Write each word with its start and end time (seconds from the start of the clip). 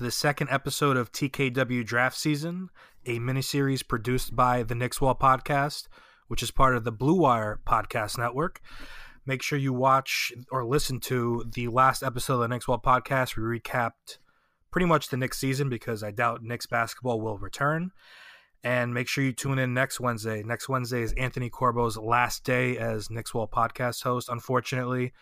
to 0.00 0.04
the 0.04 0.10
second 0.10 0.48
episode 0.50 0.96
of 0.96 1.12
TKW 1.12 1.84
Draft 1.84 2.16
Season, 2.16 2.70
a 3.04 3.18
miniseries 3.18 3.86
produced 3.86 4.34
by 4.34 4.62
the 4.62 4.74
Knicks 4.74 4.98
Wall 4.98 5.14
Podcast, 5.14 5.88
which 6.26 6.42
is 6.42 6.50
part 6.50 6.74
of 6.74 6.84
the 6.84 6.90
Blue 6.90 7.18
Wire 7.18 7.60
Podcast 7.66 8.16
Network. 8.16 8.62
Make 9.26 9.42
sure 9.42 9.58
you 9.58 9.74
watch 9.74 10.32
or 10.50 10.64
listen 10.64 11.00
to 11.00 11.44
the 11.52 11.68
last 11.68 12.02
episode 12.02 12.36
of 12.36 12.40
the 12.40 12.48
Knicks 12.48 12.66
Wall 12.66 12.80
Podcast. 12.82 13.36
We 13.36 13.42
recapped 13.42 14.16
pretty 14.70 14.86
much 14.86 15.08
the 15.08 15.18
Knicks 15.18 15.38
season 15.38 15.68
because 15.68 16.02
I 16.02 16.12
doubt 16.12 16.42
Knicks 16.42 16.64
basketball 16.64 17.20
will 17.20 17.36
return. 17.36 17.90
And 18.64 18.94
make 18.94 19.06
sure 19.06 19.22
you 19.22 19.32
tune 19.32 19.58
in 19.58 19.74
next 19.74 20.00
Wednesday. 20.00 20.42
Next 20.42 20.66
Wednesday 20.66 21.02
is 21.02 21.12
Anthony 21.12 21.50
Corbo's 21.50 21.98
last 21.98 22.42
day 22.42 22.78
as 22.78 23.10
Knicks 23.10 23.34
Wall 23.34 23.46
Podcast 23.46 24.02
host. 24.02 24.30
Unfortunately, 24.30 25.12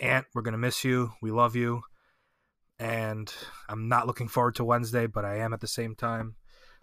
Ant, 0.00 0.26
we're 0.34 0.42
going 0.42 0.50
to 0.50 0.58
miss 0.58 0.82
you. 0.82 1.12
We 1.22 1.30
love 1.30 1.54
you 1.54 1.82
and 2.78 3.32
I'm 3.68 3.88
not 3.88 4.06
looking 4.06 4.28
forward 4.28 4.56
to 4.56 4.64
Wednesday, 4.64 5.06
but 5.06 5.24
I 5.24 5.38
am 5.38 5.52
at 5.52 5.60
the 5.60 5.66
same 5.66 5.94
time. 5.94 6.36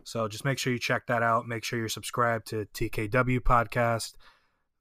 So 0.04 0.28
just 0.28 0.46
make 0.46 0.58
sure 0.58 0.74
you 0.74 0.80
check 0.80 1.08
that 1.08 1.24
out. 1.24 1.48
Make 1.48 1.64
sure 1.64 1.80
you're 1.80 1.90
subscribed 1.90 2.48
to 2.48 2.66
TKW 2.74 3.40
Podcast, 3.40 4.14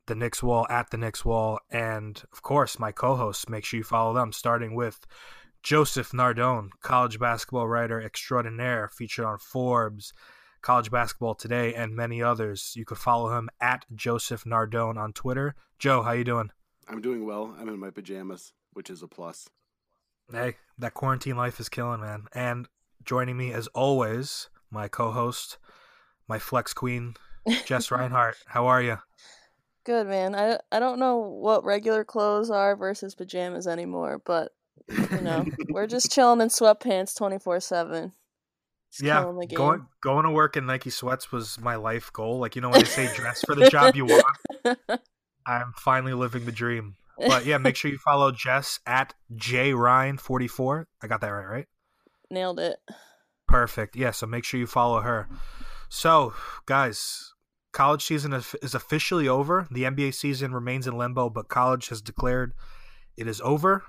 The 0.07 0.15
Knicks 0.15 0.43
Wall 0.43 0.67
at 0.69 0.91
The 0.91 0.97
Knicks 0.97 1.25
Wall, 1.25 1.61
and 1.71 2.21
of 2.33 2.43
course, 2.43 2.79
my 2.79 2.93
co 2.93 3.15
hosts. 3.15 3.49
Make 3.49 3.65
sure 3.65 3.79
you 3.79 3.85
follow 3.85 4.15
them, 4.15 4.33
starting 4.33 4.75
with 4.75 5.07
Joseph 5.63 6.11
Nardone, 6.11 6.71
college 6.83 7.21
basketball 7.21 7.69
writer 7.69 8.01
extraordinaire, 8.01 8.89
featured 8.89 9.25
on 9.25 9.39
Forbes, 9.39 10.13
College 10.61 10.91
Basketball 10.91 11.35
Today, 11.35 11.75
and 11.75 11.95
many 11.95 12.23
others. 12.23 12.73
You 12.75 12.85
could 12.85 12.99
follow 12.99 13.37
him 13.37 13.49
at 13.61 13.85
Joseph 13.95 14.45
Nardone 14.45 14.97
on 14.97 15.13
Twitter. 15.13 15.55
Joe, 15.79 16.03
how 16.03 16.13
you 16.13 16.25
doing? 16.25 16.51
I'm 16.89 17.01
doing 17.01 17.25
well. 17.25 17.55
I'm 17.59 17.69
in 17.69 17.79
my 17.79 17.91
pajamas, 17.91 18.53
which 18.73 18.91
is 18.91 19.03
a 19.03 19.09
plus. 19.09 19.49
Hey, 20.31 20.57
that 20.79 20.95
quarantine 20.95 21.37
life 21.37 21.61
is 21.61 21.69
killing, 21.69 22.01
man. 22.01 22.27
And 22.33 22.69
joining 23.05 23.37
me 23.37 23.53
as 23.53 23.67
always, 23.69 24.49
my 24.71 24.89
co-host, 24.89 25.59
my 26.29 26.39
flex 26.39 26.73
queen, 26.73 27.15
Jess 27.67 27.91
Reinhart. 27.91 28.37
How 28.47 28.67
are 28.67 28.83
you? 28.83 28.99
Good 29.85 30.07
man. 30.07 30.35
I 30.35 30.59
I 30.71 30.79
don't 30.79 31.01
know 31.01 31.19
what 31.19 31.65
regular 31.65 32.05
clothes 32.05 32.51
are 32.51 32.77
versus 32.77 33.15
pajamas 33.15 33.67
anymore, 33.67 34.23
but 34.25 34.53
you 34.89 35.23
know 35.23 35.45
we're 35.71 35.89
just 35.89 36.13
chilling 36.13 36.41
in 36.41 36.49
sweatpants 36.49 37.17
twenty 37.17 37.39
four 37.39 37.59
seven. 37.59 38.13
Yeah, 39.01 39.25
going 39.55 39.87
going 40.03 40.25
to 40.25 40.31
work 40.31 40.57
in 40.57 40.67
Nike 40.67 40.91
sweats 40.91 41.33
was 41.33 41.59
my 41.59 41.77
life 41.77 42.13
goal. 42.13 42.39
Like 42.39 42.55
you 42.55 42.63
know 42.63 42.69
when 42.69 42.81
they 42.81 42.85
say 42.85 43.13
dress 43.17 43.43
for 43.43 43.55
the 43.55 43.69
job 43.69 43.97
you 43.97 44.05
want, 44.05 44.37
I'm 45.47 45.73
finally 45.77 46.15
living 46.15 46.45
the 46.45 46.53
dream. 46.53 46.97
But 47.27 47.47
yeah, 47.47 47.59
make 47.59 47.77
sure 47.77 47.91
you 47.91 47.99
follow 47.99 48.33
Jess 48.33 48.81
at 48.87 49.15
jryan44. 49.35 50.87
I 51.03 51.07
got 51.07 51.21
that 51.21 51.29
right, 51.29 51.47
right? 51.47 51.67
Nailed 52.31 52.61
it. 52.61 52.79
Perfect. 53.47 53.97
Yeah, 53.97 54.11
so 54.13 54.27
make 54.27 54.45
sure 54.45 54.59
you 54.59 54.67
follow 54.67 55.01
her. 55.01 55.29
So, 55.89 56.33
guys, 56.67 57.35
college 57.73 58.05
season 58.05 58.33
is 58.33 58.55
is 58.63 58.75
officially 58.75 59.29
over. 59.29 59.67
The 59.71 59.85
NBA 59.85 60.15
season 60.15 60.55
remains 60.55 60.87
in 60.87 60.97
limbo, 60.97 61.29
but 61.29 61.49
college 61.49 61.89
has 61.89 62.01
declared 62.01 62.55
it 63.17 63.27
is 63.27 63.41
over. 63.43 63.85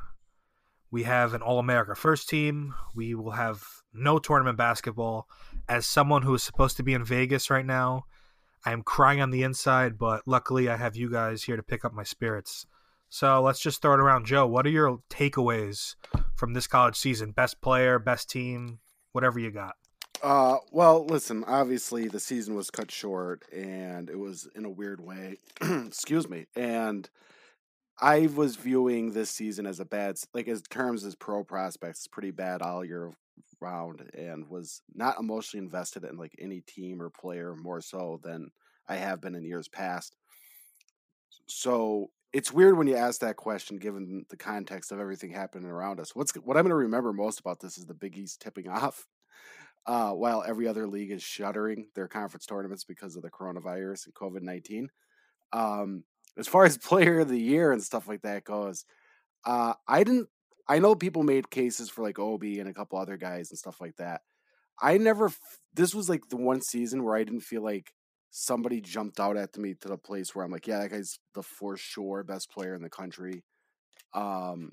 We 0.92 1.04
have 1.04 1.34
an 1.34 1.42
All 1.42 1.60
America 1.60 1.96
first 1.96 2.30
team. 2.30 2.76
We 2.94 3.16
will 3.16 3.32
have 3.32 3.64
no 3.94 4.20
tournament 4.20 4.58
basketball. 4.58 5.28
As 5.68 5.88
someone 5.88 6.22
who 6.22 6.36
is 6.36 6.44
supposed 6.44 6.78
to 6.78 6.84
be 6.84 6.94
in 6.94 7.04
Vegas 7.04 7.50
right 7.50 7.66
now, 7.66 8.06
I 8.66 8.72
am 8.72 8.84
crying 8.84 9.20
on 9.22 9.32
the 9.32 9.44
inside, 9.44 9.98
but 9.98 10.22
luckily 10.28 10.70
I 10.70 10.78
have 10.78 10.96
you 10.96 11.10
guys 11.10 11.44
here 11.44 11.58
to 11.58 11.64
pick 11.64 11.84
up 11.84 11.94
my 11.94 12.04
spirits. 12.04 12.66
So 13.14 13.44
let's 13.44 13.60
just 13.60 13.80
throw 13.80 13.94
it 13.94 14.00
around. 14.00 14.26
Joe, 14.26 14.48
what 14.48 14.66
are 14.66 14.72
your 14.72 14.98
takeaways 15.08 15.94
from 16.34 16.54
this 16.54 16.66
college 16.66 16.96
season? 16.96 17.30
Best 17.30 17.62
player, 17.62 18.00
best 18.00 18.28
team, 18.28 18.80
whatever 19.12 19.38
you 19.38 19.52
got. 19.52 19.76
Uh, 20.24 20.58
well, 20.72 21.06
listen. 21.06 21.44
Obviously, 21.44 22.08
the 22.08 22.20
season 22.20 22.56
was 22.56 22.72
cut 22.72 22.90
short, 22.90 23.44
and 23.54 24.10
it 24.10 24.18
was 24.18 24.50
in 24.56 24.66
a 24.66 24.70
weird 24.70 25.00
way. 25.00 25.38
Excuse 25.62 26.28
me. 26.28 26.48
And 26.56 27.08
I 28.02 28.30
was 28.34 28.56
viewing 28.56 29.12
this 29.12 29.30
season 29.30 29.68
as 29.68 29.80
a 29.80 29.86
bad, 29.86 30.16
like 30.34 30.48
as 30.48 30.64
terms 30.64 31.06
as 31.06 31.14
pro 31.14 31.44
prospects, 31.44 32.08
pretty 32.08 32.32
bad 32.32 32.64
all 32.64 32.84
year 32.84 33.12
round, 33.62 34.10
and 34.18 34.50
was 34.50 34.82
not 34.96 35.20
emotionally 35.20 35.64
invested 35.64 36.04
in 36.04 36.18
like 36.18 36.34
any 36.40 36.62
team 36.62 37.00
or 37.00 37.12
player 37.12 37.54
more 37.56 37.80
so 37.80 38.20
than 38.24 38.50
I 38.90 38.96
have 38.96 39.22
been 39.22 39.36
in 39.36 39.44
years 39.44 39.68
past. 39.68 40.16
So 41.46 42.10
it's 42.34 42.52
weird 42.52 42.78
when 42.78 42.88
you 42.88 42.96
ask 42.96 43.22
that 43.22 43.38
question, 43.38 43.78
given 43.78 44.26
the 44.30 44.38
context 44.38 44.92
of 44.92 45.00
everything 45.00 45.30
happening 45.30 45.70
around 45.70 46.00
us. 46.00 46.16
What's 46.16 46.34
what 46.38 46.58
I'm 46.58 46.64
going 46.64 46.72
to 46.72 46.76
remember 46.76 47.14
most 47.14 47.40
about 47.40 47.60
this 47.60 47.78
is 47.78 47.86
the 47.86 47.94
Big 47.94 48.18
East 48.18 48.42
tipping 48.42 48.68
off, 48.70 49.06
uh, 49.86 50.12
while 50.12 50.44
every 50.46 50.68
other 50.68 50.88
league 50.88 51.12
is 51.12 51.24
shuttering 51.24 51.88
their 51.96 52.08
conference 52.08 52.46
tournaments 52.46 52.84
because 52.84 53.16
of 53.16 53.22
the 53.22 53.30
coronavirus 53.30 54.08
and 54.08 54.16
COVID 54.16 54.42
nineteen. 54.42 54.90
Um, 55.54 56.04
as 56.38 56.48
far 56.48 56.66
as 56.66 56.78
Player 56.80 57.20
of 57.20 57.30
the 57.30 57.40
Year 57.40 57.72
and 57.72 57.84
stuff 57.84 58.08
like 58.08 58.24
that 58.24 58.44
goes, 58.44 58.86
uh, 59.46 59.74
I 59.88 60.04
didn't. 60.04 60.28
I 60.68 60.80
know 60.80 60.96
people 60.96 61.24
made 61.24 61.50
cases 61.52 61.90
for 61.90 62.04
like 62.04 62.18
Obi 62.18 62.60
and 62.60 62.70
a 62.70 62.74
couple 62.74 62.98
other 62.98 63.18
guys 63.18 63.52
and 63.52 63.60
stuff 63.60 63.80
like 63.80 63.96
that. 63.98 64.22
I 64.82 64.98
never. 64.98 65.32
This 65.76 65.94
was 65.94 66.10
like 66.10 66.30
the 66.30 66.38
one 66.38 66.62
season 66.62 67.04
where 67.04 67.16
I 67.16 67.24
didn't 67.24 67.42
feel 67.42 67.64
like 67.64 67.94
somebody 68.36 68.82
jumped 68.82 69.20
out 69.20 69.38
at 69.38 69.56
me 69.60 69.76
to 69.76 69.88
the 69.88 69.98
place 69.98 70.34
where 70.34 70.44
I'm 70.44 70.52
like, 70.52 70.66
yeah, 70.66 70.80
that 70.80 70.90
guy's 70.90 71.20
the 71.36 71.44
for 71.44 71.78
sure 71.78 72.24
best 72.24 72.52
player 72.52 72.74
in 72.74 72.82
the 72.82 72.90
country. 72.90 73.44
Um, 74.16 74.72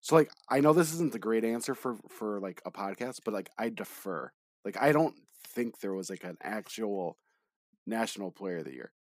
so 0.00 0.14
like 0.14 0.30
I 0.48 0.60
know 0.60 0.72
this 0.72 0.92
isn't 0.94 1.12
the 1.12 1.18
great 1.18 1.44
answer 1.44 1.74
for 1.74 1.96
for 2.08 2.40
like 2.40 2.62
a 2.64 2.70
podcast, 2.70 3.20
but 3.24 3.34
like 3.34 3.50
I 3.58 3.70
defer. 3.70 4.30
Like 4.64 4.80
I 4.80 4.92
don't 4.92 5.16
think 5.48 5.80
there 5.80 5.94
was 5.94 6.08
like 6.08 6.22
an 6.22 6.36
actual 6.40 7.18
national 7.88 8.30
player 8.30 8.58
of 8.58 8.66
the 8.66 8.74
year. 8.74 8.92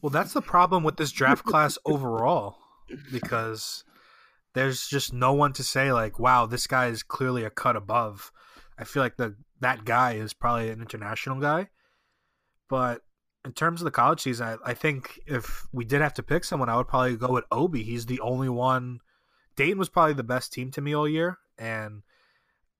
Well, 0.00 0.10
that's 0.10 0.32
the 0.32 0.42
problem 0.42 0.82
with 0.82 0.96
this 0.96 1.12
draft 1.20 1.44
class 1.44 1.78
overall 1.84 2.56
because 3.12 3.84
there's 4.54 4.88
just 4.88 5.12
no 5.12 5.32
one 5.32 5.52
to 5.52 5.62
say 5.62 5.92
like, 5.92 6.18
"Wow, 6.18 6.46
this 6.46 6.66
guy 6.66 6.88
is 6.88 7.04
clearly 7.04 7.44
a 7.44 7.50
cut 7.50 7.76
above." 7.76 8.32
I 8.76 8.82
feel 8.82 9.04
like 9.04 9.18
the 9.18 9.36
that 9.60 9.84
guy 9.84 10.14
is 10.14 10.34
probably 10.34 10.70
an 10.70 10.80
international 10.80 11.40
guy, 11.40 11.68
but 12.72 13.02
in 13.44 13.52
terms 13.52 13.82
of 13.82 13.84
the 13.84 13.90
college 13.90 14.22
season, 14.22 14.46
I, 14.64 14.70
I 14.70 14.72
think 14.72 15.20
if 15.26 15.66
we 15.74 15.84
did 15.84 16.00
have 16.00 16.14
to 16.14 16.22
pick 16.22 16.42
someone, 16.42 16.70
I 16.70 16.76
would 16.78 16.88
probably 16.88 17.16
go 17.16 17.30
with 17.30 17.44
Obi. 17.52 17.82
He's 17.82 18.06
the 18.06 18.20
only 18.20 18.48
one. 18.48 19.00
Dayton 19.56 19.78
was 19.78 19.90
probably 19.90 20.14
the 20.14 20.22
best 20.22 20.54
team 20.54 20.70
to 20.70 20.80
me 20.80 20.94
all 20.94 21.06
year, 21.06 21.36
and 21.58 22.00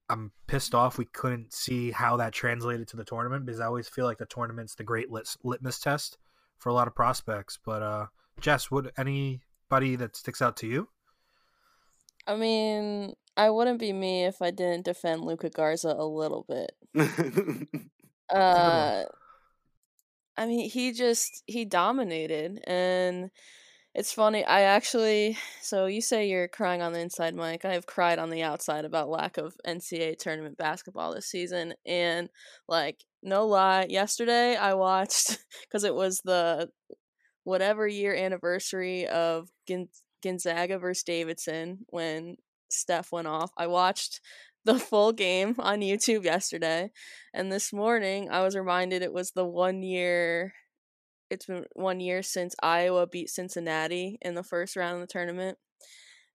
I'm 0.09 0.31
pissed 0.47 0.73
off 0.73 0.97
we 0.97 1.05
couldn't 1.05 1.53
see 1.53 1.91
how 1.91 2.17
that 2.17 2.33
translated 2.33 2.87
to 2.87 2.97
the 2.97 3.03
tournament 3.03 3.45
because 3.45 3.59
I 3.59 3.67
always 3.67 3.87
feel 3.87 4.05
like 4.05 4.17
the 4.17 4.25
tournament's 4.25 4.73
the 4.73 4.83
great 4.83 5.11
lit- 5.11 5.37
litmus 5.43 5.77
test 5.77 6.17
for 6.57 6.69
a 6.69 6.73
lot 6.73 6.87
of 6.87 6.95
prospects. 6.95 7.59
But 7.63 7.83
uh, 7.83 8.05
Jess, 8.39 8.71
would 8.71 8.91
anybody 8.97 9.95
that 9.97 10.15
sticks 10.15 10.41
out 10.41 10.57
to 10.57 10.67
you? 10.67 10.87
I 12.25 12.35
mean, 12.35 13.13
I 13.37 13.51
wouldn't 13.51 13.77
be 13.77 13.93
me 13.93 14.25
if 14.25 14.41
I 14.41 14.49
didn't 14.49 14.85
defend 14.85 15.21
Luka 15.21 15.51
Garza 15.51 15.93
a 15.95 16.03
little 16.03 16.47
bit. 16.49 16.71
Uh, 18.33 19.03
I 20.37 20.45
mean, 20.47 20.69
he 20.69 20.91
just 20.93 21.43
he 21.45 21.65
dominated, 21.65 22.59
and 22.65 23.29
it's 23.95 24.13
funny. 24.13 24.43
I 24.45 24.61
actually, 24.61 25.37
so 25.61 25.85
you 25.87 26.01
say 26.01 26.27
you're 26.27 26.47
crying 26.47 26.81
on 26.81 26.93
the 26.93 26.99
inside, 26.99 27.35
Mike. 27.35 27.65
I 27.65 27.73
have 27.73 27.85
cried 27.87 28.19
on 28.19 28.29
the 28.31 28.43
outside 28.43 28.85
about 28.85 29.09
lack 29.09 29.37
of 29.37 29.55
NCAA 29.67 30.17
tournament 30.17 30.57
basketball 30.57 31.13
this 31.13 31.27
season, 31.27 31.73
and 31.85 32.29
like, 32.67 32.99
no 33.23 33.45
lie, 33.47 33.87
yesterday 33.89 34.55
I 34.55 34.73
watched 34.75 35.37
because 35.63 35.83
it 35.83 35.95
was 35.95 36.21
the 36.25 36.69
whatever 37.43 37.87
year 37.87 38.15
anniversary 38.15 39.07
of 39.07 39.49
Gonzaga 40.23 40.79
versus 40.79 41.03
Davidson 41.03 41.79
when 41.89 42.37
Steph 42.69 43.11
went 43.11 43.27
off. 43.27 43.51
I 43.57 43.67
watched 43.67 44.21
the 44.65 44.79
full 44.79 45.11
game 45.11 45.55
on 45.59 45.81
YouTube 45.81 46.23
yesterday, 46.23 46.91
and 47.33 47.51
this 47.51 47.73
morning 47.73 48.29
I 48.29 48.41
was 48.41 48.55
reminded 48.55 49.01
it 49.01 49.13
was 49.13 49.31
the 49.31 49.45
one 49.45 49.81
year. 49.83 50.53
It's 51.29 51.45
been 51.45 51.65
one 51.73 51.99
year 51.99 52.21
since 52.21 52.55
Iowa 52.61 53.07
beat 53.07 53.29
Cincinnati 53.29 54.17
in 54.21 54.35
the 54.35 54.43
first 54.43 54.75
round 54.75 54.95
of 54.95 55.01
the 55.01 55.11
tournament, 55.11 55.57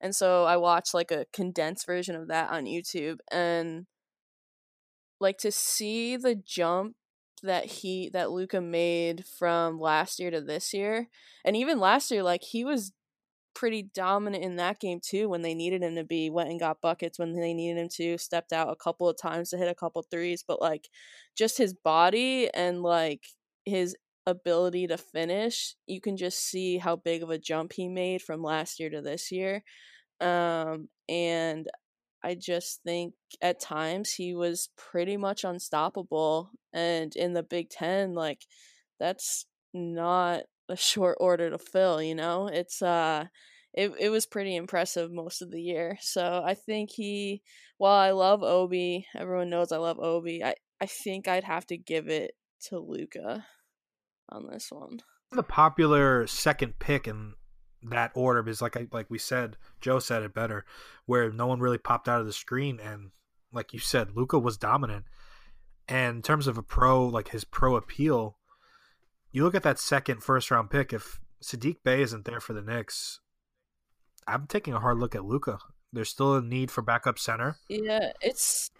and 0.00 0.14
so 0.14 0.44
I 0.44 0.56
watched 0.56 0.94
like 0.94 1.10
a 1.10 1.26
condensed 1.32 1.86
version 1.86 2.14
of 2.14 2.28
that 2.28 2.50
on 2.50 2.64
YouTube, 2.64 3.18
and 3.30 3.86
like 5.20 5.38
to 5.38 5.50
see 5.50 6.16
the 6.16 6.34
jump 6.34 6.94
that 7.42 7.66
he 7.66 8.10
that 8.12 8.30
Luka 8.30 8.60
made 8.60 9.24
from 9.38 9.78
last 9.78 10.18
year 10.18 10.30
to 10.30 10.40
this 10.40 10.72
year. 10.74 11.08
And 11.44 11.56
even 11.56 11.78
last 11.78 12.10
year 12.10 12.22
like 12.22 12.42
he 12.42 12.64
was 12.64 12.92
pretty 13.58 13.90
dominant 13.92 14.44
in 14.44 14.54
that 14.54 14.78
game 14.78 15.00
too 15.04 15.28
when 15.28 15.42
they 15.42 15.52
needed 15.52 15.82
him 15.82 15.96
to 15.96 16.04
be 16.04 16.30
went 16.30 16.48
and 16.48 16.60
got 16.60 16.80
buckets 16.80 17.18
when 17.18 17.34
they 17.34 17.52
needed 17.52 17.80
him 17.80 17.88
to 17.88 18.16
stepped 18.16 18.52
out 18.52 18.70
a 18.70 18.76
couple 18.76 19.08
of 19.08 19.16
times 19.16 19.50
to 19.50 19.56
hit 19.56 19.68
a 19.68 19.74
couple 19.74 20.00
threes 20.02 20.44
but 20.46 20.62
like 20.62 20.88
just 21.36 21.58
his 21.58 21.74
body 21.74 22.48
and 22.54 22.82
like 22.82 23.24
his 23.64 23.96
ability 24.26 24.86
to 24.86 24.96
finish 24.96 25.74
you 25.86 26.00
can 26.00 26.16
just 26.16 26.38
see 26.38 26.78
how 26.78 26.94
big 26.94 27.20
of 27.20 27.30
a 27.30 27.38
jump 27.38 27.72
he 27.72 27.88
made 27.88 28.22
from 28.22 28.42
last 28.42 28.78
year 28.78 28.90
to 28.90 29.00
this 29.00 29.32
year 29.32 29.64
um 30.20 30.88
and 31.08 31.68
I 32.22 32.34
just 32.34 32.82
think 32.84 33.14
at 33.40 33.60
times 33.60 34.10
he 34.10 34.34
was 34.34 34.70
pretty 34.76 35.16
much 35.16 35.44
unstoppable. 35.44 36.50
And 36.72 37.14
in 37.14 37.32
the 37.32 37.44
Big 37.44 37.70
Ten, 37.70 38.12
like, 38.12 38.40
that's 38.98 39.46
not 39.72 40.42
a 40.68 40.76
short 40.76 41.18
order 41.20 41.50
to 41.50 41.58
fill, 41.58 42.02
you 42.02 42.14
know? 42.14 42.46
It's, 42.46 42.82
uh, 42.82 43.26
it, 43.74 43.92
it 43.98 44.08
was 44.10 44.26
pretty 44.26 44.56
impressive 44.56 45.12
most 45.12 45.42
of 45.42 45.50
the 45.50 45.60
year. 45.60 45.98
So 46.00 46.42
I 46.44 46.54
think 46.54 46.90
he, 46.90 47.42
while 47.76 47.98
I 47.98 48.10
love 48.10 48.42
Obi, 48.42 49.06
everyone 49.16 49.50
knows 49.50 49.72
I 49.72 49.76
love 49.76 49.98
Obi, 49.98 50.42
I, 50.42 50.54
I 50.80 50.86
think 50.86 51.28
I'd 51.28 51.44
have 51.44 51.66
to 51.66 51.76
give 51.76 52.08
it 52.08 52.32
to 52.68 52.78
Luka 52.78 53.44
on 54.30 54.48
this 54.50 54.68
one. 54.70 55.00
The 55.30 55.42
popular 55.42 56.26
second 56.26 56.78
pick 56.78 57.06
in 57.06 57.34
that 57.82 58.10
order 58.14 58.42
because 58.42 58.62
like 58.62 58.76
I, 58.76 58.86
like 58.92 59.10
we 59.10 59.18
said, 59.18 59.56
Joe 59.80 59.98
said 59.98 60.22
it 60.22 60.34
better, 60.34 60.64
where 61.06 61.30
no 61.30 61.46
one 61.46 61.60
really 61.60 61.78
popped 61.78 62.08
out 62.08 62.20
of 62.20 62.26
the 62.26 62.32
screen 62.32 62.80
and 62.80 63.10
like 63.52 63.72
you 63.72 63.78
said, 63.78 64.16
Luka 64.16 64.38
was 64.38 64.56
dominant. 64.56 65.04
And 65.88 66.16
in 66.16 66.22
terms 66.22 66.46
of 66.46 66.58
a 66.58 66.62
pro, 66.62 67.06
like 67.06 67.28
his 67.28 67.44
pro 67.44 67.76
appeal, 67.76 68.37
you 69.32 69.44
look 69.44 69.54
at 69.54 69.62
that 69.62 69.78
second 69.78 70.22
first 70.22 70.50
round 70.50 70.70
pick. 70.70 70.92
If 70.92 71.20
Sadiq 71.42 71.76
Bey 71.84 72.02
isn't 72.02 72.24
there 72.24 72.40
for 72.40 72.52
the 72.52 72.62
Knicks, 72.62 73.20
I'm 74.26 74.46
taking 74.46 74.74
a 74.74 74.80
hard 74.80 74.98
look 74.98 75.14
at 75.14 75.24
Luka. 75.24 75.58
There's 75.92 76.10
still 76.10 76.34
a 76.34 76.42
need 76.42 76.70
for 76.70 76.82
backup 76.82 77.18
center. 77.18 77.56
Yeah, 77.68 78.12
it's, 78.20 78.70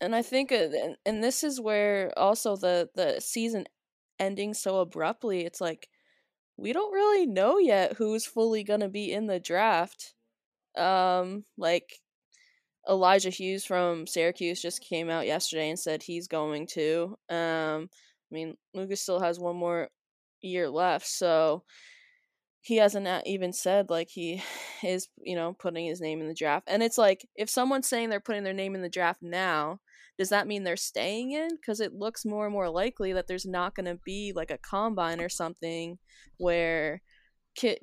and 0.00 0.14
I 0.14 0.22
think, 0.22 0.50
uh, 0.50 0.68
and 1.04 1.22
this 1.22 1.44
is 1.44 1.60
where 1.60 2.12
also 2.16 2.56
the 2.56 2.88
the 2.94 3.20
season 3.20 3.66
ending 4.18 4.54
so 4.54 4.78
abruptly. 4.78 5.44
It's 5.44 5.60
like 5.60 5.88
we 6.56 6.72
don't 6.72 6.92
really 6.92 7.26
know 7.26 7.58
yet 7.58 7.94
who's 7.94 8.24
fully 8.24 8.64
to 8.64 8.88
be 8.88 9.12
in 9.12 9.26
the 9.26 9.40
draft. 9.40 10.14
Um, 10.76 11.44
like 11.58 12.00
Elijah 12.88 13.30
Hughes 13.30 13.64
from 13.64 14.06
Syracuse 14.06 14.62
just 14.62 14.82
came 14.82 15.10
out 15.10 15.26
yesterday 15.26 15.68
and 15.68 15.78
said 15.78 16.02
he's 16.02 16.28
going 16.28 16.66
to. 16.68 17.18
Um, 17.28 17.88
I 18.32 18.34
mean, 18.34 18.56
Lucas 18.72 19.02
still 19.02 19.20
has 19.20 19.38
one 19.38 19.56
more 19.56 19.88
year 20.40 20.70
left, 20.70 21.06
so 21.06 21.64
he 22.62 22.76
hasn't 22.76 23.26
even 23.26 23.52
said 23.52 23.90
like 23.90 24.08
he 24.08 24.42
is, 24.82 25.08
you 25.18 25.36
know, 25.36 25.54
putting 25.58 25.86
his 25.86 26.00
name 26.00 26.20
in 26.20 26.28
the 26.28 26.34
draft. 26.34 26.68
And 26.68 26.82
it's 26.82 26.98
like 26.98 27.26
if 27.36 27.50
someone's 27.50 27.88
saying 27.88 28.08
they're 28.08 28.20
putting 28.20 28.44
their 28.44 28.54
name 28.54 28.74
in 28.74 28.82
the 28.82 28.88
draft 28.88 29.20
now, 29.22 29.80
does 30.18 30.30
that 30.30 30.46
mean 30.46 30.64
they're 30.64 30.76
staying 30.76 31.32
in? 31.32 31.56
Because 31.56 31.80
it 31.80 31.92
looks 31.92 32.24
more 32.24 32.44
and 32.46 32.52
more 32.52 32.70
likely 32.70 33.12
that 33.12 33.26
there's 33.26 33.46
not 33.46 33.74
going 33.74 33.86
to 33.86 33.98
be 34.04 34.32
like 34.34 34.50
a 34.50 34.58
combine 34.58 35.20
or 35.20 35.28
something 35.28 35.98
where 36.38 37.02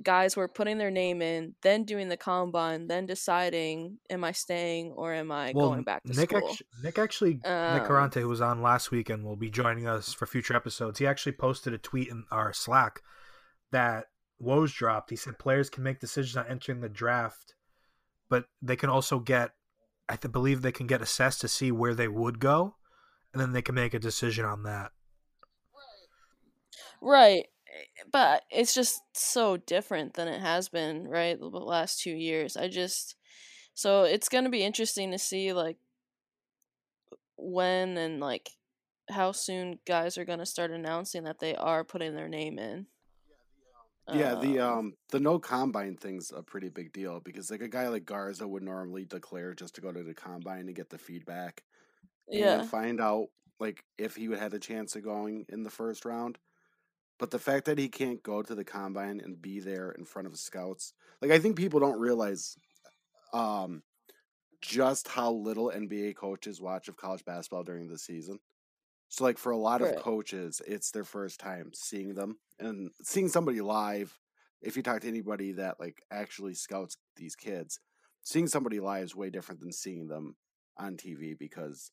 guys 0.03 0.35
were 0.35 0.47
putting 0.47 0.77
their 0.77 0.91
name 0.91 1.21
in, 1.21 1.55
then 1.61 1.83
doing 1.83 2.09
the 2.09 2.17
combine, 2.17 2.87
then 2.87 3.05
deciding, 3.05 3.97
am 4.09 4.23
I 4.23 4.31
staying 4.31 4.93
or 4.93 5.13
am 5.13 5.31
I 5.31 5.51
well, 5.55 5.69
going 5.69 5.83
back 5.83 6.03
to 6.03 6.13
Nick 6.13 6.31
school? 6.31 6.49
Actually, 6.49 6.67
Nick 6.83 6.99
actually, 6.99 7.31
um, 7.45 7.77
Nick 7.77 7.83
Carante, 7.83 8.21
who 8.21 8.27
was 8.27 8.41
on 8.41 8.61
last 8.61 8.91
week 8.91 9.09
and 9.09 9.23
will 9.23 9.35
be 9.35 9.49
joining 9.49 9.87
us 9.87 10.13
for 10.13 10.25
future 10.25 10.55
episodes, 10.55 10.99
he 10.99 11.07
actually 11.07 11.33
posted 11.33 11.73
a 11.73 11.77
tweet 11.77 12.09
in 12.09 12.25
our 12.31 12.53
Slack 12.53 13.01
that 13.71 14.05
Woj 14.41 14.73
dropped. 14.73 15.09
He 15.09 15.15
said 15.15 15.37
players 15.37 15.69
can 15.69 15.83
make 15.83 15.99
decisions 15.99 16.35
on 16.37 16.47
entering 16.47 16.81
the 16.81 16.89
draft, 16.89 17.55
but 18.29 18.45
they 18.61 18.75
can 18.75 18.89
also 18.89 19.19
get 19.19 19.51
I 20.09 20.15
th- 20.15 20.31
believe 20.31 20.61
they 20.61 20.71
can 20.71 20.87
get 20.87 21.03
assessed 21.03 21.41
to 21.41 21.47
see 21.47 21.71
where 21.71 21.93
they 21.93 22.07
would 22.07 22.39
go, 22.39 22.75
and 23.31 23.39
then 23.39 23.51
they 23.51 23.61
can 23.61 23.75
make 23.75 23.93
a 23.93 23.99
decision 23.99 24.43
on 24.43 24.63
that. 24.63 24.91
Right. 27.01 27.45
But 28.11 28.43
it's 28.49 28.73
just 28.73 29.01
so 29.13 29.57
different 29.57 30.13
than 30.13 30.27
it 30.27 30.41
has 30.41 30.69
been, 30.69 31.07
right? 31.07 31.39
The 31.39 31.45
last 31.47 32.01
two 32.01 32.11
years. 32.11 32.57
I 32.57 32.67
just. 32.67 33.15
So 33.73 34.03
it's 34.03 34.29
going 34.29 34.43
to 34.43 34.49
be 34.49 34.63
interesting 34.63 35.11
to 35.11 35.19
see, 35.19 35.53
like, 35.53 35.77
when 37.37 37.97
and, 37.97 38.19
like, 38.19 38.49
how 39.09 39.31
soon 39.31 39.79
guys 39.85 40.17
are 40.17 40.25
going 40.25 40.39
to 40.39 40.45
start 40.45 40.71
announcing 40.71 41.23
that 41.23 41.39
they 41.39 41.55
are 41.55 41.83
putting 41.83 42.15
their 42.15 42.27
name 42.27 42.59
in. 42.59 42.87
Yeah, 44.13 44.35
the 44.35 44.59
um, 44.59 44.77
um 44.77 44.93
the 45.11 45.19
no 45.19 45.39
combine 45.39 45.95
thing's 45.95 46.31
a 46.35 46.41
pretty 46.41 46.69
big 46.69 46.91
deal 46.93 47.19
because 47.19 47.51
like 47.51 47.61
a 47.61 47.67
guy 47.67 47.87
like 47.89 48.05
Garza 48.05 48.47
would 48.47 48.63
normally 48.63 49.05
declare 49.05 49.53
just 49.53 49.75
to 49.75 49.81
go 49.81 49.91
to 49.91 50.03
the 50.03 50.13
combine 50.13 50.67
and 50.67 50.75
get 50.75 50.89
the 50.89 50.97
feedback. 50.97 51.63
Yeah. 52.27 52.61
And 52.61 52.69
find 52.69 52.99
out 53.01 53.27
like 53.59 53.83
if 53.97 54.15
he 54.15 54.27
would 54.27 54.39
have 54.39 54.53
a 54.53 54.59
chance 54.59 54.95
of 54.95 55.03
going 55.03 55.45
in 55.49 55.63
the 55.63 55.69
first 55.69 56.05
round. 56.05 56.37
But 57.19 57.31
the 57.31 57.39
fact 57.39 57.65
that 57.65 57.77
he 57.77 57.89
can't 57.89 58.23
go 58.23 58.41
to 58.41 58.55
the 58.55 58.63
combine 58.63 59.19
and 59.19 59.41
be 59.41 59.59
there 59.59 59.91
in 59.91 60.05
front 60.05 60.27
of 60.27 60.37
scouts, 60.37 60.93
like 61.21 61.31
I 61.31 61.39
think 61.39 61.57
people 61.57 61.79
don't 61.79 61.99
realize 61.99 62.55
um 63.33 63.83
just 64.61 65.07
how 65.07 65.31
little 65.31 65.71
NBA 65.73 66.15
coaches 66.15 66.59
watch 66.59 66.87
of 66.87 66.97
college 66.97 67.23
basketball 67.23 67.63
during 67.63 67.87
the 67.87 67.97
season. 67.97 68.39
So 69.09 69.23
like 69.23 69.37
for 69.37 69.51
a 69.51 69.57
lot 69.57 69.81
right. 69.81 69.95
of 69.95 70.01
coaches, 70.01 70.61
it's 70.67 70.91
their 70.91 71.03
first 71.03 71.39
time 71.39 71.71
seeing 71.73 72.13
them 72.13 72.37
and 72.59 72.91
seeing 73.03 73.27
somebody 73.27 73.61
live. 73.61 74.17
If 74.61 74.75
you 74.75 74.83
talk 74.83 75.01
to 75.01 75.07
anybody 75.07 75.53
that 75.53 75.79
like 75.79 76.01
actually 76.11 76.53
scouts 76.53 76.97
these 77.15 77.35
kids, 77.35 77.79
seeing 78.23 78.47
somebody 78.47 78.79
live 78.79 79.05
is 79.05 79.15
way 79.15 79.29
different 79.29 79.61
than 79.61 79.71
seeing 79.71 80.07
them 80.07 80.35
on 80.77 80.95
TV 80.95 81.37
because 81.37 81.91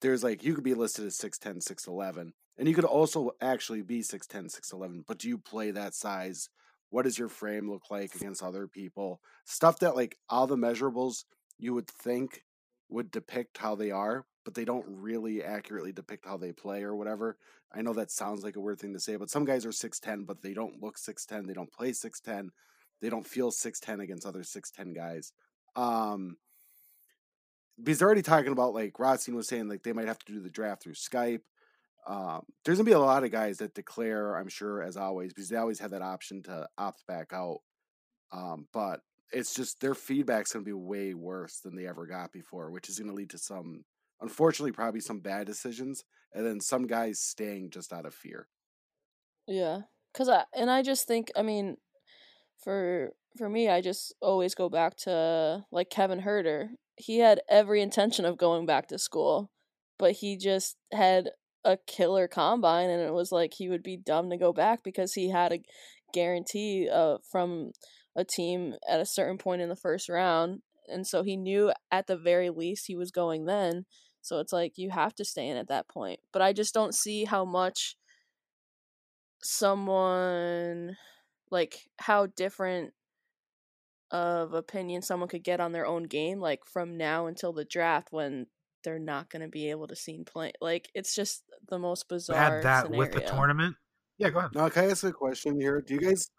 there's 0.00 0.24
like 0.24 0.42
you 0.42 0.54
could 0.54 0.64
be 0.64 0.74
listed 0.74 1.06
as 1.06 1.18
6'10, 1.18 1.58
6'11, 1.58 2.32
and 2.58 2.68
you 2.68 2.74
could 2.74 2.84
also 2.84 3.32
actually 3.40 3.82
be 3.82 4.00
6'10, 4.00 4.54
6'11, 4.54 5.04
but 5.06 5.18
do 5.18 5.28
you 5.28 5.38
play 5.38 5.70
that 5.70 5.94
size? 5.94 6.48
What 6.90 7.04
does 7.04 7.18
your 7.18 7.28
frame 7.28 7.70
look 7.70 7.84
like 7.90 8.14
against 8.14 8.42
other 8.42 8.66
people? 8.66 9.20
Stuff 9.44 9.78
that 9.80 9.96
like 9.96 10.16
all 10.28 10.46
the 10.46 10.56
measurables 10.56 11.24
you 11.58 11.74
would 11.74 11.88
think 11.88 12.42
would 12.88 13.10
depict 13.10 13.58
how 13.58 13.76
they 13.76 13.90
are, 13.90 14.24
but 14.44 14.54
they 14.54 14.64
don't 14.64 14.86
really 14.88 15.42
accurately 15.42 15.92
depict 15.92 16.26
how 16.26 16.36
they 16.36 16.52
play 16.52 16.82
or 16.82 16.96
whatever. 16.96 17.36
I 17.72 17.82
know 17.82 17.92
that 17.92 18.10
sounds 18.10 18.42
like 18.42 18.56
a 18.56 18.60
weird 18.60 18.80
thing 18.80 18.92
to 18.94 19.00
say, 19.00 19.16
but 19.16 19.30
some 19.30 19.44
guys 19.44 19.64
are 19.64 19.70
6'10, 19.70 20.26
but 20.26 20.42
they 20.42 20.54
don't 20.54 20.82
look 20.82 20.98
6'10. 20.98 21.46
They 21.46 21.52
don't 21.52 21.72
play 21.72 21.92
6'10. 21.92 22.48
They 23.00 23.08
don't 23.08 23.26
feel 23.26 23.50
6'10 23.50 24.02
against 24.02 24.26
other 24.26 24.42
6'10 24.42 24.94
guys. 24.94 25.32
Um, 25.76 26.36
because 27.82 27.98
they're 27.98 28.06
already 28.06 28.22
talking 28.22 28.52
about, 28.52 28.74
like 28.74 28.98
Rothstein 28.98 29.34
was 29.34 29.48
saying, 29.48 29.68
like 29.68 29.82
they 29.82 29.92
might 29.92 30.08
have 30.08 30.18
to 30.20 30.32
do 30.32 30.40
the 30.40 30.50
draft 30.50 30.82
through 30.82 30.94
Skype. 30.94 31.42
Um, 32.06 32.42
there's 32.64 32.78
to 32.78 32.84
be 32.84 32.92
a 32.92 32.98
lot 32.98 33.24
of 33.24 33.30
guys 33.30 33.58
that 33.58 33.74
declare, 33.74 34.36
I'm 34.36 34.48
sure, 34.48 34.82
as 34.82 34.96
always, 34.96 35.32
because 35.32 35.48
they 35.48 35.56
always 35.56 35.78
have 35.80 35.90
that 35.90 36.02
option 36.02 36.42
to 36.44 36.68
opt 36.78 37.06
back 37.06 37.32
out. 37.32 37.58
Um, 38.32 38.66
but 38.72 39.00
it's 39.32 39.54
just 39.54 39.80
their 39.80 39.94
feedback's 39.94 40.50
to 40.64 40.68
be 40.68 40.72
way 40.72 41.14
worse 41.14 41.60
than 41.60 41.76
they 41.76 41.86
ever 41.86 42.06
got 42.06 42.32
before, 42.32 42.70
which 42.70 42.88
is 42.88 42.96
to 43.10 43.14
lead 43.14 43.30
to 43.30 43.38
some 43.38 43.84
unfortunately 44.20 44.72
probably 44.72 45.00
some 45.00 45.20
bad 45.20 45.46
decisions 45.46 46.04
and 46.32 46.46
then 46.46 46.60
some 46.60 46.86
guys 46.86 47.20
staying 47.20 47.70
just 47.70 47.92
out 47.92 48.06
of 48.06 48.14
fear 48.14 48.48
yeah 49.46 49.80
because 50.12 50.28
i 50.28 50.44
and 50.54 50.70
i 50.70 50.82
just 50.82 51.06
think 51.06 51.30
i 51.36 51.42
mean 51.42 51.76
for 52.62 53.10
for 53.36 53.48
me 53.48 53.68
i 53.68 53.80
just 53.80 54.14
always 54.20 54.54
go 54.54 54.68
back 54.68 54.96
to 54.96 55.64
like 55.70 55.90
kevin 55.90 56.22
Huerter. 56.22 56.70
he 56.96 57.18
had 57.18 57.40
every 57.48 57.80
intention 57.80 58.24
of 58.24 58.38
going 58.38 58.66
back 58.66 58.88
to 58.88 58.98
school 58.98 59.50
but 59.98 60.12
he 60.12 60.36
just 60.36 60.76
had 60.92 61.30
a 61.64 61.76
killer 61.86 62.26
combine 62.26 62.88
and 62.88 63.02
it 63.02 63.12
was 63.12 63.30
like 63.30 63.52
he 63.54 63.68
would 63.68 63.82
be 63.82 63.96
dumb 63.96 64.30
to 64.30 64.36
go 64.36 64.52
back 64.52 64.82
because 64.82 65.12
he 65.12 65.30
had 65.30 65.52
a 65.52 65.62
guarantee 66.12 66.88
uh, 66.92 67.18
from 67.30 67.70
a 68.16 68.24
team 68.24 68.74
at 68.88 69.00
a 69.00 69.06
certain 69.06 69.38
point 69.38 69.60
in 69.60 69.68
the 69.68 69.76
first 69.76 70.08
round 70.08 70.60
and 70.88 71.06
so 71.06 71.22
he 71.22 71.36
knew 71.36 71.72
at 71.92 72.06
the 72.06 72.16
very 72.16 72.50
least 72.50 72.86
he 72.86 72.96
was 72.96 73.10
going 73.10 73.44
then 73.44 73.84
so 74.22 74.38
it's 74.38 74.52
like 74.52 74.76
you 74.76 74.90
have 74.90 75.14
to 75.16 75.24
stay 75.24 75.48
in 75.48 75.56
at 75.56 75.68
that 75.68 75.88
point. 75.88 76.20
But 76.32 76.42
I 76.42 76.52
just 76.52 76.74
don't 76.74 76.94
see 76.94 77.24
how 77.24 77.44
much 77.44 77.96
someone 79.42 80.96
like 81.50 81.78
how 81.98 82.26
different 82.26 82.92
of 84.10 84.54
opinion 84.54 85.02
someone 85.02 85.28
could 85.28 85.44
get 85.44 85.60
on 85.60 85.72
their 85.72 85.86
own 85.86 86.04
game 86.04 86.40
like 86.40 86.64
from 86.64 86.96
now 86.96 87.26
until 87.26 87.52
the 87.52 87.64
draft 87.64 88.08
when 88.10 88.46
they're 88.82 88.98
not 88.98 89.28
going 89.30 89.42
to 89.42 89.48
be 89.48 89.70
able 89.70 89.86
to 89.86 89.94
see 89.94 90.22
play 90.24 90.52
like 90.60 90.88
it's 90.94 91.14
just 91.14 91.44
the 91.68 91.78
most 91.78 92.08
bizarre 92.08 92.36
had 92.36 92.62
that 92.62 92.84
scenario. 92.86 92.98
with 92.98 93.12
the 93.12 93.20
tournament 93.20 93.76
yeah 94.18 94.30
go 94.30 94.38
ahead 94.40 94.50
now 94.54 94.68
can 94.68 94.84
i 94.84 94.90
ask 94.90 95.04
a 95.04 95.12
question 95.12 95.60
here 95.60 95.80
do 95.80 95.94
you 95.94 96.00
guys 96.00 96.30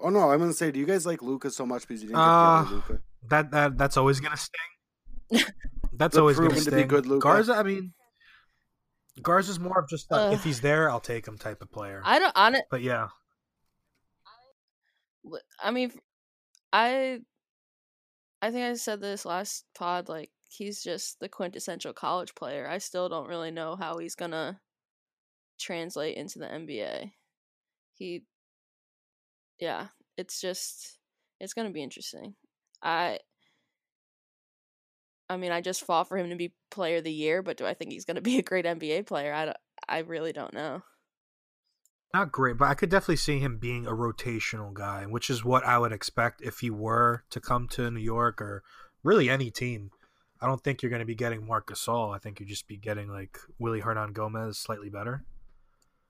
oh 0.00 0.08
no 0.08 0.30
i'm 0.30 0.38
gonna 0.40 0.52
say 0.52 0.70
do 0.72 0.80
you 0.80 0.86
guys 0.86 1.06
like 1.06 1.22
luka 1.22 1.50
so 1.50 1.64
much 1.64 1.86
because 1.86 2.02
you 2.02 2.08
didn't 2.08 2.20
uh, 2.20 2.62
get 2.64 2.72
luka 2.72 2.98
that 3.28 3.50
that 3.50 3.78
that's 3.78 3.96
always 3.96 4.18
gonna 4.20 4.36
sting 4.36 5.44
That's 5.96 6.14
The 6.14 6.20
always 6.20 6.36
going 6.38 6.50
to 6.50 6.54
proven 6.56 6.64
to 6.64 6.70
be 6.72 6.76
sting. 6.78 6.88
good 6.88 7.06
Luka. 7.06 7.22
Garza, 7.22 7.54
I 7.54 7.62
mean, 7.62 7.92
Garza's 9.22 9.60
more 9.60 9.78
of 9.78 9.88
just 9.88 10.10
like, 10.10 10.28
Ugh. 10.28 10.32
if 10.34 10.42
he's 10.42 10.60
there, 10.60 10.90
I'll 10.90 10.98
take 11.00 11.26
him 11.28 11.38
type 11.38 11.62
of 11.62 11.70
player. 11.70 12.02
I 12.04 12.18
don't. 12.18 12.36
On 12.36 12.54
it. 12.56 12.64
but 12.70 12.82
yeah, 12.82 13.08
I 15.62 15.70
mean, 15.70 15.92
I. 16.74 17.20
I 18.42 18.50
think 18.50 18.64
I 18.64 18.74
said 18.74 19.00
this 19.00 19.24
last 19.24 19.64
pod. 19.74 20.08
Like 20.08 20.30
he's 20.48 20.82
just 20.82 21.18
the 21.20 21.28
quintessential 21.28 21.92
college 21.92 22.34
player. 22.36 22.68
I 22.68 22.78
still 22.78 23.08
don't 23.08 23.28
really 23.28 23.50
know 23.50 23.74
how 23.76 23.98
he's 23.98 24.14
gonna 24.14 24.60
translate 25.58 26.16
into 26.16 26.38
the 26.38 26.50
NBA. 26.50 27.12
He. 27.94 28.24
Yeah, 29.60 29.88
it's 30.16 30.40
just 30.40 30.98
it's 31.40 31.54
gonna 31.54 31.70
be 31.70 31.82
interesting. 31.82 32.34
I. 32.82 33.18
I 35.28 35.36
mean, 35.36 35.52
I 35.52 35.60
just 35.60 35.84
fought 35.84 36.08
for 36.08 36.18
him 36.18 36.28
to 36.30 36.36
be 36.36 36.54
player 36.70 36.98
of 36.98 37.04
the 37.04 37.12
year, 37.12 37.42
but 37.42 37.56
do 37.56 37.66
I 37.66 37.74
think 37.74 37.92
he's 37.92 38.04
going 38.04 38.16
to 38.16 38.20
be 38.22 38.38
a 38.38 38.42
great 38.42 38.66
NBA 38.66 39.02
player? 39.02 39.32
I, 39.32 39.54
I 39.88 39.98
really 40.00 40.32
don't 40.32 40.52
know. 40.54 40.82
Not 42.14 42.30
great, 42.30 42.56
but 42.56 42.68
I 42.68 42.74
could 42.74 42.90
definitely 42.90 43.16
see 43.16 43.40
him 43.40 43.58
being 43.58 43.86
a 43.86 43.90
rotational 43.90 44.72
guy, 44.72 45.04
which 45.04 45.28
is 45.28 45.44
what 45.44 45.64
I 45.66 45.78
would 45.78 45.90
expect 45.92 46.40
if 46.42 46.60
he 46.60 46.70
were 46.70 47.24
to 47.30 47.40
come 47.40 47.66
to 47.70 47.90
New 47.90 47.98
York 48.00 48.40
or 48.40 48.62
really 49.02 49.28
any 49.28 49.50
team. 49.50 49.90
I 50.40 50.46
don't 50.46 50.62
think 50.62 50.80
you're 50.80 50.90
going 50.90 51.00
to 51.00 51.06
be 51.06 51.16
getting 51.16 51.44
Marc 51.44 51.66
Gasol. 51.70 52.14
I 52.14 52.18
think 52.18 52.38
you'd 52.38 52.48
just 52.48 52.68
be 52.68 52.76
getting 52.76 53.08
like 53.08 53.36
Willy 53.58 53.80
Hernangomez, 53.80 54.54
slightly 54.54 54.88
better, 54.90 55.24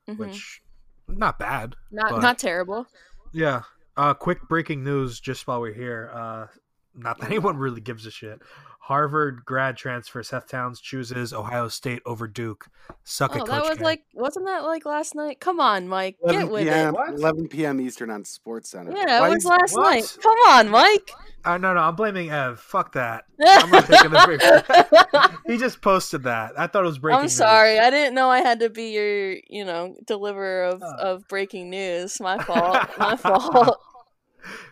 Mhm. 0.06 0.18
which 0.18 0.60
not 1.08 1.38
bad. 1.38 1.74
not 1.90 2.10
but- 2.10 2.20
not 2.22 2.38
terrible. 2.38 2.86
Yeah. 3.32 3.62
Uh, 3.96 4.12
quick 4.12 4.46
breaking 4.46 4.84
news 4.84 5.20
just 5.20 5.46
while 5.46 5.60
we're 5.62 5.72
here. 5.72 6.10
Uh, 6.12 6.46
not 6.94 7.18
that 7.18 7.26
anyone 7.30 7.56
really 7.56 7.80
gives 7.80 8.04
a 8.04 8.10
shit. 8.10 8.42
Harvard 8.88 9.46
grad 9.46 9.78
transfer 9.78 10.22
Seth 10.22 10.46
Towns 10.46 10.78
chooses 10.78 11.32
Ohio 11.32 11.68
State 11.68 12.02
over 12.04 12.28
Duke. 12.28 12.66
Suck 13.02 13.30
Oh, 13.34 13.36
it, 13.42 13.46
that 13.46 13.62
Coach 13.62 13.68
was 13.70 13.78
K. 13.78 13.84
like, 13.84 14.02
wasn't 14.12 14.44
that 14.44 14.62
like 14.62 14.84
last 14.84 15.14
night? 15.14 15.40
Come 15.40 15.58
on, 15.58 15.88
Mike, 15.88 16.16
11 16.22 16.40
get 16.42 16.52
with 16.52 16.62
p.m. 16.64 16.88
it. 16.88 16.92
What? 16.92 17.14
11 17.14 17.48
p.m. 17.48 17.80
Eastern 17.80 18.10
on 18.10 18.26
Sports 18.26 18.68
Center. 18.68 18.92
Yeah, 18.94 19.20
Why 19.20 19.30
it 19.30 19.34
was 19.36 19.44
last 19.46 19.74
what? 19.74 19.90
night. 19.90 20.16
Come 20.22 20.36
on, 20.48 20.68
Mike. 20.68 21.10
Uh, 21.46 21.56
no, 21.56 21.72
no, 21.72 21.80
I'm 21.80 21.96
blaming 21.96 22.30
Ev. 22.30 22.60
Fuck 22.60 22.92
that. 22.92 23.24
I'm 23.40 23.70
not 23.70 23.86
taking 23.86 24.10
the 24.10 24.22
break. 24.26 25.30
he 25.46 25.56
just 25.58 25.80
posted 25.80 26.24
that. 26.24 26.52
I 26.58 26.66
thought 26.66 26.84
it 26.84 26.86
was 26.86 26.98
breaking. 26.98 27.16
I'm 27.16 27.22
news. 27.24 27.32
sorry. 27.36 27.78
I 27.78 27.88
didn't 27.88 28.14
know 28.14 28.28
I 28.30 28.40
had 28.40 28.60
to 28.60 28.68
be 28.68 28.90
your, 28.92 29.36
you 29.48 29.64
know, 29.64 29.96
deliverer 30.06 30.64
of, 30.64 30.82
Oh. 30.82 30.96
of 31.14 31.28
breaking 31.28 31.70
news. 31.70 32.20
My 32.20 32.36
fault. 32.42 32.86
My 32.98 33.16
fault. 33.18 33.78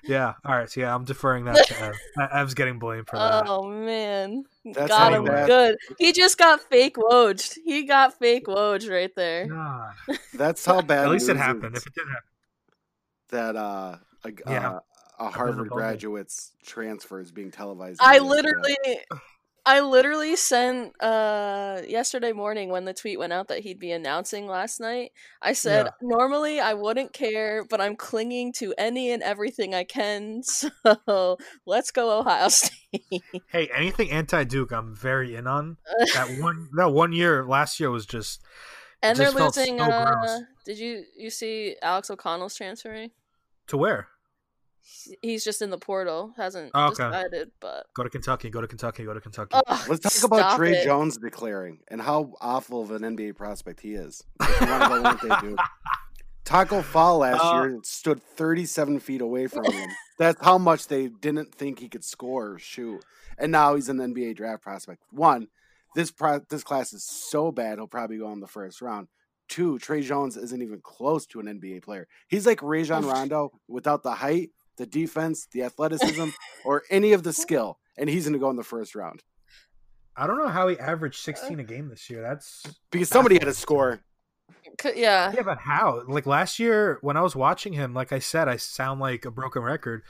Yeah. 0.05 0.35
All 0.45 0.57
right. 0.57 0.71
So 0.71 0.81
yeah, 0.81 0.95
I'm 0.95 1.05
deferring 1.05 1.45
that 1.47 1.67
to 1.67 1.81
Ev. 1.83 1.95
Ev's 2.35 2.55
getting 2.55 2.79
blamed 2.79 3.09
for 3.09 3.17
that. 3.17 3.45
Oh 3.49 3.69
man, 3.69 4.45
That's 4.65 4.89
got 4.89 5.13
how 5.13 5.19
him 5.19 5.25
bad- 5.25 5.47
good. 5.47 5.77
He 5.99 6.13
just 6.13 6.39
got 6.39 6.61
fake 6.61 6.97
wojed. 6.97 7.59
He 7.65 7.85
got 7.85 8.19
fake 8.19 8.47
wojed 8.47 8.91
right 8.91 9.15
there. 9.15 9.47
God. 9.47 9.93
That's 10.35 10.65
how 10.65 10.81
bad. 10.83 11.05
At 11.07 11.11
least 11.11 11.29
it 11.29 11.37
happened. 11.37 11.77
If 11.77 11.87
it 11.87 11.95
did 11.95 12.07
happen. 12.09 12.23
that 13.31 13.57
uh, 13.57 13.97
a, 14.25 14.33
Yeah. 14.51 14.71
uh, 14.73 14.81
a 15.19 15.31
Harvard 15.31 15.69
graduate's 15.69 16.53
transfer 16.65 17.21
is 17.21 17.31
being 17.31 17.51
televised. 17.51 18.01
I 18.03 18.19
ESPN. 18.19 18.29
literally, 18.29 18.77
I 19.65 19.81
literally 19.81 20.35
sent 20.35 21.01
uh 21.01 21.83
yesterday 21.87 22.33
morning 22.33 22.69
when 22.71 22.85
the 22.85 22.93
tweet 22.93 23.19
went 23.19 23.33
out 23.33 23.47
that 23.49 23.61
he'd 23.61 23.79
be 23.79 23.93
announcing 23.93 24.47
last 24.49 24.81
night. 24.81 25.13
I 25.41 25.53
said 25.53 25.87
Yeah. 25.87 25.91
normally 26.03 26.59
I 26.61 26.75
wouldn't 26.75 27.13
care, 27.13 27.65
but 27.71 27.81
I'm 27.81 27.95
clinging 27.95 28.53
to 28.55 28.75
any 28.77 29.13
and 29.13 29.23
everything 29.23 29.75
I 29.75 29.85
can. 29.85 30.43
So 31.07 31.39
let's 31.67 31.91
go 31.93 32.19
Ohio 32.19 32.49
State. 32.51 33.23
Hey, 33.49 33.69
anything 33.75 34.11
anti-Duke, 34.11 34.73
I'm 34.73 34.95
very 34.95 35.37
in 35.37 35.47
on. 35.47 35.77
That 36.15 36.29
one, 36.41 36.69
that 36.77 36.91
one 36.91 37.13
year 37.13 37.47
last 37.47 37.79
year 37.79 37.91
was 37.91 38.05
just 38.07 38.43
and 39.03 39.17
they're 39.19 39.33
just 39.33 39.57
losing. 39.57 39.79
so 39.79 39.85
uh, 39.85 40.39
did 40.65 40.79
you 40.79 41.05
you 41.17 41.31
see 41.31 41.77
Alex 41.83 42.11
O'Connell's 42.11 42.55
transferring? 42.57 43.11
to 43.69 43.77
where? 43.77 44.09
He's 45.23 45.45
just 45.45 45.63
in 45.63 45.71
the 45.71 45.79
portal, 45.79 46.33
hasn't 46.37 46.71
Oh, 46.75 46.87
okay. 46.89 47.05
decided, 47.05 47.51
but 47.61 47.87
Go 47.95 48.03
to 48.03 48.11
Kentucky. 48.11 48.51
Go 48.51 48.61
to 48.61 48.67
Kentucky. 48.69 49.05
Go 49.05 49.15
to 49.15 49.21
Kentucky. 49.21 49.57
Ugh, 49.67 49.89
Let's 49.89 50.21
talk 50.21 50.31
about 50.31 50.57
Tre 50.57 50.73
it. 50.73 50.85
Jones 50.85 51.17
declaring 51.19 51.81
and 51.89 52.01
how 52.01 52.35
awful 52.41 52.83
of 52.83 52.91
an 52.91 53.03
NBA 53.03 53.37
prospect 53.37 53.81
he 53.81 53.95
is. 53.95 54.23
If 54.41 54.61
you 54.61 54.67
wanna 54.67 54.89
go 54.89 55.03
with 55.13 55.25
it, 55.33 55.41
dude. 55.41 55.59
Tacko 56.45 56.83
Fall 56.83 57.19
last 57.19 57.41
Uh, 57.43 57.63
year 57.63 57.79
stood 57.85 58.23
37 58.23 58.99
feet 59.01 59.21
away 59.21 59.47
from 59.47 59.65
him. 59.65 59.91
That's 60.19 60.45
how 60.45 60.59
much 60.59 60.89
they 60.89 61.09
didn't 61.09 61.55
think 61.55 61.79
he 61.79 61.89
could 61.89 62.05
score 62.05 62.53
or 62.55 62.59
shoot. 62.59 63.05
And 63.39 63.53
now 63.53 63.75
he's 63.77 63.89
an 63.89 63.99
NBA 63.99 64.35
draft 64.35 64.63
prospect. 64.63 65.03
One, 65.11 65.49
this 65.95 66.11
pro- 66.11 66.41
this 66.49 66.65
class 66.65 66.93
is 66.93 67.05
so 67.05 67.53
bad 67.53 67.79
he'll 67.79 67.87
probably 67.87 68.19
go 68.19 68.31
in 68.33 68.41
the 68.41 68.47
first 68.49 68.83
round. 68.83 69.09
Two, 69.49 69.79
Tre 69.79 70.03
Jones 70.03 70.37
isn't 70.37 70.63
even 70.63 70.81
close 70.83 71.27
to 71.27 71.41
an 71.41 71.47
NBA 71.47 71.83
player. 71.83 72.09
He's 72.29 72.47
like 72.47 72.63
Rajon 72.63 73.05
Rondo 73.07 73.53
without 73.69 74.03
the 74.03 74.15
height, 74.15 74.51
the 74.77 74.87
defense, 74.87 75.47
the 75.53 75.63
athleticism, 75.63 76.29
or 76.65 76.83
any 76.91 77.13
of 77.13 77.23
the 77.23 77.33
skill, 77.33 77.79
and 77.97 78.09
he's 78.09 78.25
going 78.25 78.33
to 78.33 78.39
go 78.39 78.51
in 78.51 78.57
the 78.57 78.63
first 78.65 78.95
round 78.95 79.23
I 80.17 80.27
don't 80.27 80.37
know 80.39 80.49
how 80.49 80.69
he 80.69 80.79
averaged 80.79 81.21
uh, 81.21 81.33
16 81.33 81.61
a 81.61 81.65
game 81.65 81.89
this 81.89 82.11
year. 82.11 82.21
That's 82.21 82.63
because 82.91 83.09
somebody 83.09 83.37
had 83.37 83.43
to 83.43 83.47
Baffling. 83.47 83.55
score. 83.57 84.01
C- 84.81 84.93
yeah. 84.97 85.33
yeah, 85.35 85.43
but 85.43 85.59
how? 85.59 86.03
Like 86.07 86.27
last 86.27 86.59
year 86.59 86.99
when 87.01 87.17
I 87.17 87.23
was 87.23 87.35
watching 87.35 87.73
him, 87.73 87.95
like 87.95 88.13
I 88.13 88.19
said, 88.19 88.47
I 88.49 88.57
sound 88.57 89.01
like 89.01 89.25
a 89.25 89.31
broken 89.31 89.63
record. 89.63 90.03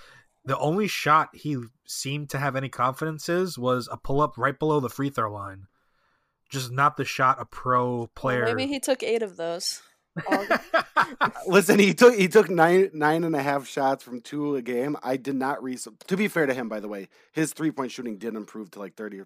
The 0.44 0.58
only 0.58 0.88
shot 0.88 1.30
he 1.34 1.56
seemed 1.86 2.30
to 2.30 2.38
have 2.38 2.56
any 2.56 2.68
confidence 2.68 3.28
is 3.28 3.56
was 3.56 3.88
a 3.92 3.96
pull 3.96 4.20
up 4.20 4.36
right 4.36 4.58
below 4.58 4.80
the 4.80 4.88
free 4.90 5.08
throw 5.10 5.32
line. 5.32 5.66
Just 6.50 6.72
not 6.72 6.96
the 6.96 7.04
shot 7.04 7.40
a 7.40 7.44
pro 7.44 7.96
Well, 7.98 8.10
player. 8.16 8.44
maybe 8.44 8.66
he 8.66 8.80
took 8.80 9.02
eight 9.04 9.22
of 9.22 9.36
those. 9.36 9.82
Listen, 11.46 11.78
he 11.78 11.94
took 11.94 12.14
he 12.14 12.28
took 12.28 12.50
nine 12.50 12.90
nine 12.92 13.24
and 13.24 13.34
a 13.34 13.42
half 13.42 13.66
shots 13.66 14.02
from 14.04 14.20
two 14.20 14.56
a 14.56 14.62
game. 14.62 14.96
I 15.02 15.16
did 15.16 15.34
not 15.36 15.62
re. 15.62 15.76
To 16.08 16.16
be 16.16 16.28
fair 16.28 16.46
to 16.46 16.54
him, 16.54 16.68
by 16.68 16.80
the 16.80 16.88
way, 16.88 17.08
his 17.32 17.52
three 17.52 17.70
point 17.70 17.90
shooting 17.92 18.18
did 18.18 18.34
improve 18.34 18.70
to 18.72 18.78
like 18.78 18.94
30 18.94 19.22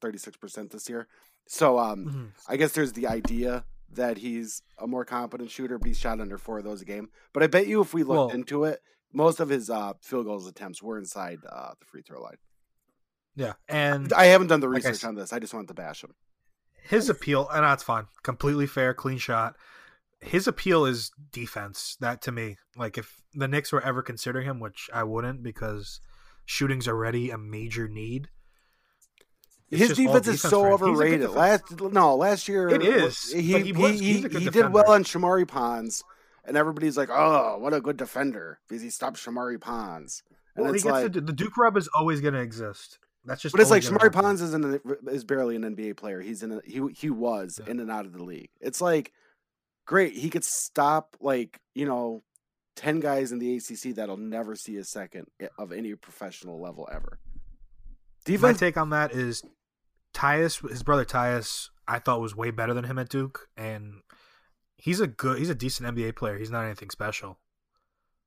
36 0.00 0.36
percent 0.36 0.70
this 0.70 0.88
year. 0.88 1.06
So 1.46 1.78
um, 1.78 2.04
Mhm. 2.06 2.28
I 2.48 2.56
guess 2.56 2.72
there's 2.72 2.92
the 2.92 3.06
idea 3.06 3.64
that 3.92 4.18
he's 4.18 4.62
a 4.78 4.86
more 4.86 5.04
competent 5.04 5.50
shooter, 5.50 5.78
but 5.78 5.88
he's 5.88 5.98
shot 5.98 6.20
under 6.20 6.36
four 6.36 6.58
of 6.58 6.64
those 6.64 6.82
a 6.82 6.84
game. 6.84 7.08
But 7.32 7.42
I 7.42 7.46
bet 7.46 7.66
you 7.66 7.80
if 7.80 7.94
we 7.94 8.02
looked 8.02 8.16
Well- 8.18 8.28
into 8.30 8.64
it, 8.64 8.82
most 9.12 9.40
of 9.40 9.48
his 9.48 9.70
uh, 9.70 9.94
field 10.02 10.26
goals 10.26 10.46
attempts 10.46 10.82
were 10.82 10.98
inside 10.98 11.38
uh, 11.48 11.70
the 11.78 11.86
free 11.86 12.02
throw 12.02 12.20
line. 12.22 12.36
Yeah, 13.34 13.54
and 13.68 14.12
I 14.12 14.26
haven't 14.26 14.48
done 14.48 14.60
the 14.60 14.68
Like 14.68 14.84
I 14.84 14.88
research 14.90 15.04
on 15.08 15.14
this. 15.14 15.32
I 15.32 15.38
just 15.38 15.54
wanted 15.54 15.68
to 15.68 15.74
bash 15.74 16.02
him. 16.04 16.14
his 16.82 17.08
appeal, 17.08 17.48
and 17.48 17.64
that's 17.64 17.82
fine, 17.84 18.08
completely 18.22 18.66
fair, 18.66 18.92
clean 18.94 19.16
shot. 19.18 19.56
His 20.20 20.48
appeal 20.48 20.84
is 20.84 21.10
defense. 21.32 21.96
That 22.00 22.22
to 22.22 22.32
me, 22.32 22.56
like 22.76 22.98
if 22.98 23.20
the 23.34 23.46
Knicks 23.48 23.70
were 23.72 23.82
ever 23.82 24.02
considering 24.02 24.46
him, 24.46 24.58
which 24.60 24.90
I 24.92 25.04
wouldn't, 25.04 25.42
because 25.42 26.00
shooting's 26.44 26.88
already 26.88 27.30
a 27.30 27.38
major 27.38 27.86
need. 27.88 28.28
His 29.70 29.90
all 29.90 29.96
defense 29.96 30.26
is 30.28 30.40
so 30.42 30.50
for 30.78 30.86
him. 30.86 30.90
He's 30.94 31.00
a 31.00 31.04
good 31.18 31.22
overrated. 31.24 31.30
Last 31.30 31.80
no, 31.92 32.16
last 32.16 32.48
year 32.48 32.68
It 32.68 32.82
is, 32.82 33.30
He 33.32 33.42
he 33.42 33.62
he 33.64 33.72
was- 33.72 34.00
he, 34.00 34.20
good 34.22 34.32
he 34.42 34.48
did 34.50 34.72
well 34.72 34.90
on 34.90 35.04
Shamorie 35.04 35.46
Ponds, 35.46 36.02
and 36.44 36.56
everybody's 36.56 36.96
like, 36.96 37.10
"Oh, 37.12 37.58
what 37.58 37.74
a 37.74 37.80
good 37.80 37.98
defender 37.98 38.60
because 38.66 38.82
he 38.82 38.88
stopped 38.90 39.18
Shamorie 39.18 39.60
Ponds." 39.60 40.22
And 40.56 40.64
Well, 40.64 40.72
he 40.72 40.76
it's 40.78 40.84
gets 40.84 40.92
like, 41.04 41.12
to, 41.12 41.20
the 41.20 41.32
Duke 41.34 41.56
rub 41.58 41.76
is 41.76 41.86
always 41.94 42.20
going 42.22 42.34
to 42.34 42.40
exist. 42.40 42.98
That's 43.26 43.42
just. 43.42 43.52
but 43.54 43.60
it's 43.60 43.70
like 43.70 43.82
Shamorie. 43.82 44.10
Ponds 44.12 44.40
is 44.40 44.54
is 45.08 45.24
barely 45.24 45.54
an 45.56 45.62
NBA 45.76 45.96
player. 45.98 46.22
He's 46.22 46.42
in 46.42 46.50
a, 46.52 46.60
he 46.64 46.80
he 46.96 47.10
was 47.10 47.60
Yeah. 47.62 47.70
in 47.70 47.78
and 47.80 47.90
out 47.90 48.06
of 48.06 48.14
the 48.14 48.24
league. 48.24 48.48
It's 48.62 48.80
like 48.80 49.12
great. 49.88 50.12
He 50.14 50.30
could 50.30 50.44
stop 50.44 51.16
like 51.20 51.60
you 51.74 51.86
know. 51.86 52.22
10 52.76 53.00
guys 53.00 53.32
in 53.32 53.40
the 53.40 53.56
ACC 53.56 53.96
that'll 53.96 54.16
never 54.16 54.54
see 54.54 54.76
a 54.76 54.84
second 54.84 55.26
of 55.58 55.72
any 55.72 55.96
professional 55.96 56.62
level 56.62 56.88
ever. 56.92 57.18
My 58.52 58.52
take 58.52 58.76
on 58.76 58.90
that 58.90 59.10
is 59.12 59.42
Tyus, 60.14 60.68
his 60.68 60.82
brother 60.82 61.04
Tyus, 61.04 61.70
I 61.86 61.98
thought 61.98 62.20
was 62.20 62.36
way 62.36 62.50
better 62.50 62.74
than 62.74 62.84
him 62.84 62.98
at 62.98 63.08
Duke, 63.08 63.48
and 63.56 64.02
he's 64.76 65.00
a 65.00 65.06
good, 65.06 65.38
he's 65.38 65.50
a 65.50 65.54
decent 65.54 65.94
NBA 65.96 66.16
player. 66.16 66.38
He's 66.38 66.50
not 66.50 66.64
anything 66.64 66.90
special. 66.90 67.38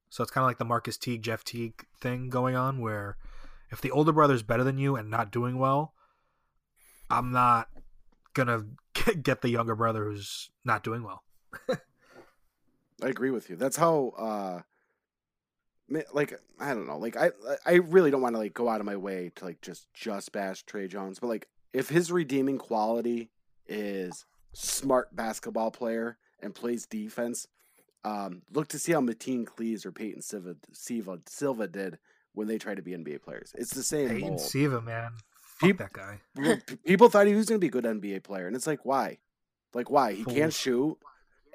So 0.10 0.24
it's 0.24 0.32
kind 0.32 0.44
of 0.44 0.50
like 0.50 0.58
the 0.58 0.66
Marquis 0.66 0.94
Teague, 1.00 1.22
Jeff 1.22 1.44
Teague 1.44 1.86
thing 2.00 2.30
going 2.30 2.56
on, 2.56 2.82
where 2.82 3.18
if 3.72 3.80
the 3.80 3.92
older 3.92 4.12
brother's 4.12 4.44
better 4.44 4.64
than 4.64 4.78
you 4.78 4.96
and 4.96 5.10
not 5.10 5.32
doing 5.32 5.58
well, 5.58 5.94
I'm 7.10 7.32
not 7.32 7.70
gonna 8.34 8.66
get 9.22 9.42
the 9.42 9.50
younger 9.50 9.76
brother 9.76 10.06
who's 10.06 10.50
not 10.66 10.84
doing 10.84 11.04
well. 11.04 11.24
I 11.70 13.08
agree 13.08 13.32
with 13.32 13.50
you. 13.50 13.56
That's 13.56 13.78
how 13.78 14.14
uh 14.18 14.62
like 16.14 16.40
I 16.60 16.74
don't 16.74 16.88
know. 16.88 16.98
Like 16.98 17.18
I 17.18 17.32
I 17.66 17.76
really 17.76 18.12
don't 18.12 18.22
want 18.22 18.36
to 18.36 18.40
like 18.40 18.54
go 18.54 18.70
out 18.70 18.80
of 18.80 18.86
my 18.86 18.96
way 18.96 19.32
to 19.36 19.46
like 19.46 19.62
just 19.62 19.94
just 19.94 20.32
bash 20.32 20.64
Tre 20.64 20.88
Jones, 20.88 21.20
but 21.20 21.28
like 21.28 21.48
if 21.74 21.90
his 21.90 22.12
redeeming 22.12 22.58
quality 22.58 23.30
is 23.68 24.26
smart 24.54 25.16
basketball 25.16 25.72
player 25.72 26.18
and 26.42 26.56
plays 26.56 26.86
defense, 26.86 27.48
um 28.04 28.44
look 28.52 28.68
to 28.70 28.80
see 28.80 28.94
how 28.94 29.02
Mateen 29.02 29.46
Cleaves 29.46 29.86
or 29.86 29.92
Peyton 29.92 30.22
Siva 30.22 30.56
Siva, 30.72 31.20
Siva 31.28 31.68
did 31.68 31.98
when 32.34 32.48
they 32.48 32.58
tried 32.58 32.78
to 32.78 32.82
be 32.82 32.92
NBA 32.92 33.22
players. 33.22 33.54
It's 33.58 33.74
the 33.74 33.84
same 33.84 34.10
Peyton 34.10 34.30
mold. 34.30 34.42
Siva, 34.42 34.82
man, 34.82 35.12
Fuck 35.62 35.78
that 35.78 35.94
guy. 35.94 36.20
People 36.86 37.10
thought 37.10 37.28
he 37.28 37.36
was 37.36 37.48
going 37.48 37.62
to 37.62 37.62
be 37.62 37.68
a 37.68 37.70
good 37.70 37.84
NBA 37.84 38.24
player, 38.24 38.48
and 38.48 38.56
it's 38.56 38.66
like, 38.66 38.84
why? 38.84 39.20
Like, 39.74 39.92
why? 39.92 40.14
He 40.14 40.26
can't 40.26 40.52
shoot, 40.54 40.98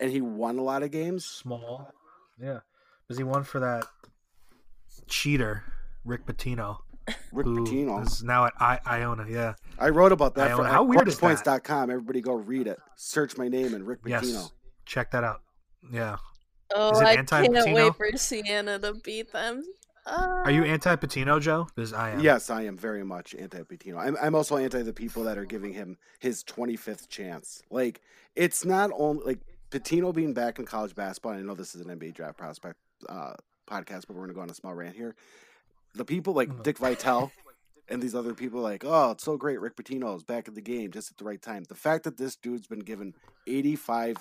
and 0.00 0.11
he 0.11 0.21
won 0.21 0.59
a 0.59 0.62
lot 0.62 0.83
of 0.83 0.91
games. 0.91 1.25
Small. 1.25 1.91
Yeah. 2.41 2.61
Because 3.07 3.19
he 3.19 3.25
won 3.25 3.45
for 3.45 3.61
that 3.61 3.85
cheater, 5.09 5.65
Rick 6.05 6.26
Pitino. 6.26 6.79
Rick 7.33 7.47
who 7.47 7.65
Pitino. 7.65 8.05
is 8.05 8.23
now 8.23 8.47
at 8.47 8.53
I- 8.59 8.81
Iona. 8.85 9.26
Yeah. 9.29 9.55
I 9.79 9.91
wrote 9.91 10.12
about 10.12 10.35
that. 10.35 10.50
Iona. 10.50 10.65
For, 10.65 10.69
How 10.69 10.83
weird 10.83 11.07
is 11.09 11.15
that? 11.15 11.21
points.com. 11.21 11.91
Everybody 11.91 12.21
go 12.21 12.35
read 12.35 12.67
it. 12.67 12.79
Search 12.97 13.37
my 13.37 13.47
name 13.49 13.75
and 13.75 13.87
Rick 13.87 14.03
Pitino. 14.03 14.23
Yes. 14.23 14.50
Check 14.87 15.11
that 15.12 15.23
out. 15.25 15.43
Yeah. 15.93 16.17
Oh, 16.75 16.99
I 16.99 17.15
can't 17.17 17.53
wait 17.75 17.95
for 17.95 18.11
Siena 18.17 18.79
to 18.81 18.95
beat 19.05 19.33
them. 19.33 19.62
Are 20.05 20.50
you 20.50 20.62
Uh, 20.62 20.67
anti 20.67 20.95
Pitino, 20.97 21.41
Joe? 21.41 21.67
Because 21.75 21.93
I 21.93 22.11
am. 22.11 22.21
Yes, 22.21 22.50
I 22.50 22.62
am 22.62 22.76
very 22.76 23.05
much 23.05 23.35
anti 23.37 23.62
Pitino. 23.62 23.99
I'm, 23.99 24.17
I'm 24.21 24.35
also 24.35 24.57
anti 24.57 24.83
the 24.83 24.93
people 24.93 25.23
that 25.25 25.38
are 25.38 25.45
giving 25.45 25.73
him 25.73 25.97
his 26.19 26.43
25th 26.45 27.09
chance. 27.09 27.62
Like, 27.71 28.00
it's 28.35 28.65
not 28.65 28.91
only 28.97 29.25
like 29.25 29.41
Pitino 29.70 30.14
being 30.14 30.32
back 30.35 30.58
in 30.58 30.64
college 30.64 30.94
basketball. 30.94 31.32
I 31.32 31.40
know 31.42 31.54
this 31.54 31.75
is 31.75 31.80
an 31.80 31.88
NBA 31.99 32.14
draft 32.14 32.37
prospect 32.38 32.78
uh, 33.08 33.35
podcast, 33.68 34.02
but 34.06 34.11
we're 34.11 34.23
going 34.23 34.28
to 34.28 34.35
go 34.35 34.40
on 34.40 34.50
a 34.50 34.54
small 34.54 34.75
rant 34.75 34.96
here. 34.96 35.14
The 35.94 36.04
people 36.04 36.35
like 36.35 36.49
Mhm. 36.49 36.62
Dick 36.62 36.78
Vitale 36.78 37.32
and 37.88 38.02
these 38.02 38.14
other 38.14 38.35
people, 38.35 38.61
like, 38.61 38.85
oh, 38.85 39.12
it's 39.12 39.25
so 39.25 39.37
great. 39.37 39.61
Rick 39.61 39.76
Pitino 39.76 40.14
is 40.16 40.23
back 40.23 40.46
in 40.49 40.54
the 40.54 40.61
game 40.61 40.90
just 40.92 41.11
at 41.11 41.16
the 41.16 41.25
right 41.25 41.40
time. 41.40 41.64
The 41.64 41.75
fact 41.75 42.04
that 42.04 42.16
this 42.16 42.37
dude's 42.37 42.66
been 42.66 42.80
given 42.80 43.14
85 43.46 44.16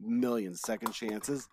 million 0.00 0.54
second 0.54 0.92
chances 0.92 1.48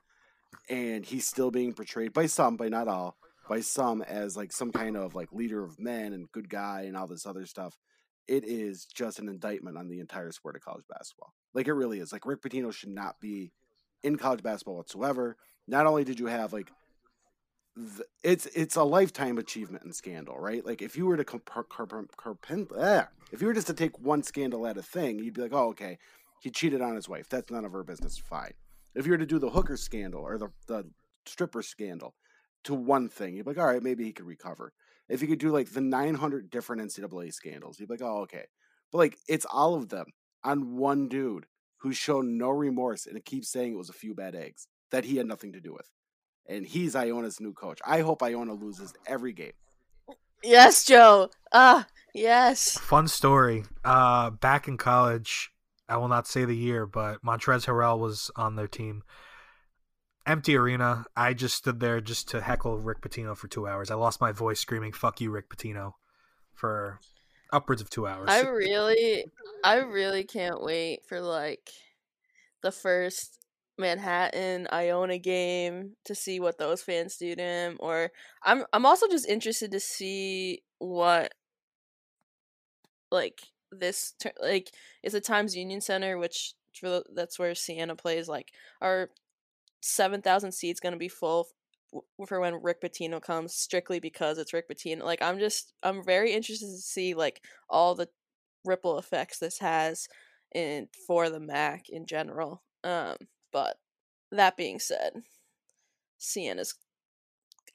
and 0.69 1.05
he's 1.05 1.27
still 1.27 1.51
being 1.51 1.73
portrayed 1.73 2.13
by 2.13 2.25
some, 2.27 2.55
by 2.57 2.69
not 2.69 2.87
all, 2.87 3.17
by 3.49 3.59
some 3.59 4.01
as 4.01 4.35
like 4.37 4.51
some 4.51 4.71
kind 4.71 4.95
of 4.97 5.13
like 5.13 5.31
leader 5.31 5.63
of 5.63 5.79
men 5.79 6.13
and 6.13 6.31
good 6.31 6.49
guy 6.49 6.83
and 6.87 6.95
all 6.97 7.07
this 7.07 7.25
other 7.25 7.45
stuff. 7.45 7.77
It 8.27 8.43
is 8.43 8.85
just 8.85 9.19
an 9.19 9.29
indictment 9.29 9.77
on 9.77 9.87
the 9.87 9.99
entire 9.99 10.31
sport 10.31 10.55
of 10.55 10.63
college 10.63 10.85
basketball. 10.89 11.33
Like 11.53 11.67
it 11.67 11.73
really 11.73 11.99
is. 11.99 12.11
Like 12.11 12.25
Rick 12.25 12.41
Pitino 12.41 12.73
should 12.73 12.89
not 12.89 13.19
be 13.19 13.51
in 14.03 14.17
college 14.17 14.43
basketball 14.43 14.77
whatsoever. 14.77 15.37
Not 15.67 15.85
only 15.85 16.03
did 16.03 16.19
you 16.19 16.27
have 16.27 16.53
like 16.53 16.71
th- 17.75 18.07
it's 18.23 18.45
it's 18.47 18.75
a 18.75 18.83
lifetime 18.83 19.37
achievement 19.37 19.83
and 19.83 19.95
scandal, 19.95 20.37
right? 20.39 20.65
Like 20.65 20.81
if 20.81 20.95
you 20.95 21.05
were 21.05 21.17
to 21.17 21.23
compare, 21.23 21.65
ah, 22.77 23.07
if 23.31 23.41
you 23.41 23.47
were 23.47 23.53
just 23.53 23.67
to 23.67 23.73
take 23.73 23.99
one 23.99 24.23
scandal 24.23 24.65
at 24.67 24.77
a 24.77 24.83
thing, 24.83 25.19
you'd 25.19 25.33
be 25.33 25.41
like, 25.41 25.53
oh 25.53 25.69
okay, 25.69 25.97
he 26.41 26.49
cheated 26.49 26.81
on 26.81 26.95
his 26.95 27.09
wife. 27.09 27.27
That's 27.29 27.51
none 27.51 27.65
of 27.65 27.71
her 27.71 27.83
business. 27.83 28.17
Fine. 28.17 28.53
If 28.93 29.05
you 29.05 29.11
were 29.11 29.17
to 29.17 29.25
do 29.25 29.39
the 29.39 29.49
hooker 29.49 29.77
scandal 29.77 30.21
or 30.21 30.37
the 30.37 30.49
the 30.67 30.85
stripper 31.25 31.61
scandal 31.61 32.15
to 32.63 32.73
one 32.73 33.09
thing, 33.09 33.35
you'd 33.35 33.45
be 33.45 33.51
like, 33.51 33.59
all 33.59 33.65
right, 33.65 33.83
maybe 33.83 34.03
he 34.03 34.13
could 34.13 34.25
recover. 34.25 34.73
If 35.07 35.21
you 35.21 35.27
could 35.27 35.39
do 35.39 35.51
like 35.51 35.71
the 35.71 35.81
900 35.81 36.49
different 36.49 36.81
NCAA 36.81 37.33
scandals, 37.33 37.79
you'd 37.79 37.87
be 37.87 37.93
like, 37.93 38.01
oh, 38.01 38.21
okay. 38.21 38.45
But 38.91 38.97
like, 38.99 39.17
it's 39.27 39.45
all 39.45 39.75
of 39.75 39.89
them 39.89 40.07
on 40.43 40.77
one 40.77 41.07
dude 41.07 41.45
who's 41.77 41.97
shown 41.97 42.37
no 42.37 42.49
remorse 42.49 43.05
and 43.05 43.23
keeps 43.23 43.49
saying 43.49 43.73
it 43.73 43.77
was 43.77 43.89
a 43.89 43.93
few 43.93 44.15
bad 44.15 44.35
eggs 44.35 44.67
that 44.91 45.05
he 45.05 45.17
had 45.17 45.27
nothing 45.27 45.53
to 45.53 45.61
do 45.61 45.73
with. 45.73 45.89
And 46.47 46.65
he's 46.65 46.95
Iona's 46.95 47.39
new 47.39 47.53
coach. 47.53 47.79
I 47.85 48.01
hope 48.01 48.23
Iona 48.23 48.53
loses 48.53 48.93
every 49.07 49.33
game. 49.33 49.53
yes, 50.43 50.85
Joe. 50.85 51.29
Ah, 51.51 51.87
yes. 52.13 52.77
Fun 52.77 53.07
story. 53.07 53.63
Uh, 53.83 54.29
back 54.29 54.67
in 54.67 54.77
college, 54.77 55.51
I 55.87 55.97
will 55.97 56.07
not 56.07 56.27
say 56.27 56.45
the 56.45 56.55
year, 56.55 56.85
but 56.85 57.23
Montrezl 57.23 57.65
Harrell 57.65 57.99
was 57.99 58.31
on 58.35 58.55
their 58.55 58.67
team. 58.67 59.03
Empty 60.25 60.55
arena. 60.55 61.05
I 61.15 61.33
just 61.33 61.55
stood 61.55 61.79
there 61.79 62.01
just 62.01 62.29
to 62.29 62.41
heckle 62.41 62.79
Rick 62.79 63.01
Pitino 63.01 63.37
for 63.37 63.47
two 63.47 63.67
hours. 63.67 63.91
I 63.91 63.95
lost 63.95 64.21
my 64.21 64.31
voice 64.31 64.59
screaming 64.59 64.91
"fuck 64.91 65.21
you, 65.21 65.31
Rick 65.31 65.49
Pitino," 65.49 65.93
for 66.53 66.99
upwards 67.53 67.81
of 67.81 67.89
two 67.89 68.07
hours. 68.07 68.27
I 68.29 68.41
really, 68.41 69.25
I 69.63 69.75
really 69.77 70.23
can't 70.23 70.63
wait 70.63 71.05
for 71.07 71.21
like 71.21 71.69
the 72.63 72.71
first 72.71 73.37
Manhattan 73.77 74.67
Iona 74.71 75.19
game 75.19 75.95
to 76.05 76.15
see 76.15 76.39
what 76.39 76.57
those 76.57 76.81
fans 76.81 77.17
do 77.17 77.35
to 77.35 77.41
him. 77.41 77.77
Or 77.79 78.11
I'm, 78.43 78.65
I'm 78.73 78.85
also 78.85 79.07
just 79.07 79.27
interested 79.27 79.71
to 79.71 79.79
see 79.79 80.63
what 80.79 81.33
like 83.11 83.41
this 83.71 84.13
like 84.41 84.71
is 85.03 85.13
the 85.13 85.21
Times 85.21 85.55
Union 85.55 85.81
Center, 85.81 86.17
which 86.17 86.53
that's 87.13 87.37
where 87.37 87.55
Siena 87.55 87.95
plays. 87.95 88.27
Like, 88.27 88.51
are 88.81 89.09
seven 89.85 90.21
thousand 90.21 90.51
seats 90.51 90.79
going 90.79 90.93
to 90.93 90.99
be 90.99 91.07
full 91.07 91.47
for 92.27 92.39
when 92.39 92.61
Rick 92.61 92.81
Pitino 92.81 93.21
comes 93.21 93.53
strictly 93.53 93.99
because 93.99 94.37
it's 94.37 94.51
Rick 94.51 94.67
Pitino. 94.69 95.03
Like 95.03 95.21
I'm 95.21 95.39
just 95.39 95.73
I'm 95.83 96.03
very 96.03 96.33
interested 96.33 96.65
to 96.65 96.77
see 96.77 97.13
like 97.13 97.41
all 97.69 97.93
the 97.95 98.09
ripple 98.65 98.97
effects 98.97 99.37
this 99.37 99.59
has 99.59 100.07
in 100.53 100.87
for 101.07 101.29
the 101.29 101.39
Mac 101.39 101.85
in 101.89 102.05
general. 102.05 102.63
Um 102.83 103.15
but 103.53 103.77
that 104.31 104.57
being 104.57 104.79
said, 104.79 105.13
Siena's 106.19 106.75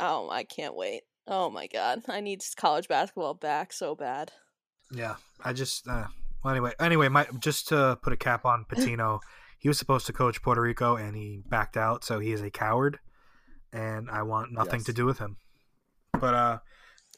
oh 0.00 0.28
I 0.30 0.42
can't 0.42 0.76
wait. 0.76 1.02
Oh 1.28 1.48
my 1.48 1.68
god. 1.68 2.02
I 2.08 2.20
need 2.20 2.42
college 2.56 2.88
basketball 2.88 3.34
back 3.34 3.72
so 3.72 3.94
bad. 3.94 4.32
Yeah, 4.92 5.14
I 5.44 5.52
just 5.52 5.86
uh, 5.86 6.06
well 6.42 6.50
anyway. 6.50 6.72
Anyway, 6.80 7.08
my 7.08 7.26
just 7.38 7.68
to 7.68 7.96
put 8.02 8.12
a 8.12 8.16
cap 8.16 8.44
on 8.44 8.64
Pitino, 8.70 9.20
he 9.60 9.68
was 9.68 9.78
supposed 9.78 10.06
to 10.06 10.12
coach 10.12 10.42
Puerto 10.42 10.60
Rico 10.60 10.96
and 10.96 11.14
he 11.14 11.42
backed 11.48 11.76
out, 11.76 12.02
so 12.02 12.18
he 12.18 12.32
is 12.32 12.40
a 12.40 12.50
coward, 12.50 12.98
and 13.72 14.10
I 14.10 14.22
want 14.22 14.52
nothing 14.52 14.82
to 14.84 14.92
do 14.92 15.04
with 15.06 15.18
him. 15.18 15.36
But 16.18 16.34
uh, 16.34 16.58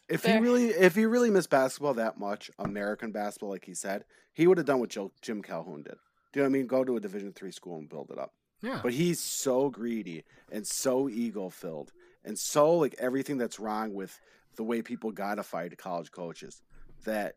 If 0.09 0.23
Fair. 0.23 0.35
he 0.35 0.41
really, 0.41 0.67
if 0.71 0.95
he 0.95 1.07
really 1.07 1.31
missed 1.31 1.51
basketball 1.51 1.95
that 1.95 2.19
much, 2.19 2.51
American 2.59 3.13
basketball, 3.13 3.51
like 3.51 3.65
he 3.65 3.75
said, 3.75 4.05
he 4.33 4.47
would 4.47 4.59
have 4.59 4.67
done 4.67 4.81
what 4.81 4.95
Jim 5.23 5.41
Calhoun 5.41 5.83
did. 5.85 5.95
Do 6.33 6.41
you 6.41 6.43
know 6.43 6.49
what 6.49 6.57
I 6.57 6.59
mean? 6.59 6.67
Go 6.67 6.85
to 6.85 6.97
a 6.97 7.01
Division 7.01 7.33
three 7.33 7.53
school 7.53 7.79
and 7.79 7.89
build 7.89 8.11
it 8.11 8.19
up. 8.19 8.33
yeah, 8.61 8.81
But 8.83 8.93
he's 8.93 9.21
so 9.21 9.71
greedy 9.71 10.25
and 10.51 10.67
so 10.67 11.09
ego 11.09 11.49
filled 11.49 11.93
and 12.25 12.39
so 12.39 12.75
like 12.75 12.95
everything 12.99 13.39
that's 13.39 13.59
wrong 13.61 13.95
with 13.95 14.19
the 14.57 14.63
way 14.65 14.83
people 14.83 15.13
godify 15.13 15.37
to 15.37 15.43
fight 15.43 15.79
college 15.79 16.11
coaches 16.11 16.61
that 17.05 17.37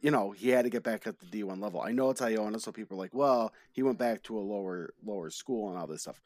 you 0.00 0.10
know 0.10 0.30
he 0.30 0.50
had 0.50 0.64
to 0.64 0.70
get 0.70 0.82
back 0.82 1.06
at 1.06 1.18
the 1.18 1.26
D 1.26 1.42
one 1.42 1.60
level. 1.60 1.80
I 1.80 1.92
know 1.92 2.10
it's 2.10 2.22
Iona, 2.22 2.60
so 2.60 2.72
people 2.72 2.96
are 2.96 3.00
like, 3.00 3.14
well, 3.14 3.52
he 3.72 3.82
went 3.82 3.98
back 3.98 4.22
to 4.24 4.38
a 4.38 4.40
lower 4.40 4.94
lower 5.04 5.30
school 5.30 5.68
and 5.70 5.78
all 5.78 5.86
this 5.86 6.02
stuff. 6.02 6.20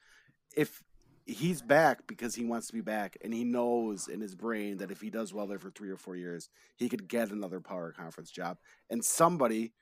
If 0.56 0.83
he's 1.26 1.62
back 1.62 2.06
because 2.06 2.35
he 2.35 2.44
wants 2.44 2.66
to 2.66 2.72
be 2.72 2.80
back 2.80 3.16
and 3.22 3.33
he 3.33 3.44
knows 3.44 4.09
in 4.09 4.20
his 4.20 4.35
brain 4.35 4.78
that 4.78 4.90
if 4.90 5.00
he 5.00 5.11
does 5.11 5.33
well 5.33 5.46
there 5.46 5.59
for 5.59 5.70
three 5.70 5.90
or 5.90 5.96
four 5.96 6.16
years, 6.16 6.48
he 6.76 6.88
could 6.88 7.09
get 7.09 7.30
another 7.30 7.61
power 7.61 7.92
conference 7.92 8.30
job 8.30 8.59
and 8.88 9.04
somebody 9.04 9.72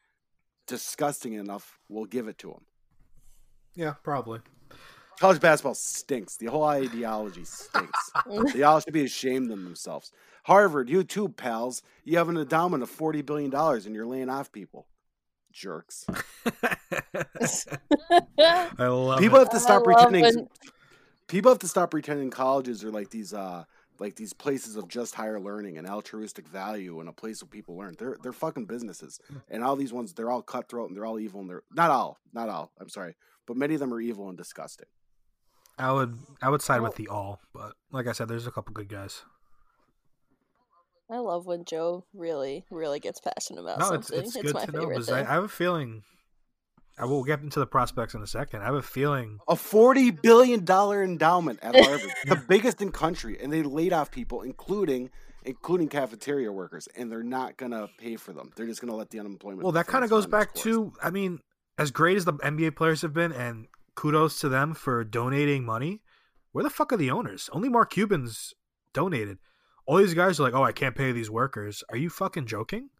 disgusting 0.67 1.33
enough 1.35 1.79
will 1.89 2.05
give 2.05 2.29
it 2.29 2.39
to 2.39 2.51
him. 2.51 2.61
yeah, 3.75 3.95
probably. 4.03 4.41
College 5.19 5.41
basketball 5.41 5.75
stinks. 5.75 6.37
The 6.37 6.47
whole 6.47 6.65
ideology 6.65 7.45
stinks. 7.45 8.11
they 8.55 8.63
all 8.63 8.79
should 8.81 8.93
be 8.93 9.05
ashamed 9.05 9.51
of 9.51 9.63
themselves. 9.65 10.13
Harvard, 10.49 10.89
you 10.89 11.05
too, 11.05 11.29
pals. 11.29 11.83
You 12.05 12.17
have 12.17 12.29
an 12.31 12.39
endowment 12.39 12.83
of 12.83 12.89
forty 12.91 13.21
billion 13.23 13.51
dollars, 13.51 13.85
and 13.87 13.95
you're 13.95 14.07
laying 14.07 14.31
off 14.31 14.51
people. 14.51 14.87
Jerks. 15.53 16.07
I 18.79 18.87
love 18.87 19.19
People 19.19 19.37
it. 19.37 19.41
have 19.41 19.51
to 19.51 19.61
stop 19.61 19.83
I 19.83 19.85
pretending. 19.85 20.23
when- 20.23 20.49
People 21.27 21.51
have 21.51 21.59
to 21.59 21.69
stop 21.69 21.91
pretending 21.91 22.31
colleges 22.31 22.83
are 22.83 22.91
like 22.91 23.11
these, 23.11 23.35
uh, 23.35 23.65
like 23.99 24.15
these 24.17 24.33
places 24.33 24.77
of 24.77 24.89
just 24.89 25.15
higher 25.15 25.39
learning 25.39 25.77
and 25.77 25.87
altruistic 25.87 26.49
value 26.49 27.01
and 27.01 27.09
a 27.11 27.13
place 27.13 27.43
where 27.43 27.49
people 27.51 27.77
learn. 27.77 27.95
They're 27.99 28.17
they're 28.23 28.33
fucking 28.33 28.65
businesses, 28.65 29.21
and 29.51 29.63
all 29.63 29.77
these 29.77 29.93
ones 29.93 30.15
they're 30.15 30.31
all 30.31 30.41
cutthroat 30.41 30.89
and 30.89 30.97
they're 30.97 31.05
all 31.05 31.19
evil 31.19 31.41
and 31.43 31.51
they're 31.51 31.63
not 31.75 31.91
all, 31.91 32.19
not 32.33 32.49
all. 32.49 32.73
I'm 32.81 32.89
sorry, 32.89 33.15
but 33.47 33.59
many 33.59 33.75
of 33.75 33.81
them 33.81 33.93
are 33.93 34.01
evil 34.01 34.31
and 34.31 34.39
disgusting. 34.39 34.87
I 35.79 35.93
would 35.93 36.17
I 36.41 36.49
would 36.49 36.63
side 36.63 36.81
with 36.81 36.95
the 36.97 37.09
all, 37.09 37.41
but 37.53 37.75
like 37.93 38.07
I 38.07 38.13
said, 38.13 38.29
there's 38.29 38.47
a 38.47 38.51
couple 38.51 38.73
good 38.73 38.89
guys. 38.89 39.21
I 41.11 41.19
love 41.19 41.47
when 41.47 41.65
Joe 41.65 42.05
really, 42.13 42.65
really 42.71 43.01
gets 43.01 43.21
passionate 43.21 43.63
about 43.63 43.79
No, 43.79 43.87
something. 43.87 44.19
it's 44.19 44.37
It's, 44.37 44.45
good 44.47 44.55
my 44.55 44.65
to 44.67 44.73
know 44.73 44.81
favorite 44.81 44.95
because 44.95 45.09
I, 45.11 45.19
thing. 45.21 45.27
I 45.27 45.33
have 45.33 45.45
a 45.45 45.49
feeling. 45.49 46.03
I 46.99 47.05
will 47.05 47.25
get 47.25 47.41
into 47.41 47.61
the 47.61 47.67
prospects 47.67 48.15
in 48.15 48.23
a 48.23 48.27
second. 48.27 48.61
I 48.63 48.67
have 48.67 48.75
a 48.75 48.83
feeling. 48.83 49.39
A 49.49 49.57
forty 49.57 50.11
billion 50.11 50.65
dollar 50.65 51.03
endowment 51.03 51.61
at 51.63 51.75
Harvard, 51.77 52.11
the 52.27 52.37
biggest 52.49 52.83
in 52.83 52.91
country, 52.91 53.39
and 53.41 53.53
they 53.53 53.63
laid 53.63 53.93
off 53.93 54.11
people, 54.11 54.43
including 54.43 55.11
including 55.45 55.89
cafeteria 55.89 56.51
workers, 56.53 56.89
and 56.97 57.11
they're 57.11 57.23
not 57.23 57.57
gonna 57.57 57.89
pay 57.99 58.17
for 58.17 58.33
them. 58.33 58.51
They're 58.57 58.67
just 58.67 58.81
gonna 58.81 58.97
let 58.97 59.11
the 59.11 59.21
unemployment. 59.21 59.63
Well, 59.63 59.73
that 59.73 59.87
kind 59.87 60.03
of 60.05 60.11
goes 60.11 60.27
back 60.27 60.53
to. 60.57 60.93
I 61.03 61.11
mean, 61.11 61.39
as 61.79 61.91
great 61.93 62.17
as 62.17 62.25
the 62.25 62.33
NBA 62.35 62.75
players 62.77 63.01
have 63.03 63.15
been, 63.15 63.33
and 63.33 63.69
kudos 63.95 64.41
to 64.41 64.49
them 64.49 64.75
for 64.75 65.05
donating 65.05 65.65
money. 65.65 66.03
Where 66.53 66.65
the 66.65 66.71
fuck 66.71 66.93
are 66.93 66.97
the 66.97 67.11
owners? 67.13 67.49
Only 67.53 67.69
Mark 67.69 67.91
Cubans 67.91 68.55
donated. 68.93 69.39
All 69.89 69.97
these 69.97 70.13
guys 70.13 70.39
are 70.39 70.43
like, 70.43 70.53
"Oh, 70.53 70.63
I 70.63 70.73
can't 70.73 70.95
pay 70.95 71.13
these 71.13 71.31
workers." 71.31 71.83
Are 71.89 71.97
you 71.97 72.11
fucking 72.11 72.45
joking? 72.45 72.91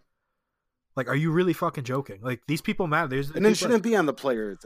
Like, 0.97 1.07
are 1.07 1.15
you 1.15 1.31
really 1.31 1.53
fucking 1.53 1.85
joking? 1.85 2.21
Like, 2.23 2.41
these 2.49 2.63
people 2.63 2.87
matter. 2.87 3.09
There's 3.09 3.31
and 3.31 3.47
it 3.47 3.57
shouldn't 3.59 3.83
be 3.83 3.95
on 3.95 4.07
the 4.07 4.15
players. 4.15 4.59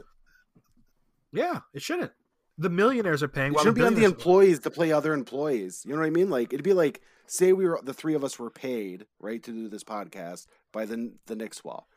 Yeah, 1.33 1.59
it 1.73 1.81
shouldn't. 1.81 2.11
the 2.57 2.69
millionaires 2.69 3.21
are 3.23 3.27
paying. 3.27 3.53
It 3.53 3.57
shouldn't 3.59 3.75
be 3.75 3.83
on 3.83 3.95
the 3.95 4.05
employees 4.05 4.59
to 4.59 4.71
play 4.71 4.91
other 4.93 5.13
employees. 5.13 5.83
You 5.85 5.93
know 5.93 5.99
what 5.99 6.07
I 6.07 6.11
mean? 6.11 6.29
Like 6.29 6.53
it'd 6.53 6.63
be 6.63 6.73
like 6.73 7.01
say 7.27 7.51
we 7.51 7.67
were 7.67 7.79
the 7.83 7.93
three 7.93 8.13
of 8.13 8.23
us 8.23 8.39
were 8.39 8.49
paid 8.49 9.05
right 9.19 9.43
to 9.43 9.51
do 9.51 9.67
this 9.67 9.83
podcast 9.83 10.47
by 10.71 10.85
the 10.85 11.13
the 11.25 11.35
Knicks 11.35 11.63
wall, 11.63 11.87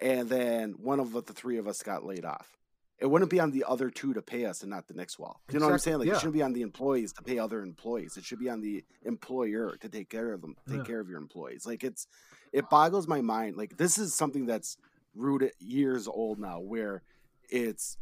and 0.00 0.28
then 0.28 0.74
one 0.78 1.00
of 1.00 1.12
the 1.12 1.32
three 1.32 1.58
of 1.58 1.66
us 1.66 1.82
got 1.82 2.04
laid 2.04 2.24
off. 2.24 2.56
It 2.98 3.06
wouldn't 3.06 3.30
be 3.30 3.40
on 3.40 3.50
the 3.50 3.64
other 3.66 3.90
two 3.90 4.14
to 4.14 4.22
pay 4.22 4.46
us 4.46 4.62
and 4.62 4.70
not 4.70 4.86
the 4.86 4.94
next 4.94 5.18
wall. 5.18 5.40
You 5.50 5.58
know 5.58 5.66
what 5.66 5.72
I'm 5.72 5.78
saying? 5.78 5.98
Like 5.98 6.08
yeah. 6.08 6.14
it 6.14 6.18
shouldn't 6.18 6.34
be 6.34 6.42
on 6.42 6.52
the 6.52 6.62
employees 6.62 7.12
to 7.14 7.22
pay 7.22 7.38
other 7.38 7.62
employees. 7.62 8.16
It 8.16 8.24
should 8.24 8.38
be 8.38 8.48
on 8.48 8.60
the 8.60 8.84
employer 9.04 9.76
to 9.80 9.88
take 9.88 10.08
care 10.08 10.32
of 10.32 10.40
them, 10.40 10.56
take 10.68 10.78
Yeah. 10.78 10.84
care 10.84 11.00
of 11.00 11.08
your 11.08 11.18
employees. 11.18 11.66
Like 11.66 11.82
it's 11.82 12.06
it 12.52 12.70
boggles 12.70 13.08
my 13.08 13.20
mind. 13.20 13.56
Like 13.56 13.76
this 13.76 13.98
is 13.98 14.14
something 14.14 14.46
that's 14.46 14.76
rooted 15.14 15.52
years 15.58 16.06
old 16.06 16.38
now, 16.38 16.60
where 16.60 17.02
it's 17.50 17.98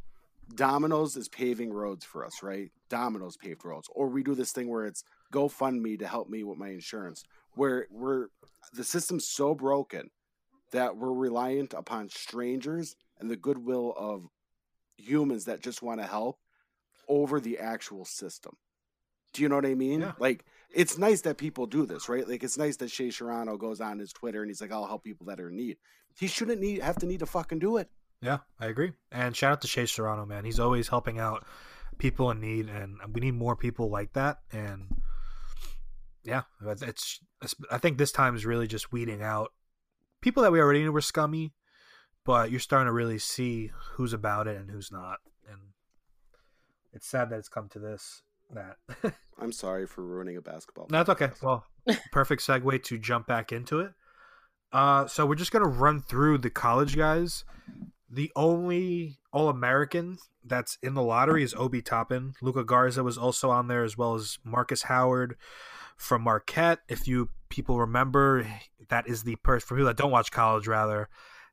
Domino's 0.54 1.16
is 1.16 1.28
paving 1.28 1.72
roads 1.72 2.04
for 2.04 2.24
us, 2.26 2.42
right? 2.42 2.70
Domino's 2.88 3.36
paved 3.36 3.64
roads. 3.64 3.88
Or 3.94 4.08
we 4.08 4.22
do 4.22 4.34
this 4.34 4.52
thing 4.52 4.68
where 4.68 4.84
it's 4.84 5.04
GoFundMe 5.32 5.98
to 6.00 6.06
help 6.06 6.28
me 6.28 6.44
with 6.44 6.58
my 6.58 6.68
insurance, 6.68 7.24
where 7.54 7.86
we're 7.90 8.28
the 8.74 8.84
system's 8.84 9.26
so 9.26 9.54
broken 9.54 10.10
that 10.72 10.96
we're 10.96 11.12
reliant 11.12 11.74
upon 11.74 12.08
strangers 12.08 12.96
and 13.18 13.30
the 13.30 13.36
goodwill 13.36 13.94
of 13.96 14.28
humans 15.02 15.46
that 15.46 15.60
just 15.60 15.82
want 15.82 16.00
to 16.00 16.06
help 16.06 16.38
over 17.08 17.40
the 17.40 17.58
actual 17.58 18.04
system. 18.04 18.56
Do 19.32 19.42
you 19.42 19.48
know 19.48 19.56
what 19.56 19.66
I 19.66 19.74
mean? 19.74 20.00
Yeah. 20.00 20.12
Like 20.18 20.44
it's 20.74 20.98
nice 20.98 21.22
that 21.22 21.38
people 21.38 21.66
do 21.66 21.86
this, 21.86 22.08
right? 22.08 22.28
Like 22.28 22.42
it's 22.42 22.58
nice 22.58 22.76
that 22.76 22.90
Shea 22.90 23.10
Serrano 23.10 23.56
goes 23.56 23.80
on 23.80 23.98
his 23.98 24.12
Twitter 24.12 24.42
and 24.42 24.50
he's 24.50 24.60
like, 24.60 24.72
"I'll 24.72 24.86
help 24.86 25.04
people 25.04 25.26
that 25.26 25.40
are 25.40 25.48
in 25.48 25.56
need." 25.56 25.78
He 26.18 26.26
shouldn't 26.26 26.60
need 26.60 26.82
have 26.82 26.96
to 26.96 27.06
need 27.06 27.20
to 27.20 27.26
fucking 27.26 27.58
do 27.58 27.78
it. 27.78 27.88
Yeah, 28.20 28.38
I 28.60 28.66
agree. 28.66 28.92
And 29.10 29.34
shout 29.34 29.52
out 29.52 29.60
to 29.62 29.68
Shea 29.68 29.86
Serrano, 29.86 30.26
man. 30.26 30.44
He's 30.44 30.60
always 30.60 30.88
helping 30.88 31.18
out 31.18 31.44
people 31.98 32.30
in 32.30 32.40
need, 32.40 32.68
and 32.68 32.98
we 33.12 33.20
need 33.20 33.34
more 33.34 33.56
people 33.56 33.90
like 33.90 34.12
that. 34.12 34.38
And 34.52 34.88
yeah, 36.22 36.42
it's, 36.66 37.20
it's 37.42 37.54
I 37.70 37.78
think 37.78 37.98
this 37.98 38.12
time 38.12 38.36
is 38.36 38.46
really 38.46 38.66
just 38.66 38.92
weeding 38.92 39.22
out 39.22 39.52
people 40.22 40.42
that 40.44 40.52
we 40.52 40.60
already 40.60 40.82
knew 40.82 40.92
were 40.92 41.02
scummy, 41.02 41.52
but 42.24 42.50
you're 42.50 42.60
starting 42.60 42.86
to 42.86 42.92
really 42.92 43.18
see 43.18 43.70
who's 43.92 44.12
about 44.12 44.46
it 44.46 44.56
and 44.56 44.70
who's 44.70 44.92
not. 44.92 45.18
And 45.48 45.58
it's 46.92 47.06
sad 47.06 47.30
that 47.30 47.38
it's 47.38 47.48
come 47.48 47.68
to 47.70 47.78
this. 47.78 48.22
That 48.50 48.76
I'm 49.38 49.52
sorry 49.52 49.86
for 49.86 50.04
ruining 50.04 50.36
a 50.36 50.42
basketball. 50.42 50.86
No, 50.90 51.00
it's 51.00 51.10
okay. 51.10 51.30
Well, 51.42 51.64
perfect 52.12 52.42
segue 52.42 52.82
to 52.84 52.98
jump 52.98 53.26
back 53.26 53.50
into 53.52 53.80
it. 53.80 53.92
Uh, 54.72 55.06
so 55.06 55.26
we're 55.26 55.34
just 55.34 55.52
gonna 55.52 55.68
run 55.68 56.00
through 56.00 56.38
the 56.38 56.50
college 56.50 56.96
guys. 56.96 57.44
The 58.10 58.30
only 58.36 59.18
All 59.32 59.48
American 59.48 60.18
that's 60.44 60.76
in 60.82 60.94
the 60.94 61.02
lottery 61.02 61.42
is 61.42 61.54
Obi 61.54 61.80
Toppin. 61.80 62.34
Luka 62.42 62.62
Garza 62.62 63.02
was 63.02 63.16
also 63.16 63.50
on 63.50 63.68
there, 63.68 63.84
as 63.84 63.96
well 63.96 64.14
as 64.14 64.38
Marcus 64.44 64.82
Howard 64.82 65.36
from 65.96 66.22
Marquette. 66.22 66.80
If 66.88 67.08
you 67.08 67.30
people 67.48 67.78
remember, 67.80 68.46
that 68.88 69.08
is 69.08 69.22
the 69.22 69.36
person 69.36 69.66
for 69.66 69.74
people 69.76 69.86
that 69.86 69.96
don't 69.96 70.10
watch 70.10 70.30
college. 70.30 70.66
Rather, 70.66 71.08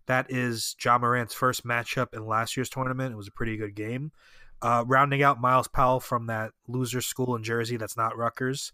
that 0.10 0.32
is 0.32 0.74
John 0.74 1.02
Morant's 1.02 1.36
first 1.36 1.63
matchup 1.63 2.15
in 2.15 2.26
last 2.26 2.58
year's 2.58 2.69
tournament. 2.69 3.13
It 3.13 3.15
was 3.15 3.28
a 3.28 3.32
pretty 3.32 3.58
good 3.58 3.76
game. 3.76 4.12
Uh, 4.60 4.84
rounding 4.88 5.22
out 5.22 5.39
Myles 5.39 5.67
Powell 5.67 6.00
from 6.00 6.26
that 6.26 6.52
loser 6.67 7.00
school 7.00 7.36
in 7.36 7.43
Jersey 7.43 7.78
that's 7.78 7.95
not 7.95 8.17
Rutgers, 8.17 8.72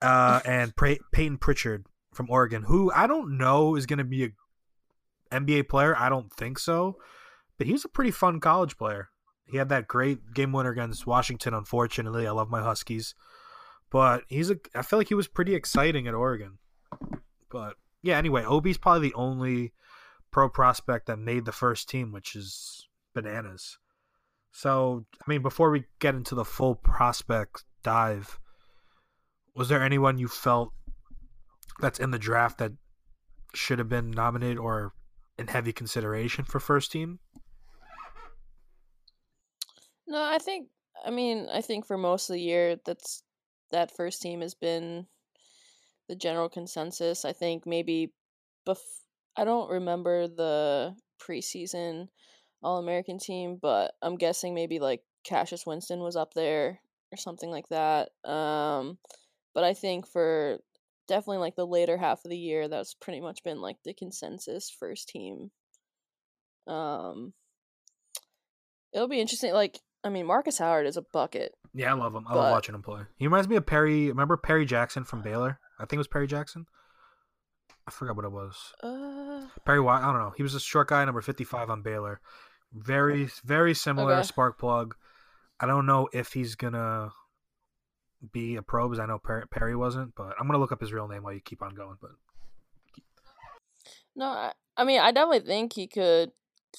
uh, 0.00 0.40
and 0.46 0.72
Payton 0.76 1.38
Pritchard 1.38 1.86
from 2.14 2.30
Oregon, 2.30 2.62
who 2.62 2.92
I 2.94 3.08
don't 3.08 3.36
know 3.36 3.74
is 3.74 3.84
going 3.84 3.98
to 3.98 4.04
be 4.04 4.26
a 4.26 4.28
NBA 5.34 5.68
player. 5.68 5.96
I 5.98 6.08
don't 6.08 6.32
think 6.32 6.60
so, 6.60 6.98
but 7.58 7.66
he 7.66 7.72
was 7.72 7.84
a 7.84 7.88
pretty 7.88 8.12
fun 8.12 8.38
college 8.38 8.78
player. 8.78 9.08
He 9.46 9.56
had 9.56 9.70
that 9.70 9.88
great 9.88 10.32
game 10.34 10.52
winner 10.52 10.70
against 10.70 11.04
Washington. 11.04 11.52
Unfortunately, 11.52 12.28
I 12.28 12.30
love 12.30 12.48
my 12.48 12.62
Huskies, 12.62 13.16
but 13.90 14.22
he's 14.28 14.50
a. 14.50 14.58
I 14.72 14.82
feel 14.82 15.00
like 15.00 15.08
he 15.08 15.14
was 15.14 15.26
pretty 15.26 15.56
exciting 15.56 16.06
at 16.06 16.14
Oregon. 16.14 16.58
But 17.50 17.74
yeah, 18.02 18.18
anyway, 18.18 18.44
Obi's 18.44 18.78
probably 18.78 19.08
the 19.08 19.14
only 19.16 19.72
pro 20.34 20.48
prospect 20.48 21.06
that 21.06 21.16
made 21.16 21.44
the 21.44 21.52
first 21.52 21.88
team, 21.88 22.10
which 22.10 22.34
is 22.34 22.88
bananas. 23.14 23.78
So, 24.50 25.06
I 25.24 25.30
mean, 25.30 25.42
before 25.42 25.70
we 25.70 25.84
get 26.00 26.16
into 26.16 26.34
the 26.34 26.44
full 26.44 26.74
prospect 26.74 27.62
dive, 27.84 28.40
was 29.54 29.68
there 29.68 29.80
anyone 29.80 30.18
you 30.18 30.26
felt 30.26 30.72
that's 31.78 32.00
in 32.00 32.10
the 32.10 32.18
draft 32.18 32.58
that 32.58 32.72
should 33.54 33.78
have 33.78 33.88
been 33.88 34.10
nominated 34.10 34.58
or 34.58 34.92
in 35.38 35.46
heavy 35.46 35.72
consideration 35.72 36.44
for 36.44 36.58
first 36.58 36.90
team? 36.90 37.20
No, 40.08 40.20
I 40.20 40.38
think 40.38 40.66
I 41.06 41.10
mean, 41.10 41.46
I 41.52 41.60
think 41.60 41.86
for 41.86 41.96
most 41.96 42.28
of 42.28 42.34
the 42.34 42.42
year 42.42 42.76
that's 42.84 43.22
that 43.70 43.96
first 43.96 44.20
team 44.20 44.40
has 44.40 44.54
been 44.54 45.06
the 46.08 46.16
general 46.16 46.48
consensus. 46.48 47.24
I 47.24 47.32
think 47.32 47.66
maybe 47.66 48.12
bef- 48.66 49.03
I 49.36 49.44
don't 49.44 49.70
remember 49.70 50.28
the 50.28 50.94
preseason 51.20 52.08
All-American 52.62 53.18
team, 53.18 53.58
but 53.60 53.92
I'm 54.02 54.16
guessing 54.16 54.54
maybe 54.54 54.78
like 54.78 55.00
Cassius 55.24 55.66
Winston 55.66 56.00
was 56.00 56.16
up 56.16 56.34
there 56.34 56.80
or 57.12 57.16
something 57.16 57.50
like 57.50 57.68
that. 57.68 58.10
Um 58.28 58.98
but 59.54 59.64
I 59.64 59.74
think 59.74 60.06
for 60.08 60.58
definitely 61.08 61.38
like 61.38 61.54
the 61.56 61.66
later 61.66 61.96
half 61.96 62.24
of 62.24 62.30
the 62.30 62.38
year 62.38 62.68
that's 62.68 62.94
pretty 62.94 63.20
much 63.20 63.42
been 63.44 63.60
like 63.60 63.76
the 63.84 63.94
consensus 63.94 64.70
first 64.78 65.08
team. 65.08 65.50
Um 66.66 67.32
it'll 68.92 69.08
be 69.08 69.20
interesting 69.20 69.52
like 69.52 69.78
I 70.04 70.08
mean 70.10 70.26
Marcus 70.26 70.58
Howard 70.58 70.86
is 70.86 70.96
a 70.96 71.02
bucket. 71.12 71.52
Yeah, 71.72 71.90
I 71.90 71.94
love 71.94 72.14
him. 72.14 72.26
I 72.28 72.34
But- 72.34 72.38
love 72.40 72.52
watching 72.52 72.74
him 72.74 72.82
play. 72.82 73.02
He 73.16 73.26
reminds 73.26 73.48
me 73.48 73.56
of 73.56 73.66
Perry. 73.66 74.08
Remember 74.08 74.36
Perry 74.36 74.64
Jackson 74.64 75.04
from 75.04 75.22
Baylor? 75.22 75.58
I 75.78 75.82
think 75.82 75.94
it 75.94 75.98
was 75.98 76.08
Perry 76.08 76.26
Jackson. 76.26 76.66
I 77.86 77.90
forgot 77.90 78.16
what 78.16 78.24
it 78.24 78.32
was. 78.32 78.72
Uh 78.82 79.46
Perry 79.64 79.80
White. 79.80 80.02
I 80.02 80.12
don't 80.12 80.20
know. 80.20 80.32
He 80.36 80.42
was 80.42 80.54
a 80.54 80.60
short 80.60 80.88
guy, 80.88 81.04
number 81.04 81.20
fifty-five 81.20 81.70
on 81.70 81.82
Baylor. 81.82 82.20
Very, 82.72 83.28
very 83.44 83.74
similar 83.74 84.14
Okay. 84.14 84.22
spark 84.26 84.58
plug. 84.58 84.96
I 85.60 85.66
don't 85.66 85.86
know 85.86 86.08
if 86.12 86.32
he's 86.32 86.54
gonna 86.56 87.12
be 88.32 88.56
a 88.56 88.62
pro 88.62 88.88
because 88.88 88.98
I 88.98 89.06
know 89.06 89.18
Perry, 89.18 89.46
Perry 89.48 89.76
wasn't, 89.76 90.14
but 90.16 90.34
I'm 90.40 90.46
gonna 90.46 90.58
look 90.58 90.72
up 90.72 90.80
his 90.80 90.92
real 90.92 91.06
name 91.06 91.22
while 91.22 91.32
you 91.34 91.40
keep 91.40 91.62
on 91.62 91.74
going. 91.74 91.96
But 92.00 92.10
no, 94.16 94.26
I, 94.26 94.52
I 94.76 94.84
mean 94.84 95.00
I 95.00 95.12
definitely 95.12 95.46
think 95.46 95.74
he 95.74 95.86
could 95.86 96.32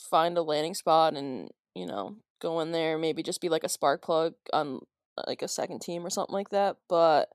find 0.10 0.38
a 0.38 0.42
landing 0.42 0.74
spot 0.74 1.14
and, 1.16 1.50
you 1.74 1.86
know, 1.86 2.18
go 2.42 2.60
in 2.60 2.72
there, 2.72 2.98
maybe 2.98 3.24
just 3.24 3.42
be 3.42 3.50
like 3.50 3.64
a 3.64 3.70
spark 3.70 4.02
plug 4.02 4.34
on 4.52 4.82
like 5.28 5.42
a 5.42 5.48
second 5.48 5.80
team 5.82 6.06
or 6.06 6.10
something 6.10 6.34
like 6.34 6.50
that. 6.50 6.78
But 6.90 7.30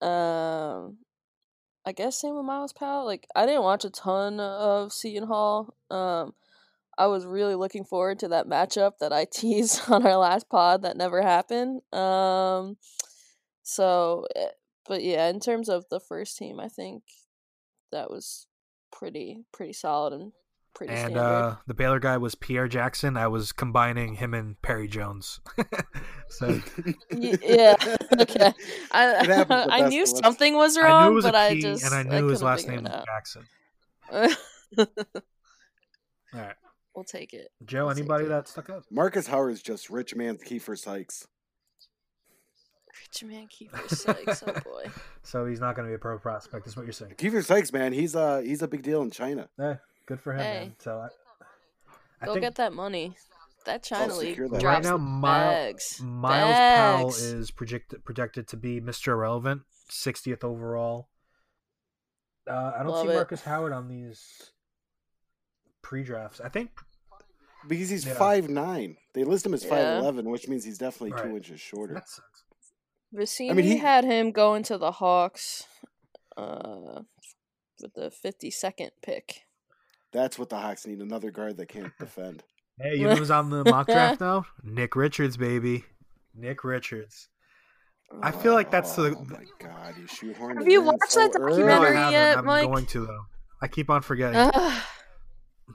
um 0.00 0.98
I 1.86 1.92
guess 1.92 2.20
same 2.20 2.36
with 2.36 2.44
Myles 2.44 2.72
Powell. 2.72 3.06
Like 3.06 3.26
I 3.34 3.46
didn't 3.46 3.62
watch 3.62 3.84
a 3.84 3.90
ton 3.90 4.40
of 4.40 4.92
Seton 4.92 5.26
Hall. 5.28 5.74
Um 5.90 6.34
I 6.98 7.06
was 7.06 7.24
really 7.24 7.54
looking 7.54 7.84
forward 7.84 8.18
to 8.18 8.28
that 8.28 8.46
matchup 8.46 8.98
that 9.00 9.12
I 9.12 9.24
teased 9.32 9.90
on 9.90 10.06
our 10.06 10.16
last 10.16 10.48
pod 10.48 10.82
that 10.82 10.96
never 10.96 11.22
happened. 11.22 11.82
Um 11.92 12.76
so 13.62 14.26
eh, 14.36 14.48
but 14.88 15.02
yeah, 15.02 15.28
in 15.28 15.40
terms 15.40 15.68
of 15.68 15.84
the 15.90 16.00
first 16.00 16.36
team, 16.36 16.60
I 16.60 16.68
think 16.68 17.02
that 17.92 18.10
was 18.10 18.46
pretty 18.92 19.44
pretty 19.52 19.72
solid 19.72 20.12
and 20.12 20.32
pretty 20.74 20.92
and 20.92 21.12
standard. 21.12 21.20
uh, 21.20 21.56
the 21.66 21.74
Baylor 21.74 21.98
guy 22.00 22.16
was 22.16 22.34
Pierre 22.34 22.68
Jackson. 22.68 23.16
I 23.16 23.26
was 23.28 23.52
combining 23.52 24.14
him 24.14 24.34
and 24.34 24.60
Perry 24.62 24.88
Jones. 24.88 25.40
so 26.28 26.60
yeah. 27.12 27.76
Okay. 28.20 28.52
I 28.92 29.66
I 29.70 29.88
knew 29.88 30.00
basketball. 30.02 30.22
something 30.22 30.54
was 30.56 30.76
I 30.76 30.82
wrong, 30.82 31.04
knew 31.06 31.12
it 31.12 31.14
was 31.16 31.24
but 31.24 31.34
I 31.34 31.60
just 31.60 31.84
and 31.84 31.94
I 31.94 32.02
knew 32.02 32.26
his 32.28 32.40
couldn't 32.40 32.46
last 32.46 32.68
name 32.68 32.82
was. 32.84 33.04
Jackson. 33.06 33.46
All 36.32 36.40
right, 36.40 36.54
we'll 36.94 37.04
take 37.04 37.32
it. 37.34 37.48
Joe. 37.64 37.84
I'll 37.86 37.90
Anybody 37.90 38.24
it. 38.26 38.28
that 38.28 38.48
stuck 38.48 38.70
up? 38.70 38.84
Marcus 38.90 39.26
Howard's 39.26 39.62
just 39.62 39.90
rich 39.90 40.14
man 40.14 40.36
Keifer 40.38 40.78
Sykes. 40.78 41.26
Rich 43.02 43.24
man 43.24 43.48
Keifer 43.48 43.88
Sykes. 43.88 44.42
Oh 44.46 44.52
boy. 44.64 44.90
So 45.22 45.46
he's 45.46 45.60
not 45.60 45.74
going 45.74 45.86
to 45.86 45.90
be 45.90 45.94
a 45.96 45.98
pro 45.98 46.18
prospect. 46.18 46.66
Is 46.66 46.76
what 46.76 46.84
you're 46.86 46.92
saying? 46.92 47.14
Keifer 47.16 47.44
Sykes, 47.44 47.72
man, 47.72 47.92
he's 47.92 48.14
uh 48.14 48.40
he's 48.44 48.62
a 48.62 48.68
big 48.68 48.82
deal 48.82 49.02
in 49.02 49.10
China. 49.10 49.48
Yeah, 49.58 49.76
good 50.10 50.20
for 50.20 50.32
him. 50.32 50.40
Hey. 50.40 50.60
Man. 50.60 50.76
So 50.80 50.98
I, 50.98 51.08
I 52.20 52.26
Go 52.26 52.32
think 52.34 52.42
get 52.44 52.54
that 52.56 52.72
money. 52.72 53.16
That 53.66 53.82
China 53.82 54.14
league 54.16 54.36
that. 54.38 54.48
drops 54.60 54.64
right 54.64 54.82
now, 54.82 54.96
Myles. 54.96 56.00
Myles 56.02 56.54
Powell 56.78 57.08
is 57.10 57.50
projected 57.50 58.04
projected 58.04 58.48
to 58.48 58.56
be 58.56 58.80
Mr. 58.80 59.08
Irrelevant, 59.08 59.62
60th 59.90 60.42
overall. 60.44 61.08
Uh, 62.50 62.72
I 62.74 62.78
don't 62.82 62.88
Love 62.92 63.06
see 63.06 63.12
it. 63.12 63.14
Marcus 63.14 63.42
Howard 63.42 63.72
on 63.72 63.86
these 63.88 64.50
pre-drafts. 65.82 66.40
I 66.40 66.48
think 66.48 66.70
Because 67.68 67.90
he's 67.90 68.06
Yeah. 68.06 68.14
five 68.14 68.48
nine. 68.48 68.96
They 69.12 69.24
list 69.24 69.44
him 69.44 69.52
as 69.52 69.62
Yeah. 69.62 69.70
five 69.70 69.98
eleven, 70.02 70.30
which 70.30 70.48
means 70.48 70.64
he's 70.64 70.78
definitely 70.78 71.12
Right. 71.12 71.24
two 71.24 71.36
inches 71.36 71.60
shorter. 71.60 71.94
that 71.94 72.08
sucks. 72.08 72.44
Vecenie 73.14 73.62
he- 73.62 73.76
had 73.76 74.04
him 74.04 74.32
going 74.32 74.62
to 74.64 74.78
the 74.78 74.92
Hawks 74.92 75.64
uh, 76.38 77.02
with 77.82 77.92
the 77.94 78.10
52nd 78.10 78.90
pick. 79.02 79.42
That's 80.12 80.38
what 80.38 80.48
the 80.48 80.56
Hawks 80.56 80.86
need. 80.86 81.00
Another 81.00 81.30
guard 81.30 81.56
that 81.58 81.66
can't 81.68 81.92
defend. 81.98 82.42
Hey, 82.82 82.96
you 82.96 83.06
know 83.08 83.14
who's 83.14 83.30
on 83.30 83.50
the 83.50 83.62
mock 83.62 83.88
draft 83.88 84.20
now? 84.22 84.46
Nick 84.62 84.96
Richards, 84.96 85.36
baby. 85.36 85.84
Nick 86.34 86.64
Richards. 86.64 87.28
I 88.22 88.30
feel 88.30 88.54
like 88.54 88.70
that's 88.70 88.96
the- 88.96 89.14
Oh 89.14 89.26
my 89.28 89.44
god, 89.58 89.96
you 89.98 90.04
shoehorned 90.06 90.56
Have 90.60 90.66
you 90.68 90.80
watched 90.80 91.10
so 91.12 91.28
that 91.28 91.38
early. 91.38 91.62
No, 91.62 91.66
I 91.66 91.68
documentary 91.92 91.96
haven't. 91.96 92.12
yet, 92.14 92.38
I'm 92.38 92.44
Mike? 92.46 92.66
going 92.68 92.86
to 92.86 93.04
though. 93.06 93.20
I 93.60 93.68
keep 93.68 93.90
on 93.90 94.00
forgetting. 94.00 94.50
Ugh. 94.54 94.82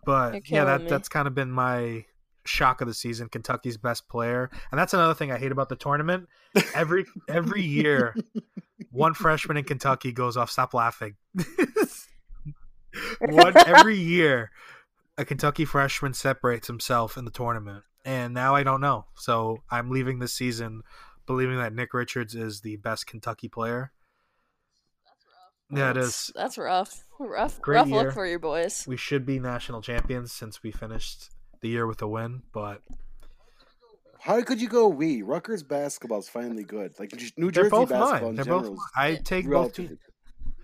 but 0.04 0.50
yeah, 0.50 0.66
that 0.66 0.82
me. 0.82 0.90
that's 0.90 1.08
kind 1.08 1.28
of 1.28 1.36
been 1.36 1.52
my 1.52 2.06
shock 2.46 2.82
of 2.82 2.88
the 2.88 2.94
season. 2.96 3.30
Kentucky's 3.30 3.78
best 3.78 4.10
player, 4.10 4.50
and 4.72 4.80
that's 4.80 4.96
another 4.96 5.14
thing 5.14 5.32
I 5.32 5.38
hate 5.38 5.52
about 5.52 5.70
the 5.70 5.76
tournament. 5.76 6.28
Every 6.74 7.06
every 7.30 7.62
year, 7.62 8.16
one 8.92 9.14
freshman 9.14 9.58
in 9.58 9.64
Kentucky 9.64 10.12
goes 10.12 10.38
off. 10.38 10.50
Stop 10.50 10.74
laughing. 10.74 11.18
One 13.20 13.54
every 13.68 13.98
year, 14.16 14.52
a 15.18 15.26
Kentucky 15.26 15.66
freshman 15.66 16.14
separates 16.14 16.68
himself 16.68 17.18
in 17.18 17.26
the 17.26 17.32
tournament, 17.32 17.84
and 18.04 18.34
now 18.34 18.56
I 18.56 18.64
don't 18.64 18.82
know. 18.82 19.06
So 19.16 19.64
I'm 19.72 19.90
leaving 19.90 20.20
this 20.20 20.34
season 20.34 20.82
believing 21.26 21.58
that 21.58 21.74
Nick 21.74 21.94
Richards 21.94 22.36
is 22.36 22.62
the 22.62 22.76
best 22.78 23.08
Kentucky 23.08 23.50
player. 23.50 23.92
Yeah, 25.72 25.92
it 25.92 25.98
is. 25.98 26.32
That's- 26.36 26.58
rough. 26.58 27.04
Rough. 27.20 27.60
Great 27.62 27.78
rough 27.78 27.88
year. 27.88 28.04
look 28.04 28.14
for 28.14 28.28
you 28.28 28.38
boys. 28.40 28.86
We 28.88 28.98
should 28.98 29.26
be 29.26 29.40
national 29.40 29.82
champions 29.82 30.32
since 30.34 30.62
we 30.62 30.72
finished 30.72 31.30
the 31.62 31.70
year 31.70 31.88
with 31.88 32.02
a 32.02 32.08
win, 32.08 32.44
but 32.54 32.82
How 34.20 34.42
could 34.44 34.60
you 34.62 34.68
go 34.68 34.88
we? 34.90 35.22
Rutgers 35.22 35.64
basketball 35.64 36.20
is 36.20 36.30
finally 36.30 36.64
good. 36.64 36.94
Like 37.00 37.14
New 37.38 37.50
they're 37.52 37.64
Jersey 37.64 37.70
both 37.70 37.90
basketball 37.90 38.20
mine. 38.22 38.30
in 38.32 38.36
They're 38.36 38.46
general 38.46 38.62
both. 38.64 38.74
is 38.74 38.84
I 38.96 39.16
take 39.16 39.50
both 39.50 39.74
teams. 39.74 39.98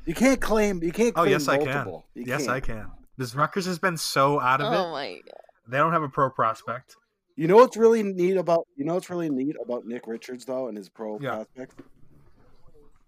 You 0.05 0.13
can't 0.13 0.41
claim. 0.41 0.81
You 0.83 0.91
can't. 0.91 1.13
Claim 1.13 1.21
Oh 1.21 1.21
Claim 1.23 1.31
yes, 1.31 1.47
I 1.47 1.57
can. 1.57 1.87
You 2.15 2.23
yes, 2.27 2.47
I 2.47 2.59
can't. 2.59 2.79
can. 2.87 2.91
This 3.17 3.35
Rutgers 3.35 3.65
has 3.65 3.79
been 3.79 3.97
so 3.97 4.39
out 4.39 4.61
of 4.61 4.73
Oh 4.73 4.89
it. 4.89 4.91
my 4.91 5.13
god. 5.25 5.35
They 5.67 5.77
don't 5.77 5.91
have 5.93 6.03
a 6.03 6.09
pro 6.09 6.29
prospect. 6.29 6.95
You 7.35 7.47
know 7.47 7.55
what's 7.57 7.77
really 7.77 8.03
neat 8.03 8.35
about 8.37 8.67
you 8.75 8.83
know 8.85 8.95
what's 8.95 9.09
really 9.09 9.29
neat 9.29 9.55
about 9.63 9.85
Nick 9.85 10.07
Richards 10.07 10.45
though 10.45 10.67
and 10.67 10.77
his 10.77 10.89
pro 10.89 11.19
Yeah. 11.19 11.35
prospect. 11.35 11.81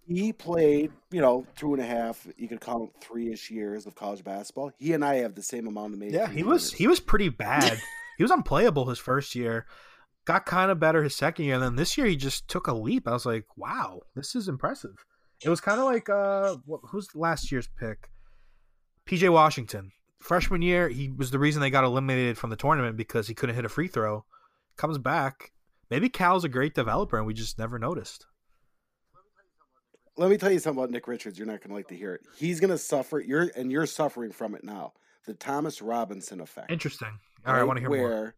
He 0.06 0.34
played, 0.34 0.92
you 1.12 1.22
know, 1.22 1.46
two 1.56 1.74
and 1.74 1.82
a 1.82 1.86
half. 1.86 2.28
You 2.38 2.50
could 2.50 2.60
count 2.60 2.92
three 3.00 3.32
ish 3.32 3.50
years 3.50 3.86
of 3.86 3.96
college 3.96 4.22
basketball. 4.24 4.72
He 4.78 4.92
and 4.94 5.04
I 5.04 5.16
have 5.16 5.34
the 5.36 5.42
same 5.42 5.66
amount 5.66 5.94
of 5.94 6.00
major. 6.00 6.18
Yeah, 6.18 6.28
he 6.30 6.44
was 6.44 6.74
he 6.74 6.88
was 6.88 7.00
pretty 7.00 7.30
bad. 7.30 7.80
he 8.18 8.24
was 8.24 8.32
unplayable 8.32 8.90
his 8.90 9.00
first 9.00 9.34
year. 9.34 9.66
Got 10.26 10.46
kind 10.46 10.72
of 10.72 10.80
better 10.80 11.04
his 11.04 11.16
second 11.16 11.46
year, 11.46 11.56
and 11.56 11.64
then 11.64 11.76
this 11.76 11.98
year 11.98 12.08
he 12.08 12.16
just 12.16 12.48
took 12.48 12.68
a 12.68 12.74
leap. 12.74 13.08
I 13.08 13.12
was 13.12 13.26
like, 13.26 13.46
wow, 13.58 14.02
this 14.16 14.36
is 14.36 14.48
impressive. 14.48 15.06
It 15.44 15.50
was 15.50 15.62
kind 15.62 15.80
of 15.80 15.86
like 15.86 16.10
uh, 16.10 16.58
who's 16.88 17.14
last 17.16 17.52
year's 17.52 17.68
pick? 17.80 18.10
PJ 19.06 19.30
Washington. 19.32 19.92
Freshman 20.20 20.62
year, 20.62 20.88
he 20.88 21.10
was 21.10 21.32
the 21.32 21.40
reason 21.40 21.62
they 21.62 21.70
got 21.70 21.84
eliminated 21.84 22.38
from 22.38 22.50
the 22.50 22.56
tournament 22.56 22.96
because 22.96 23.28
he 23.28 23.34
couldn't 23.34 23.56
hit 23.56 23.66
a 23.66 23.70
free 23.70 23.90
throw. 23.90 24.24
Comes 24.78 24.98
back. 24.98 25.52
Maybe 25.90 26.08
Cal's 26.08 26.46
a 26.46 26.50
great 26.50 26.74
developer, 26.74 27.18
and 27.18 27.28
we 27.28 27.34
just 27.34 27.60
never 27.60 27.78
noticed. 27.78 28.26
Let 30.16 30.30
me 30.30 30.38
tell 30.38 30.52
you 30.52 30.60
something 30.60 30.82
about 30.82 30.92
Nick 30.92 31.08
Richards. 31.08 31.38
You're 31.38 31.48
not 31.48 31.60
going 31.60 31.70
to 31.70 31.76
like 31.76 31.88
to 31.90 31.96
hear 31.96 32.14
it. 32.14 32.22
He's 32.38 32.60
going 32.60 32.70
to 32.70 32.78
suffer. 32.78 33.20
You're 33.20 33.52
and 33.56 33.72
you're 33.72 33.86
suffering 33.86 34.32
from 34.32 34.56
it 34.56 34.64
now. 34.64 34.94
The 35.26 35.34
Thomas 35.34 35.82
Robinson 35.82 36.40
effect. 36.40 36.72
Interesting. 36.72 37.20
All 37.46 37.54
right, 37.54 37.62
I 37.62 37.64
want 37.64 37.78
to 37.78 37.82
hear 37.82 37.90
where, 37.90 38.00
more. 38.00 38.36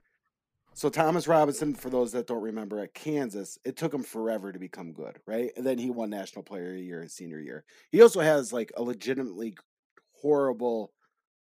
So 0.76 0.90
Thomas 0.90 1.26
Robinson, 1.26 1.74
for 1.74 1.90
those 1.90 2.12
that 2.12 2.28
don't 2.28 2.42
remember, 2.42 2.82
at 2.82 2.94
Kansas, 2.94 3.58
it 3.64 3.78
took 3.78 3.94
him 3.94 4.04
forever 4.04 4.52
to 4.52 4.60
become 4.60 4.92
good, 4.92 5.18
right? 5.26 5.52
And 5.56 5.66
then 5.66 5.78
he 5.78 5.90
won 5.90 6.10
National 6.10 6.44
Player 6.44 6.72
of 6.72 6.76
the 6.76 6.84
Year 6.84 7.02
his 7.02 7.14
senior 7.14 7.40
year. 7.40 7.64
He 7.92 8.02
also 8.02 8.20
has 8.20 8.52
like 8.52 8.74
a 8.76 8.84
legitimately 8.84 9.56
horrible 10.22 10.92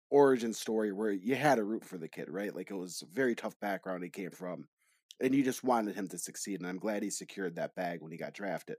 origin 0.09 0.51
story 0.51 0.91
where 0.91 1.11
you 1.11 1.35
had 1.35 1.57
to 1.57 1.63
root 1.63 1.85
for 1.85 1.99
the 1.99 2.07
kid, 2.07 2.27
right? 2.27 2.55
Like 2.55 2.71
it 2.71 2.75
was 2.75 3.03
a 3.03 3.15
very 3.15 3.35
tough 3.35 3.53
background 3.59 4.03
he 4.03 4.09
came 4.09 4.31
from, 4.31 4.67
and 5.21 5.35
you 5.35 5.43
just 5.43 5.63
wanted 5.63 5.93
him 5.93 6.07
to 6.07 6.17
succeed. 6.17 6.59
And 6.59 6.67
I'm 6.67 6.79
glad 6.79 7.03
he 7.03 7.11
secured 7.11 7.55
that 7.57 7.75
bag 7.75 8.01
when 8.01 8.11
he 8.11 8.17
got 8.17 8.33
drafted. 8.33 8.77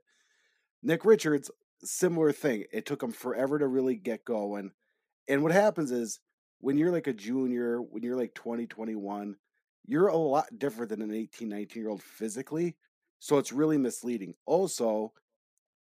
Nick 0.83 1.05
Richards, 1.05 1.49
similar 1.81 2.33
thing. 2.33 2.65
It 2.73 2.85
took 2.85 3.01
him 3.01 3.13
forever 3.13 3.57
to 3.57 3.67
really 3.67 3.95
get 3.95 4.25
going. 4.25 4.71
And 5.29 5.43
what 5.43 5.53
happens 5.53 5.91
is 5.91 6.19
when 6.59 6.77
you're 6.77 6.91
like 6.91 7.07
a 7.07 7.13
junior, 7.13 7.81
when 7.81 8.03
you're 8.03 8.17
like 8.17 8.33
20, 8.33 8.67
21, 8.67 9.37
you're 9.85 10.07
a 10.07 10.17
lot 10.17 10.47
different 10.57 10.89
than 10.89 11.01
an 11.01 11.13
18, 11.13 11.49
19 11.49 11.81
year 11.81 11.89
old 11.89 12.03
physically. 12.03 12.75
So 13.19 13.37
it's 13.37 13.51
really 13.51 13.77
misleading. 13.77 14.33
Also, 14.45 15.13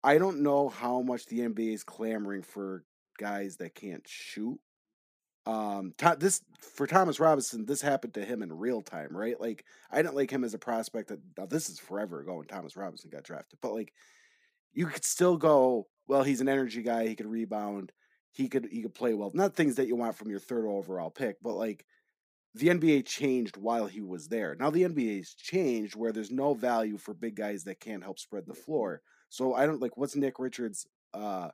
I 0.03 0.17
don't 0.17 0.41
know 0.41 0.69
how 0.69 1.01
much 1.01 1.25
the 1.25 1.39
NBA 1.39 1.73
is 1.73 1.83
clamoring 1.83 2.43
for 2.43 2.83
guys 3.17 3.57
that 3.57 3.75
can't 3.75 4.07
shoot. 4.07 4.59
Um, 5.45 5.93
this 6.19 6.41
for 6.59 6.85
Thomas 6.85 7.19
Robinson, 7.19 7.65
this 7.65 7.81
happened 7.81 8.13
to 8.15 8.25
him 8.25 8.43
in 8.43 8.53
real 8.53 8.81
time, 8.81 9.15
right? 9.15 9.39
Like 9.39 9.65
I 9.89 10.01
didn't 10.01 10.15
like 10.15 10.29
him 10.29 10.43
as 10.43 10.53
a 10.53 10.59
prospect. 10.59 11.09
That 11.09 11.19
now 11.37 11.45
this 11.45 11.69
is 11.69 11.79
forever 11.79 12.19
ago 12.19 12.35
when 12.35 12.47
Thomas 12.47 12.77
Robinson 12.77 13.09
got 13.09 13.23
drafted, 13.23 13.59
but 13.61 13.73
like 13.73 13.93
you 14.73 14.85
could 14.85 15.05
still 15.05 15.37
go. 15.37 15.87
Well, 16.07 16.23
he's 16.23 16.41
an 16.41 16.49
energy 16.49 16.81
guy. 16.81 17.07
He 17.07 17.15
could 17.15 17.27
rebound. 17.27 17.91
He 18.31 18.47
could 18.47 18.67
he 18.71 18.81
could 18.81 18.93
play 18.93 19.13
well. 19.13 19.31
Not 19.33 19.55
things 19.55 19.75
that 19.75 19.87
you 19.87 19.95
want 19.95 20.15
from 20.15 20.29
your 20.29 20.39
third 20.39 20.65
overall 20.65 21.09
pick, 21.09 21.37
but 21.41 21.55
like 21.55 21.85
the 22.55 22.67
NBA 22.67 23.05
changed 23.05 23.57
while 23.57 23.85
he 23.85 24.01
was 24.01 24.27
there. 24.27 24.55
Now 24.59 24.69
the 24.69 24.83
NBA's 24.83 25.33
changed 25.33 25.95
where 25.95 26.11
there's 26.11 26.31
no 26.31 26.53
value 26.53 26.97
for 26.97 27.13
big 27.13 27.35
guys 27.35 27.63
that 27.65 27.79
can't 27.79 28.03
help 28.03 28.19
spread 28.19 28.45
the 28.47 28.53
floor. 28.53 29.01
So 29.29 29.53
I 29.53 29.65
don't 29.65 29.81
like 29.81 29.97
what's 29.97 30.15
Nick 30.15 30.39
Richards 30.39 30.87
uh 31.13 31.49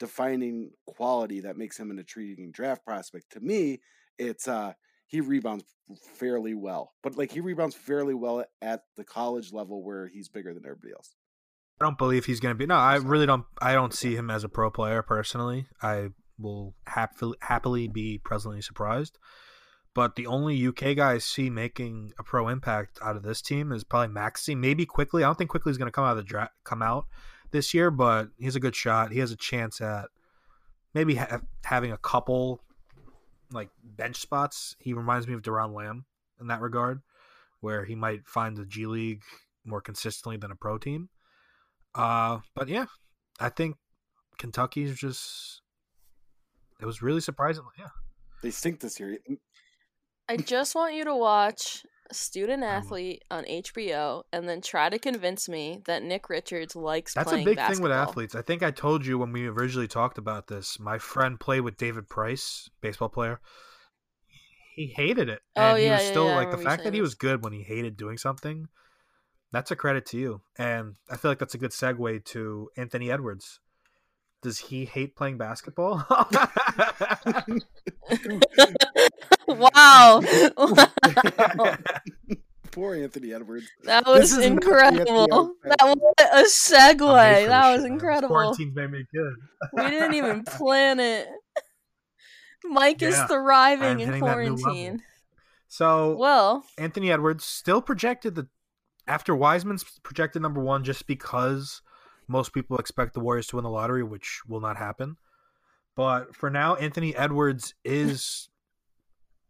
defining 0.00 0.70
quality 0.86 1.40
that 1.40 1.56
makes 1.56 1.78
him 1.78 1.90
an 1.90 1.98
intriguing 1.98 2.50
draft 2.50 2.84
prospect. 2.84 3.30
To 3.32 3.40
me, 3.40 3.80
it's 4.18 4.48
uh 4.48 4.74
he 5.06 5.20
rebounds 5.20 5.64
fairly 6.18 6.54
well. 6.54 6.92
But 7.02 7.16
like 7.16 7.30
he 7.30 7.40
rebounds 7.40 7.74
fairly 7.74 8.14
well 8.14 8.44
at 8.60 8.82
the 8.96 9.04
college 9.04 9.52
level 9.52 9.82
where 9.82 10.08
he's 10.08 10.28
bigger 10.28 10.52
than 10.52 10.64
everybody 10.64 10.92
else. 10.92 11.14
I 11.80 11.84
don't 11.84 11.98
believe 11.98 12.24
he's 12.24 12.40
going 12.40 12.54
to 12.54 12.58
be. 12.58 12.66
No, 12.66 12.76
I 12.76 12.96
really 12.96 13.26
don't. 13.26 13.44
I 13.60 13.72
don't 13.72 13.92
see 13.92 14.14
him 14.14 14.30
as 14.30 14.44
a 14.44 14.48
pro 14.48 14.70
player 14.70 15.02
personally. 15.02 15.66
I 15.82 16.10
will 16.38 16.74
happily 16.86 17.36
happily 17.40 17.88
be 17.88 18.18
pleasantly 18.18 18.60
surprised. 18.60 19.18
But 19.94 20.16
the 20.16 20.26
only 20.26 20.66
UK 20.66 20.96
guy 20.96 21.12
I 21.12 21.18
see 21.18 21.50
making 21.50 22.12
a 22.18 22.24
pro 22.24 22.48
impact 22.48 22.98
out 23.00 23.14
of 23.16 23.22
this 23.22 23.40
team 23.40 23.70
is 23.70 23.84
probably 23.84 24.12
Maxey. 24.12 24.54
Maybe 24.56 24.84
Quickley. 24.84 25.22
I 25.22 25.28
don't 25.28 25.38
think 25.38 25.50
Quickley 25.50 25.70
is 25.70 25.78
going 25.78 25.86
to 25.86 25.92
come 25.92 26.04
out 26.04 26.12
of 26.12 26.16
the 26.16 26.24
dra- 26.24 26.50
come 26.64 26.82
out 26.82 27.06
this 27.52 27.72
year, 27.72 27.92
but 27.92 28.28
he's 28.36 28.56
a 28.56 28.60
good 28.60 28.74
shot. 28.74 29.12
He 29.12 29.20
has 29.20 29.30
a 29.30 29.36
chance 29.36 29.80
at 29.80 30.06
maybe 30.94 31.14
ha- 31.14 31.40
having 31.64 31.92
a 31.92 31.96
couple 31.98 32.60
like 33.52 33.70
bench 33.84 34.16
spots. 34.16 34.74
He 34.80 34.92
reminds 34.94 35.28
me 35.28 35.34
of 35.34 35.42
Doron 35.42 35.72
Lamb 35.72 36.06
in 36.40 36.48
that 36.48 36.60
regard, 36.60 37.00
where 37.60 37.84
he 37.84 37.94
might 37.94 38.26
find 38.26 38.56
the 38.56 38.66
G 38.66 38.86
League 38.86 39.22
more 39.64 39.80
consistently 39.80 40.36
than 40.36 40.50
a 40.50 40.56
pro 40.56 40.76
team. 40.76 41.08
Uh, 41.94 42.40
but 42.56 42.68
yeah, 42.68 42.86
I 43.38 43.48
think 43.48 43.76
Kentucky's 44.38 44.96
just. 44.96 45.60
It 46.80 46.86
was 46.86 47.00
really 47.00 47.20
surprising. 47.20 47.62
Yeah, 47.78 47.90
They 48.42 48.50
stink 48.50 48.80
this 48.80 48.98
year. 48.98 49.16
I 50.28 50.36
just 50.36 50.74
want 50.74 50.94
you 50.94 51.04
to 51.04 51.14
watch 51.14 51.84
Student. 52.12 52.62
Athlete 52.62 53.24
on 53.30 53.44
HBO 53.44 54.22
and 54.32 54.48
then 54.48 54.60
try 54.60 54.88
to 54.88 54.98
convince 54.98 55.48
me 55.48 55.80
that 55.86 56.02
Nick 56.02 56.28
Richards 56.28 56.76
likes 56.76 57.14
that's 57.14 57.32
a 57.32 57.36
big 57.36 57.56
basketball. 57.56 57.74
thing 57.74 57.82
with 57.82 57.92
athletes. 57.92 58.34
I 58.34 58.42
think 58.42 58.62
I 58.62 58.70
told 58.70 59.04
you 59.04 59.18
when 59.18 59.32
we 59.32 59.46
originally 59.46 59.88
talked 59.88 60.18
about 60.18 60.46
this. 60.46 60.78
My 60.78 60.98
friend 60.98 61.40
played 61.40 61.60
with 61.62 61.76
David 61.76 62.08
Price, 62.08 62.68
baseball 62.80 63.08
player. 63.08 63.40
He 64.76 64.88
hated 64.88 65.28
it, 65.28 65.40
Oh, 65.56 65.62
and 65.62 65.78
he 65.78 65.88
was 65.88 66.02
yeah, 66.02 66.10
still 66.10 66.26
yeah, 66.26 66.32
I 66.32 66.36
like 66.36 66.50
the 66.50 66.58
fact 66.58 66.84
that 66.84 66.94
he 66.94 67.00
was 67.00 67.14
good 67.14 67.42
when 67.44 67.52
he 67.52 67.62
hated 67.62 67.96
doing 67.96 68.18
something. 68.18 68.66
That's 69.52 69.70
a 69.70 69.76
credit 69.76 70.04
to 70.06 70.18
you, 70.18 70.40
and 70.58 70.96
I 71.08 71.16
feel 71.16 71.30
like 71.30 71.38
that's 71.38 71.54
a 71.54 71.58
good 71.58 71.70
segue 71.70 72.24
to 72.26 72.70
Anthony 72.76 73.10
Edwards. 73.10 73.60
Does 74.42 74.58
he 74.58 74.84
hate 74.84 75.16
playing 75.16 75.38
basketball? 75.38 76.04
Wow. 79.48 80.20
Poor 82.72 82.96
Anthony 82.96 83.32
Edwards. 83.32 83.66
That 83.84 84.04
was 84.04 84.32
is 84.32 84.44
incredible. 84.44 85.54
That 85.62 85.78
was 85.80 85.96
a 86.20 86.24
I'm 86.24 86.34
made 86.34 86.46
segue. 86.46 86.98
for 87.42 87.48
That 87.48 87.72
was 87.72 87.82
shit, 87.82 87.92
incredible. 87.92 88.28
Quarantine's 88.28 88.74
made 88.74 88.90
me 88.90 89.04
good. 89.14 89.34
We 89.72 89.90
didn't 89.90 90.14
even 90.14 90.42
plan 90.42 90.98
it. 90.98 91.28
Mike 92.64 93.00
is 93.02 93.16
thriving 93.28 94.00
in 94.00 94.08
hitting 94.08 94.24
that 94.24 94.38
new 94.38 94.42
level. 94.50 94.56
quarantine. 94.58 95.02
So 95.68 96.16
Well, 96.16 96.64
Anthony 96.78 97.12
Edwards 97.12 97.44
still 97.44 97.80
projected 97.82 98.34
the 98.34 98.48
after 99.06 99.36
Wiseman's 99.36 99.84
projected 100.02 100.42
number 100.42 100.60
one 100.62 100.82
just 100.82 101.06
because 101.06 101.80
most 102.26 102.52
people 102.52 102.78
expect 102.78 103.14
the 103.14 103.20
Warriors 103.20 103.46
to 103.48 103.56
win 103.56 103.64
the 103.64 103.70
lottery, 103.70 104.02
which 104.02 104.40
will 104.48 104.60
not 104.60 104.76
happen. 104.76 105.16
But 105.94 106.34
for 106.34 106.50
now, 106.50 106.74
Anthony 106.74 107.14
Edwards 107.14 107.74
is 107.84 108.48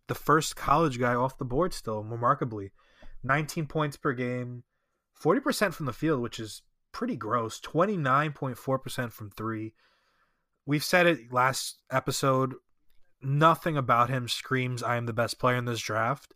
the 0.08 0.14
first 0.14 0.56
college 0.56 0.98
guy 0.98 1.14
off 1.14 1.38
the 1.38 1.44
board 1.44 1.72
still, 1.72 2.02
remarkably. 2.02 2.72
19 3.22 3.66
points 3.66 3.96
per 3.96 4.12
game, 4.12 4.64
40% 5.22 5.72
from 5.72 5.86
the 5.86 5.92
field, 5.92 6.20
which 6.20 6.38
is 6.38 6.62
pretty 6.92 7.16
gross, 7.16 7.60
29.4% 7.60 9.12
from 9.12 9.30
three. 9.30 9.74
We've 10.66 10.84
said 10.84 11.06
it 11.06 11.32
last 11.32 11.80
episode. 11.90 12.54
Nothing 13.22 13.76
about 13.76 14.10
him 14.10 14.28
screams, 14.28 14.82
I 14.82 14.96
am 14.96 15.06
the 15.06 15.12
best 15.12 15.38
player 15.38 15.56
in 15.56 15.64
this 15.64 15.80
draft. 15.80 16.34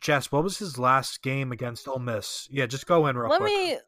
Jess, 0.00 0.30
what 0.30 0.44
was 0.44 0.58
his 0.58 0.78
last 0.78 1.22
game 1.22 1.52
against 1.52 1.88
Ole 1.88 1.98
Miss? 1.98 2.46
Yeah, 2.50 2.66
just 2.66 2.86
go 2.86 3.06
in 3.06 3.16
real 3.16 3.30
let 3.30 3.40
quick. 3.40 3.52
me 3.52 3.78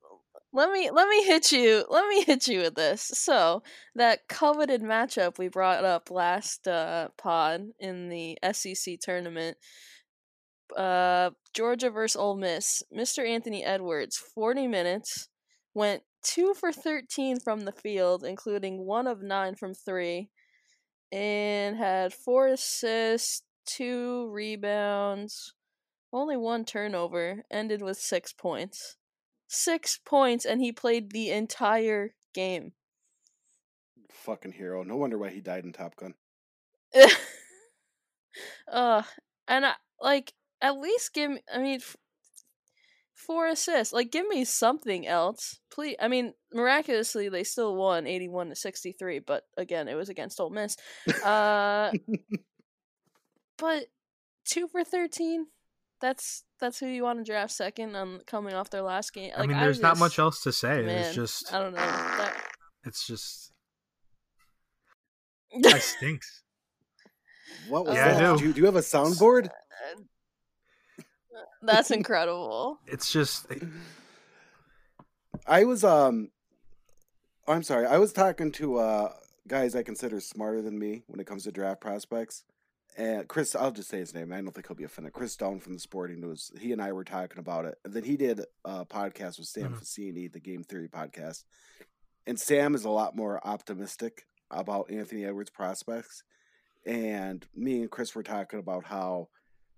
let 0.53 0.71
me 0.71 0.91
let 0.91 1.09
me 1.09 1.25
hit 1.25 1.53
you 1.53 1.85
let 1.91 2.09
me 2.09 2.25
hit 2.25 2.49
you 2.49 2.61
with 2.61 2.75
this. 2.75 3.03
So 3.03 3.63
that 3.95 4.29
coveted 4.29 4.83
matchup 4.83 5.39
we 5.39 5.49
brought 5.49 5.85
up 5.85 6.11
last 6.11 6.67
uh 6.67 7.09
pod 7.17 7.69
in 7.79 8.09
the 8.09 8.39
sec 8.53 9.01
tournament 9.01 9.57
uh 10.77 11.31
georgia 11.55 11.91
versus 11.91 12.17
Ole 12.17 12.37
miss 12.37 12.83
mr 12.95 13.27
anthony 13.27 13.65
edwards 13.65 14.17
40 14.19 14.67
minutes 14.67 15.29
went 15.73 16.03
2 16.25 16.53
for 16.55 16.73
13 16.73 17.41
from 17.41 17.61
the 17.61 17.73
field 17.73 18.23
including 18.23 18.85
1 18.85 19.07
of 19.07 19.23
9 19.23 19.55
from 19.55 19.73
3 19.73 20.29
and 21.11 21.77
had 21.77 22.13
4 22.13 22.49
assists 22.49 23.43
2 23.65 24.29
rebounds 24.31 25.55
only 26.13 26.37
one 26.37 26.67
turnover 26.67 27.45
ended 27.51 27.81
with 27.81 27.97
6 27.97 28.35
points 28.35 28.98
six 29.49 29.99
points 30.05 30.45
and 30.45 30.61
he 30.61 30.71
played 30.71 31.11
the 31.11 31.31
entire 31.31 32.15
game. 32.35 32.73
Fucking 34.11 34.53
hero. 34.53 34.83
No 34.85 34.97
wonder 34.97 35.19
why 35.19 35.31
he 35.31 35.41
died 35.41 35.65
in 35.65 35.73
Top 35.73 35.97
Gun. 35.97 36.15
uh, 38.73 39.03
and 39.49 39.67
I, 39.67 39.73
like 40.01 40.33
at 40.61 40.79
least 40.79 41.15
give 41.15 41.31
me. 41.31 41.41
I 41.53 41.59
mean, 41.59 41.77
f- 41.77 41.97
four 43.15 43.47
assists. 43.47 43.93
Like, 43.93 44.11
give 44.11 44.27
me 44.27 44.45
something 44.45 45.07
else, 45.07 45.61
please. 45.71 45.97
I 46.01 46.09
mean, 46.09 46.35
miraculously, 46.53 47.29
they 47.29 47.45
still 47.45 47.77
won 47.77 48.07
eighty-one 48.07 48.49
to 48.51 48.57
sixty-three, 48.57 49.21
but 49.21 49.45
again, 49.57 49.89
it 49.89 49.95
was 49.95 50.09
against 50.09 50.41
Ole 50.41 50.51
Miss. 50.51 50.77
Uh, 51.25 51.93
but 53.59 53.87
two 54.45 54.69
for 54.69 54.85
thirteen. 54.85 55.47
That's 56.01 56.45
that's 56.61 56.79
who 56.79 56.87
you 56.87 57.03
want 57.03 57.19
to 57.19 57.25
draft 57.25 57.53
second 57.53 57.97
on 57.97 58.21
coming 58.27 58.55
off 58.55 58.71
their 58.71 58.83
last 58.83 59.13
game. 59.13 59.33
I 59.37 59.41
Like, 59.41 59.49
mean, 59.49 59.59
there's 59.59 59.81
not 59.81 59.91
just- 59.93 60.01
much 60.01 60.19
else 60.19 60.43
to 60.43 60.53
say. 60.53 60.83
Man, 60.83 60.99
it's 60.99 61.15
just, 61.15 61.53
I 61.53 61.59
don't 61.61 61.73
know. 61.73 61.79
That, 61.79 62.35
it's 62.85 63.07
just, 63.07 63.53
it 65.51 65.83
stinks. 65.83 66.43
What 67.69 67.87
was 67.87 67.95
Yeah, 67.97 68.07
I 68.07 68.13
that? 68.15 68.33
do. 68.35 68.39
Do 68.39 68.47
you, 68.47 68.53
do 68.55 68.61
you 68.61 68.67
have 68.67 68.77
a 68.77 68.81
soundboard? 68.81 69.49
That's 71.63 71.91
incredible. 71.91 72.79
It's 72.87 73.13
just, 73.13 73.47
I 75.47 75.65
was 75.65 75.83
um 75.85 76.31
I'm 77.47 77.63
sorry. 77.63 77.87
I 77.87 77.99
was 77.99 78.13
talking 78.13 78.53
to 78.53 78.79
uh 78.79 79.13
guys 79.47 79.75
I 79.75 79.83
consider 79.83 80.21
smarter 80.21 80.61
than 80.63 80.79
me 80.79 81.03
when 81.07 81.21
it 81.21 81.27
comes 81.27 81.45
to 81.45 81.53
draft 81.53 81.81
prospects. 81.81 82.45
And 82.99 83.29
Chris, 83.29 83.55
I'll 83.55 83.71
just 83.71 83.89
say 83.89 83.99
his 83.99 84.13
name. 84.13 84.33
I 84.33 84.41
don't 84.41 84.51
think 84.53 84.67
he'll 84.67 84.75
be 84.77 84.83
offended. 84.83 85.13
Chris 85.13 85.33
Stone 85.33 85.61
from 85.61 85.75
the 85.75 85.79
Sporting 85.79 86.21
News. 86.21 86.51
He 86.61 86.73
and 86.73 86.83
I 86.83 86.91
were 86.93 87.05
talking 87.05 87.39
about 87.39 87.65
it. 87.65 87.77
And 87.85 87.95
then 87.95 88.03
he 88.03 88.17
did 88.17 88.41
a 88.65 88.85
podcast 88.85 89.39
with 89.39 89.47
Sam 89.47 89.73
Mhm. 89.75 89.81
Vecenie, 89.81 90.33
the 90.33 90.41
Game 90.41 90.65
Theory 90.65 90.89
podcast. 90.89 91.45
And 92.27 92.41
Sam 92.41 92.75
is 92.75 92.85
a 92.85 92.91
lot 92.91 93.15
more 93.15 93.41
optimistic 93.47 94.27
about 94.51 94.91
Anthony 94.91 95.25
Edwards 95.25 95.51
prospects. 95.51 96.25
And 96.85 97.47
me 97.55 97.83
and 97.83 97.91
Chris 97.91 98.15
were 98.17 98.23
talking 98.25 98.59
about 98.59 98.85
how 98.85 99.29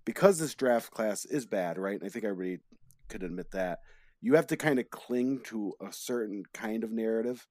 because 0.07 0.39
this 0.39 0.55
draft 0.55 0.91
class 0.91 1.27
is 1.27 1.45
bad, 1.45 1.77
right? 1.79 2.01
And 2.01 2.05
I 2.05 2.09
think 2.09 2.25
everybody 2.25 2.63
could 3.09 3.23
admit 3.23 3.51
that 3.51 3.81
you 4.23 4.35
have 4.35 4.47
to 4.47 4.57
kind 4.57 4.79
of 4.79 4.89
cling 4.91 5.41
to 5.41 5.75
a 5.79 5.93
certain 5.93 6.45
kind 6.55 6.85
of 6.85 6.91
narrative. 6.91 7.47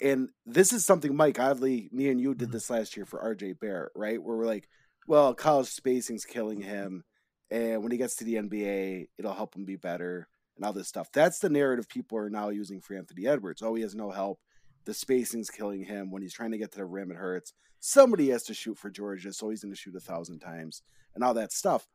And 0.00 0.28
this 0.46 0.72
is 0.72 0.84
something, 0.84 1.14
Mike, 1.16 1.40
oddly, 1.40 1.88
me 1.92 2.08
and 2.08 2.20
you 2.20 2.34
did 2.34 2.50
Mhm. 2.50 2.52
this 2.52 2.70
last 2.70 2.96
year 2.96 3.04
for 3.04 3.20
RJ 3.20 3.52
Barrett, 3.52 3.90
right? 3.96 4.22
Where 4.22 4.36
we're 4.36 4.46
like, 4.46 4.68
well, 5.08 5.32
college 5.32 5.68
spacing's 5.68 6.26
killing 6.26 6.60
him. 6.60 7.02
And 7.50 7.82
when 7.82 7.90
he 7.90 7.98
gets 7.98 8.14
to 8.16 8.24
the 8.24 8.34
NBA, 8.34 9.08
it'll 9.18 9.32
help 9.32 9.56
him 9.56 9.64
be 9.64 9.76
better 9.76 10.28
and 10.54 10.64
all 10.66 10.74
this 10.74 10.86
stuff. 10.86 11.08
That's 11.12 11.38
the 11.38 11.48
narrative 11.48 11.88
people 11.88 12.18
are 12.18 12.28
now 12.28 12.50
using 12.50 12.82
for 12.82 12.94
Anthony 12.94 13.26
Edwards. 13.26 13.62
Oh, 13.62 13.74
he 13.74 13.82
has 13.82 13.94
no 13.94 14.10
help. 14.10 14.38
The 14.84 14.92
spacing's 14.92 15.48
killing 15.48 15.84
him. 15.84 16.10
When 16.10 16.20
he's 16.20 16.34
trying 16.34 16.50
to 16.50 16.58
get 16.58 16.72
to 16.72 16.78
the 16.78 16.84
rim, 16.84 17.10
it 17.10 17.16
hurts. 17.16 17.54
Somebody 17.80 18.28
has 18.28 18.42
to 18.44 18.54
shoot 18.54 18.76
for 18.78 18.90
Georgia, 18.90 19.32
so 19.32 19.48
he's 19.48 19.62
going 19.62 19.72
to 19.72 19.80
shoot 19.80 19.96
a 19.96 20.00
thousand 20.00 20.40
times 20.40 20.82
and 21.14 21.24
all 21.24 21.34
that 21.34 21.52
stuff. 21.52 21.88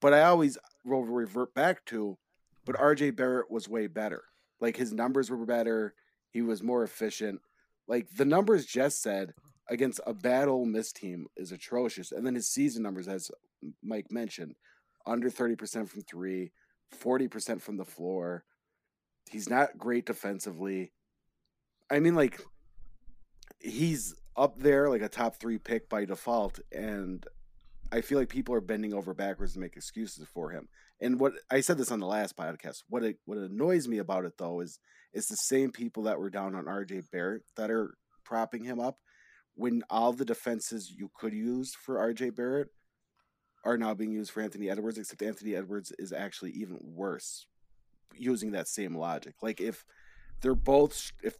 But 0.00 0.14
I 0.14 0.22
always 0.22 0.56
will 0.86 1.04
revert 1.04 1.52
back 1.54 1.84
to, 1.86 2.16
but 2.64 2.76
RJ 2.76 3.14
Barrett 3.14 3.50
was 3.50 3.68
way 3.68 3.88
better. 3.88 4.22
Like 4.58 4.78
his 4.78 4.92
numbers 4.92 5.30
were 5.30 5.44
better. 5.44 5.92
He 6.30 6.40
was 6.40 6.62
more 6.62 6.82
efficient. 6.82 7.40
Like 7.86 8.08
the 8.16 8.24
numbers 8.24 8.64
Jess 8.64 8.96
said 8.96 9.34
against 9.68 10.00
a 10.06 10.14
bad 10.14 10.48
Ole 10.48 10.64
Miss 10.64 10.92
team 10.92 11.26
is 11.36 11.52
atrocious. 11.52 12.12
And 12.12 12.26
then 12.26 12.34
his 12.34 12.48
season 12.48 12.82
numbers, 12.82 13.08
as 13.08 13.30
Mike 13.82 14.10
mentioned, 14.10 14.54
under 15.06 15.30
30% 15.30 15.88
from 15.88 16.02
three, 16.02 16.52
40% 17.02 17.60
from 17.60 17.76
the 17.76 17.84
floor. 17.84 18.44
He's 19.30 19.48
not 19.48 19.76
great 19.76 20.06
defensively. 20.06 20.92
I 21.90 22.00
mean, 22.00 22.14
like, 22.14 22.40
he's 23.58 24.14
up 24.36 24.58
there 24.58 24.88
like 24.88 25.02
a 25.02 25.08
top 25.08 25.36
three 25.36 25.58
pick 25.58 25.88
by 25.88 26.04
default. 26.04 26.60
And 26.72 27.26
I 27.90 28.00
feel 28.00 28.18
like 28.18 28.28
people 28.28 28.54
are 28.54 28.60
bending 28.60 28.94
over 28.94 29.14
backwards 29.14 29.54
to 29.54 29.58
make 29.58 29.76
excuses 29.76 30.26
for 30.32 30.50
him. 30.50 30.68
And 31.00 31.20
what 31.20 31.34
I 31.50 31.60
said 31.60 31.78
this 31.78 31.92
on 31.92 32.00
the 32.00 32.06
last 32.06 32.36
podcast. 32.36 32.82
What 32.88 33.04
it 33.04 33.18
what 33.24 33.38
annoys 33.38 33.86
me 33.86 33.98
about 33.98 34.24
it 34.24 34.34
though 34.38 34.60
is 34.60 34.78
it's 35.12 35.28
the 35.28 35.36
same 35.36 35.70
people 35.70 36.02
that 36.04 36.18
were 36.18 36.30
down 36.30 36.54
on 36.54 36.64
RJ 36.64 37.04
Barrett 37.10 37.42
that 37.56 37.70
are 37.70 37.94
propping 38.24 38.64
him 38.64 38.80
up 38.80 38.98
when 39.58 39.82
all 39.90 40.12
the 40.12 40.24
defenses 40.24 40.94
you 40.96 41.10
could 41.18 41.32
use 41.32 41.74
for 41.74 41.96
RJ 41.96 42.36
Barrett 42.36 42.68
are 43.64 43.76
now 43.76 43.92
being 43.92 44.12
used 44.12 44.30
for 44.30 44.40
Anthony 44.40 44.70
Edwards, 44.70 44.98
except 44.98 45.20
Anthony 45.20 45.56
Edwards 45.56 45.92
is 45.98 46.12
actually 46.12 46.52
even 46.52 46.78
worse 46.80 47.46
using 48.14 48.52
that 48.52 48.68
same 48.68 48.96
logic. 48.96 49.34
Like 49.42 49.60
if 49.60 49.84
they're 50.40 50.54
both 50.54 51.10
if 51.24 51.34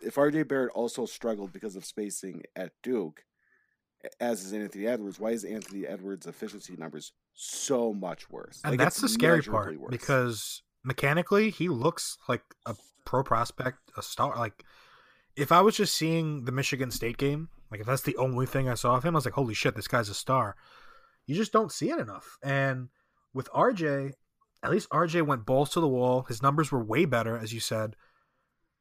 if 0.00 0.14
RJ 0.14 0.46
Barrett 0.46 0.70
also 0.74 1.06
struggled 1.06 1.52
because 1.52 1.74
of 1.74 1.84
spacing 1.84 2.44
at 2.54 2.70
Duke, 2.84 3.24
as 4.20 4.44
is 4.44 4.52
Anthony 4.52 4.86
Edwards, 4.86 5.18
why 5.18 5.30
is 5.30 5.42
Anthony 5.44 5.86
Edwards' 5.86 6.26
efficiency 6.26 6.76
numbers 6.78 7.12
so 7.34 7.92
much 7.92 8.30
worse? 8.30 8.60
and 8.62 8.72
Like, 8.74 8.78
that's 8.78 9.00
the 9.00 9.08
scary 9.08 9.42
part 9.42 9.76
worse. 9.76 9.90
because 9.90 10.62
mechanically 10.84 11.50
he 11.50 11.68
looks 11.68 12.16
like 12.28 12.42
a 12.64 12.76
pro 13.04 13.24
prospect, 13.24 13.78
a 13.96 14.02
star. 14.02 14.36
Like 14.36 14.64
if 15.40 15.52
I 15.52 15.60
was 15.62 15.76
just 15.76 15.94
seeing 15.94 16.44
the 16.44 16.52
Michigan 16.52 16.90
State 16.90 17.16
game, 17.16 17.48
like 17.70 17.80
if 17.80 17.86
that's 17.86 18.02
the 18.02 18.16
only 18.16 18.46
thing 18.46 18.68
I 18.68 18.74
saw 18.74 18.96
of 18.96 19.04
him, 19.04 19.14
I 19.14 19.18
was 19.18 19.24
like, 19.24 19.34
holy 19.34 19.54
shit, 19.54 19.74
this 19.74 19.88
guy's 19.88 20.08
a 20.08 20.14
star. 20.14 20.54
You 21.26 21.34
just 21.34 21.52
don't 21.52 21.72
see 21.72 21.90
it 21.90 21.98
enough. 21.98 22.36
And 22.42 22.88
with 23.32 23.48
RJ, 23.50 24.12
at 24.62 24.70
least 24.70 24.90
RJ 24.90 25.26
went 25.26 25.46
balls 25.46 25.70
to 25.70 25.80
the 25.80 25.88
wall. 25.88 26.22
His 26.28 26.42
numbers 26.42 26.70
were 26.70 26.82
way 26.82 27.06
better, 27.06 27.38
as 27.38 27.54
you 27.54 27.60
said. 27.60 27.96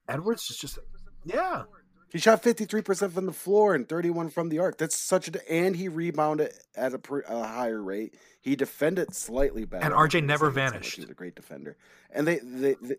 Edwards 0.07 0.49
is 0.49 0.57
just, 0.57 0.79
yeah. 1.23 1.63
He 2.11 2.17
shot 2.17 2.43
53% 2.43 3.11
from 3.11 3.25
the 3.27 3.31
floor 3.31 3.75
and 3.75 3.87
31 3.87 4.29
from 4.29 4.49
the 4.49 4.59
arc. 4.59 4.79
That's 4.79 4.97
such 4.97 5.29
a 5.29 5.51
and 5.51 5.75
he 5.75 5.87
rebounded 5.87 6.51
at 6.75 6.93
a, 6.93 6.99
a 7.27 7.47
higher 7.47 7.81
rate. 7.81 8.15
He 8.41 8.55
defended 8.55 9.15
slightly 9.15 9.65
better. 9.65 9.85
And 9.85 9.93
RJ 9.93 10.25
never 10.25 10.49
vanished. 10.49 10.95
He 10.95 11.01
was 11.01 11.09
a 11.09 11.13
great 11.13 11.35
defender. 11.35 11.77
And 12.09 12.27
they, 12.27 12.39
they, 12.39 12.75
they 12.81 12.95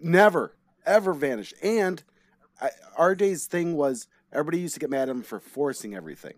never 0.00 0.54
ever 0.84 1.12
vanished. 1.12 1.54
And 1.62 2.02
I, 2.60 2.70
RJ's 2.98 3.46
thing 3.46 3.76
was 3.76 4.06
everybody 4.32 4.58
used 4.60 4.74
to 4.74 4.80
get 4.80 4.90
mad 4.90 5.02
at 5.02 5.08
him 5.08 5.22
for 5.22 5.40
forcing 5.40 5.94
everything. 5.94 6.34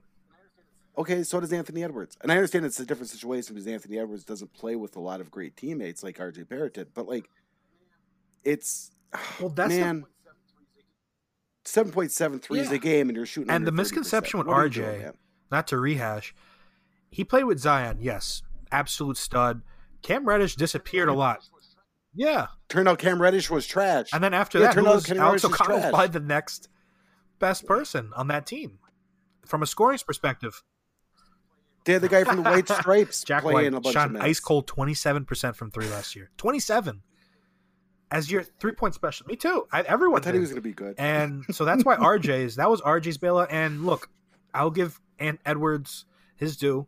Okay, 0.97 1.23
so 1.23 1.41
does 1.41 1.53
Anthony 1.53 1.83
Edwards. 1.83 2.19
And 2.21 2.31
I 2.31 2.37
understand 2.37 2.67
it's 2.67 2.79
a 2.79 2.85
different 2.85 3.09
situation 3.09 3.55
because 3.55 3.67
Anthony 3.67 3.99
Edwards 3.99 4.25
doesn't 4.25 4.53
play 4.53 4.77
with 4.77 4.95
a 4.97 5.01
lot 5.01 5.21
of 5.21 5.31
great 5.31 5.57
teammates 5.57 6.03
like 6.03 6.19
RJ 6.19 6.49
Barrett 6.49 6.75
did, 6.75 6.93
but 6.93 7.09
like 7.09 7.29
it's 8.45 8.91
Well, 9.41 9.51
that's 9.51 9.75
man. 9.75 10.05
Seven 11.65 11.93
point 11.93 12.11
seven 12.11 12.41
three 12.41 12.59
is 12.59 12.73
a 12.73 12.79
game, 12.79 13.09
and 13.09 13.17
you're 13.17 13.25
shooting. 13.25 13.51
And 13.51 13.65
the 13.65 13.71
30%. 13.71 13.77
misconception 13.77 14.39
with 14.39 14.49
What 14.49 14.57
are 14.57 14.67
you 14.67 14.71
RJ 14.71 15.01
doing, 15.01 15.13
not 15.51 15.69
to 15.69 15.79
rehash, 15.79 16.35
he 17.09 17.25
played 17.25 17.45
with 17.45 17.61
Zion, 17.61 17.99
yes, 18.01 18.43
absolute 18.73 19.17
stud. 19.17 19.63
Cam 20.03 20.27
Reddish 20.27 20.57
disappeared 20.57 21.09
a 21.09 21.13
lot. 21.13 21.49
Yeah. 22.15 22.49
Turned 22.69 22.89
out 22.89 22.99
Cam 22.99 23.21
Reddish 23.21 23.51
was 23.51 23.67
trash. 23.67 24.09
And 24.13 24.23
then 24.23 24.35
after 24.35 24.59
Yeah, 24.59 24.67
that, 24.67 24.75
turned 24.75 24.87
out 24.89 25.05
Kenny 25.05 25.19
Alex 25.21 25.45
Reddish 25.45 25.55
O'Connell 25.61 25.77
was 25.77 25.83
trash. 25.83 25.93
probably 25.93 26.21
the 26.21 26.27
next 26.27 26.69
best 27.39 27.67
person 27.67 28.11
on 28.15 28.29
that 28.29 28.47
team 28.47 28.79
from 29.47 29.63
a 29.63 29.67
scoring 29.67 29.99
perspective. 30.07 30.63
they 31.85 31.95
had 31.95 32.03
the 32.03 32.09
guy 32.09 32.25
from 32.25 32.37
the 32.37 32.43
White 32.43 32.69
Stripes 32.69 33.25
Jack 33.27 33.43
playing 33.43 33.73
White 33.73 33.79
a 33.79 33.81
bunch 33.81 33.95
shot 33.95 34.07
of 34.07 34.13
minutes. 34.13 34.29
ice 34.29 34.41
cold 34.41 34.67
27% 34.69 35.57
from 35.57 35.71
three 35.71 35.89
last 35.89 36.15
year. 36.15 36.31
27 36.37 37.03
as 38.11 38.31
your 38.31 38.43
three 38.43 38.73
point 38.73 38.95
special. 38.95 39.27
Me 39.27 39.35
too. 39.37 39.67
I, 39.73 39.81
I 39.81 39.83
everyone 39.85 40.21
thought 40.21 40.33
did. 40.33 40.35
he 40.35 40.41
was 40.41 40.51
going 40.51 40.63
to 40.63 40.69
be 40.69 40.75
good. 40.75 40.95
And 40.99 41.45
so 41.51 41.65
that's 41.65 41.85
why 41.85 41.97
RJ's 41.97 42.57
that 42.57 42.69
was 42.71 42.81
RJ's 42.83 43.19
bailout. 43.19 43.49
And 43.51 43.85
look, 43.87 44.11
I'll 44.55 44.71
give 44.71 45.01
Ant 45.19 45.41
Edwards 45.47 46.05
his 46.37 46.57
due. 46.57 46.87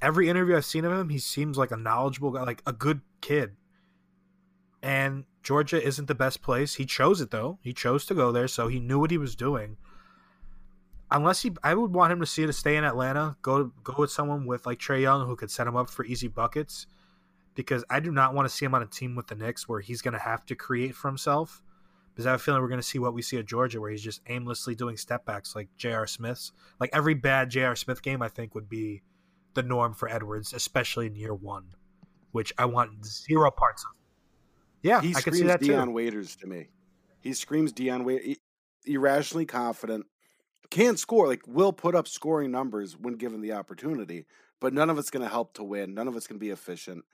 Every 0.00 0.28
interview 0.28 0.56
I've 0.56 0.64
seen 0.64 0.84
of 0.84 0.92
him, 0.92 1.08
he 1.08 1.18
seems 1.18 1.58
like 1.58 1.72
a 1.72 1.76
knowledgeable 1.76 2.30
guy, 2.30 2.44
like 2.44 2.62
a 2.66 2.72
good 2.72 3.00
kid. 3.20 3.56
And 4.82 5.24
Georgia 5.42 5.82
isn't 5.82 6.06
the 6.06 6.14
best 6.14 6.42
place. 6.42 6.74
He 6.76 6.84
chose 6.86 7.20
it 7.20 7.30
though. 7.30 7.58
He 7.62 7.72
chose 7.72 8.06
to 8.06 8.14
go 8.14 8.32
there, 8.32 8.48
so 8.48 8.68
he 8.68 8.80
knew 8.80 8.98
what 8.98 9.10
he 9.10 9.18
was 9.18 9.34
doing. 9.36 9.76
unless 11.10 11.42
he, 11.42 11.52
I 11.62 11.74
would 11.74 11.92
want 11.94 12.12
him 12.12 12.20
to 12.20 12.26
see 12.26 12.46
to 12.46 12.52
stay 12.52 12.76
in 12.76 12.84
Atlanta. 12.84 13.36
Go 13.42 13.72
go 13.82 13.94
with 13.98 14.10
someone 14.10 14.46
with 14.46 14.66
like 14.66 14.78
Trae 14.78 15.00
Young 15.02 15.26
who 15.26 15.36
could 15.36 15.50
set 15.50 15.66
him 15.66 15.76
up 15.76 15.90
for 15.90 16.04
easy 16.04 16.28
buckets. 16.28 16.86
Because 17.54 17.84
I 17.90 18.00
do 18.00 18.12
not 18.12 18.34
want 18.34 18.48
to 18.48 18.54
see 18.54 18.64
him 18.64 18.74
on 18.74 18.82
a 18.82 18.86
team 18.86 19.16
with 19.16 19.26
the 19.26 19.34
Knicks 19.34 19.68
where 19.68 19.80
he's 19.80 20.00
going 20.00 20.14
to 20.14 20.20
have 20.20 20.46
to 20.46 20.54
create 20.54 20.94
for 20.94 21.08
himself. 21.08 21.60
Because 22.12 22.26
I 22.26 22.30
have 22.30 22.40
a 22.40 22.42
feeling 22.42 22.62
we're 22.62 22.68
going 22.68 22.80
to 22.80 22.86
see 22.86 23.00
what 23.00 23.14
we 23.14 23.22
see 23.22 23.38
at 23.38 23.46
Georgia, 23.46 23.80
where 23.80 23.90
he's 23.90 24.02
just 24.02 24.20
aimlessly 24.28 24.74
doing 24.76 24.96
step 24.96 25.24
backs 25.24 25.56
like 25.56 25.68
J.R. 25.76 26.06
Smith's. 26.06 26.52
Like 26.78 26.90
every 26.92 27.14
bad 27.14 27.50
J.R. 27.50 27.74
Smith 27.74 28.02
game, 28.02 28.22
I 28.22 28.28
think 28.28 28.54
would 28.54 28.68
be 28.68 29.02
the 29.54 29.62
norm 29.64 29.92
for 29.94 30.08
Edwards, 30.08 30.52
especially 30.52 31.06
in 31.08 31.16
year 31.16 31.34
one, 31.34 31.64
which 32.30 32.52
I 32.58 32.66
want 32.66 33.04
zero 33.04 33.50
parts 33.50 33.84
of. 33.84 33.90
Yeah, 34.82 35.00
he 35.00 35.10
I 35.10 35.20
can 35.20 35.32
see 35.32 35.40
screams 35.40 35.46
that 35.46 35.60
Dion 35.60 35.88
too. 35.88 35.92
Waiters 35.92 36.36
to 36.36 36.46
me. 36.46 36.68
He 37.20 37.32
screams 37.32 37.72
Dion 37.72 38.04
Waiters. 38.04 38.36
Irrationally 38.86 39.44
confident, 39.44 40.06
can't 40.70 40.98
score. 40.98 41.26
Like 41.26 41.42
will 41.46 41.72
put 41.72 41.94
up 41.94 42.08
scoring 42.08 42.50
numbers 42.50 42.96
when 42.96 43.14
given 43.14 43.40
the 43.40 43.52
opportunity, 43.52 44.26
but 44.60 44.72
none 44.72 44.88
of 44.88 44.98
it's 44.98 45.10
going 45.10 45.24
to 45.24 45.28
help 45.28 45.54
to 45.54 45.64
win. 45.64 45.94
None 45.94 46.08
of 46.08 46.16
it's 46.16 46.26
going 46.26 46.38
to 46.38 46.44
be 46.44 46.50
efficient. 46.50 47.04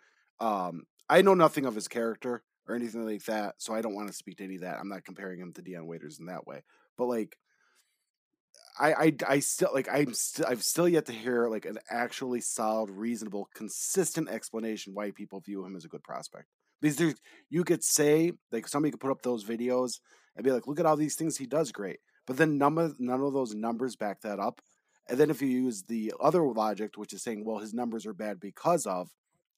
Um, 0.41 0.85
I 1.09 1.23
know 1.23 1.35
nothing 1.35 1.65
of 1.67 1.75
his 1.75 1.89
character 1.89 2.43
or 2.69 2.75
anything 2.75 3.05
like 3.05 3.25
that, 3.25 3.57
so 3.59 3.75
I 3.75 3.81
don't 3.81 3.95
want 3.95 4.09
to 4.09 4.15
speak 4.15 4.37
to 4.39 4.45
any 4.45 4.57
of 4.57 4.61
that. 4.61 4.79
I'm 4.79 4.89
not 4.89 5.05
comparing 5.05 5.41
him 5.41 5.53
to 5.55 5.63
Dion 5.63 5.87
Waiters 5.87 6.19
in 6.19 6.27
that 6.27 6.47
way, 6.47 6.63
but 6.97 7.07
like. 7.07 7.37
I, 8.77 8.93
I, 8.93 9.13
I 9.29 9.39
still 9.39 9.71
like 9.73 9.89
I'm 9.89 10.15
still 10.15 10.47
I've 10.49 10.65
still 10.65 10.89
yet 10.89 11.07
to 11.07 11.13
hear 11.13 11.49
like 11.49 11.65
an 11.65 11.79
actually 11.89 12.41
solid, 12.41 12.91
reasonable, 12.91 13.49
consistent 13.55 14.29
explanation 14.29 14.95
why 14.95 15.13
people 15.13 15.39
view 15.39 15.65
him 15.65 15.77
as 15.77 15.85
a 15.85 15.89
good 15.89 16.03
prospect. 16.03 16.47
Because 16.85 16.99
there's 16.99 17.15
you 17.49 17.65
could 17.65 17.83
say 17.83 18.33
like 18.53 18.69
somebody 18.69 18.91
could 18.91 19.01
put 19.01 19.11
up 19.11 19.23
those 19.23 19.43
videos 19.43 20.01
and 20.37 20.45
be 20.45 20.51
like, 20.51 20.67
look 20.67 20.79
at 20.79 20.85
all 20.85 20.99
these 20.99 21.15
things 21.15 21.39
he 21.39 21.47
does 21.47 21.73
great. 21.73 22.01
But 22.27 22.37
then 22.37 22.59
none 22.59 22.77
of 22.77 22.91
uh, 22.91 22.95
none 22.99 23.23
of 23.23 23.33
those 23.33 23.55
numbers 23.55 23.97
back 23.97 24.21
that 24.21 24.39
up. 24.39 24.61
And 25.09 25.19
then 25.19 25.31
if 25.31 25.41
you 25.41 25.49
use 25.49 25.85
the 25.85 26.13
other 26.21 26.43
logic, 26.43 26.97
which 26.97 27.15
is 27.15 27.23
saying, 27.23 27.43
well, 27.43 27.57
his 27.57 27.73
numbers 27.73 28.05
are 28.05 28.13
bad 28.13 28.39
because 28.39 28.85
of, 28.85 29.09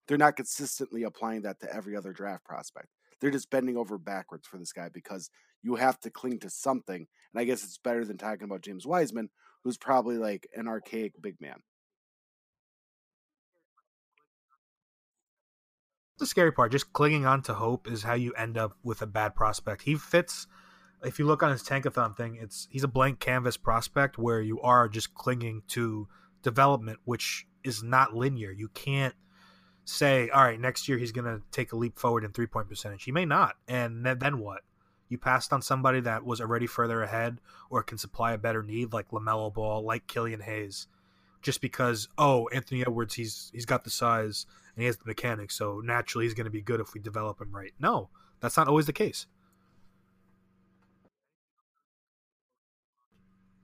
they're 0.07 0.17
not 0.17 0.37
consistently 0.37 1.03
applying 1.03 1.43
that 1.43 1.59
to 1.61 1.75
every 1.75 1.97
other 1.97 2.13
draft 2.13 2.45
prospect. 2.45 2.91
They're 3.21 3.33
just 3.33 3.51
bending 3.51 3.77
over 3.77 3.99
backwards 3.99 4.47
for 4.47 4.59
this 4.59 4.73
guy 4.73 4.89
because 4.89 5.29
you 5.65 5.75
have 5.75 5.99
to 6.01 6.11
cling 6.11 6.39
to 6.41 6.51
something. 6.51 7.09
And 7.35 7.41
I 7.41 7.45
guess 7.45 7.65
it's 7.65 7.79
better 7.79 8.05
than 8.05 8.19
talking 8.19 8.45
about 8.45 8.63
James 8.63 8.87
Wiseman, 8.87 9.31
who's 9.65 9.79
probably 9.79 10.17
like 10.17 10.47
an 10.55 10.69
archaic 10.69 11.21
big 11.21 11.41
man. 11.41 11.57
The 16.19 16.27
scary 16.27 16.53
part. 16.53 16.73
Just 16.73 16.93
clinging 16.93 17.27
on 17.27 17.43
to 17.43 17.55
hope 17.55 17.91
is 17.91 18.03
how 18.03 18.15
you 18.15 18.33
end 18.35 18.57
up 18.59 18.77
with 18.83 19.03
a 19.03 19.07
bad 19.07 19.35
prospect. 19.35 19.83
He 19.83 19.95
fits. 19.95 20.47
If 21.03 21.19
you 21.19 21.27
look 21.27 21.43
on 21.43 21.53
his 21.53 21.63
tankathon 21.63 22.17
thing, 22.17 22.39
it's 22.41 22.69
he's 22.71 22.85
a 22.85 22.89
blank 22.89 23.21
canvas 23.21 23.57
prospect 23.57 24.19
where 24.19 24.41
you 24.41 24.61
are 24.61 24.89
just 24.89 25.15
clinging 25.15 25.63
to 25.69 26.09
development, 26.43 26.99
which 27.05 27.47
is 27.65 27.83
not 27.83 28.15
linear. 28.15 28.51
You 28.51 28.69
can't 28.69 29.15
say, 29.85 30.29
all 30.31 30.43
right, 30.43 30.59
next 30.59 30.89
year 30.89 30.99
he's 30.99 31.13
going 31.13 31.27
to 31.27 31.43
take 31.53 31.73
a 31.73 31.77
leap 31.77 31.99
forward 31.99 32.25
in 32.25 32.33
three 32.33 32.47
point 32.47 32.69
percentage. 32.69 33.05
He 33.05 33.13
may 33.13 33.25
not, 33.25 33.57
and 33.69 34.05
then, 34.05 34.39
what? 34.39 34.63
You 35.09 35.19
passed 35.19 35.53
on 35.53 35.63
somebody 35.63 36.01
that 36.01 36.25
was 36.25 36.41
already 36.41 36.67
further 36.67 37.03
ahead 37.03 37.41
or 37.71 37.83
can 37.83 37.99
supply 37.99 38.33
a 38.33 38.39
better 38.39 38.63
need, 38.63 38.93
like 38.93 39.11
Lamelo 39.11 39.53
Ball, 39.53 39.85
like 39.85 40.09
Killian 40.09 40.41
Hayes, 40.41 40.89
just 41.43 41.61
because 41.61 42.09
oh 42.19 42.49
Anthony 42.49 42.83
Edwards 42.83 43.15
he's 43.15 43.51
he's 43.55 43.67
got 43.67 43.85
the 43.85 43.91
size 43.91 44.47
and 44.77 44.83
he 44.83 44.87
has 44.87 44.97
the 44.99 45.07
mechanics, 45.07 45.57
so 45.57 45.81
naturally 45.83 46.27
he's 46.27 46.35
going 46.35 46.45
to 46.45 46.51
be 46.51 46.63
good 46.63 46.81
if 46.81 46.95
we 46.95 47.01
develop 47.01 47.41
him 47.41 47.51
right. 47.51 47.73
No, 47.81 48.11
that's 48.41 48.57
not 48.57 48.69
always 48.69 48.87
the 48.87 48.93
case. 48.93 49.27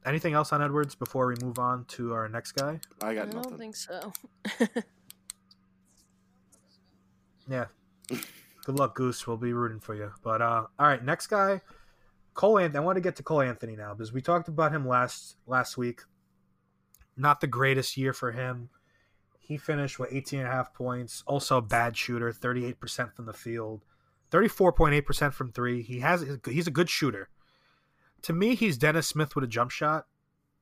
Anything 0.05 0.35
else 0.35 0.53
on 0.53 0.61
Edwards 0.61 0.97
before 0.97 1.29
we 1.29 1.37
move 1.41 1.61
on 1.61 1.85
to 1.85 2.13
our 2.13 2.29
next 2.29 2.53
guy? 2.53 2.81
I 3.01 3.15
got 3.15 3.29
I 3.29 3.33
got 3.33 3.43
don't 3.45 3.59
think 3.59 3.77
so. 3.77 4.13
Yeah. 7.49 7.67
Good 8.09 8.79
luck, 8.79 8.95
Goose. 8.95 9.27
We'll 9.27 9.37
be 9.37 9.53
rooting 9.53 9.81
for 9.81 9.95
you. 9.95 10.13
But 10.23 10.41
uh, 10.41 10.67
all 10.79 10.87
right, 10.87 11.05
next 11.05 11.27
guy, 11.27 11.61
Cole 12.35 12.59
Anthony. 12.59 12.79
I 12.79 12.85
want 12.85 12.97
to 12.97 13.01
get 13.01 13.17
to 13.17 13.23
Cole 13.23 13.43
Anthony 13.43 13.77
now 13.77 13.95
because 13.95 14.13
we 14.13 14.23
talked 14.23 14.49
about 14.49 14.73
him 14.73 14.87
last 14.87 15.37
last 15.47 15.77
week. 15.77 16.03
Not 17.17 17.41
the 17.41 17.47
greatest 17.47 17.97
year 17.97 18.13
for 18.13 18.33
him. 18.33 18.71
He 19.45 19.57
finished 19.59 19.99
with 19.99 20.13
18 20.13 20.39
and 20.41 20.49
a 20.49 20.53
half 20.53 20.73
points. 20.73 21.23
Also 21.27 21.59
a 21.59 21.63
bad 21.63 21.97
shooter, 21.97 22.33
38% 22.33 23.13
from 23.13 23.27
the 23.27 23.33
field, 23.33 23.85
34.8% 24.31 25.33
from 25.35 25.51
three. 25.53 25.83
He 25.83 26.01
has 26.01 26.25
he's 26.47 26.67
a 26.69 26.71
good 26.71 26.89
shooter. 26.89 27.29
To 28.23 28.33
me, 28.33 28.55
he's 28.55 28.79
Dennis 28.79 29.09
Smith 29.09 29.35
with 29.35 29.45
a 29.45 29.49
jump 29.49 29.71
shot. 29.73 30.07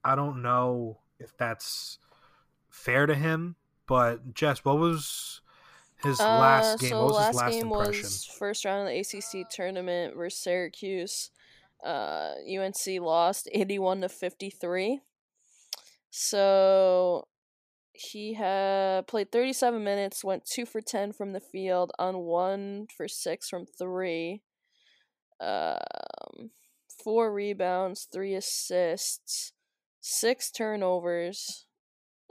I 0.03 0.15
don't 0.15 0.41
know 0.43 0.99
if 1.19 1.37
that's 1.37 1.99
fair 2.71 3.05
to 3.07 3.15
him, 3.15 3.57
but 3.87 4.33
Jess, 4.35 4.65
what 4.65 4.79
was 4.79 5.43
his 6.03 6.19
last 6.19 6.75
Uh, 6.75 6.77
game? 6.79 6.89
So 6.91 7.05
what 7.05 7.07
was 7.09 7.17
last 7.17 7.27
his 7.27 7.37
last 7.37 7.53
game 7.53 7.67
impression? 7.73 8.03
was 8.05 8.25
first 8.25 8.65
round 8.65 8.89
of 8.89 8.95
the 8.95 8.99
ACC 9.43 9.49
tournament 9.51 10.17
versus 10.17 10.41
Syracuse. 10.43 11.31
Uh, 11.85 12.33
UNC 12.49 13.01
lost 13.03 13.47
eighty-one 13.53 14.01
to 14.01 14.09
fifty-three. 14.09 15.01
So 16.11 17.29
he 18.01 18.35
had 18.35 19.07
played 19.07 19.31
thirty-seven 19.31 19.85
minutes, 19.85 20.25
went 20.25 20.47
two 20.47 20.65
for 20.65 20.81
ten 20.81 21.13
from 21.13 21.33
the 21.33 21.41
field, 21.41 21.93
on 21.99 22.19
one 22.19 22.87
for 22.97 23.07
six 23.07 23.49
from 23.49 23.67
three. 23.67 24.43
Um, 25.39 26.51
four 27.03 27.33
rebounds, 27.33 28.09
three 28.13 28.35
assists, 28.35 29.53
six 30.01 30.51
turnovers, 30.51 31.67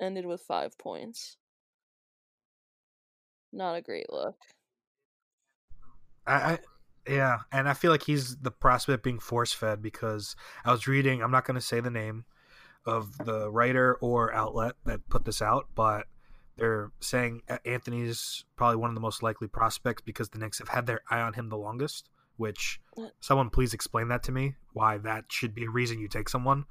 ended 0.01 0.26
with 0.26 0.41
five 0.47 0.78
points. 0.78 1.38
Not 3.51 3.76
a 3.76 3.82
great 3.82 4.11
look. 4.11 4.36
I, 6.26 6.34
I 6.34 6.59
yeah, 7.07 7.38
and 7.51 7.67
I 7.67 7.74
feel 7.74 7.91
like 7.91 8.03
he's 8.03 8.38
the 8.38 8.51
prospect 8.51 9.03
being 9.03 9.20
force 9.20 9.53
fed 9.53 9.82
because 9.82 10.36
I 10.63 10.72
was 10.72 10.88
reading. 10.88 11.24
I'm 11.24 11.32
not 11.32 11.45
going 11.45 11.55
to 11.55 11.61
say 11.61 11.80
the 11.80 11.89
name 11.89 12.26
of 12.86 13.17
the 13.19 13.51
writer 13.51 13.95
or 14.01 14.34
outlet 14.34 14.73
that 14.86 15.07
put 15.09 15.25
this 15.25 15.41
out, 15.41 15.67
but 15.75 16.07
they're 16.57 16.91
saying 16.99 17.41
Anthony's 17.65 18.45
probably 18.55 18.77
one 18.77 18.89
of 18.89 18.95
the 18.95 19.01
most 19.01 19.23
likely 19.23 19.47
prospects 19.47 20.01
because 20.01 20.30
the 20.30 20.39
Knicks 20.39 20.59
have 20.59 20.69
had 20.69 20.86
their 20.86 21.01
eye 21.09 21.21
on 21.21 21.34
him 21.34 21.49
the 21.49 21.57
longest. 21.57 22.09
Which 22.38 22.80
uh, 22.97 23.07
someone 23.19 23.49
please 23.49 23.73
explain 23.73 24.07
that 24.07 24.23
to 24.23 24.32
me 24.32 24.55
why 24.71 24.97
that 24.99 25.25
should 25.27 25.53
be 25.53 25.65
a 25.65 25.69
reason 25.69 25.99
you 25.99 26.07
take 26.07 26.30
someone. 26.30 26.63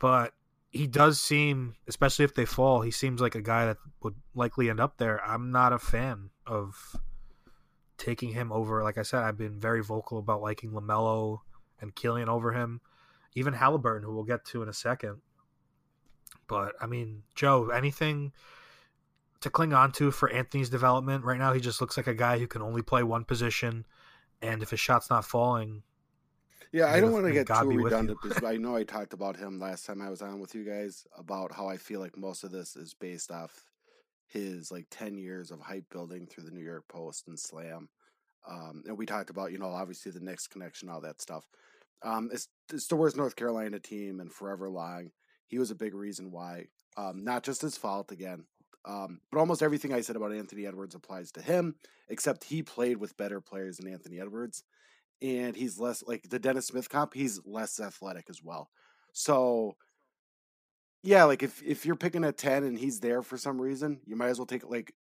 But 0.00 0.32
he 0.70 0.86
does 0.86 1.20
seem, 1.20 1.76
especially 1.86 2.24
if 2.24 2.34
they 2.34 2.44
fall, 2.44 2.80
he 2.80 2.90
seems 2.90 3.20
like 3.20 3.36
a 3.36 3.40
guy 3.40 3.66
that 3.66 3.76
would 4.02 4.16
likely 4.34 4.68
end 4.68 4.80
up 4.80 4.98
there. 4.98 5.24
I'm 5.24 5.52
not 5.52 5.72
a 5.72 5.78
fan 5.78 6.30
of 6.44 6.96
taking 7.98 8.32
him 8.32 8.52
over. 8.52 8.82
Like 8.82 8.98
I 8.98 9.02
said, 9.02 9.22
I've 9.22 9.38
been 9.38 9.58
very 9.58 9.82
vocal 9.82 10.18
about 10.18 10.42
liking 10.42 10.72
Lamelo 10.72 11.38
and 11.80 11.94
Killian 11.94 12.28
over 12.28 12.52
him, 12.52 12.80
even 13.38 13.54
Halliburton, 13.54 14.04
who 14.06 14.14
we'll 14.14 14.24
get 14.24 14.44
to 14.46 14.62
in 14.62 14.68
a 14.68 14.72
second. 14.74 15.18
But 16.46 16.74
I 16.80 16.86
mean, 16.86 17.22
Joe, 17.34 17.68
anything 17.70 18.32
to 19.40 19.50
cling 19.50 19.72
on 19.72 19.92
to 19.92 20.10
for 20.10 20.30
Anthony's 20.30 20.70
development 20.70 21.24
right 21.24 21.38
now? 21.38 21.52
He 21.52 21.60
just 21.60 21.80
looks 21.80 21.96
like 21.96 22.06
a 22.06 22.14
guy 22.14 22.38
who 22.38 22.46
can 22.46 22.62
only 22.62 22.82
play 22.82 23.02
one 23.02 23.24
position, 23.24 23.86
and 24.42 24.62
if 24.62 24.70
his 24.70 24.80
shot's 24.80 25.10
not 25.10 25.24
falling, 25.24 25.82
Yeah, 26.72 26.86
I 26.86 27.00
don't 27.00 27.12
want 27.12 27.26
to 27.26 27.32
get 27.32 27.46
God 27.46 27.62
too 27.64 27.70
be 27.70 27.76
with 27.76 27.92
you. 27.92 27.96
redundant 27.96 28.18
because 28.22 28.44
I 28.44 28.56
know 28.56 28.76
I 28.76 28.84
talked 28.84 29.12
about 29.12 29.36
him 29.36 29.58
last 29.58 29.86
time 29.86 30.00
I 30.02 30.10
was 30.10 30.22
on 30.22 30.40
with 30.40 30.54
you 30.54 30.64
guys 30.64 31.06
about 31.16 31.52
how 31.52 31.68
I 31.68 31.76
feel 31.76 32.00
like 32.00 32.16
most 32.16 32.44
of 32.44 32.50
this 32.50 32.76
is 32.76 32.94
based 32.94 33.30
off 33.30 33.64
his 34.26 34.70
like 34.70 34.86
10 34.90 35.16
years 35.16 35.50
of 35.50 35.60
hype 35.60 35.88
building 35.90 36.26
through 36.26 36.44
the 36.44 36.50
New 36.50 36.64
York 36.64 36.84
Post 36.88 37.28
and 37.28 37.38
Slam. 37.38 37.88
Um, 38.48 38.82
and 38.86 38.96
we 38.98 39.06
talked 39.06 39.30
about, 39.30 39.52
you 39.52 39.58
know, 39.58 39.70
obviously 39.70 40.12
the 40.12 40.20
Knicks 40.20 40.46
connection, 40.46 40.88
all 40.88 41.00
that 41.02 41.20
stuff. 41.20 41.46
Um, 42.02 42.28
it's, 42.32 42.48
it's 42.72 42.86
the 42.86 42.96
worst 42.96 43.16
North 43.16 43.36
Carolina 43.36 43.78
team 43.78 44.20
and 44.20 44.32
forever 44.32 44.68
lying. 44.68 45.12
He 45.46 45.58
was 45.58 45.70
a 45.70 45.76
big 45.76 45.94
reason 45.94 46.30
why. 46.30 46.66
Um, 46.96 47.24
not 47.24 47.44
just 47.44 47.62
his 47.62 47.76
fault 47.76 48.10
again, 48.10 48.44
um, 48.84 49.20
but 49.30 49.38
almost 49.38 49.62
everything 49.62 49.92
I 49.92 50.00
said 50.00 50.16
about 50.16 50.32
Anthony 50.32 50.66
Edwards 50.66 50.94
applies 50.94 51.30
to 51.32 51.42
him, 51.42 51.76
except 52.08 52.44
he 52.44 52.62
played 52.62 52.96
with 52.96 53.16
better 53.16 53.40
players 53.40 53.76
than 53.76 53.92
Anthony 53.92 54.20
Edwards 54.20 54.64
and 55.20 55.56
he's 55.56 55.78
less 55.78 56.02
like 56.06 56.28
the 56.28 56.38
Dennis 56.38 56.66
Smith 56.66 56.88
comp, 56.88 57.14
he's 57.14 57.40
less 57.44 57.80
athletic 57.80 58.26
as 58.28 58.42
well. 58.42 58.70
So 59.12 59.76
yeah, 61.02 61.24
like 61.24 61.42
if 61.42 61.62
if 61.62 61.86
you're 61.86 61.96
picking 61.96 62.24
a 62.24 62.32
10 62.32 62.64
and 62.64 62.78
he's 62.78 63.00
there 63.00 63.22
for 63.22 63.36
some 63.36 63.60
reason, 63.60 64.00
you 64.04 64.16
might 64.16 64.28
as 64.28 64.38
well 64.38 64.46
take 64.46 64.68
like 64.68 64.94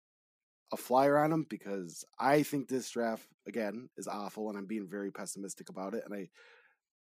a 0.74 0.78
flyer 0.78 1.18
on 1.18 1.32
him 1.32 1.46
because 1.50 2.04
I 2.20 2.44
think 2.44 2.68
this 2.68 2.90
draft 2.90 3.28
again 3.48 3.90
is 3.98 4.08
awful 4.08 4.50
and 4.50 4.58
I'm 4.58 4.66
being 4.66 4.88
very 4.88 5.12
pessimistic 5.12 5.70
about 5.70 5.94
it 5.94 6.04
and 6.06 6.14
I 6.14 6.30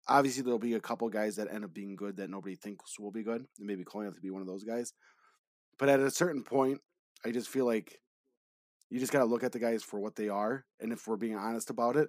obviously 0.09 0.43
there'll 0.43 0.59
be 0.59 0.75
a 0.75 0.81
couple 0.81 1.09
guys 1.09 1.37
that 1.37 1.53
end 1.53 1.65
up 1.65 1.75
being 1.75 1.97
good 1.97 2.17
that 2.17 2.31
nobody 2.31 2.55
thinks 2.55 2.99
will 2.99 3.11
be 3.11 3.23
good 3.23 3.47
and 3.59 3.67
maybe 3.67 3.85
Cole 3.85 4.11
to 4.11 4.21
be 4.21 4.31
one 4.31 4.43
of 4.43 4.49
those 4.49 4.65
guys. 4.65 4.93
But 5.79 5.89
at 5.89 6.01
a 6.01 6.11
certain 6.11 6.43
point, 6.43 6.81
I 7.25 7.31
just 7.31 7.49
feel 7.49 7.67
like 7.67 8.01
you 8.91 9.01
just 9.01 9.13
got 9.13 9.19
to 9.19 9.25
look 9.25 9.43
at 9.43 9.53
the 9.53 9.59
guys 9.59 9.83
for 9.83 9.99
what 9.99 10.17
they 10.17 10.29
are 10.29 10.65
and 10.81 10.93
if 10.93 11.07
we're 11.07 11.17
being 11.17 11.37
honest 11.37 11.71
about 11.71 11.97
it, 11.97 12.09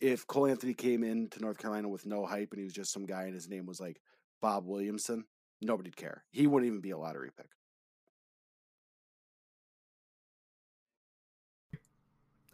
if 0.00 0.26
Cole 0.26 0.46
Anthony 0.46 0.74
came 0.74 1.02
into 1.02 1.40
North 1.40 1.58
Carolina 1.58 1.88
with 1.88 2.06
no 2.06 2.24
hype 2.24 2.48
and 2.52 2.58
he 2.58 2.64
was 2.64 2.72
just 2.72 2.92
some 2.92 3.04
guy 3.04 3.24
and 3.24 3.34
his 3.34 3.48
name 3.48 3.66
was 3.66 3.80
like 3.80 4.00
Bob 4.40 4.64
Williamson, 4.66 5.24
nobody'd 5.60 5.96
care. 5.96 6.24
He 6.30 6.46
wouldn't 6.46 6.68
even 6.68 6.80
be 6.80 6.92
a 6.92 6.98
lottery 6.98 7.30
pick. 7.36 7.50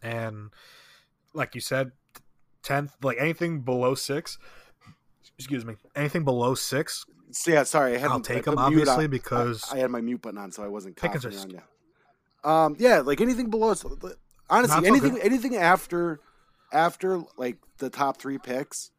And 0.01 0.51
like 1.33 1.55
you 1.55 1.61
said, 1.61 1.91
tenth, 2.65 2.95
like 3.01 3.17
anything 3.19 3.61
below 3.61 3.95
six. 3.95 4.37
Excuse 5.37 5.65
me, 5.65 5.75
anything 5.95 6.23
below 6.23 6.55
six, 6.55 7.05
So, 7.31 7.51
yeah, 7.51 7.63
sorry, 7.63 7.95
I 7.95 7.97
had 7.97 8.11
I'll 8.11 8.21
take 8.21 8.45
them 8.45 8.57
obviously 8.57 9.05
on- 9.05 9.09
because 9.09 9.63
I, 9.71 9.75
I 9.75 9.79
had 9.79 9.91
my 9.91 9.99
mute 10.01 10.21
button 10.21 10.37
on, 10.37 10.51
so 10.51 10.63
I 10.63 10.67
wasn't 10.67 10.95
Pickens 10.95 11.25
are 11.25 11.31
coughing 11.31 11.43
on 11.43 11.61
you. 12.43 12.49
Um, 12.49 12.75
yeah, 12.79 12.99
like 12.99 13.19
anything 13.21 13.49
below. 13.49 13.73
Honestly, 14.49 14.87
anything, 14.87 15.19
anything 15.19 15.55
after, 15.55 16.19
after 16.71 17.21
like 17.37 17.57
the 17.79 17.89
top 17.89 18.17
three 18.17 18.37
picks, 18.37 18.91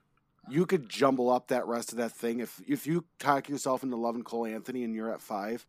you 0.51 0.67
could 0.67 0.89
jumble 0.89 1.31
up 1.31 1.49
that 1.49 1.67
rest 1.67 1.93
of 1.93 1.99
that 1.99 2.12
thing. 2.12 2.41
If 2.41 2.61
if 2.67 2.87
you 2.87 3.05
cock 3.19 3.49
yourself 3.49 3.83
into 3.83 3.97
loving 3.97 4.23
Cole 4.25 4.47
Anthony 4.47 4.85
and 4.85 4.95
you're 4.95 5.12
at 5.12 5.21
five, 5.21 5.64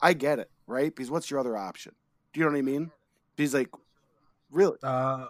I 0.00 0.12
get 0.12 0.38
it, 0.38 0.50
right? 0.66 0.94
Because 0.94 1.10
what's 1.10 1.30
your 1.30 1.40
other 1.40 1.56
option? 1.56 1.94
Do 2.32 2.40
you 2.40 2.46
know 2.46 2.52
what 2.52 2.58
I 2.58 2.62
mean? 2.62 2.90
Because 3.36 3.54
like, 3.54 3.70
really, 4.50 4.76
uh, 4.82 5.28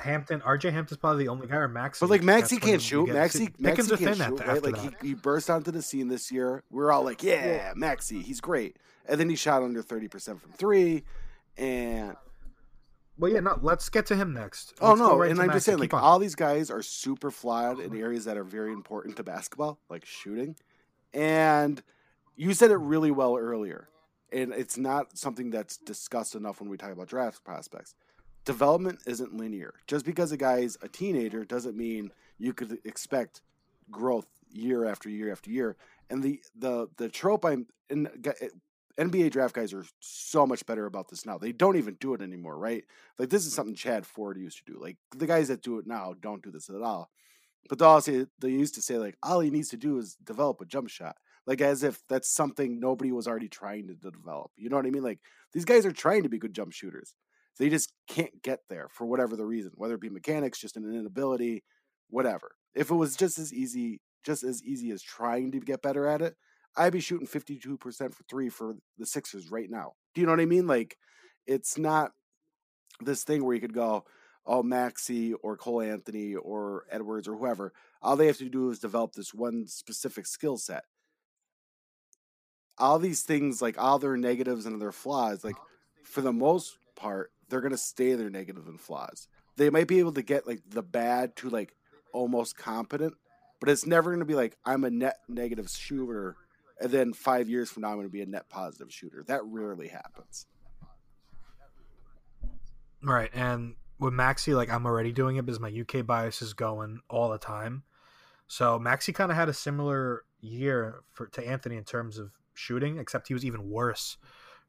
Hampton, 0.00 0.40
RJ 0.40 0.72
Hampton's 0.72 0.98
probably 0.98 1.24
the 1.24 1.28
only 1.30 1.46
guy, 1.46 1.56
or 1.56 1.68
Maxey. 1.68 2.04
but 2.04 2.10
like 2.10 2.22
Maxey 2.22 2.56
can't 2.58 2.82
shoot. 2.82 3.06
get- 3.06 3.14
Maxey, 3.14 3.48
Pickens 3.48 3.90
Maxey 3.90 3.94
are 3.94 3.96
can't 3.98 4.16
shoot, 4.16 4.40
after, 4.40 4.52
right? 4.52 4.62
Like 4.64 5.00
he, 5.02 5.08
he 5.08 5.14
burst 5.14 5.48
onto 5.50 5.70
the 5.70 5.82
scene 5.82 6.08
this 6.08 6.30
year. 6.32 6.62
We 6.70 6.82
are 6.82 6.90
all 6.92 7.04
like, 7.04 7.22
yeah, 7.22 7.72
Maxey, 7.76 8.20
he's 8.22 8.40
great. 8.40 8.76
And 9.06 9.18
then 9.20 9.28
he 9.28 9.36
shot 9.36 9.62
under 9.62 9.82
thirty 9.82 10.08
percent 10.08 10.40
from 10.40 10.52
three, 10.52 11.04
and 11.56 12.16
Well, 13.18 13.30
yeah, 13.32 13.40
no. 13.40 13.58
Let's 13.60 13.88
get 13.88 14.06
to 14.06 14.16
him 14.16 14.32
next. 14.32 14.74
Oh 14.80 14.88
Let's 14.90 15.00
go 15.00 15.08
no, 15.08 15.16
right 15.18 15.30
and 15.30 15.40
I'm 15.40 15.50
just 15.50 15.66
saying, 15.66 15.78
like 15.78 15.92
on. 15.94 16.00
all 16.02 16.18
these 16.18 16.34
guys 16.34 16.70
are 16.70 16.82
super 16.82 17.30
flawed 17.30 17.80
in 17.80 17.94
areas 17.96 18.24
that 18.26 18.36
are 18.36 18.44
very 18.44 18.72
important 18.72 19.16
to 19.16 19.22
basketball, 19.22 19.78
like 19.90 20.04
shooting. 20.06 20.56
And 21.12 21.82
you 22.36 22.54
said 22.54 22.70
it 22.70 22.76
really 22.76 23.10
well 23.10 23.36
earlier, 23.36 23.88
and 24.32 24.52
it's 24.52 24.78
not 24.78 25.18
something 25.18 25.50
that's 25.50 25.76
discussed 25.76 26.34
enough 26.34 26.60
when 26.60 26.70
we 26.70 26.76
talk 26.76 26.92
about 26.92 27.08
draft 27.08 27.42
prospects. 27.44 27.94
Development 28.44 28.98
isn't 29.06 29.36
linear. 29.36 29.74
Just 29.86 30.04
because 30.04 30.32
a 30.32 30.36
guy's 30.36 30.76
a 30.82 30.88
teenager 30.88 31.44
doesn't 31.44 31.76
mean 31.76 32.12
you 32.38 32.52
could 32.52 32.78
expect 32.84 33.42
growth 33.90 34.26
year 34.50 34.84
after 34.84 35.08
year 35.08 35.30
after 35.30 35.50
year. 35.50 35.76
And 36.08 36.22
the 36.22 36.40
the 36.56 36.88
the 36.96 37.08
trope 37.08 37.44
I'm 37.44 37.66
in 37.88 38.08
eh, 38.24 38.48
NBA 38.98 39.30
draft 39.30 39.54
guys 39.54 39.72
are 39.72 39.84
so 40.00 40.46
much 40.46 40.66
better 40.66 40.86
about 40.86 41.08
this 41.08 41.24
now. 41.24 41.38
They 41.38 41.52
don't 41.52 41.76
even 41.76 41.96
do 42.00 42.14
it 42.14 42.22
anymore, 42.22 42.58
right? 42.58 42.84
Like 43.18 43.30
this 43.30 43.46
is 43.46 43.54
something 43.54 43.74
Chad 43.74 44.06
Ford 44.06 44.36
used 44.38 44.58
to 44.58 44.72
do. 44.72 44.78
Like 44.80 44.96
the 45.16 45.26
guys 45.26 45.48
that 45.48 45.62
do 45.62 45.78
it 45.78 45.86
now 45.86 46.14
don't 46.20 46.42
do 46.42 46.50
this 46.50 46.68
at 46.68 46.82
all. 46.82 47.10
But 47.68 48.04
they 48.04 48.26
they 48.40 48.48
used 48.50 48.74
to 48.74 48.82
say 48.82 48.98
like 48.98 49.16
all 49.22 49.40
he 49.40 49.50
needs 49.50 49.68
to 49.70 49.76
do 49.76 49.98
is 49.98 50.16
develop 50.16 50.60
a 50.60 50.64
jump 50.64 50.88
shot. 50.88 51.16
Like 51.46 51.60
as 51.60 51.82
if 51.82 52.02
that's 52.08 52.28
something 52.28 52.80
nobody 52.80 53.12
was 53.12 53.26
already 53.26 53.48
trying 53.48 53.86
to 53.88 53.94
develop. 53.94 54.50
You 54.56 54.68
know 54.68 54.76
what 54.76 54.86
I 54.86 54.90
mean? 54.90 55.02
Like 55.02 55.20
these 55.52 55.64
guys 55.64 55.86
are 55.86 55.92
trying 55.92 56.22
to 56.24 56.28
be 56.28 56.38
good 56.38 56.54
jump 56.54 56.72
shooters. 56.72 57.14
They 57.58 57.68
just 57.68 57.92
can't 58.08 58.42
get 58.42 58.60
there 58.68 58.88
for 58.90 59.06
whatever 59.06 59.36
the 59.36 59.44
reason, 59.44 59.72
whether 59.74 59.94
it 59.94 60.00
be 60.00 60.08
mechanics, 60.08 60.60
just 60.60 60.76
an 60.76 60.84
inability, 60.84 61.62
whatever. 62.08 62.52
If 62.74 62.90
it 62.90 62.94
was 62.94 63.16
just 63.16 63.38
as 63.38 63.52
easy, 63.52 64.00
just 64.24 64.44
as 64.44 64.62
easy 64.62 64.90
as 64.90 65.02
trying 65.02 65.52
to 65.52 65.60
get 65.60 65.82
better 65.82 66.06
at 66.06 66.22
it, 66.22 66.36
I'd 66.76 66.92
be 66.92 67.00
shooting 67.00 67.26
52% 67.26 67.78
for 68.14 68.22
three 68.28 68.48
for 68.48 68.74
the 68.98 69.06
Sixers 69.06 69.50
right 69.50 69.68
now. 69.68 69.92
Do 70.14 70.20
you 70.20 70.26
know 70.26 70.32
what 70.32 70.40
I 70.40 70.46
mean? 70.46 70.66
Like, 70.66 70.96
it's 71.46 71.76
not 71.76 72.12
this 73.00 73.24
thing 73.24 73.44
where 73.44 73.54
you 73.54 73.60
could 73.60 73.74
go, 73.74 74.04
oh, 74.46 74.62
Maxey 74.62 75.34
or 75.34 75.56
Cole 75.56 75.82
Anthony 75.82 76.34
or 76.34 76.84
Edwards 76.90 77.28
or 77.28 77.36
whoever. 77.36 77.72
All 78.02 78.16
they 78.16 78.26
have 78.26 78.38
to 78.38 78.48
do 78.48 78.70
is 78.70 78.78
develop 78.78 79.12
this 79.12 79.34
one 79.34 79.66
specific 79.66 80.26
skill 80.26 80.56
set. 80.56 80.84
All 82.78 82.98
these 82.98 83.22
things, 83.22 83.60
like 83.60 83.78
all 83.78 83.98
their 83.98 84.16
negatives 84.16 84.64
and 84.64 84.80
their 84.80 84.92
flaws, 84.92 85.44
like 85.44 85.56
for 86.04 86.20
the 86.22 86.32
most 86.32 86.78
part, 87.00 87.32
they're 87.48 87.60
going 87.60 87.72
to 87.72 87.78
stay 87.78 88.14
their 88.14 88.30
negative 88.30 88.68
and 88.68 88.80
flaws. 88.80 89.28
They 89.56 89.70
might 89.70 89.88
be 89.88 89.98
able 89.98 90.12
to 90.12 90.22
get 90.22 90.46
like 90.46 90.62
the 90.68 90.82
bad 90.82 91.36
to 91.36 91.50
like 91.50 91.74
almost 92.12 92.56
competent, 92.56 93.14
but 93.60 93.68
it's 93.68 93.86
never 93.86 94.10
going 94.10 94.20
to 94.20 94.26
be 94.26 94.34
like, 94.34 94.56
I'm 94.64 94.84
a 94.84 94.90
net 94.90 95.16
negative 95.28 95.68
shooter 95.68 96.36
and 96.80 96.90
then 96.90 97.12
five 97.12 97.48
years 97.48 97.70
from 97.70 97.82
now 97.82 97.88
I'm 97.88 97.96
going 97.96 98.06
to 98.06 98.12
be 98.12 98.22
a 98.22 98.26
net 98.26 98.48
positive 98.48 98.92
shooter. 98.92 99.22
That 99.26 99.44
rarely 99.44 99.88
happens. 99.88 100.46
Right, 103.02 103.30
and 103.34 103.74
with 103.98 104.12
Maxey, 104.12 104.54
like 104.54 104.70
I'm 104.70 104.86
already 104.86 105.12
doing 105.12 105.36
it 105.36 105.46
because 105.46 105.60
my 105.60 105.70
UK 105.70 106.06
bias 106.06 106.42
is 106.42 106.54
going 106.54 107.00
all 107.08 107.30
the 107.30 107.38
time. 107.38 107.84
So 108.48 108.78
Maxey 108.78 109.12
kind 109.12 109.30
of 109.30 109.36
had 109.36 109.48
a 109.48 109.54
similar 109.54 110.24
year 110.40 111.00
for 111.12 111.26
to 111.28 111.46
Anthony 111.46 111.76
in 111.76 111.84
terms 111.84 112.18
of 112.18 112.32
shooting, 112.54 112.98
except 112.98 113.28
he 113.28 113.34
was 113.34 113.44
even 113.44 113.70
worse 113.70 114.16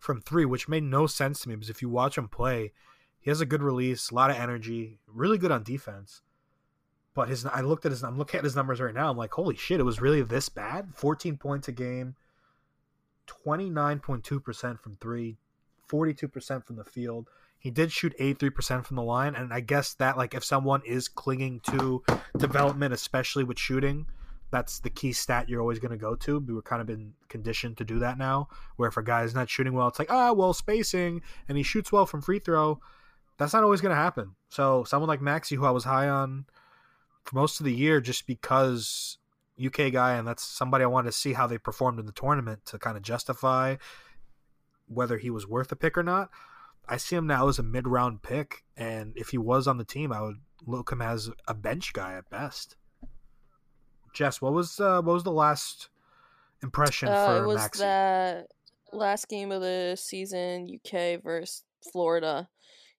from 0.02 0.20
three, 0.20 0.45
which 0.45 0.68
made 0.68 0.84
no 0.84 1.06
sense 1.06 1.39
to 1.41 1.49
me 1.49 1.56
because 1.56 1.70
if 1.70 1.82
you 1.82 1.88
watch 1.88 2.18
him 2.18 2.28
play, 2.28 2.74
he 3.20 3.30
has 3.30 3.39
a 3.39 3.45
good 3.45 3.62
release, 3.62 4.10
a 4.10 4.16
lot 4.16 4.32
of 4.32 4.36
energy, 4.36 4.99
really 5.08 5.38
good 5.38 5.52
on 5.52 5.64
defense. 5.64 6.22
But 7.14 7.30
his, 7.30 7.45
I 7.45 7.62
looked 7.62 7.86
at 7.86 7.91
his, 7.91 8.04
I'm 8.04 8.18
looking 8.18 8.39
at 8.39 8.43
his 8.43 8.56
numbers 8.56 8.82
right 8.82 8.95
now. 8.95 9.12
I'm 9.12 9.18
like, 9.18 9.34
holy 9.34 9.56
shit, 9.56 9.80
it 9.80 9.84
was 9.84 10.02
really 10.02 10.24
this 10.24 10.49
bad. 10.49 10.95
14 10.95 11.38
points 11.38 11.68
a 11.68 11.72
game, 11.72 12.16
29.2 13.45 14.43
percent 14.43 14.82
from 14.82 14.97
three, 14.99 15.38
42 15.88 16.28
percent 16.28 16.66
from 16.66 16.78
the 16.78 16.84
field. 16.84 17.30
He 17.60 17.70
did 17.70 17.91
shoot 17.91 18.18
83% 18.20 18.86
from 18.86 18.95
the 18.95 19.04
line, 19.04 19.36
and 19.36 19.54
I 19.54 19.60
guess 19.60 19.93
that 19.95 20.18
like 20.18 20.34
if 20.34 20.43
someone 20.43 20.82
is 20.84 21.08
clinging 21.08 21.60
to 21.72 22.04
development, 22.36 22.91
especially 22.91 23.43
with 23.43 23.60
shooting, 23.60 24.08
that's 24.52 24.80
the 24.80 24.89
key 24.89 25.14
stat 25.14 25.49
you're 25.49 25.62
always 25.62 25.80
going 25.80 25.91
to 25.91 25.97
go 25.97 26.16
to. 26.16 26.39
We're 26.39 26.62
kind 26.62 26.82
of 26.82 26.88
been 26.88 27.14
conditioned 27.30 27.78
to 27.78 27.86
do 27.86 27.99
that 27.99 28.18
now. 28.18 28.49
Where 28.76 28.89
if 28.89 28.97
a 28.97 29.04
guy 29.04 29.24
is 29.24 29.34
not 29.34 29.49
shooting 29.49 29.74
well, 29.74 29.88
it's 29.88 29.99
like 29.99 30.12
ah 30.12 30.34
well 30.34 30.54
spacing, 30.54 31.22
and 31.47 31.58
he 31.58 31.64
shoots 31.64 31.91
well 31.91 32.06
from 32.06 32.22
free 32.22 32.39
throw. 32.39 32.80
That's 33.38 33.54
not 33.54 33.64
always 33.64 33.82
going 33.82 33.95
to 33.95 34.02
happen. 34.02 34.36
So 34.49 34.84
someone 34.84 35.08
like 35.08 35.22
Maxey, 35.22 35.56
who 35.56 35.66
I 35.66 35.72
was 35.72 35.86
high 35.86 36.08
on 36.08 36.45
for 37.24 37.36
most 37.36 37.60
of 37.60 37.66
the 37.66 37.74
year, 37.74 38.02
just 38.02 38.28
because 38.28 39.18
UK 39.64 39.91
guy, 39.91 40.16
and 40.16 40.28
that's 40.28 40.43
somebody 40.43 40.84
I 40.84 40.88
wanted 40.88 41.12
to 41.12 41.18
see 41.18 41.34
how 41.34 41.47
they 41.47 41.58
performed 41.58 41.99
in 41.99 42.06
the 42.06 42.12
tournament 42.12 42.66
to 42.66 42.80
kind 42.80 42.97
of 42.97 43.04
justify 43.04 43.78
whether 44.88 45.18
he 45.18 45.30
was 45.30 45.47
worth 45.47 45.72
a 45.72 45.76
pick 45.76 45.97
or 45.97 46.04
not. 46.04 46.30
I 46.88 46.97
see 46.97 47.16
him 47.16 47.28
now 47.28 47.47
as 47.47 47.60
a 47.60 47.64
mid 47.64 47.88
round 47.88 48.22
pick, 48.22 48.64
and 48.76 49.14
if 49.16 49.30
he 49.30 49.38
was 49.38 49.68
on 49.68 49.78
the 49.78 49.86
team, 49.86 50.12
I 50.12 50.22
would 50.22 50.41
look 50.66 50.91
him 50.91 51.02
as 51.02 51.30
a 51.47 51.54
bench 51.54 51.93
guy 51.93 52.14
at 52.14 52.30
best. 52.30 52.76
Jess, 54.14 54.41
what 54.41 54.53
was 54.53 54.80
uh, 54.80 55.01
what 55.01 55.14
was 55.14 55.24
the 55.24 55.32
last 55.32 55.89
impression 56.64 57.09
Uh, 57.09 57.26
for 57.26 57.43
it 57.43 57.47
was 57.47 57.57
Maxey? 57.57 57.84
that 57.84 58.47
last 58.91 59.28
game 59.28 59.51
of 59.51 59.62
the 59.62 59.97
season, 59.99 60.68
UK 60.74 61.22
versus 61.22 61.64
Florida. 61.91 62.49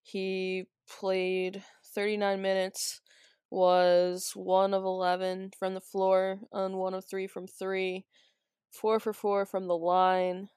He 0.03 0.67
played 0.89 1.63
39 1.95 2.41
minutes, 2.43 3.01
was 3.51 4.33
1 4.35 4.75
of 4.75 4.83
11 4.85 5.51
from 5.59 5.75
the 5.75 5.81
floor, 5.81 6.41
on 6.53 6.77
1 6.79 6.95
of 6.95 7.05
3 7.09 7.27
from 7.27 7.47
3, 7.47 8.05
4 8.71 9.01
for 9.01 9.13
4 9.13 9.47
from 9.47 9.69
the 9.69 9.77
line, 9.77 10.49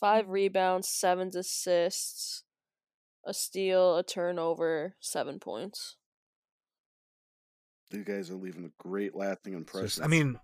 5 0.00 0.28
rebounds, 0.28 0.88
7 0.88 1.30
assists, 1.36 2.44
a 3.26 3.34
steal, 3.34 3.96
a 3.98 4.02
turnover, 4.04 4.94
7 5.00 5.38
points. 5.38 5.96
You 7.92 8.04
guys 8.04 8.30
are 8.30 8.34
leaving 8.34 8.64
a 8.64 8.82
great 8.82 9.14
lasting 9.14 9.54
impression. 9.54 9.86
just- 9.88 10.02
I 10.02 10.06
mean, 10.06 10.38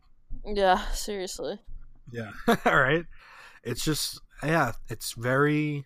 Yeah, 0.44 0.78
seriously. 0.92 1.58
yeah, 2.10 2.32
all 2.66 2.78
right. 2.80 3.04
It's 3.62 3.84
just, 3.84 4.20
yeah, 4.42 4.72
it's 4.88 5.12
very. 5.12 5.84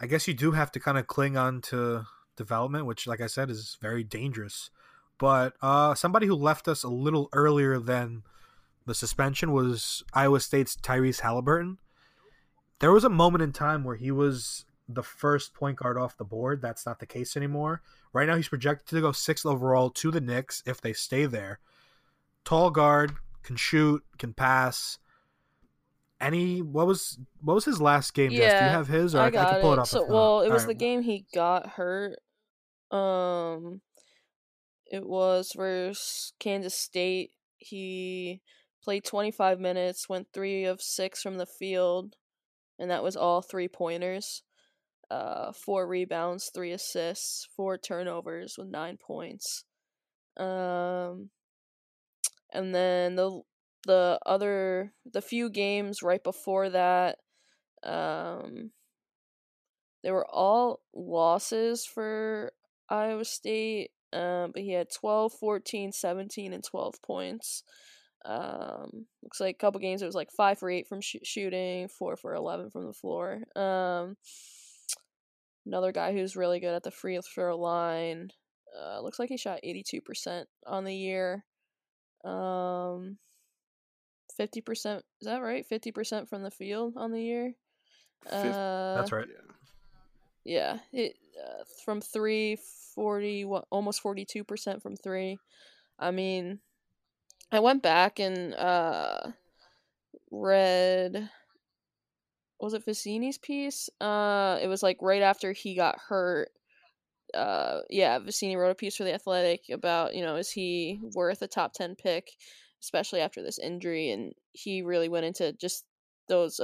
I 0.00 0.06
guess 0.06 0.26
you 0.26 0.34
do 0.34 0.52
have 0.52 0.72
to 0.72 0.80
kind 0.80 0.98
of 0.98 1.06
cling 1.06 1.36
on 1.36 1.60
to 1.62 2.04
development, 2.36 2.86
which, 2.86 3.06
like 3.06 3.20
I 3.20 3.26
said, 3.28 3.50
is 3.50 3.76
very 3.80 4.02
dangerous. 4.02 4.70
But 5.18 5.54
uh, 5.62 5.94
somebody 5.94 6.26
who 6.26 6.34
left 6.34 6.66
us 6.68 6.82
a 6.82 6.88
little 6.88 7.28
earlier 7.32 7.78
than 7.78 8.22
the 8.86 8.94
suspension 8.94 9.52
was 9.52 10.02
Iowa 10.12 10.40
State's 10.40 10.74
Tyrese 10.76 11.20
Halliburton. 11.20 11.78
There 12.80 12.90
was 12.90 13.04
a 13.04 13.08
moment 13.08 13.42
in 13.42 13.52
time 13.52 13.84
where 13.84 13.94
he 13.94 14.10
was 14.10 14.64
the 14.94 15.02
first 15.02 15.54
point 15.54 15.78
guard 15.78 15.98
off 15.98 16.16
the 16.16 16.24
board. 16.24 16.62
That's 16.62 16.86
not 16.86 16.98
the 16.98 17.06
case 17.06 17.36
anymore. 17.36 17.82
Right 18.12 18.26
now, 18.26 18.36
he's 18.36 18.48
projected 18.48 18.88
to 18.88 19.00
go 19.00 19.12
sixth 19.12 19.46
overall 19.46 19.90
to 19.90 20.10
the 20.10 20.20
Knicks 20.20 20.62
if 20.66 20.80
they 20.80 20.92
stay 20.92 21.26
there. 21.26 21.60
Tall 22.44 22.70
guard, 22.70 23.12
can 23.42 23.56
shoot, 23.56 24.02
can 24.18 24.32
pass. 24.32 24.98
Any 26.20 26.62
what 26.62 26.86
was 26.86 27.18
what 27.40 27.54
was 27.54 27.64
his 27.64 27.80
last 27.80 28.14
game? 28.14 28.30
Jess? 28.30 28.60
Do 28.60 28.64
you 28.64 28.70
have 28.70 28.88
his, 28.88 29.14
or 29.14 29.20
I, 29.20 29.24
I 29.24 29.26
I 29.26 29.30
can 29.30 29.60
pull 29.60 29.72
it, 29.72 29.76
it. 29.76 29.80
up. 29.80 29.86
So, 29.86 30.06
well, 30.06 30.40
it 30.42 30.50
was 30.50 30.62
right. 30.62 30.68
the 30.68 30.74
game 30.74 31.02
he 31.02 31.26
got 31.34 31.70
hurt. 31.70 32.18
Um, 32.90 33.80
it 34.86 35.04
was 35.04 35.52
versus 35.56 36.32
Kansas 36.38 36.74
State. 36.74 37.30
He 37.58 38.40
played 38.82 39.04
25 39.04 39.58
minutes, 39.58 40.08
went 40.08 40.28
three 40.32 40.64
of 40.64 40.82
six 40.82 41.22
from 41.22 41.38
the 41.38 41.46
field, 41.46 42.16
and 42.78 42.90
that 42.90 43.02
was 43.02 43.16
all 43.16 43.40
three 43.40 43.68
pointers. 43.68 44.42
Uh, 45.12 45.52
four 45.52 45.86
rebounds, 45.86 46.50
three 46.54 46.72
assists, 46.72 47.46
four 47.54 47.76
turnovers 47.76 48.56
with 48.56 48.68
nine 48.68 48.96
points. 48.96 49.64
Um, 50.38 51.28
and 52.50 52.74
then 52.74 53.16
the 53.16 53.42
the 53.86 54.18
other 54.24 54.94
the 55.12 55.20
few 55.20 55.50
games 55.50 56.02
right 56.02 56.24
before 56.24 56.70
that, 56.70 57.18
um, 57.82 58.70
they 60.02 60.10
were 60.10 60.26
all 60.26 60.80
losses 60.94 61.84
for 61.84 62.54
Iowa 62.88 63.26
State. 63.26 63.90
Um, 64.14 64.52
but 64.54 64.62
he 64.62 64.72
had 64.72 64.90
12, 64.90 65.34
14, 65.34 65.92
17, 65.92 66.54
and 66.54 66.64
12 66.64 67.02
points. 67.02 67.64
Um, 68.24 69.06
looks 69.22 69.40
like 69.40 69.56
a 69.56 69.58
couple 69.58 69.80
games 69.80 70.00
it 70.00 70.06
was 70.06 70.14
like 70.14 70.30
five 70.30 70.58
for 70.58 70.70
eight 70.70 70.86
from 70.88 71.02
sh- 71.02 71.16
shooting, 71.22 71.88
four 71.88 72.16
for 72.16 72.34
eleven 72.34 72.70
from 72.70 72.86
the 72.86 72.92
floor. 72.94 73.42
Um, 73.56 74.16
another 75.66 75.92
guy 75.92 76.12
who's 76.12 76.36
really 76.36 76.60
good 76.60 76.74
at 76.74 76.82
the 76.82 76.90
free 76.90 77.18
throw 77.20 77.56
line. 77.58 78.30
Uh, 78.78 79.00
looks 79.00 79.18
like 79.18 79.28
he 79.28 79.36
shot 79.36 79.60
eighty 79.62 79.82
two 79.82 80.00
percent 80.00 80.48
on 80.66 80.84
the 80.84 80.94
year. 80.94 81.44
Um, 82.24 83.18
fifty 84.36 84.60
percent 84.60 85.04
is 85.20 85.26
that 85.26 85.42
right? 85.42 85.66
Fifty 85.66 85.92
percent 85.92 86.28
from 86.28 86.42
the 86.42 86.50
field 86.50 86.94
on 86.96 87.12
the 87.12 87.22
year. 87.22 87.54
Uh, 88.30 88.96
That's 88.96 89.12
right. 89.12 89.26
Yeah. 90.44 90.78
yeah, 90.92 91.00
it 91.00 91.16
uh, 91.38 91.64
from 91.84 92.00
three, 92.00 92.56
40, 92.94 93.44
what, 93.44 93.64
almost 93.70 94.00
forty 94.00 94.24
two 94.24 94.44
percent 94.44 94.82
from 94.82 94.96
three. 94.96 95.38
I 95.98 96.10
mean, 96.10 96.60
I 97.50 97.60
went 97.60 97.82
back 97.82 98.18
and 98.18 98.54
uh 98.54 99.32
read 100.30 101.28
was 102.62 102.74
it 102.74 102.86
Vecenie's 102.86 103.38
piece? 103.38 103.90
Uh, 104.00 104.58
it 104.62 104.68
was 104.68 104.82
like 104.82 104.98
right 105.02 105.22
after 105.22 105.52
he 105.52 105.74
got 105.74 105.98
hurt. 106.08 106.50
Uh, 107.34 107.80
yeah, 107.90 108.18
Vicini 108.18 108.56
wrote 108.56 108.70
a 108.70 108.74
piece 108.76 108.96
for 108.96 109.04
the 109.04 109.14
Athletic 109.14 109.62
about 109.70 110.14
you 110.14 110.22
know 110.22 110.36
is 110.36 110.50
he 110.50 111.00
worth 111.14 111.42
a 111.42 111.48
top 111.48 111.72
ten 111.72 111.96
pick, 111.96 112.30
especially 112.80 113.20
after 113.20 113.42
this 113.42 113.58
injury, 113.58 114.10
and 114.10 114.32
he 114.52 114.82
really 114.82 115.08
went 115.08 115.26
into 115.26 115.52
just 115.54 115.84
those 116.28 116.60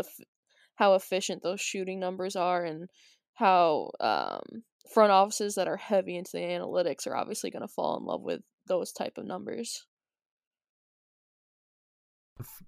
how 0.76 0.94
efficient 0.94 1.42
those 1.42 1.60
shooting 1.60 1.98
numbers 1.98 2.36
are 2.36 2.64
and 2.64 2.88
how 3.34 3.90
um, 3.98 4.62
front 4.94 5.10
offices 5.10 5.56
that 5.56 5.66
are 5.68 5.76
heavy 5.76 6.16
into 6.16 6.32
the 6.32 6.38
analytics 6.38 7.06
are 7.06 7.16
obviously 7.16 7.50
going 7.50 7.62
to 7.62 7.68
fall 7.68 7.98
in 7.98 8.04
love 8.04 8.22
with 8.22 8.40
those 8.68 8.92
type 8.92 9.18
of 9.18 9.26
numbers. 9.26 9.84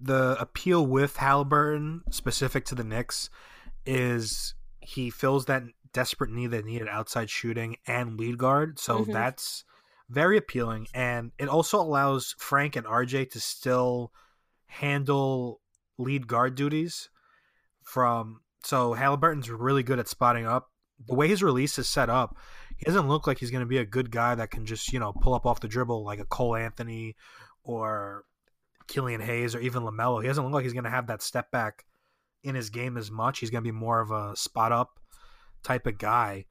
The 0.01 0.37
appeal 0.41 0.87
with 0.87 1.17
Halliburton, 1.17 2.03
specific 2.11 2.65
to 2.67 2.75
the 2.75 2.85
Knicks, 2.85 3.31
is 3.87 4.55
he 4.81 5.11
fills 5.11 5.47
that 5.47 5.63
desperate 5.93 6.31
need 6.31 6.49
that 6.49 6.65
needed 6.65 6.89
outside 6.89 7.31
shooting 7.31 7.77
and 7.87 8.19
lead 8.19 8.39
guard. 8.39 8.79
So 8.79 9.05
Mhm. 9.05 9.13
that's 9.13 9.65
very 10.09 10.37
appealing, 10.37 10.89
and 10.95 11.33
it 11.39 11.49
also 11.49 11.81
allows 11.81 12.35
Frank 12.39 12.77
and 12.77 12.87
RJ 12.87 13.25
to 13.27 13.41
still 13.41 14.13
handle 14.67 15.61
lead 15.99 16.27
guard 16.27 16.55
duties. 16.55 17.11
From 17.83 18.41
so 18.63 18.93
Halliburton's 18.95 19.51
really 19.51 19.83
good 19.83 19.99
at 19.99 20.09
spotting 20.09 20.47
up. 20.47 20.71
The 21.07 21.15
way 21.15 21.29
his 21.29 21.43
release 21.43 21.79
is 21.79 21.89
set 21.89 22.11
up, 22.11 22.37
he 22.77 22.85
doesn't 22.85 23.09
look 23.09 23.27
like 23.27 23.39
he's 23.39 23.51
going 23.51 23.63
to 23.63 23.67
be 23.67 23.79
a 23.79 23.87
good 23.87 24.11
guy 24.11 24.35
that 24.35 24.51
can 24.51 24.67
just 24.67 24.93
you 24.93 24.99
know 24.99 25.13
pull 25.13 25.35
up 25.35 25.47
off 25.47 25.61
the 25.61 25.69
dribble 25.69 26.05
like 26.05 26.19
a 26.21 26.25
Cole 26.25 26.57
Anthony 26.57 27.17
or 27.63 28.25
Killian 28.91 29.21
Hayes 29.21 29.55
or 29.55 29.61
even 29.61 29.85
Lamelo. 29.85 30.21
He 30.21 30.29
doesn't 30.29 30.45
look 30.45 30.53
like 30.53 30.65
he's 30.65 30.75
going 30.75 30.85
to 30.85 30.91
have 30.91 31.07
that 31.07 31.23
step 31.23 31.51
back 31.51 31.87
in 32.43 32.55
his 32.55 32.69
game 32.69 32.97
as 32.99 33.11
much. 33.11 33.39
He's 33.39 33.51
going 33.51 33.65
to 33.65 33.73
be 33.73 33.77
more 33.77 34.01
of 34.01 34.11
a 34.11 34.37
spot 34.37 34.73
up 34.73 34.99
type 35.63 35.87
of 35.87 35.97
guy. 35.97 36.47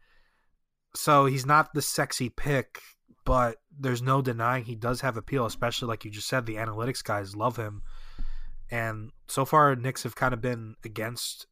So 0.96 1.26
he's 1.26 1.46
not 1.46 1.74
the 1.74 1.82
sexy 1.82 2.30
pick, 2.30 2.82
but 3.26 3.58
there's 3.78 4.02
no 4.02 4.22
denying 4.22 4.64
he 4.64 4.76
does 4.76 5.02
have 5.02 5.18
appeal, 5.18 5.46
especially 5.46 5.90
like 5.90 6.06
you 6.06 6.12
just 6.12 6.28
said, 6.28 6.46
the 6.46 6.56
analytics 6.56 7.04
guys 7.04 7.36
love 7.36 7.58
him. 7.58 7.84
And 8.72 9.12
so 9.28 9.46
far, 9.46 9.76
Knicks 9.76 10.04
have 10.04 10.16
kind 10.16 10.34
of 10.34 10.42
been 10.42 10.76
against 10.84 11.46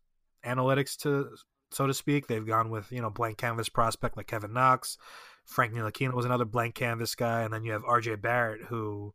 analytics 0.45 0.95
to 0.97 1.29
so 1.71 1.85
to 1.85 1.93
speak. 1.93 2.27
They've 2.27 2.45
gone 2.45 2.69
with 2.69 2.91
you 2.91 3.01
know 3.01 3.09
blank 3.09 3.37
canvas 3.37 3.69
prospect 3.69 4.17
like 4.17 4.27
Kevin 4.27 4.53
Knox. 4.53 4.97
Frank 5.45 5.73
Ntilikina 5.73 6.13
was 6.13 6.25
another 6.25 6.45
blank 6.45 6.75
canvas 6.75 7.15
guy, 7.15 7.43
and 7.43 7.53
then 7.53 7.63
you 7.63 7.71
have 7.71 7.83
R.J. 7.85 8.15
Barrett, 8.15 8.65
who 8.67 9.13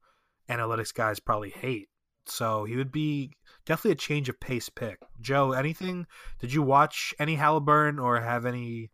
analytics 0.53 0.95
guys 0.95 1.21
probably 1.21 1.51
hate. 1.51 1.89
So 2.27 2.65
he 2.65 2.77
would 2.77 2.93
be 2.93 3.33
definitely 3.67 3.93
a 3.93 3.97
change 3.97 4.29
of 4.29 4.39
pace 4.39 4.69
pick. 4.69 4.99
Joe, 5.21 5.53
anything? 5.53 6.07
Did 6.41 6.53
you 6.53 6.63
watch 6.63 7.15
any 7.19 7.35
Halliburton 7.35 7.99
or 7.99 8.21
have 8.21 8.47
any 8.47 8.91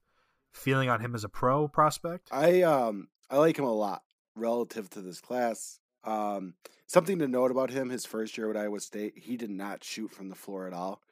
feeling 0.53 0.89
on 0.89 1.01
him 1.01 1.15
as 1.15 1.25
a 1.25 1.29
pro 1.29 1.69
prospect? 1.69 2.29
I 2.33 2.63
um 2.63 3.09
I 3.31 3.37
like 3.37 3.59
him 3.59 3.65
a 3.65 3.73
lot 3.73 4.03
relative 4.35 4.89
to 4.91 5.03
this 5.03 5.21
class. 5.21 5.79
Um, 6.05 6.55
something 6.87 7.19
to 7.19 7.29
note 7.29 7.51
about 7.51 7.71
him: 7.71 7.91
his 7.91 8.07
first 8.07 8.39
year 8.39 8.51
at 8.51 8.57
Iowa 8.57 8.81
State, 8.81 9.15
he 9.17 9.37
did 9.37 9.51
not 9.51 9.85
shoot 9.85 10.11
from 10.11 10.29
the 10.29 10.35
floor 10.35 10.67
at 10.67 10.73
all. 10.73 11.03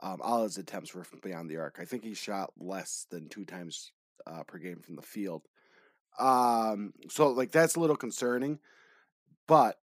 Um, 0.00 0.18
all 0.20 0.44
his 0.44 0.58
attempts 0.58 0.94
were 0.94 1.04
from 1.04 1.20
beyond 1.22 1.50
the 1.50 1.56
arc. 1.56 1.78
I 1.80 1.84
think 1.84 2.04
he 2.04 2.14
shot 2.14 2.52
less 2.58 3.06
than 3.10 3.28
two 3.28 3.44
times 3.44 3.90
uh, 4.26 4.42
per 4.44 4.58
game 4.58 4.80
from 4.80 4.96
the 4.96 5.02
field. 5.02 5.42
Um, 6.18 6.92
so 7.08 7.30
like 7.30 7.50
that's 7.50 7.74
a 7.74 7.80
little 7.80 7.96
concerning, 7.96 8.60
but 9.48 9.76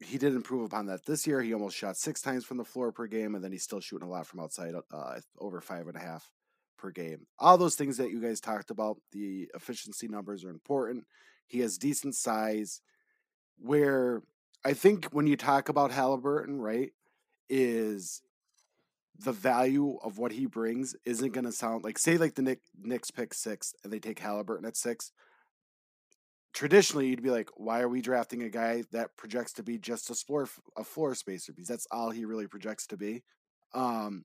he 0.00 0.18
did 0.18 0.34
improve 0.34 0.64
upon 0.64 0.86
that 0.86 1.06
this 1.06 1.26
year. 1.26 1.40
He 1.40 1.54
almost 1.54 1.76
shot 1.76 1.96
six 1.96 2.20
times 2.20 2.44
from 2.44 2.58
the 2.58 2.64
floor 2.64 2.92
per 2.92 3.06
game, 3.06 3.34
and 3.34 3.42
then 3.42 3.52
he's 3.52 3.62
still 3.62 3.80
shooting 3.80 4.06
a 4.06 4.10
lot 4.10 4.26
from 4.26 4.40
outside, 4.40 4.74
uh, 4.92 5.20
over 5.38 5.60
five 5.60 5.86
and 5.86 5.96
a 5.96 6.00
half 6.00 6.30
per 6.76 6.90
game. 6.90 7.26
All 7.38 7.56
those 7.56 7.76
things 7.76 7.96
that 7.96 8.10
you 8.10 8.20
guys 8.20 8.40
talked 8.40 8.70
about, 8.70 8.98
the 9.12 9.48
efficiency 9.54 10.08
numbers 10.08 10.44
are 10.44 10.50
important. 10.50 11.04
He 11.46 11.60
has 11.60 11.78
decent 11.78 12.14
size. 12.14 12.80
Where 13.58 14.22
I 14.64 14.74
think 14.74 15.06
when 15.06 15.26
you 15.26 15.36
talk 15.36 15.70
about 15.70 15.92
Halliburton, 15.92 16.60
right, 16.60 16.90
is 17.48 18.20
the 19.18 19.32
value 19.32 19.96
of 20.02 20.18
what 20.18 20.32
he 20.32 20.44
brings 20.44 20.94
isn't 21.06 21.32
going 21.32 21.44
to 21.46 21.52
sound 21.52 21.84
like 21.84 21.98
say 21.98 22.18
like 22.18 22.34
the 22.34 22.42
Nick, 22.42 22.60
Knicks 22.78 23.10
pick 23.10 23.32
six 23.32 23.74
and 23.82 23.92
they 23.92 23.98
take 23.98 24.18
Halliburton 24.18 24.66
at 24.66 24.76
six. 24.76 25.12
Traditionally, 26.56 27.08
you'd 27.08 27.22
be 27.22 27.30
like, 27.30 27.50
why 27.56 27.82
are 27.82 27.88
we 27.88 28.00
drafting 28.00 28.42
a 28.42 28.48
guy 28.48 28.82
that 28.90 29.14
projects 29.18 29.52
to 29.52 29.62
be 29.62 29.76
just 29.78 30.08
a 30.08 30.14
floor 30.14 30.48
a 30.78 30.84
floor 30.84 31.14
spacer 31.14 31.52
because 31.52 31.68
that's 31.68 31.86
all 31.90 32.10
he 32.10 32.24
really 32.24 32.46
projects 32.48 32.86
to 32.86 32.96
be. 32.96 33.22
Um, 33.74 34.24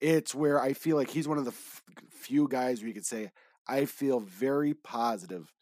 it's 0.00 0.34
where 0.34 0.60
I 0.60 0.72
feel 0.72 0.96
like 0.96 1.10
he's 1.10 1.28
one 1.28 1.38
of 1.38 1.44
the 1.44 1.50
f- 1.50 1.82
few 2.10 2.48
guys 2.48 2.80
where 2.80 2.88
you 2.88 2.94
could 2.94 3.06
say 3.06 3.30
I 3.68 3.84
feel 3.84 4.20
very 4.20 4.74
positive 4.74 5.52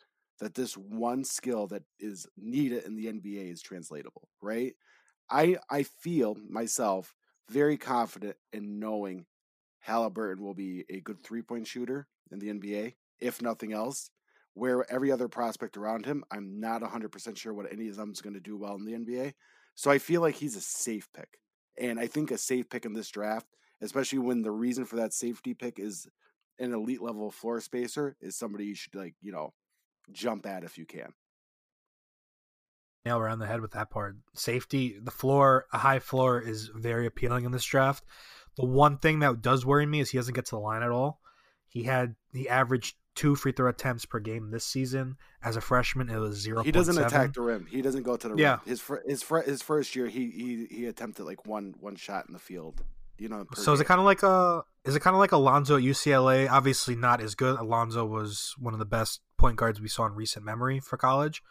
that 0.40 0.54
this 0.54 0.76
one 0.76 1.24
skill 1.24 1.66
that 1.68 1.82
is 1.98 2.26
needed 2.36 2.84
in 2.84 2.94
the 2.94 3.08
NBA 3.08 3.50
is 3.50 3.60
translatable, 3.60 4.28
right? 4.40 4.74
I 5.30 5.58
I 5.70 5.82
feel 5.84 6.36
myself 6.48 7.14
very 7.50 7.76
confident 7.76 8.36
in 8.52 8.78
knowing 8.78 9.26
Halliburton 9.80 10.44
will 10.44 10.54
be 10.54 10.84
a 10.90 11.00
good 11.00 11.22
three 11.24 11.42
point 11.42 11.66
shooter 11.68 12.08
in 12.32 12.40
the 12.40 12.50
NBA, 12.50 12.96
if 13.20 13.42
nothing 13.42 13.72
else. 13.72 14.10
Where 14.58 14.90
every 14.92 15.12
other 15.12 15.28
prospect 15.28 15.76
around 15.76 16.04
him, 16.04 16.24
I'm 16.32 16.58
not 16.58 16.82
100% 16.82 17.36
sure 17.36 17.54
what 17.54 17.72
any 17.72 17.88
of 17.88 17.96
them 17.96 18.10
is 18.10 18.20
going 18.20 18.34
to 18.34 18.40
do 18.40 18.56
well 18.56 18.74
in 18.74 18.84
the 18.84 18.92
NBA. 18.92 19.34
So 19.76 19.90
I 19.90 19.98
feel 19.98 20.20
like 20.20 20.34
he's 20.34 20.56
a 20.56 20.60
safe 20.60 21.08
pick. 21.14 21.38
And 21.80 22.00
I 22.00 22.08
think 22.08 22.32
a 22.32 22.38
safe 22.38 22.68
pick 22.68 22.84
in 22.84 22.92
this 22.92 23.08
draft, 23.08 23.46
especially 23.80 24.18
when 24.18 24.42
the 24.42 24.50
reason 24.50 24.84
for 24.84 24.96
that 24.96 25.12
safety 25.12 25.54
pick 25.54 25.78
is 25.78 26.08
an 26.58 26.74
elite 26.74 27.00
level 27.00 27.30
floor 27.30 27.60
spacer, 27.60 28.16
is 28.20 28.34
somebody 28.36 28.64
you 28.66 28.74
should, 28.74 28.96
like, 28.96 29.14
you 29.22 29.30
know, 29.30 29.52
jump 30.10 30.44
at 30.44 30.64
if 30.64 30.76
you 30.76 30.86
can. 30.86 31.12
nail 33.08 33.18
around 33.18 33.38
the 33.38 33.46
head 33.46 33.60
with 33.60 33.72
that 33.72 33.90
part. 33.90 34.16
Safety, 34.34 34.98
the 35.00 35.10
floor, 35.10 35.66
a 35.72 35.78
high 35.78 35.98
floor 35.98 36.40
is 36.40 36.70
very 36.74 37.06
appealing 37.06 37.44
in 37.44 37.52
this 37.52 37.64
draft. 37.64 38.04
The 38.56 38.66
one 38.66 38.98
thing 38.98 39.20
that 39.20 39.40
does 39.40 39.64
worry 39.64 39.86
me 39.86 40.00
is 40.00 40.10
he 40.10 40.18
doesn't 40.18 40.34
get 40.34 40.46
to 40.46 40.56
the 40.56 40.60
line 40.60 40.82
at 40.82 40.90
all. 40.90 41.20
He 41.68 41.84
had 41.84 42.16
he 42.32 42.48
averaged 42.48 42.96
two 43.18 43.34
free 43.34 43.52
throw 43.52 43.68
attempts 43.68 44.04
per 44.06 44.20
game 44.20 44.50
this 44.50 44.64
season. 44.64 45.16
As 45.42 45.56
a 45.56 45.60
freshman, 45.60 46.08
it 46.08 46.18
was 46.18 46.36
zero. 46.36 46.62
He 46.62 46.72
doesn't 46.72 46.96
attack 46.98 47.34
the 47.34 47.40
rim. 47.42 47.66
He 47.68 47.82
doesn't 47.82 48.04
go 48.04 48.16
to 48.16 48.28
the 48.28 48.36
Yeah. 48.36 48.52
rim. 48.52 48.60
His 48.66 48.82
his 49.06 49.24
his 49.44 49.62
first 49.62 49.94
year, 49.96 50.06
he 50.06 50.30
he 50.30 50.66
he 50.70 50.86
attempted 50.86 51.24
like 51.24 51.46
one 51.46 51.74
one 51.80 51.96
shot 51.96 52.26
in 52.26 52.32
the 52.32 52.38
field. 52.38 52.82
You 53.18 53.28
know. 53.28 53.44
So 53.54 53.72
is 53.72 53.80
it 53.80 53.84
kind 53.84 53.98
of 54.00 54.06
like 54.06 54.22
a 54.22 54.62
is 54.84 54.94
it 54.94 55.00
kind 55.00 55.14
of 55.14 55.18
like 55.20 55.32
Alonzo 55.32 55.76
at 55.76 55.82
UCLA? 55.82 56.48
Obviously 56.48 56.94
not 56.94 57.20
as 57.20 57.34
good. 57.34 57.58
Alonzo 57.58 58.04
was 58.06 58.54
one 58.58 58.72
of 58.74 58.78
the 58.78 58.86
best 58.86 59.20
point 59.36 59.56
guards 59.56 59.80
we 59.80 59.88
saw 59.88 60.06
in 60.06 60.14
recent 60.14 60.44
memory 60.44 60.78
for 60.80 60.96
college. 60.96 61.42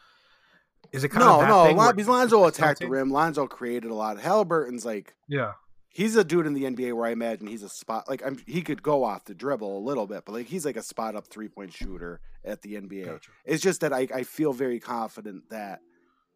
Is 0.94 1.04
it 1.04 1.10
kind 1.10 1.26
no 1.26 1.42
of 1.42 1.48
no? 1.50 1.66
thing 1.66 1.76
where- 1.76 1.88
Lon- 1.88 1.96
because 1.96 2.08
Lonzo 2.08 2.46
attacked 2.46 2.80
the 2.80 2.88
rim. 2.88 3.12
Lonzo 3.12 3.46
created 3.48 3.92
a 3.92 3.94
lot. 3.94 4.18
Halliburton's 4.20 4.86
like 4.86 5.16
Yeah, 5.28 5.54
he's 5.90 6.16
a 6.16 6.24
dude 6.24 6.46
in 6.46 6.54
the 6.54 6.64
NBA 6.64 6.94
where 6.94 7.08
I 7.08 7.12
imagine 7.12 7.48
he's 7.48 7.64
a 7.64 7.70
spot 7.70 8.08
like 8.08 8.22
I'm, 8.26 8.38
he 8.46 8.62
could 8.62 8.84
go 8.84 9.04
off 9.04 9.26
the 9.26 9.34
dribble 9.34 9.78
a 9.78 9.84
little 9.84 10.08
bit, 10.08 10.24
but 10.26 10.34
like 10.34 10.48
he's 10.48 10.66
like 10.66 10.78
a 10.78 10.84
spot 10.84 11.16
up 11.16 11.28
three 11.28 11.48
point 11.48 11.74
shooter 11.74 12.20
at 12.44 12.62
the 12.62 12.76
NBA. 12.76 13.06
gotcha. 13.06 13.32
It's 13.46 13.64
just 13.64 13.82
that 13.82 13.94
I, 13.94 14.08
I 14.14 14.24
feel 14.24 14.54
very 14.54 14.80
confident 14.80 15.50
that 15.50 15.80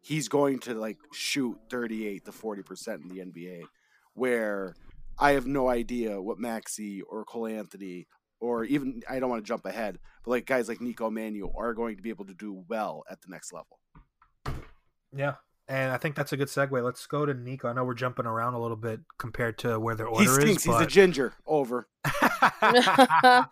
he's 0.00 0.28
going 0.28 0.58
to 0.60 0.74
like 0.74 0.98
shoot 1.12 1.56
38 1.70 2.24
to 2.24 2.32
40 2.32 2.62
percent 2.62 3.02
in 3.02 3.08
the 3.08 3.24
NBA, 3.24 3.62
where 4.14 4.74
I 5.18 5.32
have 5.32 5.46
no 5.46 5.68
idea 5.68 6.20
what 6.20 6.38
Maxey 6.38 7.02
or 7.02 7.24
Cole 7.24 7.46
Anthony 7.46 8.06
or 8.40 8.64
even 8.64 9.02
I 9.08 9.20
don't 9.20 9.30
want 9.30 9.42
to 9.42 9.48
jump 9.48 9.64
ahead, 9.64 9.98
but 10.24 10.32
like 10.32 10.46
guys 10.46 10.68
like 10.68 10.80
Nico 10.80 11.08
Mannion 11.08 11.50
are 11.56 11.74
going 11.74 11.96
to 11.96 12.02
be 12.02 12.10
able 12.10 12.24
to 12.26 12.34
do 12.34 12.64
well 12.68 13.04
at 13.08 13.20
the 13.22 13.28
next 13.30 13.52
level. 13.52 13.78
Yeah, 15.14 15.34
and 15.72 15.90
I 15.90 15.96
think 15.96 16.16
that's 16.16 16.34
a 16.34 16.36
good 16.36 16.48
segue. 16.48 16.84
Let's 16.84 17.06
go 17.06 17.24
to 17.24 17.32
Nico. 17.32 17.66
I 17.66 17.72
know 17.72 17.82
we're 17.82 17.94
jumping 17.94 18.26
around 18.26 18.52
a 18.52 18.60
little 18.60 18.76
bit 18.76 19.00
compared 19.16 19.56
to 19.60 19.80
where 19.80 19.94
their 19.94 20.06
He 20.06 20.28
order 20.28 20.42
stinks. 20.42 20.66
is, 20.66 20.72
He's 20.74 20.80
a 20.82 20.86
ginger. 20.86 21.32
Over. 21.46 21.88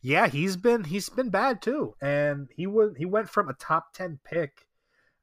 yeah, 0.00 0.26
he's 0.26 0.56
been 0.56 0.84
he's 0.84 1.10
been 1.10 1.28
bad 1.28 1.60
too, 1.60 1.94
and 2.00 2.48
he 2.56 2.66
was 2.66 2.94
he 2.96 3.04
went 3.04 3.28
from 3.28 3.50
a 3.50 3.52
top 3.52 3.92
ten 3.92 4.20
pick. 4.24 4.64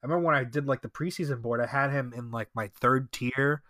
I 0.04 0.06
remember 0.06 0.28
when 0.28 0.36
I 0.36 0.44
did 0.44 0.68
like 0.68 0.84
the 0.84 0.90
preseason 0.90 1.42
board, 1.42 1.60
I 1.60 1.66
had 1.66 1.90
him 1.90 2.14
in 2.16 2.30
like 2.30 2.50
my 2.54 2.68
third 2.68 3.12
tier 3.12 3.64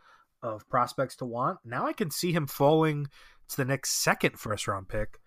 of 0.44 0.68
prospects 0.68 1.16
to 1.18 1.26
want. 1.26 1.60
Now 1.64 1.88
I 1.88 1.94
can 1.94 2.12
see 2.12 2.34
him 2.34 2.48
falling 2.48 3.08
to 3.48 3.56
the 3.56 3.64
next 3.64 4.04
second 4.04 4.38
first 4.38 4.68
round 4.68 4.90
pick. 4.90 5.22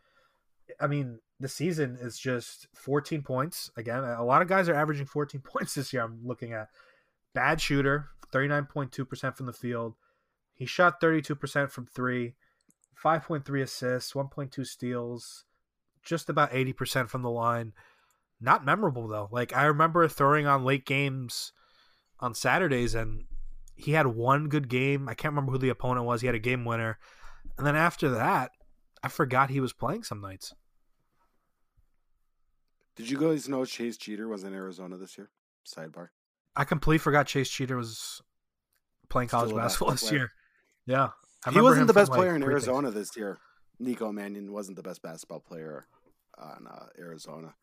I 0.79 0.89
mean, 0.89 1.21
the 1.41 1.49
season 1.49 1.97
is 1.99 2.19
just 2.19 2.69
14 2.75 3.23
points. 3.23 3.71
Again, 3.79 4.05
a 4.05 4.23
lot 4.23 4.43
of 4.43 4.49
guys 4.49 4.69
are 4.69 4.75
averaging 4.75 5.07
14 5.07 5.41
points 5.45 5.75
this 5.75 5.91
year. 5.95 6.03
I'm 6.03 6.21
looking 6.23 6.53
at 6.53 6.69
bad 7.35 7.61
shooter, 7.61 8.09
39.2% 8.33 9.37
from 9.37 9.47
the 9.47 9.53
field. 9.53 9.95
He 10.55 10.67
shot 10.67 11.01
32% 11.01 11.71
from 11.71 11.87
three, 11.87 12.35
5.3 13.03 13.63
assists, 13.63 14.13
1.2 14.13 14.67
steals, 14.67 15.45
just 16.05 16.29
about 16.29 16.53
80% 16.53 17.09
from 17.09 17.23
the 17.23 17.31
line. 17.31 17.73
Not 18.41 18.65
memorable 18.65 19.09
though. 19.09 19.29
Like 19.31 19.55
I 19.55 19.65
remember 19.65 20.07
throwing 20.09 20.47
on 20.47 20.65
late 20.65 20.87
games 20.87 21.53
on 22.19 22.35
Saturdays 22.35 22.95
and 22.95 23.25
he 23.75 23.93
had 23.93 24.07
one 24.07 24.49
good 24.49 24.69
game. 24.69 25.09
I 25.09 25.15
can't 25.15 25.33
remember 25.33 25.53
who 25.53 25.59
the 25.59 25.69
opponent 25.71 26.07
was. 26.07 26.21
He 26.21 26.27
had 26.27 26.37
a 26.37 26.41
game 26.41 26.65
winner. 26.65 26.99
And 27.57 27.67
then 27.67 27.77
after 27.77 28.11
that, 28.11 28.51
I 29.03 29.09
forgot 29.09 29.51
he 29.51 29.61
was 29.61 29.73
playing 29.73 30.05
some 30.05 30.21
nights. 30.21 30.55
Did 32.97 33.09
you 33.09 33.19
guys 33.19 33.49
know 33.49 33.65
Chase 33.65 33.97
Jeter 33.97 34.29
was 34.29 34.45
in 34.45 34.55
Arizona 34.55 34.97
this 34.99 35.17
year? 35.17 35.31
Sidebar. 35.67 36.09
I 36.61 36.65
completely 36.65 36.99
forgot 36.99 37.27
Chase 37.27 37.49
Jeter 37.49 37.75
was 37.75 38.21
playing 39.09 39.31
college 39.31 39.57
basketball 39.57 39.93
this 39.93 40.07
player. 40.07 40.19
year. 40.19 40.31
Yeah. 40.85 41.09
I 41.47 41.53
he 41.53 41.61
wasn't 41.63 41.87
the 41.87 41.95
best 41.95 42.11
like, 42.11 42.19
player 42.19 42.35
in 42.35 42.43
pre-things. 42.43 42.69
Arizona 42.69 42.91
this 42.91 43.17
year. 43.17 43.39
Nico 43.79 44.13
Mannion 44.13 44.53
wasn't 44.53 44.77
the 44.77 44.83
best 44.83 45.01
basketball 45.01 45.41
player 45.41 45.87
on 46.37 46.67
uh, 46.71 46.85
Arizona. 46.99 47.55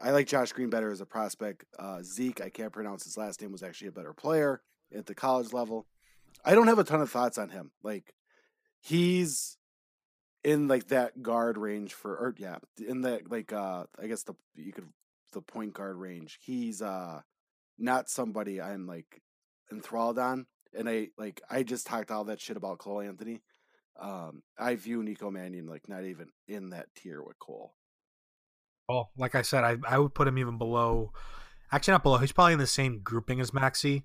I 0.00 0.12
like 0.12 0.28
Josh 0.28 0.52
Green 0.52 0.70
better 0.70 0.92
as 0.92 1.00
a 1.00 1.04
prospect. 1.04 1.64
Uh, 1.76 2.00
Zeke, 2.04 2.42
I 2.42 2.48
can't 2.48 2.72
pronounce 2.72 3.02
his 3.02 3.16
last 3.16 3.42
name, 3.42 3.50
was 3.50 3.64
actually 3.64 3.88
a 3.88 3.92
better 3.92 4.12
player 4.12 4.62
at 4.96 5.06
the 5.06 5.16
college 5.16 5.52
level. 5.52 5.88
I 6.44 6.54
don't 6.54 6.68
have 6.68 6.78
a 6.78 6.84
ton 6.84 7.00
of 7.00 7.10
thoughts 7.10 7.38
on 7.38 7.48
him. 7.48 7.72
Like 7.82 8.14
he's 8.80 9.56
in 10.44 10.68
like 10.68 10.86
that 10.88 11.20
guard 11.20 11.58
range 11.58 11.92
for, 11.92 12.12
or 12.12 12.36
yeah, 12.38 12.58
in 12.78 13.00
that 13.00 13.32
like 13.32 13.52
uh, 13.52 13.86
I 14.00 14.06
guess 14.06 14.22
the 14.22 14.34
you 14.54 14.72
could 14.72 14.90
the 15.32 15.40
point 15.40 15.74
guard 15.74 15.96
range. 15.96 16.38
He's 16.40 16.80
uh 16.80 17.22
not 17.78 18.08
somebody 18.08 18.60
I'm 18.60 18.86
like 18.86 19.22
enthralled 19.72 20.18
on, 20.18 20.46
and 20.76 20.88
I 20.88 21.08
like 21.18 21.40
I 21.50 21.62
just 21.62 21.86
talked 21.86 22.10
all 22.10 22.24
that 22.24 22.40
shit 22.40 22.56
about 22.56 22.78
Cole 22.78 23.00
Anthony. 23.00 23.42
Um, 24.00 24.42
I 24.58 24.74
view 24.74 25.02
Nico 25.02 25.30
Mannion 25.30 25.66
like 25.66 25.88
not 25.88 26.04
even 26.04 26.28
in 26.48 26.70
that 26.70 26.86
tier 26.96 27.22
with 27.22 27.38
Cole. 27.38 27.74
Well, 28.88 29.10
like 29.16 29.34
I 29.34 29.42
said, 29.42 29.64
I, 29.64 29.76
I 29.88 29.98
would 29.98 30.14
put 30.14 30.28
him 30.28 30.38
even 30.38 30.58
below. 30.58 31.12
Actually, 31.72 31.92
not 31.92 32.02
below. 32.02 32.18
He's 32.18 32.32
probably 32.32 32.52
in 32.52 32.58
the 32.58 32.66
same 32.66 33.00
grouping 33.02 33.40
as 33.40 33.54
Maxey, 33.54 34.04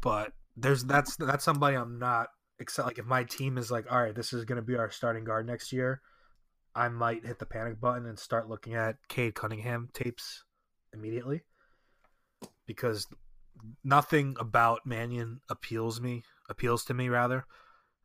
but 0.00 0.32
there's 0.56 0.84
that's 0.84 1.16
that's 1.16 1.44
somebody 1.44 1.76
I'm 1.76 1.98
not 1.98 2.28
except 2.58 2.86
like 2.86 2.98
if 2.98 3.04
my 3.04 3.24
team 3.24 3.58
is 3.58 3.70
like, 3.70 3.90
all 3.90 4.02
right, 4.02 4.14
this 4.14 4.32
is 4.32 4.44
going 4.44 4.56
to 4.56 4.62
be 4.62 4.76
our 4.76 4.90
starting 4.90 5.24
guard 5.24 5.46
next 5.46 5.72
year, 5.72 6.00
I 6.74 6.88
might 6.88 7.26
hit 7.26 7.38
the 7.38 7.46
panic 7.46 7.80
button 7.80 8.06
and 8.06 8.18
start 8.18 8.48
looking 8.48 8.74
at 8.74 8.96
Cade 9.08 9.34
Cunningham 9.34 9.88
tapes 9.92 10.44
immediately 10.92 11.42
because 12.66 13.06
nothing 13.82 14.36
about 14.38 14.86
Mannion 14.86 15.40
appeals 15.48 16.00
me 16.00 16.22
appeals 16.48 16.84
to 16.84 16.94
me 16.94 17.08
rather. 17.08 17.46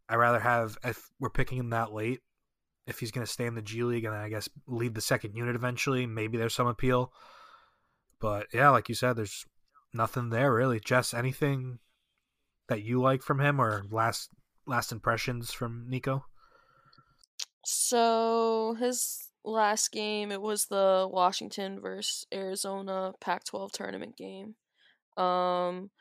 I 0.08 0.16
rather 0.16 0.40
have 0.40 0.78
if 0.84 1.10
we're 1.20 1.30
picking 1.30 1.58
him 1.58 1.70
that 1.70 1.94
late, 1.94 2.22
if 2.88 3.00
he's 3.00 3.12
going 3.12 3.26
to 3.26 3.32
stay 3.32 3.46
in 3.46 3.56
the 3.56 3.62
G 3.62 3.84
League 3.84 4.06
and 4.06 4.16
I 4.16 4.30
guess 4.30 4.50
lead 4.68 4.96
the 4.96 5.02
second 5.02 5.36
unit 5.36 5.56
eventually, 5.56 6.06
maybe 6.06 6.38
there's 6.38 6.56
some 6.56 6.68
appeal. 6.68 7.12
But 8.20 8.48
yeah, 8.54 8.70
like 8.70 8.90
you 8.90 8.96
said, 8.96 9.14
there's 9.14 9.46
nothing 9.94 10.30
there 10.30 10.54
really. 10.54 10.80
Jess, 10.80 11.14
anything 11.14 11.80
that 12.68 12.84
you 12.84 13.02
like 13.02 13.22
from 13.22 13.40
him 13.40 13.60
or 13.60 13.86
last 13.90 14.30
last 14.66 14.92
impressions 14.92 15.52
from 15.52 15.86
Nico? 15.88 16.26
So 17.66 18.76
his 18.80 19.29
last 19.50 19.92
game, 19.92 20.32
it 20.32 20.42
was 20.42 20.66
the 20.66 21.08
Washington 21.10 21.80
versus 21.80 22.26
Arizona 22.34 23.14
Pac-12 23.20 23.72
tournament 23.72 24.18
game. 24.18 24.56
Um, 25.18 25.92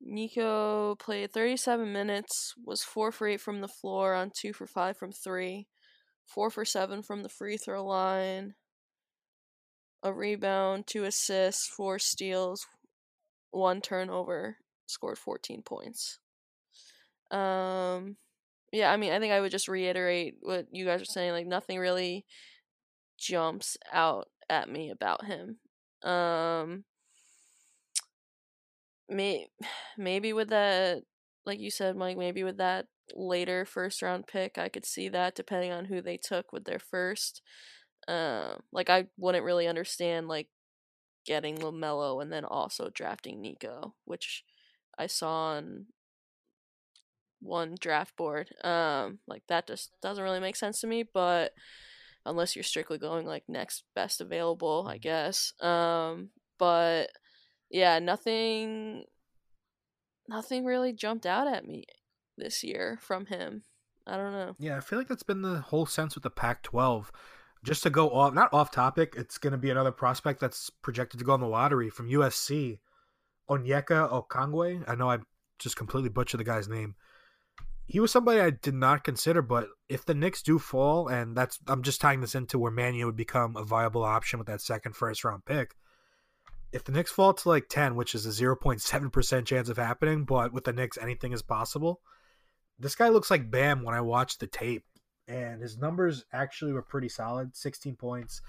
Nico 0.00 0.96
played 0.96 1.32
37 1.32 1.92
minutes, 1.92 2.54
was 2.62 2.82
four 2.82 3.12
for 3.12 3.26
eight 3.26 3.40
from 3.40 3.60
the 3.60 3.68
floor 3.68 4.14
on 4.14 4.30
two 4.34 4.52
for 4.52 4.66
five 4.66 4.96
from 4.96 5.12
three, 5.12 5.66
four 6.26 6.50
for 6.50 6.64
seven 6.64 7.02
from 7.02 7.22
the 7.22 7.28
free 7.28 7.56
throw 7.56 7.84
line, 7.84 8.54
a 10.02 10.12
rebound, 10.12 10.86
two 10.86 11.04
assists, 11.04 11.66
four 11.66 11.98
steals, 11.98 12.66
one 13.50 13.80
turnover, 13.80 14.58
scored 14.86 15.18
14 15.18 15.62
points. 15.62 16.18
Um, 17.30 18.16
yeah, 18.72 18.92
I 18.92 18.96
mean, 18.96 19.12
I 19.12 19.18
think 19.18 19.32
I 19.32 19.40
would 19.40 19.50
just 19.50 19.68
reiterate 19.68 20.36
what 20.42 20.66
you 20.72 20.84
guys 20.84 21.00
are 21.00 21.06
saying. 21.06 21.32
Like, 21.32 21.46
nothing 21.46 21.78
really 21.78 22.26
jumps 23.24 23.76
out 23.92 24.28
at 24.48 24.68
me 24.68 24.90
about 24.90 25.24
him. 25.24 25.58
Um, 26.02 26.84
may 29.08 29.48
maybe 29.98 30.32
with 30.32 30.50
that, 30.50 31.02
like 31.46 31.60
you 31.60 31.70
said, 31.70 31.96
Mike, 31.96 32.16
maybe 32.16 32.44
with 32.44 32.58
that 32.58 32.86
later 33.14 33.64
first 33.64 34.02
round 34.02 34.26
pick, 34.26 34.58
I 34.58 34.68
could 34.68 34.86
see 34.86 35.08
that 35.10 35.34
depending 35.34 35.72
on 35.72 35.86
who 35.86 36.00
they 36.00 36.16
took 36.16 36.52
with 36.52 36.64
their 36.64 36.78
first. 36.78 37.42
Um, 38.06 38.60
like 38.72 38.90
I 38.90 39.06
wouldn't 39.16 39.44
really 39.44 39.66
understand 39.66 40.28
like 40.28 40.48
getting 41.26 41.56
Lamelo 41.56 42.20
and 42.20 42.30
then 42.32 42.44
also 42.44 42.90
drafting 42.92 43.40
Nico, 43.40 43.94
which 44.04 44.44
I 44.98 45.06
saw 45.06 45.54
on 45.56 45.86
one 47.40 47.76
draft 47.80 48.16
board. 48.16 48.50
Um, 48.62 49.20
like 49.26 49.42
that 49.48 49.66
just 49.66 49.92
doesn't 50.02 50.22
really 50.22 50.40
make 50.40 50.56
sense 50.56 50.80
to 50.80 50.86
me, 50.86 51.02
but 51.02 51.52
unless 52.26 52.56
you're 52.56 52.62
strictly 52.62 52.98
going 52.98 53.26
like 53.26 53.44
next 53.48 53.84
best 53.94 54.20
available, 54.20 54.86
I 54.88 54.98
guess. 54.98 55.52
Um, 55.60 56.30
but 56.58 57.10
yeah, 57.70 57.98
nothing 57.98 59.04
nothing 60.28 60.64
really 60.64 60.92
jumped 60.92 61.26
out 61.26 61.46
at 61.46 61.66
me 61.66 61.84
this 62.36 62.62
year 62.62 62.98
from 63.00 63.26
him. 63.26 63.62
I 64.06 64.16
don't 64.16 64.32
know. 64.32 64.54
Yeah, 64.58 64.76
I 64.76 64.80
feel 64.80 64.98
like 64.98 65.08
that's 65.08 65.22
been 65.22 65.42
the 65.42 65.60
whole 65.60 65.86
sense 65.86 66.14
with 66.14 66.24
the 66.24 66.30
Pac-12. 66.30 67.06
Just 67.64 67.82
to 67.84 67.90
go 67.90 68.10
off, 68.10 68.34
not 68.34 68.52
off 68.52 68.70
topic, 68.70 69.14
it's 69.16 69.38
going 69.38 69.52
to 69.52 69.58
be 69.58 69.70
another 69.70 69.92
prospect 69.92 70.40
that's 70.40 70.68
projected 70.68 71.18
to 71.18 71.24
go 71.24 71.34
in 71.34 71.40
the 71.40 71.46
lottery 71.46 71.88
from 71.88 72.10
USC, 72.10 72.78
Onyeka 73.48 74.10
Okangwe. 74.10 74.84
I 74.86 74.94
know 74.94 75.08
I 75.08 75.18
just 75.58 75.76
completely 75.76 76.10
butchered 76.10 76.40
the 76.40 76.44
guy's 76.44 76.68
name. 76.68 76.94
He 77.86 78.00
was 78.00 78.10
somebody 78.10 78.40
I 78.40 78.50
did 78.50 78.74
not 78.74 79.04
consider, 79.04 79.42
but 79.42 79.68
if 79.88 80.04
the 80.04 80.14
Knicks 80.14 80.42
do 80.42 80.58
fall, 80.58 81.08
and 81.08 81.36
that's 81.36 81.58
I'm 81.66 81.82
just 81.82 82.00
tying 82.00 82.20
this 82.20 82.34
into 82.34 82.58
where 82.58 82.72
Mannion 82.72 83.06
would 83.06 83.16
become 83.16 83.56
a 83.56 83.64
viable 83.64 84.02
option 84.02 84.38
with 84.38 84.48
that 84.48 84.62
second 84.62 84.96
first 84.96 85.24
round 85.24 85.44
pick. 85.44 85.74
If 86.72 86.84
the 86.84 86.92
Knicks 86.92 87.12
fall 87.12 87.34
to 87.34 87.48
like 87.48 87.68
ten, 87.68 87.94
which 87.94 88.14
is 88.14 88.26
a 88.26 88.32
zero 88.32 88.56
point 88.56 88.80
seven 88.80 89.10
percent 89.10 89.46
chance 89.46 89.68
of 89.68 89.76
happening, 89.76 90.24
but 90.24 90.52
with 90.52 90.64
the 90.64 90.72
Knicks 90.72 90.98
anything 90.98 91.32
is 91.32 91.42
possible. 91.42 92.00
This 92.78 92.96
guy 92.96 93.08
looks 93.08 93.30
like 93.30 93.50
Bam 93.50 93.84
when 93.84 93.94
I 93.94 94.00
watched 94.00 94.40
the 94.40 94.48
tape 94.48 94.84
and 95.28 95.62
his 95.62 95.78
numbers 95.78 96.24
actually 96.32 96.72
were 96.72 96.82
pretty 96.82 97.08
solid 97.08 97.56
16 97.56 97.96
points 97.96 98.42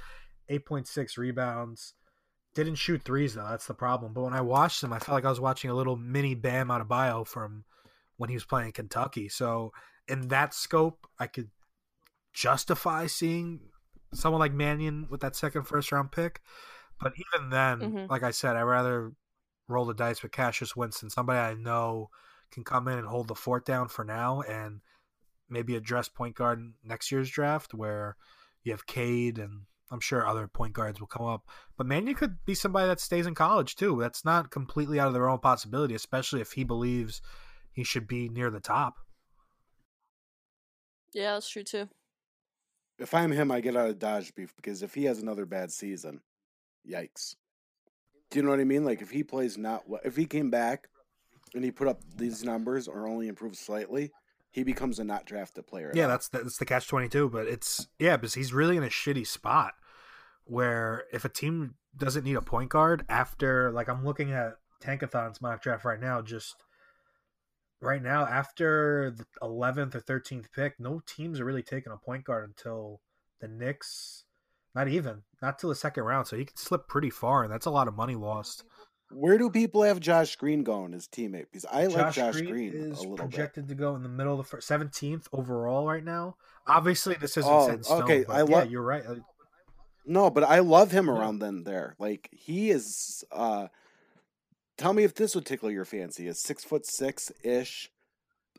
8.6 0.50 1.18
rebounds 1.18 1.94
didn't 2.54 2.76
shoot 2.76 3.04
threes 3.04 3.36
though 3.36 3.48
that's 3.50 3.68
the 3.68 3.74
problem 3.74 4.14
but 4.14 4.24
when 4.24 4.34
i 4.34 4.42
watched 4.42 4.84
him 4.84 4.94
i 4.94 5.00
felt 5.00 5.16
like 5.16 5.26
i 5.26 5.30
was 5.30 5.40
watching 5.40 5.70
a 5.70 5.76
little 5.76 5.96
mini 5.96 6.36
Bam 6.36 6.68
Adebayo 6.68 7.26
from 7.26 7.64
when 8.18 8.30
he 8.30 8.36
was 8.36 8.46
playing 8.46 8.72
kentucky 8.72 9.28
so 9.30 9.72
in 10.08 10.28
that 10.30 10.54
scope 10.54 11.08
i 11.20 11.28
could 11.28 11.50
justify 12.34 13.08
seeing 13.08 13.60
someone 14.14 14.40
like 14.40 14.54
mannion 14.54 15.08
with 15.10 15.22
that 15.22 15.36
second 15.36 15.64
first 15.64 15.92
round 15.92 16.12
pick 16.12 16.42
but 17.00 17.14
even 17.16 17.50
then 17.50 17.80
Mhm. 17.80 18.10
like 18.10 18.24
i 18.24 18.32
said 18.32 18.56
i'd 18.56 18.62
rather 18.64 19.14
roll 19.68 19.86
the 19.86 19.94
dice 19.94 20.22
with 20.22 20.32
cassius 20.32 20.76
winston 20.76 21.10
somebody 21.10 21.40
i 21.40 21.54
know 21.54 22.10
can 22.52 22.64
come 22.64 22.88
in 22.88 22.98
and 22.98 23.08
hold 23.08 23.28
the 23.28 23.36
fort 23.36 23.66
down 23.66 23.88
for 23.88 24.04
now 24.06 24.42
and 24.42 24.82
maybe 25.50 25.76
address 25.76 26.08
point 26.10 26.36
guard 26.36 26.74
next 26.84 27.12
year's 27.12 27.30
draft 27.30 27.74
where 27.74 28.16
you 28.64 28.72
have 28.72 28.88
Cade 28.88 29.38
and 29.38 29.64
I'm 29.92 30.00
sure 30.00 30.26
other 30.26 30.48
point 30.48 30.74
guards 30.74 31.00
will 31.00 31.06
come 31.08 31.28
up. 31.28 31.48
But 31.78 31.86
Mannion 31.86 32.16
could 32.16 32.44
be 32.46 32.56
somebody 32.56 32.88
that 32.88 33.00
stays 33.00 33.28
in 33.28 33.36
college 33.36 33.76
too. 33.76 34.00
That's 34.00 34.26
not 34.26 34.50
completely 34.50 35.00
out 35.00 35.08
of 35.08 35.14
their 35.14 35.30
own 35.30 35.38
possibility, 35.38 35.94
especially 35.94 36.42
if 36.42 36.54
he 36.54 36.64
believes 36.64 37.22
he 37.76 37.84
should 37.84 38.08
be 38.08 38.30
near 38.30 38.50
the 38.50 38.62
top. 38.62 38.96
Yeah, 41.14 41.34
that's 41.34 41.50
true 41.50 41.64
too. 41.64 41.90
If 42.98 43.14
I'm 43.14 43.32
him, 43.32 43.52
I 43.52 43.60
get 43.60 43.76
out 43.76 43.90
of 43.90 44.00
Dodge 44.00 44.34
beef 44.34 44.56
because 44.56 44.82
if 44.82 44.94
he 44.94 45.04
has 45.06 45.22
another 45.22 45.46
bad 45.46 45.72
season, 45.72 46.22
yikes. 46.90 47.36
Do 48.32 48.40
you 48.40 48.44
know 48.44 48.50
what 48.50 48.62
I 48.62 48.64
mean? 48.64 48.86
Like 48.86 49.02
if 49.02 49.12
he 49.12 49.24
plays 49.24 49.58
not 49.58 49.88
well, 49.88 50.02
if 50.06 50.16
he 50.16 50.26
came 50.26 50.50
back 50.50 50.88
and 51.54 51.64
he 51.64 51.72
put 51.72 51.88
up 51.88 52.02
these 52.16 52.44
numbers 52.44 52.88
or 52.88 53.08
only 53.08 53.28
improved 53.28 53.58
slightly, 53.58 54.12
he 54.52 54.64
becomes 54.64 55.00
a 55.00 55.04
not 55.04 55.26
drafted 55.26 55.68
player. 55.68 55.92
Yeah, 55.94 56.08
that's 56.08 56.30
the, 56.30 56.40
that's 56.40 56.58
the 56.58 56.66
catch 56.66 56.88
twenty 56.88 57.10
two. 57.10 57.30
But 57.30 57.48
it's 57.48 57.88
yeah, 58.00 58.16
because 58.16 58.34
he's 58.34 58.54
really 58.54 58.78
in 58.78 58.84
a 58.84 58.88
shitty 58.88 59.28
spot 59.28 59.74
where 60.46 61.04
if 61.12 61.26
a 61.26 61.30
team 61.30 61.76
doesn't 61.98 62.24
need 62.24 62.36
a 62.36 62.42
point 62.42 62.70
guard 62.70 63.06
after 63.10 63.72
like 63.72 63.90
I'm 63.90 64.06
looking 64.06 64.32
at 64.32 64.54
Tankathon's 64.82 65.42
mock 65.42 65.62
draft 65.62 65.84
right 65.84 66.00
now, 66.00 66.22
just 66.22 66.56
right 67.86 68.02
now 68.04 68.26
after 68.26 69.12
the 69.12 69.26
eleventh 69.42 69.96
or 69.96 70.00
thirteenth 70.00 70.52
pick, 70.52 70.80
no 70.80 71.02
teams 71.06 71.40
are 71.40 71.46
really 71.46 71.64
taking 71.64 71.94
a 71.94 71.98
point 71.98 72.24
guard 72.26 72.44
until 72.50 73.02
the 73.40 73.48
Knicks. 73.48 74.24
Not 74.74 74.88
even 74.90 75.24
not 75.42 75.58
till 75.60 75.70
the 75.70 75.76
second 75.76 76.04
round, 76.04 76.28
so 76.28 76.36
he 76.36 76.46
could 76.46 76.60
slip 76.60 76.88
pretty 76.88 77.10
far, 77.10 77.44
and 77.44 77.52
that's 77.52 77.66
a 77.66 77.72
lot 77.72 77.88
of 77.88 77.96
money 77.96 78.16
lost. 78.16 78.64
Where 79.12 79.38
do 79.38 79.50
people 79.50 79.84
have 79.84 80.00
Josh 80.00 80.36
Green 80.36 80.64
going 80.64 80.94
as 80.94 81.08
teammate? 81.08 81.46
Because 81.52 81.66
I 81.72 81.86
like 81.86 82.14
Josh 82.14 82.34
Green, 82.34 82.50
Green, 82.50 82.74
is 82.74 82.98
a 82.98 83.02
little 83.04 83.16
bit. 83.16 83.30
projected 83.30 83.68
to 83.70 83.76
go 83.76 83.96
in 83.96 84.04
the 84.04 84.10
middle 84.10 84.34
of 84.34 84.40
the 84.40 84.44
first, 84.44 84.68
17th 84.68 85.28
overall 85.32 85.86
right 85.88 86.04
now. 86.04 86.36
Obviously, 86.68 87.14
this 87.16 87.38
isn't 87.38 87.50
Oh, 87.54 87.68
set 87.68 87.76
in 87.76 87.84
stone. 87.84 88.02
okay, 88.04 88.26
I 88.28 88.40
yeah, 88.40 88.44
love- 88.44 88.72
you're 88.72 88.82
right. 88.82 89.06
Uh, 89.06 89.16
No, 90.08 90.30
but 90.30 90.44
I 90.44 90.60
love 90.60 90.92
him 90.92 91.08
Yeah. 91.08 91.14
around 91.14 91.40
then 91.40 91.64
there. 91.64 91.96
Like 92.00 92.30
he 92.32 92.70
is 92.72 93.24
uh 93.32 93.68
tell 94.78 94.94
me 94.94 95.04
if 95.04 95.16
this 95.16 95.36
would 95.36 95.46
tickle 95.46 95.72
your 95.72 95.86
fancy. 95.86 96.28
A 96.28 96.34
six 96.34 96.64
foot 96.64 96.86
six 96.86 97.32
ish 97.44 97.92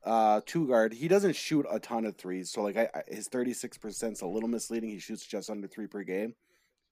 uh 0.04 0.40
two 0.46 0.68
guard. 0.68 0.94
He 0.94 1.08
doesn't 1.08 1.36
shoot 1.36 1.66
a 1.70 1.78
ton 1.78 2.04
of 2.04 2.16
threes. 2.16 2.50
So 2.50 2.62
like 2.62 2.76
I, 2.76 2.88
I 2.94 3.02
his 3.08 3.28
thirty 3.28 3.52
six 3.52 3.78
percent 3.78 4.14
is 4.14 4.22
a 4.22 4.26
little 4.26 4.48
misleading. 4.48 4.90
He 4.90 4.98
shoots 4.98 5.26
just 5.26 5.50
under 5.50 5.66
three 5.66 5.86
per 5.86 6.02
game. 6.02 6.34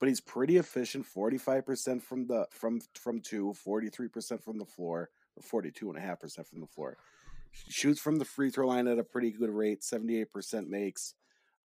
But 0.00 0.08
he's 0.08 0.20
pretty 0.20 0.56
efficient, 0.56 1.06
45% 1.06 2.02
from 2.02 2.26
the 2.26 2.46
from 2.50 2.80
from 2.94 3.20
two, 3.20 3.54
43% 3.66 4.42
from 4.42 4.58
the 4.58 4.64
floor, 4.64 5.08
or 5.36 5.62
42.5% 5.62 6.46
from 6.46 6.60
the 6.60 6.66
floor. 6.66 6.98
Shoots 7.70 8.00
from 8.00 8.16
the 8.16 8.24
free 8.24 8.50
throw 8.50 8.66
line 8.66 8.88
at 8.88 8.98
a 8.98 9.04
pretty 9.04 9.30
good 9.30 9.50
rate, 9.50 9.82
78% 9.82 10.68
makes 10.68 11.14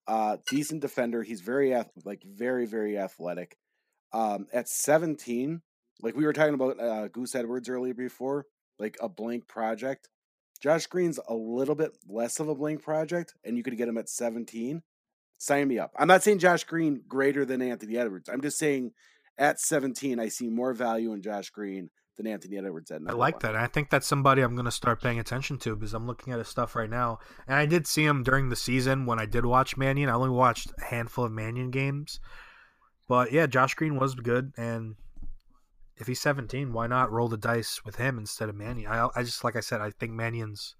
uh 0.07 0.37
decent 0.49 0.81
defender 0.81 1.21
he's 1.21 1.41
very 1.41 1.73
ath- 1.73 1.91
like 2.03 2.23
very 2.23 2.65
very 2.65 2.97
athletic 2.97 3.57
um 4.11 4.47
at 4.51 4.67
17 4.67 5.61
like 6.01 6.15
we 6.15 6.25
were 6.25 6.33
talking 6.33 6.53
about 6.53 6.79
uh 6.79 7.07
goose 7.09 7.35
edwards 7.35 7.69
earlier 7.69 7.93
before 7.93 8.45
like 8.77 8.97
a 9.01 9.09
blank 9.09 9.47
project 9.47 10.09
josh 10.61 10.87
green's 10.87 11.19
a 11.27 11.33
little 11.33 11.75
bit 11.75 11.91
less 12.07 12.39
of 12.39 12.49
a 12.49 12.55
blank 12.55 12.81
project 12.81 13.33
and 13.43 13.57
you 13.57 13.63
could 13.63 13.77
get 13.77 13.87
him 13.87 13.97
at 13.97 14.09
17 14.09 14.81
sign 15.37 15.67
me 15.67 15.79
up 15.79 15.91
i'm 15.97 16.07
not 16.07 16.23
saying 16.23 16.39
josh 16.39 16.63
green 16.63 17.01
greater 17.07 17.45
than 17.45 17.61
anthony 17.61 17.97
edwards 17.97 18.29
i'm 18.29 18.41
just 18.41 18.57
saying 18.57 18.91
at 19.37 19.59
17 19.59 20.19
i 20.19 20.27
see 20.27 20.49
more 20.49 20.73
value 20.73 21.13
in 21.13 21.21
josh 21.21 21.49
green 21.49 21.89
than 22.19 22.27
anthony 22.27 22.57
edwards 22.57 22.91
at 22.91 23.01
I 23.07 23.13
like 23.13 23.35
one. 23.35 23.39
that. 23.41 23.55
And 23.55 23.63
I 23.63 23.67
think 23.67 23.89
that's 23.89 24.05
somebody 24.05 24.41
I'm 24.41 24.53
going 24.53 24.65
to 24.65 24.71
start 24.71 25.01
paying 25.01 25.19
attention 25.19 25.57
to 25.59 25.75
because 25.75 25.93
I'm 25.93 26.05
looking 26.05 26.33
at 26.33 26.39
his 26.39 26.49
stuff 26.49 26.75
right 26.75 26.89
now. 26.89 27.19
And 27.47 27.55
I 27.55 27.65
did 27.65 27.87
see 27.87 28.03
him 28.03 28.23
during 28.23 28.49
the 28.49 28.57
season 28.57 29.05
when 29.05 29.19
I 29.19 29.25
did 29.25 29.45
watch 29.45 29.77
Mannion. 29.77 30.09
I 30.09 30.13
only 30.13 30.29
watched 30.29 30.71
a 30.77 30.83
handful 30.83 31.23
of 31.23 31.31
Mannion 31.31 31.71
games. 31.71 32.19
But 33.07 33.31
yeah, 33.31 33.47
Josh 33.47 33.73
Green 33.73 33.97
was 33.97 34.15
good. 34.15 34.51
And 34.57 34.95
if 35.99 36.07
he's 36.07 36.21
17, 36.21 36.73
why 36.73 36.87
not 36.87 37.11
roll 37.11 37.27
the 37.27 37.37
dice 37.37 37.81
with 37.85 37.97
him 37.97 38.17
instead 38.17 38.49
of 38.49 38.55
Mannion? 38.55 38.91
I, 38.91 39.09
I 39.15 39.23
just, 39.23 39.43
like 39.43 39.55
I 39.55 39.59
said, 39.59 39.81
I 39.81 39.91
think 39.91 40.11
Mannion's 40.11 40.75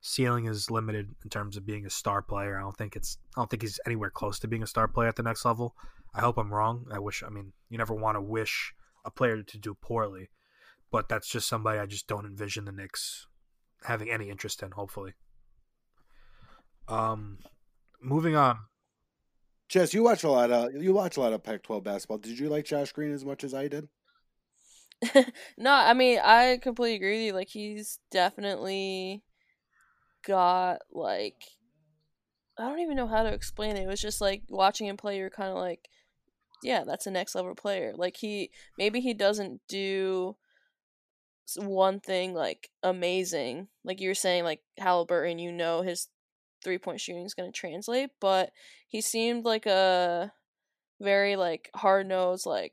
ceiling 0.00 0.44
is 0.44 0.70
limited 0.70 1.14
in 1.24 1.30
terms 1.30 1.56
of 1.56 1.64
being 1.66 1.86
a 1.86 1.90
star 1.90 2.20
player. 2.22 2.58
I 2.58 2.62
don't 2.62 2.76
think 2.76 2.94
it's, 2.94 3.18
I 3.36 3.40
don't 3.40 3.50
think 3.50 3.62
he's 3.62 3.80
anywhere 3.86 4.10
close 4.10 4.38
to 4.40 4.48
being 4.48 4.62
a 4.62 4.66
star 4.66 4.86
player 4.86 5.08
at 5.08 5.16
the 5.16 5.22
next 5.22 5.44
level. 5.44 5.74
I 6.14 6.20
hope 6.20 6.38
I'm 6.38 6.52
wrong. 6.52 6.86
I 6.92 6.98
wish, 6.98 7.22
I 7.26 7.30
mean, 7.30 7.52
you 7.70 7.78
never 7.78 7.94
want 7.94 8.16
to 8.16 8.20
wish 8.20 8.74
a 9.04 9.10
player 9.10 9.42
to 9.42 9.58
do 9.58 9.74
poorly 9.74 10.28
but 10.94 11.08
that's 11.08 11.26
just 11.26 11.48
somebody 11.48 11.80
I 11.80 11.86
just 11.86 12.06
don't 12.06 12.24
envision 12.24 12.66
the 12.66 12.70
Knicks 12.70 13.26
having 13.82 14.08
any 14.08 14.30
interest 14.30 14.62
in. 14.62 14.70
Hopefully. 14.70 15.14
Um, 16.86 17.38
moving 18.00 18.36
on. 18.36 18.58
Jess, 19.68 19.92
you 19.92 20.04
watch 20.04 20.22
a 20.22 20.30
lot 20.30 20.52
of 20.52 20.80
you 20.80 20.94
watch 20.94 21.16
a 21.16 21.20
lot 21.20 21.32
of 21.32 21.42
Pac-12 21.42 21.82
basketball. 21.82 22.18
Did 22.18 22.38
you 22.38 22.48
like 22.48 22.64
Josh 22.64 22.92
Green 22.92 23.12
as 23.12 23.24
much 23.24 23.42
as 23.42 23.54
I 23.54 23.66
did? 23.66 23.88
no, 25.58 25.72
I 25.72 25.92
mean 25.94 26.18
I 26.22 26.58
completely 26.62 26.96
agree 26.96 27.18
with 27.18 27.26
you. 27.26 27.32
Like 27.32 27.48
he's 27.48 27.98
definitely 28.10 29.22
got 30.26 30.78
like 30.92 31.42
I 32.58 32.68
don't 32.68 32.80
even 32.80 32.96
know 32.96 33.08
how 33.08 33.22
to 33.24 33.32
explain 33.32 33.76
it. 33.76 33.82
It 33.82 33.88
was 33.88 34.00
just 34.00 34.20
like 34.20 34.42
watching 34.48 34.86
him 34.86 34.96
play. 34.96 35.18
You're 35.18 35.30
kind 35.30 35.50
of 35.50 35.56
like, 35.56 35.88
yeah, 36.62 36.84
that's 36.84 37.06
a 37.06 37.10
next 37.10 37.34
level 37.34 37.54
player. 37.54 37.92
Like 37.96 38.16
he 38.16 38.50
maybe 38.78 39.00
he 39.00 39.12
doesn't 39.14 39.60
do 39.68 40.36
one 41.56 42.00
thing 42.00 42.32
like 42.32 42.70
amazing. 42.82 43.68
Like 43.84 44.00
you 44.00 44.08
were 44.08 44.14
saying, 44.14 44.44
like 44.44 44.60
Halliburton, 44.78 45.38
you 45.38 45.52
know 45.52 45.82
his 45.82 46.08
three 46.62 46.78
point 46.78 47.00
shooting 47.00 47.24
is 47.24 47.34
going 47.34 47.52
to 47.52 47.58
translate, 47.58 48.10
but 48.20 48.50
he 48.88 49.00
seemed 49.00 49.44
like 49.44 49.66
a 49.66 50.32
very 51.00 51.36
like 51.36 51.70
hard 51.74 52.06
nosed, 52.06 52.46
like 52.46 52.72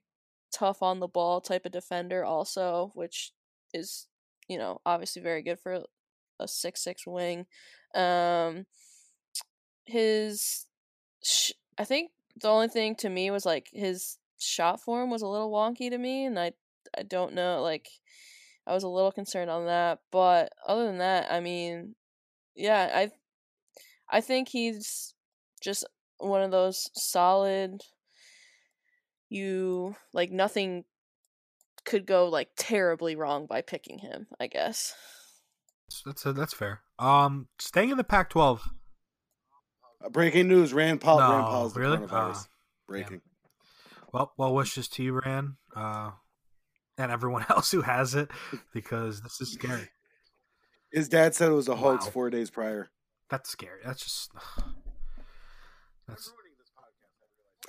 tough 0.51 0.81
on 0.81 0.99
the 0.99 1.07
ball 1.07 1.41
type 1.41 1.65
of 1.65 1.71
defender, 1.71 2.23
also, 2.23 2.91
which 2.95 3.31
is 3.73 4.07
you 4.47 4.57
know 4.57 4.79
obviously 4.85 5.21
very 5.21 5.41
good 5.41 5.59
for 5.59 5.83
a 6.39 6.47
six 6.47 6.83
six 6.83 7.05
wing. 7.07 7.45
Um, 7.95 8.65
his, 9.85 10.67
sh- 11.23 11.51
I 11.77 11.83
think 11.83 12.11
the 12.41 12.49
only 12.49 12.67
thing 12.67 12.95
to 12.95 13.09
me 13.09 13.31
was 13.31 13.45
like 13.45 13.69
his 13.73 14.17
shot 14.39 14.81
form 14.81 15.09
was 15.09 15.21
a 15.21 15.27
little 15.27 15.51
wonky 15.51 15.89
to 15.89 15.97
me, 15.97 16.25
and 16.25 16.39
I 16.39 16.53
I 16.97 17.03
don't 17.03 17.33
know 17.33 17.61
like 17.61 17.89
I 18.67 18.73
was 18.73 18.83
a 18.83 18.89
little 18.89 19.11
concerned 19.11 19.49
on 19.49 19.65
that, 19.65 19.99
but 20.11 20.53
other 20.67 20.85
than 20.85 20.99
that, 20.99 21.31
I 21.31 21.39
mean, 21.39 21.95
yeah, 22.55 22.89
I 22.93 23.11
I 24.09 24.21
think 24.21 24.49
he's 24.49 25.13
just 25.61 25.85
one 26.17 26.41
of 26.41 26.51
those 26.51 26.89
solid 26.93 27.81
you 29.31 29.95
like 30.13 30.29
nothing 30.29 30.83
could 31.85 32.05
go 32.05 32.27
like 32.27 32.49
terribly 32.57 33.15
wrong 33.15 33.45
by 33.47 33.61
picking 33.61 33.97
him, 33.99 34.27
I 34.39 34.47
guess. 34.47 34.93
That's 36.05 36.23
that's 36.23 36.53
fair. 36.53 36.81
Um, 36.99 37.47
staying 37.59 37.89
in 37.89 37.97
the 37.97 38.03
Pac-12. 38.03 38.59
Uh, 40.03 40.09
breaking 40.09 40.47
news: 40.47 40.73
Rand 40.73 41.01
Paul. 41.01 41.19
Rand 41.19 41.31
No, 41.45 41.49
Paul 41.49 41.65
is 41.67 41.73
the 41.73 41.79
really? 41.79 41.97
coronavirus. 41.97 42.35
Ah, 42.35 42.45
breaking. 42.87 43.21
Well, 44.13 44.33
well 44.37 44.53
wishes 44.53 44.87
to 44.89 45.03
you, 45.03 45.19
Rand, 45.23 45.53
uh, 45.75 46.11
and 46.97 47.11
everyone 47.11 47.45
else 47.49 47.71
who 47.71 47.81
has 47.81 48.13
it, 48.15 48.29
because 48.73 49.21
this 49.21 49.39
is 49.41 49.53
scary. 49.53 49.89
His 50.91 51.07
dad 51.07 51.33
said 51.35 51.49
it 51.49 51.55
was 51.55 51.69
a 51.69 51.75
hoax 51.77 52.05
Wow. 52.05 52.11
four 52.11 52.29
days 52.29 52.49
prior. 52.49 52.89
That's 53.29 53.49
scary. 53.49 53.79
That's 53.85 54.03
just. 54.03 54.31
That's 56.07 56.31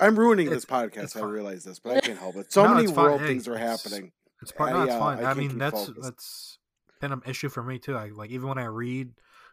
I'm 0.01 0.19
ruining 0.19 0.47
It's- 0.47 0.63
this 0.63 0.65
podcast. 0.65 1.21
I 1.21 1.25
realize 1.25 1.65
this, 1.65 1.79
but 1.79 1.97
I 1.97 2.01
can't 2.01 2.19
help 2.19 2.37
it. 2.37 2.53
So 2.53 2.65
No, 2.65 2.75
many 2.75 2.89
world 2.89 3.21
Hey, 3.21 3.27
things 3.29 3.47
are 3.49 3.57
happening. 3.59 4.13
it's 4.41 4.53
part. 4.53 4.73
No, 4.73 4.81
I, 4.81 4.85
it's 4.85 4.93
uh, 4.95 4.99
fine. 4.99 5.19
I 5.19 5.21
I, 5.21 5.25
can't 5.35 5.39
mean, 5.39 5.59
that's 5.59 5.87
focused. 5.87 6.03
that's 6.03 6.59
been 7.01 7.13
an 7.13 7.23
issue 7.27 7.49
for 7.49 7.63
me 7.63 7.79
too. 7.79 7.97
I 7.97 8.09
like 8.09 8.31
even 8.31 8.49
when 8.49 8.59
I 8.59 8.65
read 8.65 9.11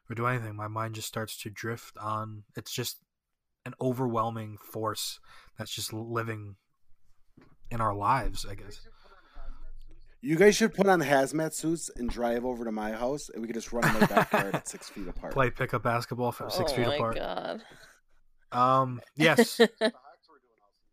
or 0.10 0.16
do 0.16 0.26
anything, 0.26 0.56
my 0.56 0.68
mind 0.68 0.96
just 0.96 1.08
starts 1.08 1.38
to 1.44 1.50
drift 1.50 1.98
on. 1.98 2.44
It's 2.56 2.72
just 2.72 2.98
an 3.66 3.74
overwhelming 3.82 4.58
force 4.58 5.20
that's 5.58 5.72
just 5.76 5.92
living 5.94 6.56
in 7.70 7.82
our 7.82 7.94
lives. 7.94 8.46
I 8.50 8.56
guess. 8.56 8.80
You 10.22 10.36
guys 10.36 10.56
should 10.56 10.74
put 10.74 10.88
on 10.88 11.00
hazmat 11.02 11.54
suits 11.54 11.90
and 11.96 12.10
drive 12.10 12.44
over 12.44 12.66
to 12.66 12.72
my 12.74 12.92
house, 12.92 13.30
and 13.30 13.42
we 13.42 13.48
could 13.48 13.54
just 13.56 13.72
run 13.72 13.86
in 13.88 13.94
my 14.02 14.06
backyard 14.08 14.54
at 14.56 14.68
six 14.68 14.90
feet 14.90 15.08
apart. 15.08 15.32
Play 15.34 15.50
pickup 15.50 15.84
basketball 15.84 16.32
from 16.34 16.50
six 16.50 16.72
oh 16.74 16.76
feet 16.76 16.88
my 16.88 16.96
apart. 16.96 17.16
god. 17.16 17.62
Um. 18.52 19.02
Yes. 19.16 19.60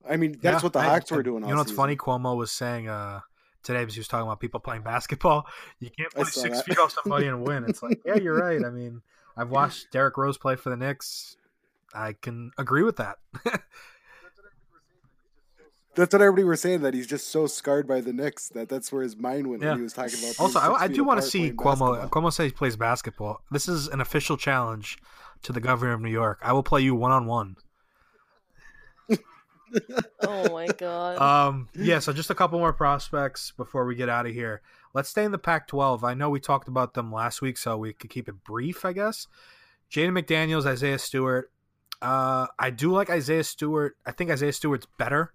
I 0.09 0.17
mean, 0.17 0.33
that's 0.41 0.45
Yeah, 0.45 0.61
what 0.63 0.73
the 0.73 0.79
I- 0.81 0.85
Hawks 0.85 1.11
were 1.11 1.23
doing. 1.23 1.43
You 1.45 1.51
know 1.51 1.57
what's 1.57 1.71
season. 1.71 1.77
funny? 1.83 1.97
Cuomo 1.97 2.37
was 2.37 2.51
saying 2.53 2.89
uh, 2.89 3.21
today 3.63 3.81
because 3.81 3.95
he 3.95 4.01
was 4.01 4.09
talking 4.09 4.27
about 4.27 4.41
people 4.41 4.61
playing 4.61 4.83
basketball. 4.83 5.47
You 5.81 5.91
can't 5.91 6.13
play 6.13 6.25
six 6.25 6.59
that. 6.59 6.65
feet 6.67 6.79
off 6.79 6.93
somebody 7.03 7.27
and 7.29 7.47
win. 7.47 7.65
It's 7.69 7.83
like, 7.83 8.01
yeah, 8.05 8.17
you're 8.17 8.39
right. 8.39 8.65
I 8.65 8.71
mean, 8.71 9.03
I've 9.37 9.51
watched 9.51 9.91
Derrick 9.93 10.17
Rose 10.17 10.39
play 10.39 10.57
for 10.57 10.71
the 10.71 10.77
Knicks. 10.77 11.37
I 11.95 12.13
can 12.15 12.51
agree 12.59 12.83
with 12.83 12.97
that. 12.97 13.17
That's 15.95 16.13
what 16.13 16.21
everybody 16.21 16.45
was 16.45 16.61
saying. 16.61 16.83
That 16.83 16.93
he's 16.93 17.07
just 17.07 17.29
so 17.29 17.47
scarred 17.47 17.89
by 17.89 18.03
the 18.03 18.13
Knicks 18.13 18.51
that 18.51 18.69
that's 18.69 18.93
where 18.93 19.03
his 19.03 19.17
mind 19.17 19.47
went 19.47 19.63
Yeah. 19.63 19.71
when 19.71 19.79
he 19.79 19.83
was 19.85 19.95
talking 19.95 20.19
about. 20.19 20.39
also, 20.39 20.59
I, 20.59 20.83
I 20.83 20.89
do 20.89 21.03
want 21.05 21.23
to 21.23 21.27
see 21.27 21.53
Cuomo. 21.53 21.97
basketball. 21.97 22.09
Cuomo 22.09 22.33
says 22.33 22.47
he 22.47 22.53
plays 22.53 22.77
basketball. 22.77 23.41
This 23.51 23.67
is 23.67 23.89
an 23.89 24.03
official 24.03 24.37
challenge 24.37 24.99
to 25.45 25.53
the 25.53 25.61
governor 25.61 25.95
of 25.95 26.03
New 26.03 26.11
York. 26.11 26.39
I 26.43 26.53
will 26.53 26.63
play 26.63 26.83
you 26.83 26.95
one 26.95 27.13
on 27.13 27.25
one. 27.25 27.57
Oh 30.23 30.53
my 30.53 30.67
god. 30.69 31.19
Um, 31.19 31.69
yeah, 31.75 31.99
so 31.99 32.13
just 32.13 32.31
a 32.31 32.35
couple 32.35 32.59
more 32.59 32.73
prospects 32.73 33.53
before 33.57 33.85
we 33.85 33.95
get 33.95 34.09
out 34.09 34.27
of 34.27 34.33
here. 34.33 34.63
Let's 34.95 35.09
stay 35.09 35.25
in 35.25 35.33
the 35.33 35.39
Pac 35.39 35.69
12. 35.69 36.05
I 36.05 36.15
know 36.15 36.31
we 36.31 36.41
talked 36.41 36.69
about 36.69 36.95
them 36.95 37.13
last 37.13 37.43
week, 37.43 37.59
so 37.59 37.77
we 37.77 37.93
could 37.93 38.11
keep 38.11 38.29
it 38.29 38.45
brief, 38.45 38.85
I 38.85 38.93
guess. 38.93 39.27
Jaden 39.91 40.19
McDaniels, 40.19 40.67
Isaiah 40.67 40.99
Stewart. 40.99 41.51
Uh, 42.01 42.47
I 42.59 42.71
do 42.71 42.93
like 42.93 43.11
Isaiah 43.11 43.45
Stewart. 43.45 43.97
I 44.07 44.13
think 44.13 44.31
Isaiah 44.31 44.53
Stewart's 44.53 44.87
better, 44.99 45.33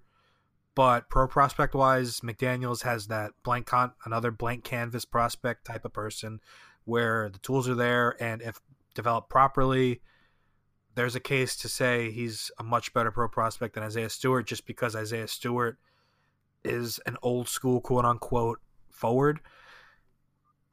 but 0.76 1.10
pro 1.10 1.28
prospect 1.28 1.74
wise, 1.74 2.22
McDaniels 2.22 2.84
has 2.84 3.08
that 3.08 3.32
blank 3.44 3.68
con 3.68 3.94
another 4.06 4.32
blank 4.32 4.64
canvas 4.64 5.06
prospect 5.06 5.66
type 5.66 5.86
of 5.86 5.94
person 5.94 6.40
where 6.86 7.30
the 7.30 7.40
tools 7.40 7.68
are 7.70 7.76
there 7.76 8.16
and 8.20 8.42
if 8.42 8.60
developed 8.94 9.30
properly, 9.30 10.02
there's 10.96 11.16
a 11.16 11.20
case 11.20 11.56
to 11.58 11.70
say 11.70 12.12
he's 12.12 12.52
a 12.60 12.64
much 12.64 12.94
better 12.94 13.12
pro 13.12 13.28
prospect 13.30 13.76
than 13.76 13.84
Isaiah 13.84 14.10
Stewart 14.10 14.46
just 14.46 14.66
because 14.66 14.96
Isaiah 14.96 15.28
Stewart 15.28 15.78
is 16.64 17.00
an 17.06 17.18
old 17.22 17.48
school 17.48 17.82
quote 17.82 18.06
unquote 18.06 18.60
forward. 18.92 19.40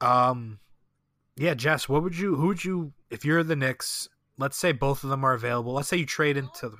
Um 0.01 0.59
yeah, 1.35 1.53
Jess, 1.53 1.87
what 1.87 2.03
would 2.03 2.17
you 2.17 2.35
who 2.35 2.47
would 2.47 2.63
you 2.65 2.93
if 3.09 3.23
you're 3.25 3.43
the 3.43 3.55
Knicks, 3.55 4.09
let's 4.37 4.57
say 4.57 4.71
both 4.71 5.03
of 5.03 5.09
them 5.09 5.23
are 5.23 5.33
available. 5.33 5.73
Let's 5.73 5.87
say 5.87 5.97
you 5.97 6.05
trade 6.05 6.37
into 6.37 6.69
the 6.69 6.77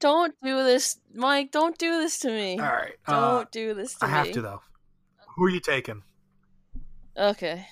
Don't 0.00 0.34
do 0.42 0.64
this, 0.64 0.98
Mike. 1.14 1.50
Don't 1.50 1.76
do 1.78 1.98
this 1.98 2.18
to 2.20 2.28
me. 2.28 2.58
All 2.58 2.66
right. 2.66 2.94
Don't 3.06 3.16
Uh, 3.16 3.44
do 3.50 3.74
this 3.74 3.94
to 3.96 4.04
I 4.04 4.08
me. 4.08 4.14
I 4.14 4.16
have 4.16 4.32
to 4.32 4.42
though. 4.42 4.62
Who 5.36 5.44
are 5.44 5.50
you 5.50 5.60
taking? 5.60 6.02
Okay. 7.16 7.66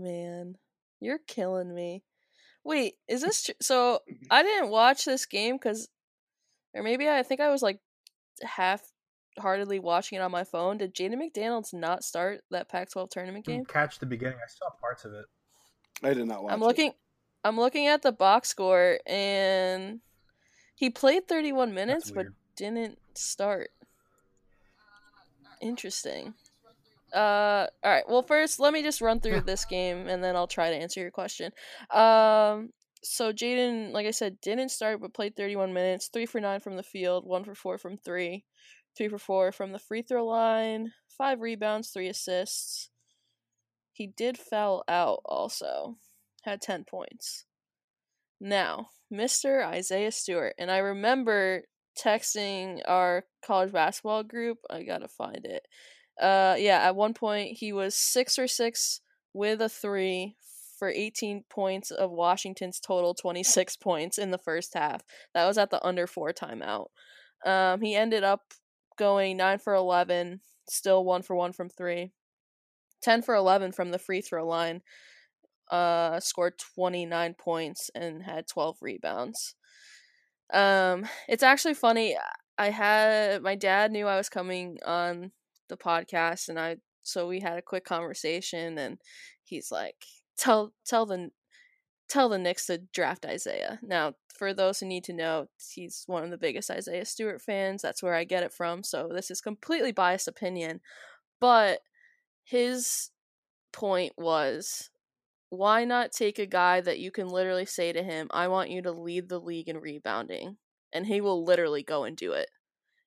Man, 0.00 0.56
you're 1.00 1.18
killing 1.26 1.74
me. 1.74 2.02
Wait, 2.64 2.94
is 3.08 3.20
this 3.22 3.44
tr- 3.44 3.52
so? 3.60 4.00
Mm-hmm. 4.10 4.26
I 4.30 4.42
didn't 4.42 4.70
watch 4.70 5.04
this 5.04 5.26
game 5.26 5.56
because, 5.56 5.88
or 6.74 6.82
maybe 6.82 7.08
I 7.08 7.22
think 7.22 7.40
I 7.40 7.50
was 7.50 7.62
like 7.62 7.78
half-heartedly 8.42 9.78
watching 9.80 10.18
it 10.18 10.22
on 10.22 10.30
my 10.30 10.44
phone. 10.44 10.78
Did 10.78 10.94
Jaden 10.94 11.14
McDaniels 11.14 11.74
not 11.74 12.04
start 12.04 12.42
that 12.50 12.68
Pac-12 12.68 13.10
tournament 13.10 13.44
game? 13.44 13.64
Catch 13.66 13.98
the 13.98 14.06
beginning. 14.06 14.38
I 14.38 14.48
saw 14.48 14.70
parts 14.80 15.04
of 15.04 15.12
it. 15.12 15.26
I 16.02 16.14
did 16.14 16.26
not 16.26 16.42
watch. 16.42 16.52
I'm 16.52 16.62
it. 16.62 16.66
looking. 16.66 16.92
I'm 17.44 17.58
looking 17.58 17.86
at 17.86 18.00
the 18.00 18.12
box 18.12 18.48
score, 18.48 18.98
and 19.06 20.00
he 20.74 20.88
played 20.88 21.28
31 21.28 21.74
minutes, 21.74 22.10
but 22.10 22.26
didn't 22.56 22.98
start. 23.14 23.70
Interesting. 25.60 26.34
Uh, 27.14 27.66
all 27.84 27.90
right. 27.90 28.04
Well, 28.08 28.22
first, 28.22 28.58
let 28.58 28.72
me 28.72 28.82
just 28.82 29.00
run 29.00 29.20
through 29.20 29.42
this 29.42 29.64
game, 29.64 30.08
and 30.08 30.22
then 30.22 30.34
I'll 30.34 30.48
try 30.48 30.70
to 30.70 30.76
answer 30.76 31.00
your 31.00 31.12
question. 31.12 31.52
Um, 31.90 32.70
so 33.04 33.32
Jaden, 33.32 33.92
like 33.92 34.06
I 34.06 34.10
said, 34.10 34.40
didn't 34.40 34.70
start, 34.70 35.00
but 35.00 35.14
played 35.14 35.36
31 35.36 35.72
minutes. 35.72 36.08
Three 36.12 36.26
for 36.26 36.40
nine 36.40 36.60
from 36.60 36.76
the 36.76 36.82
field, 36.82 37.24
one 37.26 37.44
for 37.44 37.54
four 37.54 37.78
from 37.78 37.98
three, 37.98 38.44
three 38.96 39.08
for 39.08 39.18
four 39.18 39.52
from 39.52 39.72
the 39.72 39.78
free 39.78 40.02
throw 40.02 40.26
line, 40.26 40.92
five 41.16 41.40
rebounds, 41.40 41.90
three 41.90 42.08
assists. 42.08 42.90
He 43.92 44.08
did 44.08 44.36
foul 44.36 44.82
out 44.88 45.20
also, 45.24 45.98
had 46.42 46.60
10 46.60 46.84
points. 46.84 47.44
Now, 48.40 48.88
Mr. 49.12 49.64
Isaiah 49.64 50.10
Stewart, 50.10 50.54
and 50.58 50.68
I 50.68 50.78
remember 50.78 51.62
texting 51.96 52.80
our 52.86 53.24
college 53.44 53.72
basketball 53.72 54.24
group. 54.24 54.58
I 54.68 54.82
gotta 54.82 55.06
find 55.06 55.44
it. 55.44 55.62
Uh, 56.20 56.54
yeah, 56.58 56.78
at 56.78 56.96
one 56.96 57.14
point 57.14 57.58
he 57.58 57.72
was 57.72 57.94
six 57.94 58.38
or 58.38 58.46
six 58.46 59.00
with 59.32 59.60
a 59.60 59.68
three 59.68 60.36
for 60.78 60.88
18 60.88 61.44
points 61.48 61.90
of 61.90 62.10
Washington's 62.10 62.80
total 62.80 63.14
26 63.14 63.76
points 63.78 64.18
in 64.18 64.30
the 64.30 64.38
first 64.38 64.74
half. 64.74 65.02
That 65.34 65.46
was 65.46 65.58
at 65.58 65.70
the 65.70 65.84
under 65.84 66.06
four 66.06 66.32
timeout. 66.32 66.86
Um, 67.44 67.80
he 67.80 67.94
ended 67.94 68.24
up 68.24 68.40
going 68.98 69.36
nine 69.36 69.58
for 69.58 69.74
11, 69.74 70.40
still 70.68 71.04
one 71.04 71.22
for 71.22 71.34
one 71.34 71.52
from 71.52 71.68
three. 71.68 72.12
10 73.02 73.22
for 73.22 73.34
11 73.34 73.72
from 73.72 73.90
the 73.90 73.98
free 73.98 74.20
throw 74.20 74.46
line. 74.46 74.82
Uh, 75.70 76.20
scored 76.20 76.54
29 76.76 77.34
points 77.34 77.90
and 77.94 78.22
had 78.22 78.46
12 78.46 78.78
rebounds. 78.80 79.54
Um, 80.52 81.06
it's 81.28 81.42
actually 81.42 81.74
funny. 81.74 82.16
I 82.56 82.70
had 82.70 83.42
my 83.42 83.56
dad 83.56 83.90
knew 83.90 84.06
I 84.06 84.16
was 84.16 84.28
coming 84.28 84.78
on 84.84 85.32
the 85.76 85.84
podcast, 85.84 86.48
and 86.48 86.58
I 86.58 86.76
so 87.02 87.28
we 87.28 87.40
had 87.40 87.58
a 87.58 87.62
quick 87.62 87.84
conversation, 87.84 88.78
and 88.78 88.98
he's 89.44 89.70
like, 89.72 89.96
"Tell 90.38 90.72
tell 90.84 91.06
the 91.06 91.30
tell 92.08 92.28
the 92.28 92.38
Knicks 92.38 92.66
to 92.66 92.78
draft 92.92 93.24
Isaiah." 93.26 93.78
Now, 93.82 94.14
for 94.34 94.54
those 94.54 94.80
who 94.80 94.86
need 94.86 95.04
to 95.04 95.12
know, 95.12 95.48
he's 95.74 96.04
one 96.06 96.24
of 96.24 96.30
the 96.30 96.38
biggest 96.38 96.70
Isaiah 96.70 97.04
Stewart 97.04 97.42
fans. 97.42 97.82
That's 97.82 98.02
where 98.02 98.14
I 98.14 98.24
get 98.24 98.42
it 98.44 98.52
from. 98.52 98.82
So 98.82 99.08
this 99.12 99.30
is 99.30 99.40
completely 99.40 99.92
biased 99.92 100.28
opinion, 100.28 100.80
but 101.40 101.80
his 102.44 103.10
point 103.72 104.12
was 104.18 104.90
why 105.50 105.84
not 105.84 106.12
take 106.12 106.38
a 106.38 106.46
guy 106.46 106.80
that 106.80 106.98
you 106.98 107.10
can 107.10 107.28
literally 107.28 107.66
say 107.66 107.92
to 107.92 108.02
him, 108.02 108.28
I 108.32 108.48
want 108.48 108.70
you 108.70 108.82
to 108.82 108.92
lead 108.92 109.28
the 109.28 109.40
league 109.40 109.68
in 109.68 109.78
rebounding? 109.78 110.56
And 110.92 111.06
he 111.06 111.20
will 111.20 111.44
literally 111.44 111.82
go 111.82 112.04
and 112.04 112.16
do 112.16 112.32
it. 112.32 112.50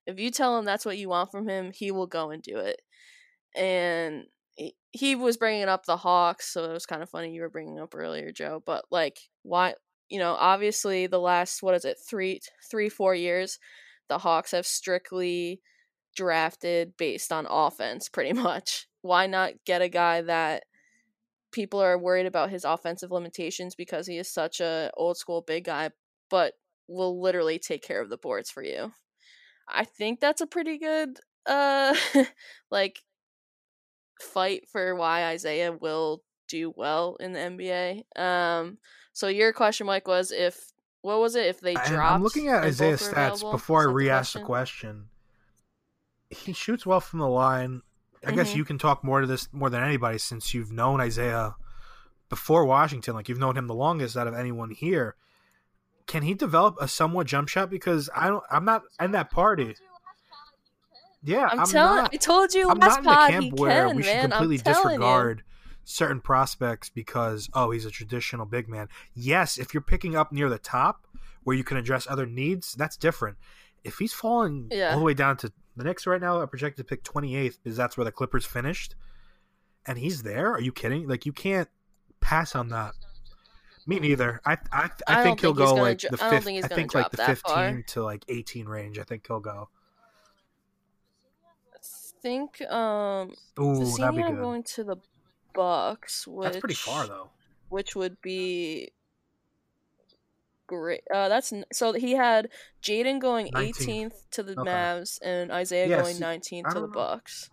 If 0.07 0.19
you 0.19 0.31
tell 0.31 0.57
him 0.57 0.65
that's 0.65 0.85
what 0.85 0.97
you 0.97 1.09
want 1.09 1.31
from 1.31 1.47
him, 1.47 1.71
he 1.71 1.91
will 1.91 2.07
go 2.07 2.31
and 2.31 2.41
do 2.41 2.57
it. 2.57 2.81
And 3.55 4.25
he, 4.93 5.15
was 5.15 5.37
bringing 5.37 5.65
up 5.65 5.85
the 5.85 5.97
Hawks, 5.97 6.51
so 6.51 6.63
it 6.63 6.73
was 6.73 6.85
kind 6.85 7.03
of 7.03 7.09
funny 7.09 7.33
you 7.33 7.41
were 7.41 7.49
bringing 7.49 7.79
up 7.79 7.93
earlier, 7.93 8.31
Joe. 8.31 8.63
But 8.65 8.85
like, 8.89 9.19
why? 9.43 9.75
You 10.09 10.19
know, 10.19 10.33
obviously 10.33 11.07
the 11.07 11.19
last 11.19 11.61
what 11.61 11.75
is 11.75 11.85
it, 11.85 11.97
three, 12.09 12.39
three, 12.71 12.89
four 12.89 13.13
years, 13.13 13.59
the 14.07 14.17
Hawks 14.17 14.51
have 14.51 14.65
strictly 14.65 15.61
drafted 16.15 16.93
based 16.97 17.31
on 17.31 17.45
offense, 17.49 18.09
pretty 18.13 18.33
much. 18.33 18.87
Why 19.01 19.27
not 19.27 19.53
get 19.65 19.81
a 19.81 19.89
guy 19.89 20.21
that 20.21 20.63
people 21.51 21.81
are 21.81 21.97
worried 21.97 22.25
about 22.25 22.49
his 22.49 22.65
offensive 22.65 23.11
limitations 23.11 23.75
because 23.75 24.07
he 24.07 24.17
is 24.17 24.31
such 24.31 24.59
a 24.59 24.91
old 24.95 25.17
school 25.17 25.41
big 25.41 25.65
guy, 25.65 25.91
but 26.29 26.53
will 26.87 27.21
literally 27.21 27.59
take 27.59 27.83
care 27.83 28.01
of 28.01 28.09
the 28.09 28.17
boards 28.17 28.49
for 28.49 28.63
you. 28.63 28.91
I 29.67 29.83
think 29.83 30.19
that's 30.19 30.41
a 30.41 30.47
pretty 30.47 30.77
good 30.77 31.19
uh 31.45 31.95
like 32.71 32.99
fight 34.21 34.67
for 34.71 34.95
why 34.95 35.25
Isaiah 35.25 35.71
will 35.71 36.23
do 36.47 36.73
well 36.75 37.17
in 37.19 37.33
the 37.33 37.39
NBA. 37.39 38.19
Um 38.21 38.77
so 39.13 39.27
your 39.27 39.53
question 39.53 39.87
Mike 39.87 40.07
was 40.07 40.31
if 40.31 40.71
what 41.01 41.19
was 41.19 41.35
it 41.35 41.45
if 41.47 41.59
they 41.59 41.73
dropped 41.73 41.91
I'm 42.15 42.23
looking 42.23 42.47
at 42.49 42.63
Isaiah's 42.63 43.01
stats 43.01 43.11
available? 43.11 43.51
before 43.51 43.81
I 43.87 43.89
Is 43.89 43.93
re-ask 43.95 44.33
the 44.33 44.39
question? 44.41 45.07
question. 46.29 46.45
He 46.45 46.53
shoots 46.53 46.85
well 46.85 46.99
from 46.99 47.19
the 47.19 47.27
line. 47.27 47.81
I 48.25 48.31
guess 48.31 48.51
Mhm. 48.51 48.55
you 48.57 48.65
can 48.65 48.77
talk 48.77 49.03
more 49.03 49.21
to 49.21 49.27
this 49.27 49.47
more 49.53 49.69
than 49.69 49.83
anybody 49.83 50.17
since 50.17 50.53
you've 50.53 50.71
known 50.71 50.99
Isaiah 50.99 51.55
before 52.29 52.65
Washington. 52.65 53.13
Like 53.13 53.29
you've 53.29 53.39
known 53.39 53.55
him 53.55 53.67
the 53.67 53.75
longest 53.75 54.17
out 54.17 54.27
of 54.27 54.33
anyone 54.33 54.71
here. 54.71 55.15
Can 56.07 56.23
he 56.23 56.33
develop 56.33 56.77
a 56.79 56.87
somewhat 56.87 57.27
jump 57.27 57.49
shot? 57.49 57.69
Because 57.69 58.09
I 58.15 58.27
don't. 58.29 58.43
I'm 58.49 58.65
not 58.65 58.83
in 58.99 59.11
that 59.11 59.29
party. 59.29 59.75
Yeah, 61.23 61.49
I'm, 61.51 61.59
I'm, 61.61 61.65
telling 61.67 61.95
not. 61.97 62.13
I 62.13 62.17
told 62.17 62.53
you 62.53 62.69
I'm 62.69 62.79
last 62.79 62.89
not 62.89 62.97
in 62.99 63.03
the 63.03 63.09
pod 63.09 63.29
camp 63.31 63.43
he 63.43 63.51
where 63.51 63.87
can, 63.87 63.95
we 63.97 64.03
should 64.03 64.13
man. 64.13 64.29
completely 64.29 64.61
I'm 64.65 64.71
you. 64.71 64.83
disregard 64.83 65.43
certain 65.83 66.21
prospects 66.21 66.89
because 66.89 67.49
oh 67.53 67.71
he's 67.71 67.85
a 67.85 67.91
traditional 67.91 68.45
big 68.45 68.69
man. 68.69 68.87
Yes, 69.13 69.57
if 69.57 69.73
you're 69.73 69.81
picking 69.81 70.15
up 70.15 70.31
near 70.31 70.49
the 70.49 70.59
top 70.59 71.05
where 71.43 71.55
you 71.55 71.63
can 71.63 71.77
address 71.77 72.07
other 72.09 72.25
needs, 72.25 72.73
that's 72.73 72.95
different. 72.95 73.37
If 73.83 73.97
he's 73.97 74.13
falling 74.13 74.67
Yeah. 74.71 74.93
all 74.93 74.99
the 74.99 75.05
way 75.05 75.13
down 75.13 75.37
to 75.37 75.51
the 75.75 75.83
Knicks 75.83 76.07
right 76.07 76.19
now 76.21 76.37
are 76.39 76.47
projected 76.47 76.85
to 76.85 76.89
pick 76.89 77.03
28th 77.03 77.57
because 77.63 77.77
that's 77.77 77.97
where 77.97 78.05
the 78.05 78.11
Clippers 78.11 78.45
finished, 78.45 78.95
and 79.85 79.97
he's 79.97 80.23
there. 80.23 80.51
Are 80.53 80.61
you 80.61 80.71
kidding? 80.71 81.07
Like 81.07 81.25
you 81.25 81.33
can't 81.33 81.69
pass 82.19 82.55
on 82.55 82.69
that. 82.69 82.93
Me 83.87 83.99
neither. 83.99 84.41
I 84.45 84.57
I, 84.71 84.89
I, 85.07 85.19
I 85.19 85.23
think 85.23 85.39
he'll 85.39 85.55
think 85.55 85.57
go 85.69 85.73
like 85.75 85.99
dro- 85.99 86.09
the 86.11 86.23
I 86.23 86.29
don't 86.31 86.43
think 86.43 86.55
he's 86.57 86.65
I 86.65 86.67
think 86.67 86.93
like 86.93 87.03
drop 87.05 87.11
the 87.11 87.23
15 87.23 87.53
far. 87.55 87.81
to 87.87 88.03
like 88.03 88.23
18 88.27 88.65
range. 88.67 88.99
I 88.99 89.03
think 89.03 89.25
he'll 89.25 89.39
go. 89.39 89.69
I 91.73 91.77
think 92.21 92.61
um 92.69 93.33
Ooh, 93.59 93.85
the 93.85 93.95
that'd 93.99 94.15
be 94.15 94.23
good. 94.23 94.35
going 94.35 94.63
to 94.63 94.83
the 94.83 94.97
Bucks, 95.53 96.27
which 96.27 96.43
That's 96.45 96.59
pretty 96.59 96.75
far 96.75 97.07
though. 97.07 97.29
which 97.69 97.95
would 97.95 98.21
be 98.21 98.91
great. 100.67 101.01
Uh, 101.11 101.29
that's 101.29 101.53
so 101.71 101.93
he 101.93 102.11
had 102.11 102.49
Jaden 102.83 103.19
going 103.19 103.47
19th. 103.47 103.77
18th 103.87 104.13
to 104.31 104.43
the 104.43 104.59
Okay. 104.59 104.69
Mavs 104.69 105.17
and 105.21 105.51
Isaiah 105.51 105.87
Yeah, 105.87 106.01
going 106.01 106.17
19th 106.17 106.67
to 106.73 106.79
the 106.81 106.81
know. 106.81 106.93
Bucks, 106.93 107.49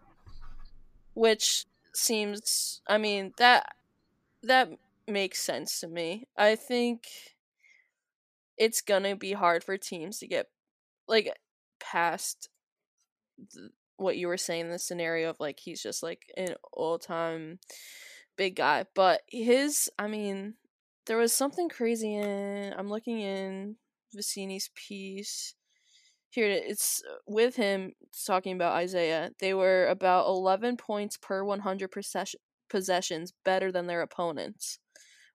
which 1.14 1.64
seems. 1.94 2.82
I 2.88 2.98
mean 2.98 3.32
that 3.38 3.74
that 4.42 4.70
makes 5.08 5.40
sense 5.40 5.80
to 5.80 5.88
me. 5.88 6.26
I 6.36 6.56
think 6.56 7.06
it's 8.56 8.80
gonna 8.80 9.16
be 9.16 9.32
hard 9.32 9.64
for 9.64 9.76
teams 9.76 10.18
to 10.20 10.26
get 10.26 10.46
like 11.08 11.32
past 11.80 12.48
th- 13.52 13.70
what 13.96 14.16
you 14.16 14.28
were 14.28 14.36
saying 14.36 14.62
in 14.62 14.70
the 14.70 14.78
scenario 14.78 15.30
of 15.30 15.40
like 15.40 15.60
he's 15.60 15.82
just 15.82 16.02
like 16.02 16.26
an 16.36 16.54
all 16.72 16.98
time 16.98 17.58
big 18.36 18.56
guy. 18.56 18.84
But 18.94 19.22
his, 19.28 19.90
I 19.98 20.08
mean, 20.08 20.54
there 21.06 21.16
was 21.16 21.32
something 21.32 21.68
crazy 21.68 22.14
in. 22.14 22.74
I'm 22.76 22.88
looking 22.88 23.20
in 23.20 23.76
Vecenie's 24.14 24.70
piece. 24.74 25.54
Here 26.30 26.48
it's 26.48 27.02
with 27.26 27.54
him 27.56 27.92
talking 28.26 28.54
about 28.56 28.74
Isaiah. 28.74 29.30
They 29.38 29.54
were 29.54 29.86
about 29.86 30.26
11 30.26 30.76
points 30.76 31.16
per 31.16 31.44
100 31.44 31.90
possession, 31.92 32.40
possessions 32.68 33.32
better 33.44 33.70
than 33.70 33.86
their 33.86 34.02
opponents, 34.02 34.80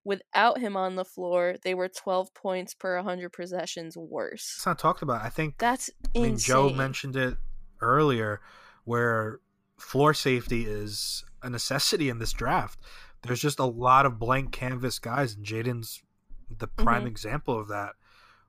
without 0.09 0.57
him 0.57 0.75
on 0.75 0.95
the 0.95 1.05
floor, 1.05 1.55
they 1.63 1.75
were 1.75 1.87
12 1.87 2.33
points 2.33 2.73
per 2.73 2.95
100 2.95 3.29
possessions 3.31 3.95
worse. 3.95 4.55
It's 4.57 4.65
not 4.65 4.79
talked 4.79 5.03
about. 5.03 5.21
I 5.21 5.29
think 5.29 5.59
That's 5.59 5.91
I 6.15 6.19
mean, 6.19 6.33
insane. 6.33 6.55
Joe 6.55 6.69
mentioned 6.73 7.15
it 7.15 7.37
earlier, 7.79 8.41
where 8.85 9.39
floor 9.77 10.15
safety 10.15 10.65
is 10.65 11.23
a 11.43 11.49
necessity 11.49 12.09
in 12.09 12.17
this 12.17 12.33
draft. 12.33 12.79
There's 13.21 13.39
just 13.39 13.59
a 13.59 13.65
lot 13.65 14.07
of 14.07 14.17
blank 14.17 14.51
canvas 14.51 14.97
guys, 14.97 15.35
and 15.35 15.45
Jaden's 15.45 16.01
the 16.49 16.67
prime 16.67 17.03
Mhm. 17.03 17.09
example 17.09 17.59
of 17.59 17.67
that. 17.67 17.91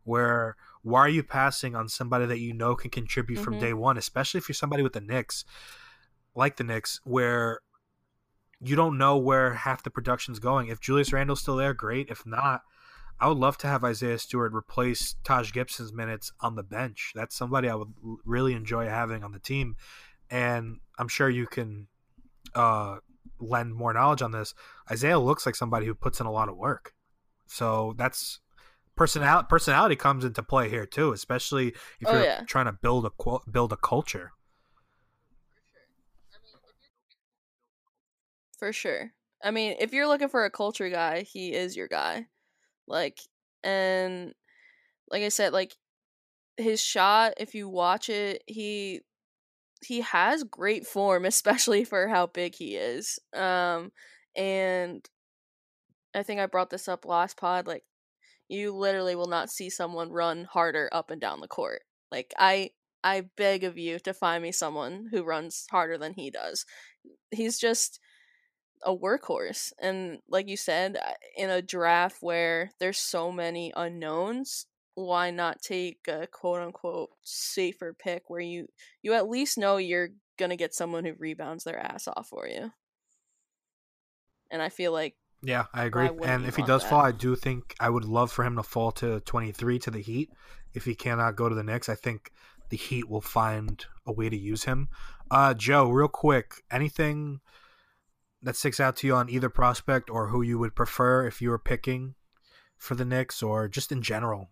Where 0.04 0.56
why 0.82 1.00
are 1.00 1.10
you 1.10 1.22
passing 1.22 1.76
on 1.76 1.90
somebody 1.90 2.24
that 2.24 2.38
you 2.38 2.54
know 2.54 2.74
can 2.74 2.90
contribute 2.90 3.38
from 3.38 3.56
Mhm. 3.56 3.60
day 3.60 3.72
one, 3.74 3.98
especially 3.98 4.38
if 4.38 4.48
you're 4.48 4.54
somebody 4.54 4.82
with 4.82 4.94
the 4.94 5.00
Knicks, 5.02 5.44
like 6.34 6.56
the 6.56 6.64
Knicks, 6.64 7.00
where 7.04 7.60
you 8.62 8.76
don't 8.76 8.98
know 8.98 9.16
where 9.16 9.54
half 9.54 9.82
the 9.82 9.90
production's 9.90 10.38
going. 10.38 10.68
If 10.68 10.80
Julius 10.80 11.12
Randle's 11.12 11.40
still 11.40 11.56
there, 11.56 11.74
great. 11.74 12.08
If 12.10 12.26
not, 12.26 12.62
I 13.18 13.28
would 13.28 13.38
love 13.38 13.58
to 13.58 13.66
have 13.66 13.84
Isaiah 13.84 14.18
Stewart 14.18 14.52
replace 14.52 15.16
Taj 15.24 15.52
Gibson's 15.52 15.92
minutes 15.92 16.32
on 16.40 16.56
the 16.56 16.62
bench. 16.62 17.12
That's 17.14 17.36
somebody 17.36 17.68
I 17.68 17.74
would 17.74 17.92
really 18.24 18.54
enjoy 18.54 18.86
having 18.86 19.22
on 19.24 19.32
the 19.32 19.38
team, 19.38 19.76
and 20.30 20.78
I'm 20.98 21.08
sure 21.08 21.28
you 21.28 21.46
can 21.46 21.88
uh, 22.54 22.96
lend 23.38 23.74
more 23.74 23.92
knowledge 23.92 24.22
on 24.22 24.32
this. 24.32 24.54
Isaiah 24.90 25.18
looks 25.18 25.46
like 25.46 25.54
somebody 25.56 25.86
who 25.86 25.94
puts 25.94 26.20
in 26.20 26.26
a 26.26 26.32
lot 26.32 26.48
of 26.48 26.56
work, 26.56 26.94
so 27.46 27.94
that's 27.96 28.40
personality. 28.96 29.46
Personality 29.48 29.96
comes 29.96 30.24
into 30.24 30.42
play 30.42 30.68
here 30.68 30.86
too, 30.86 31.12
especially 31.12 31.68
if 32.00 32.08
Oh, 32.08 32.12
you're 32.12 32.24
yeah. 32.24 32.42
trying 32.46 32.66
to 32.66 32.72
build 32.72 33.04
a 33.06 33.50
build 33.50 33.72
a 33.72 33.76
culture. 33.76 34.32
For 38.60 38.72
sure. 38.72 39.12
I 39.42 39.50
mean, 39.50 39.76
if 39.80 39.92
you're 39.92 40.06
looking 40.06 40.28
for 40.28 40.44
a 40.44 40.50
culture 40.50 40.90
guy, 40.90 41.22
he 41.22 41.54
is 41.54 41.76
your 41.76 41.88
guy. 41.88 42.26
Like, 42.88 43.20
and 43.64 44.34
like 45.10 45.22
I 45.24 45.30
said, 45.30 45.52
like 45.52 45.76
his 46.58 46.82
shot, 46.82 47.34
if 47.38 47.54
you 47.54 47.68
watch 47.68 48.10
it, 48.10 48.44
he 48.46 49.02
he 49.84 50.02
has 50.02 50.44
great 50.44 50.86
form, 50.86 51.24
especially 51.26 51.84
for 51.84 52.08
how 52.08 52.26
big 52.28 52.54
he 52.56 52.76
is. 52.76 53.18
Um, 53.34 53.92
and 54.36 55.08
I 56.14 56.22
think 56.22 56.40
I 56.40 56.46
brought 56.46 56.70
this 56.70 56.88
up 56.88 57.04
last 57.04 57.36
pod. 57.36 57.66
Like, 57.66 57.84
you 58.48 58.74
literally 58.74 59.14
will 59.16 59.28
not 59.28 59.50
see 59.50 59.70
someone 59.70 60.10
run 60.12 60.44
harder 60.44 60.88
up 60.92 61.10
and 61.10 61.20
down 61.20 61.40
the 61.40 61.48
court. 61.48 61.82
Like, 62.12 62.34
I 62.38 62.70
I 63.04 63.22
beg 63.36 63.64
of 63.64 63.78
you 63.78 63.98
to 64.00 64.14
find 64.14 64.42
me 64.42 64.52
someone 64.52 65.08
who 65.12 65.24
runs 65.24 65.66
harder 65.70 65.98
than 65.98 66.14
he 66.14 66.30
does. 66.30 66.66
He's 67.32 67.58
just 67.58 68.00
a 68.82 68.94
workhorse. 68.94 69.72
And 69.80 70.18
like 70.28 70.48
you 70.48 70.56
said, 70.56 70.96
in 71.36 71.50
a 71.50 71.62
draft 71.62 72.18
where 72.20 72.70
there's 72.78 72.98
so 72.98 73.30
many 73.30 73.72
unknowns, 73.76 74.66
why 74.94 75.30
not 75.30 75.62
take 75.62 76.00
a 76.08 76.26
quote 76.26 76.60
unquote 76.60 77.10
safer 77.22 77.94
pick 77.98 78.28
where 78.28 78.40
you 78.40 78.66
you 79.02 79.14
at 79.14 79.28
least 79.28 79.58
know 79.58 79.76
you're 79.76 80.10
gonna 80.38 80.56
get 80.56 80.74
someone 80.74 81.04
who 81.04 81.14
rebounds 81.18 81.64
their 81.64 81.78
ass 81.78 82.08
off 82.08 82.28
for 82.28 82.46
you. 82.46 82.72
And 84.50 84.60
I 84.60 84.68
feel 84.68 84.92
like 84.92 85.14
Yeah, 85.42 85.66
I 85.72 85.84
agree. 85.84 86.08
And 86.24 86.44
if 86.44 86.56
he 86.56 86.62
does 86.62 86.82
that? 86.82 86.90
fall, 86.90 87.02
I 87.02 87.12
do 87.12 87.36
think 87.36 87.74
I 87.78 87.88
would 87.88 88.04
love 88.04 88.32
for 88.32 88.44
him 88.44 88.56
to 88.56 88.62
fall 88.62 88.92
to 88.92 89.20
23 89.20 89.78
to 89.80 89.90
the 89.90 90.00
Heat. 90.00 90.30
If 90.74 90.84
he 90.84 90.94
cannot 90.94 91.36
go 91.36 91.48
to 91.48 91.54
the 91.54 91.62
Knicks, 91.62 91.88
I 91.88 91.94
think 91.94 92.32
the 92.68 92.76
Heat 92.76 93.08
will 93.08 93.20
find 93.20 93.84
a 94.06 94.12
way 94.12 94.28
to 94.28 94.36
use 94.36 94.64
him. 94.64 94.88
Uh, 95.30 95.54
Joe, 95.54 95.88
real 95.88 96.08
quick, 96.08 96.62
anything 96.70 97.40
that 98.42 98.56
sticks 98.56 98.80
out 98.80 98.96
to 98.96 99.06
you 99.06 99.14
on 99.14 99.28
either 99.28 99.48
prospect 99.48 100.10
or 100.10 100.28
who 100.28 100.42
you 100.42 100.58
would 100.58 100.74
prefer 100.74 101.26
if 101.26 101.40
you 101.42 101.50
were 101.50 101.58
picking 101.58 102.14
for 102.76 102.94
the 102.94 103.04
Knicks 103.04 103.42
or 103.42 103.68
just 103.68 103.92
in 103.92 104.02
general? 104.02 104.50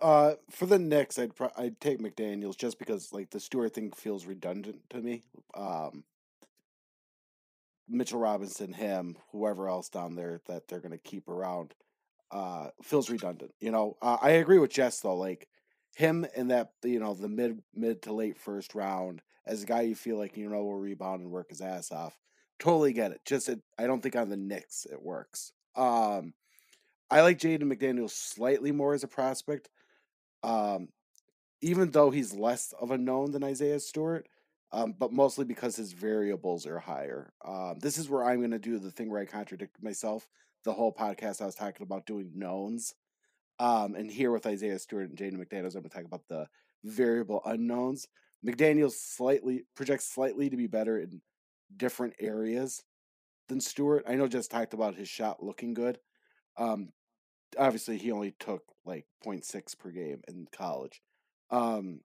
Uh, 0.00 0.34
for 0.50 0.66
the 0.66 0.78
Knicks, 0.78 1.18
I'd 1.18 1.34
pro- 1.34 1.52
I'd 1.56 1.80
take 1.80 1.98
McDaniel's 1.98 2.56
just 2.56 2.78
because 2.78 3.12
like 3.12 3.30
the 3.30 3.40
Stewart 3.40 3.74
thing 3.74 3.90
feels 3.90 4.24
redundant 4.24 4.78
to 4.90 5.02
me. 5.02 5.22
Um, 5.54 6.04
Mitchell 7.86 8.20
Robinson, 8.20 8.72
him, 8.72 9.16
whoever 9.32 9.68
else 9.68 9.90
down 9.90 10.14
there 10.14 10.40
that 10.46 10.68
they're 10.68 10.80
gonna 10.80 10.96
keep 10.96 11.28
around, 11.28 11.74
uh, 12.30 12.68
feels 12.82 13.10
redundant. 13.10 13.52
You 13.60 13.72
know, 13.72 13.98
uh, 14.00 14.16
I 14.22 14.30
agree 14.30 14.58
with 14.58 14.70
Jess 14.70 15.00
though. 15.00 15.16
Like 15.16 15.48
him 15.94 16.26
in 16.36 16.48
that 16.48 16.72
you 16.82 17.00
know 17.00 17.14
the 17.14 17.28
mid 17.28 17.62
mid 17.74 18.02
to 18.02 18.12
late 18.12 18.38
first 18.38 18.74
round 18.74 19.22
as 19.46 19.62
a 19.62 19.66
guy 19.66 19.82
you 19.82 19.94
feel 19.94 20.16
like 20.16 20.36
you 20.36 20.48
know 20.48 20.62
will 20.62 20.78
rebound 20.78 21.22
and 21.22 21.30
work 21.30 21.50
his 21.50 21.60
ass 21.60 21.92
off. 21.92 22.16
Totally 22.58 22.92
get 22.92 23.12
it. 23.12 23.20
Just 23.24 23.48
it, 23.48 23.60
I 23.78 23.86
don't 23.86 24.02
think 24.02 24.16
on 24.16 24.28
the 24.28 24.36
Knicks 24.36 24.86
it 24.90 25.02
works. 25.02 25.52
Um, 25.76 26.34
I 27.10 27.22
like 27.22 27.38
Jaden 27.38 27.62
McDaniel 27.62 28.10
slightly 28.10 28.70
more 28.70 28.94
as 28.94 29.02
a 29.02 29.08
prospect. 29.08 29.68
Um, 30.42 30.88
even 31.62 31.90
though 31.90 32.10
he's 32.10 32.32
less 32.32 32.72
of 32.80 32.90
a 32.90 32.98
known 32.98 33.32
than 33.32 33.44
Isaiah 33.44 33.80
Stewart, 33.80 34.26
um, 34.72 34.94
but 34.98 35.12
mostly 35.12 35.44
because 35.44 35.76
his 35.76 35.92
variables 35.92 36.66
are 36.66 36.78
higher. 36.78 37.32
Um, 37.44 37.78
this 37.80 37.98
is 37.98 38.08
where 38.08 38.24
I'm 38.24 38.38
going 38.38 38.52
to 38.52 38.58
do 38.58 38.78
the 38.78 38.90
thing 38.90 39.10
where 39.10 39.20
I 39.20 39.26
contradict 39.26 39.82
myself. 39.82 40.28
The 40.64 40.72
whole 40.72 40.92
podcast 40.92 41.42
I 41.42 41.46
was 41.46 41.54
talking 41.54 41.82
about 41.82 42.06
doing 42.06 42.32
knowns. 42.34 42.94
Um, 43.60 43.94
and 43.94 44.10
here 44.10 44.32
with 44.32 44.46
Isaiah 44.46 44.78
Stewart 44.78 45.10
and 45.10 45.18
Jaden 45.18 45.36
McDaniels, 45.36 45.76
I'm 45.76 45.82
going 45.82 45.84
to 45.84 45.88
talk 45.90 46.06
about 46.06 46.26
the 46.28 46.46
variable 46.82 47.42
unknowns. 47.44 48.08
McDaniels 48.44 48.94
slightly 48.94 49.64
projects 49.76 50.06
slightly 50.06 50.48
to 50.48 50.56
be 50.56 50.66
better 50.66 50.98
in 50.98 51.20
different 51.76 52.14
areas 52.18 52.82
than 53.48 53.60
Stewart. 53.60 54.04
I 54.08 54.14
know 54.14 54.28
just 54.28 54.50
talked 54.50 54.72
about 54.72 54.94
his 54.94 55.10
shot 55.10 55.42
looking 55.42 55.74
good. 55.74 55.98
Um, 56.56 56.88
obviously 57.58 57.98
he 57.98 58.12
only 58.12 58.34
took 58.40 58.62
like 58.86 59.04
0.6 59.26 59.78
per 59.78 59.90
game 59.90 60.22
in 60.26 60.46
college. 60.52 61.02
Um, 61.50 62.00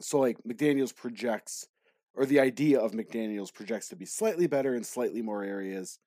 so 0.00 0.20
like 0.20 0.38
McDaniel's 0.48 0.92
projects, 0.92 1.66
or 2.14 2.24
the 2.24 2.40
idea 2.40 2.80
of 2.80 2.92
McDaniel's 2.92 3.50
projects 3.50 3.88
to 3.88 3.96
be 3.96 4.06
slightly 4.06 4.46
better 4.46 4.74
in 4.74 4.84
slightly 4.84 5.20
more 5.20 5.44
areas. 5.44 5.98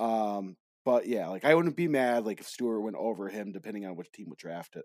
Um, 0.00 0.56
but 0.84 1.06
yeah, 1.06 1.28
like 1.28 1.44
I 1.44 1.54
wouldn't 1.54 1.76
be 1.76 1.88
mad 1.88 2.24
like 2.24 2.40
if 2.40 2.46
Stewart 2.46 2.82
went 2.82 2.96
over 2.96 3.28
him, 3.28 3.52
depending 3.52 3.86
on 3.86 3.96
which 3.96 4.12
team 4.12 4.26
would 4.28 4.38
draft 4.38 4.76
it. 4.76 4.84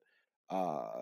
Uh, 0.50 1.02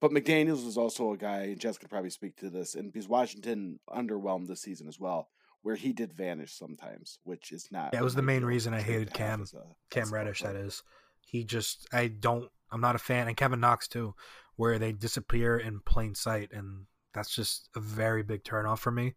but 0.00 0.12
McDaniel's 0.12 0.64
was 0.64 0.76
also 0.78 1.12
a 1.12 1.16
guy, 1.16 1.42
and 1.44 1.58
Jess 1.60 1.78
could 1.78 1.90
probably 1.90 2.10
speak 2.10 2.36
to 2.36 2.50
this, 2.50 2.74
and 2.74 2.92
because 2.92 3.08
Washington 3.08 3.80
underwhelmed 3.90 4.46
this 4.46 4.62
season 4.62 4.86
as 4.86 4.98
well, 5.00 5.28
where 5.62 5.74
he 5.74 5.92
did 5.92 6.12
vanish 6.12 6.56
sometimes, 6.56 7.18
which 7.24 7.50
is 7.50 7.66
not. 7.72 7.90
Yeah, 7.92 8.00
it 8.00 8.04
was 8.04 8.14
the 8.14 8.22
main 8.22 8.44
reason 8.44 8.74
I 8.74 8.80
hated 8.80 9.12
Cam- 9.12 9.42
as 9.42 9.54
a- 9.54 9.58
as 9.58 9.64
Cam 9.90 10.12
Reddish, 10.14 10.42
player. 10.42 10.64
is. 10.66 10.82
He 11.20 11.44
just, 11.44 11.86
I 11.92 12.06
don't, 12.06 12.48
I'm 12.70 12.80
not 12.80 12.94
a 12.94 12.98
fan. 13.00 13.26
And 13.28 13.36
Kevin 13.36 13.60
Knox, 13.60 13.88
too, 13.88 14.14
where 14.56 14.78
they 14.78 14.92
disappear 14.92 15.58
in 15.58 15.80
plain 15.80 16.14
sight. 16.14 16.50
And 16.52 16.86
that's 17.12 17.34
just 17.34 17.68
a 17.76 17.80
very 17.80 18.22
big 18.22 18.44
turnoff 18.44 18.78
for 18.78 18.90
me. 18.92 19.14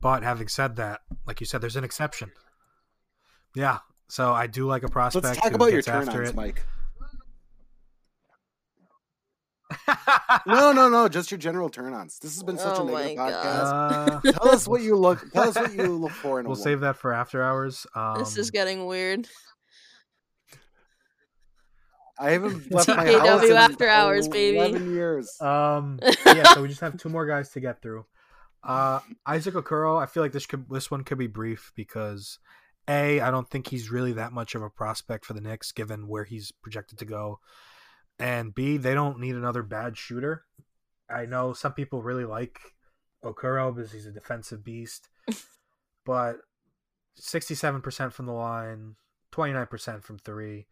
But 0.00 0.22
having 0.22 0.48
said 0.48 0.76
that, 0.76 1.00
like 1.26 1.40
you 1.40 1.46
said, 1.46 1.60
there's 1.60 1.76
an 1.76 1.84
exception. 1.84 2.30
Yeah. 3.54 3.78
So 4.08 4.32
I 4.32 4.46
do 4.46 4.66
like 4.66 4.82
a 4.82 4.88
prospect. 4.88 5.24
Let's 5.24 5.38
talk 5.40 5.52
about 5.52 5.70
your 5.70 5.78
gets 5.78 5.88
after 5.88 6.12
turn-ons, 6.12 6.30
it. 6.30 6.36
Mike. 6.36 6.62
No, 10.46 10.72
no, 10.72 10.88
no, 10.88 11.08
just 11.08 11.30
your 11.30 11.38
general 11.38 11.68
turn-ons. 11.68 12.18
This 12.18 12.34
has 12.34 12.42
been 12.42 12.56
such 12.58 12.78
Oh 12.78 12.88
a 12.88 12.90
negative 12.90 13.18
podcast. 13.18 14.24
Uh, 14.24 14.32
tell 14.32 14.48
us 14.48 14.66
what 14.66 14.82
you 14.82 14.96
look. 14.96 15.30
Tell 15.32 15.48
us 15.48 15.56
what 15.56 15.74
you 15.74 15.82
look 15.98 16.12
for 16.12 16.40
in 16.40 16.46
we'll 16.46 16.52
woman. 16.52 16.62
save 16.62 16.80
that 16.80 16.96
for 16.96 17.12
after 17.12 17.42
hours. 17.42 17.86
Um, 17.94 18.18
this 18.18 18.36
is 18.38 18.50
getting 18.50 18.86
weird. 18.86 19.28
I 22.18 22.30
haven't 22.32 22.70
left 22.72 22.88
my 22.88 23.04
TKW 23.04 23.26
house 23.26 23.44
in 23.44 23.52
after 23.56 23.88
hours, 23.88 24.28
baby. 24.28 24.58
Eleven 24.58 24.92
years. 24.92 25.40
Um, 25.40 26.00
yeah, 26.26 26.52
so 26.54 26.62
we 26.62 26.68
just 26.68 26.80
have 26.80 26.96
two 26.96 27.08
more 27.08 27.26
guys 27.26 27.50
to 27.50 27.60
get 27.60 27.80
through. 27.80 28.06
Uh, 28.62 29.00
Isaac 29.26 29.54
Okoro, 29.54 30.02
I 30.02 30.06
feel 30.06 30.22
like 30.22 30.32
this 30.32 30.46
could 30.46 30.68
this 30.68 30.90
one 30.90 31.04
could 31.04 31.18
be 31.18 31.28
brief 31.28 31.72
because 31.76 32.38
a 32.88 33.20
I 33.20 33.30
don't 33.30 33.48
think 33.48 33.68
he's 33.68 33.90
really 33.90 34.12
that 34.14 34.32
much 34.32 34.54
of 34.54 34.62
a 34.62 34.70
prospect 34.70 35.24
for 35.24 35.34
the 35.34 35.40
Knicks 35.40 35.72
given 35.72 36.08
where 36.08 36.24
he's 36.24 36.52
projected 36.52 36.98
to 36.98 37.04
go, 37.04 37.38
and 38.18 38.54
b 38.54 38.76
they 38.76 38.94
don't 38.94 39.20
need 39.20 39.34
another 39.34 39.62
bad 39.62 39.96
shooter. 39.96 40.44
I 41.10 41.26
know 41.26 41.52
some 41.52 41.72
people 41.72 42.02
really 42.02 42.24
like 42.24 42.58
Okoro 43.24 43.74
because 43.74 43.92
he's 43.92 44.06
a 44.06 44.12
defensive 44.12 44.64
beast, 44.64 45.08
but 46.06 46.36
sixty-seven 47.16 47.82
percent 47.82 48.12
from 48.12 48.26
the 48.26 48.32
line, 48.32 48.96
twenty-nine 49.30 49.66
percent 49.66 50.04
from 50.04 50.18
three. 50.18 50.66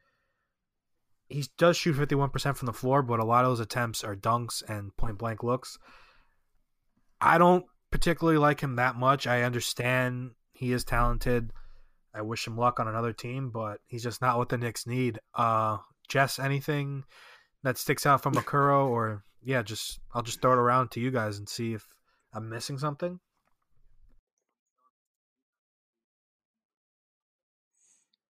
He 1.28 1.44
does 1.58 1.76
shoot 1.76 1.94
fifty-one 1.94 2.30
percent 2.30 2.56
from 2.56 2.66
the 2.66 2.72
floor, 2.72 3.02
but 3.02 3.20
a 3.20 3.24
lot 3.24 3.44
of 3.44 3.50
those 3.50 3.60
attempts 3.60 4.04
are 4.04 4.16
dunks 4.16 4.62
and 4.68 4.96
point-blank 4.96 5.42
looks. 5.42 5.78
I 7.20 7.38
don't 7.38 7.64
particularly 7.90 8.38
like 8.38 8.60
him 8.60 8.76
that 8.76 8.96
much. 8.96 9.26
I 9.26 9.42
understand 9.42 10.32
he 10.52 10.72
is 10.72 10.84
talented. 10.84 11.50
I 12.16 12.22
wish 12.22 12.46
him 12.46 12.56
luck 12.56 12.80
on 12.80 12.88
another 12.88 13.12
team, 13.12 13.50
but 13.50 13.80
he's 13.86 14.02
just 14.02 14.22
not 14.22 14.38
what 14.38 14.48
the 14.48 14.56
Knicks 14.56 14.86
need. 14.86 15.20
Uh, 15.34 15.78
Jess, 16.08 16.38
anything 16.38 17.04
that 17.62 17.76
sticks 17.76 18.06
out 18.06 18.22
from 18.22 18.34
Makuro, 18.36 18.88
or 18.88 19.22
yeah, 19.42 19.62
just 19.62 20.00
I'll 20.14 20.22
just 20.22 20.40
throw 20.40 20.52
it 20.52 20.58
around 20.58 20.90
to 20.92 21.00
you 21.00 21.10
guys 21.10 21.38
and 21.38 21.48
see 21.48 21.74
if 21.74 21.86
I'm 22.32 22.48
missing 22.48 22.78
something. 22.78 23.20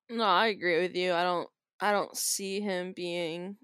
No, 0.08 0.24
I 0.24 0.48
agree 0.48 0.80
with 0.80 0.94
you. 0.94 1.12
I 1.12 1.22
don't 1.22 1.48
I 1.80 1.92
don't 1.92 2.16
see 2.16 2.60
him 2.60 2.92
being 2.94 3.56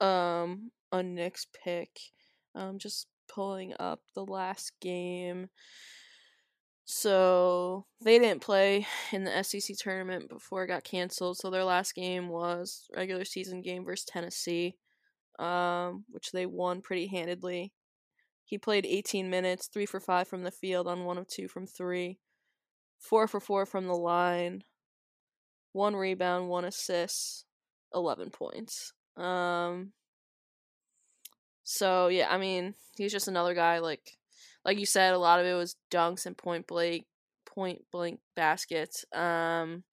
um 0.00 0.70
a 0.92 1.02
Knicks 1.02 1.46
pick. 1.64 1.90
Um 2.54 2.78
just 2.78 3.08
pulling 3.28 3.74
up 3.78 4.00
the 4.14 4.24
last 4.24 4.72
game. 4.80 5.48
So 6.88 7.84
they 8.00 8.16
didn't 8.20 8.42
play 8.42 8.86
in 9.12 9.24
the 9.24 9.42
SEC 9.42 9.76
tournament 9.76 10.28
before 10.28 10.62
it 10.62 10.68
got 10.68 10.84
canceled. 10.84 11.36
So 11.36 11.50
their 11.50 11.64
last 11.64 11.96
game 11.96 12.28
was 12.28 12.86
regular 12.96 13.24
season 13.24 13.60
game 13.60 13.84
versus 13.84 14.06
Tennessee, 14.06 14.76
um, 15.40 16.04
which 16.08 16.30
they 16.30 16.46
won 16.46 16.80
pretty 16.80 17.08
handedly. 17.08 17.72
He 18.44 18.56
played 18.56 18.86
18 18.86 19.28
minutes, 19.28 19.66
three 19.66 19.86
for 19.86 19.98
five 19.98 20.28
from 20.28 20.44
the 20.44 20.52
field 20.52 20.86
on 20.86 21.04
one 21.04 21.18
of 21.18 21.26
two 21.26 21.48
from 21.48 21.66
three, 21.66 22.20
four 23.00 23.26
for 23.26 23.40
four 23.40 23.66
from 23.66 23.88
the 23.88 23.96
line, 23.96 24.62
one 25.72 25.96
rebound, 25.96 26.48
one 26.48 26.64
assist, 26.64 27.46
11 27.92 28.30
points. 28.30 28.92
Um, 29.16 29.92
so 31.64 32.06
yeah, 32.06 32.28
I 32.30 32.38
mean, 32.38 32.74
he's 32.96 33.10
just 33.10 33.26
another 33.26 33.54
guy 33.54 33.80
like 33.80 34.16
like 34.66 34.78
you 34.80 34.84
said, 34.84 35.14
a 35.14 35.18
lot 35.18 35.38
of 35.38 35.46
it 35.46 35.54
was 35.54 35.76
dunks 35.92 36.26
and 36.26 36.36
point 36.36 36.66
blank 36.66 37.06
point 37.46 37.82
blank 37.92 38.18
baskets. 38.34 39.04
Um 39.14 39.84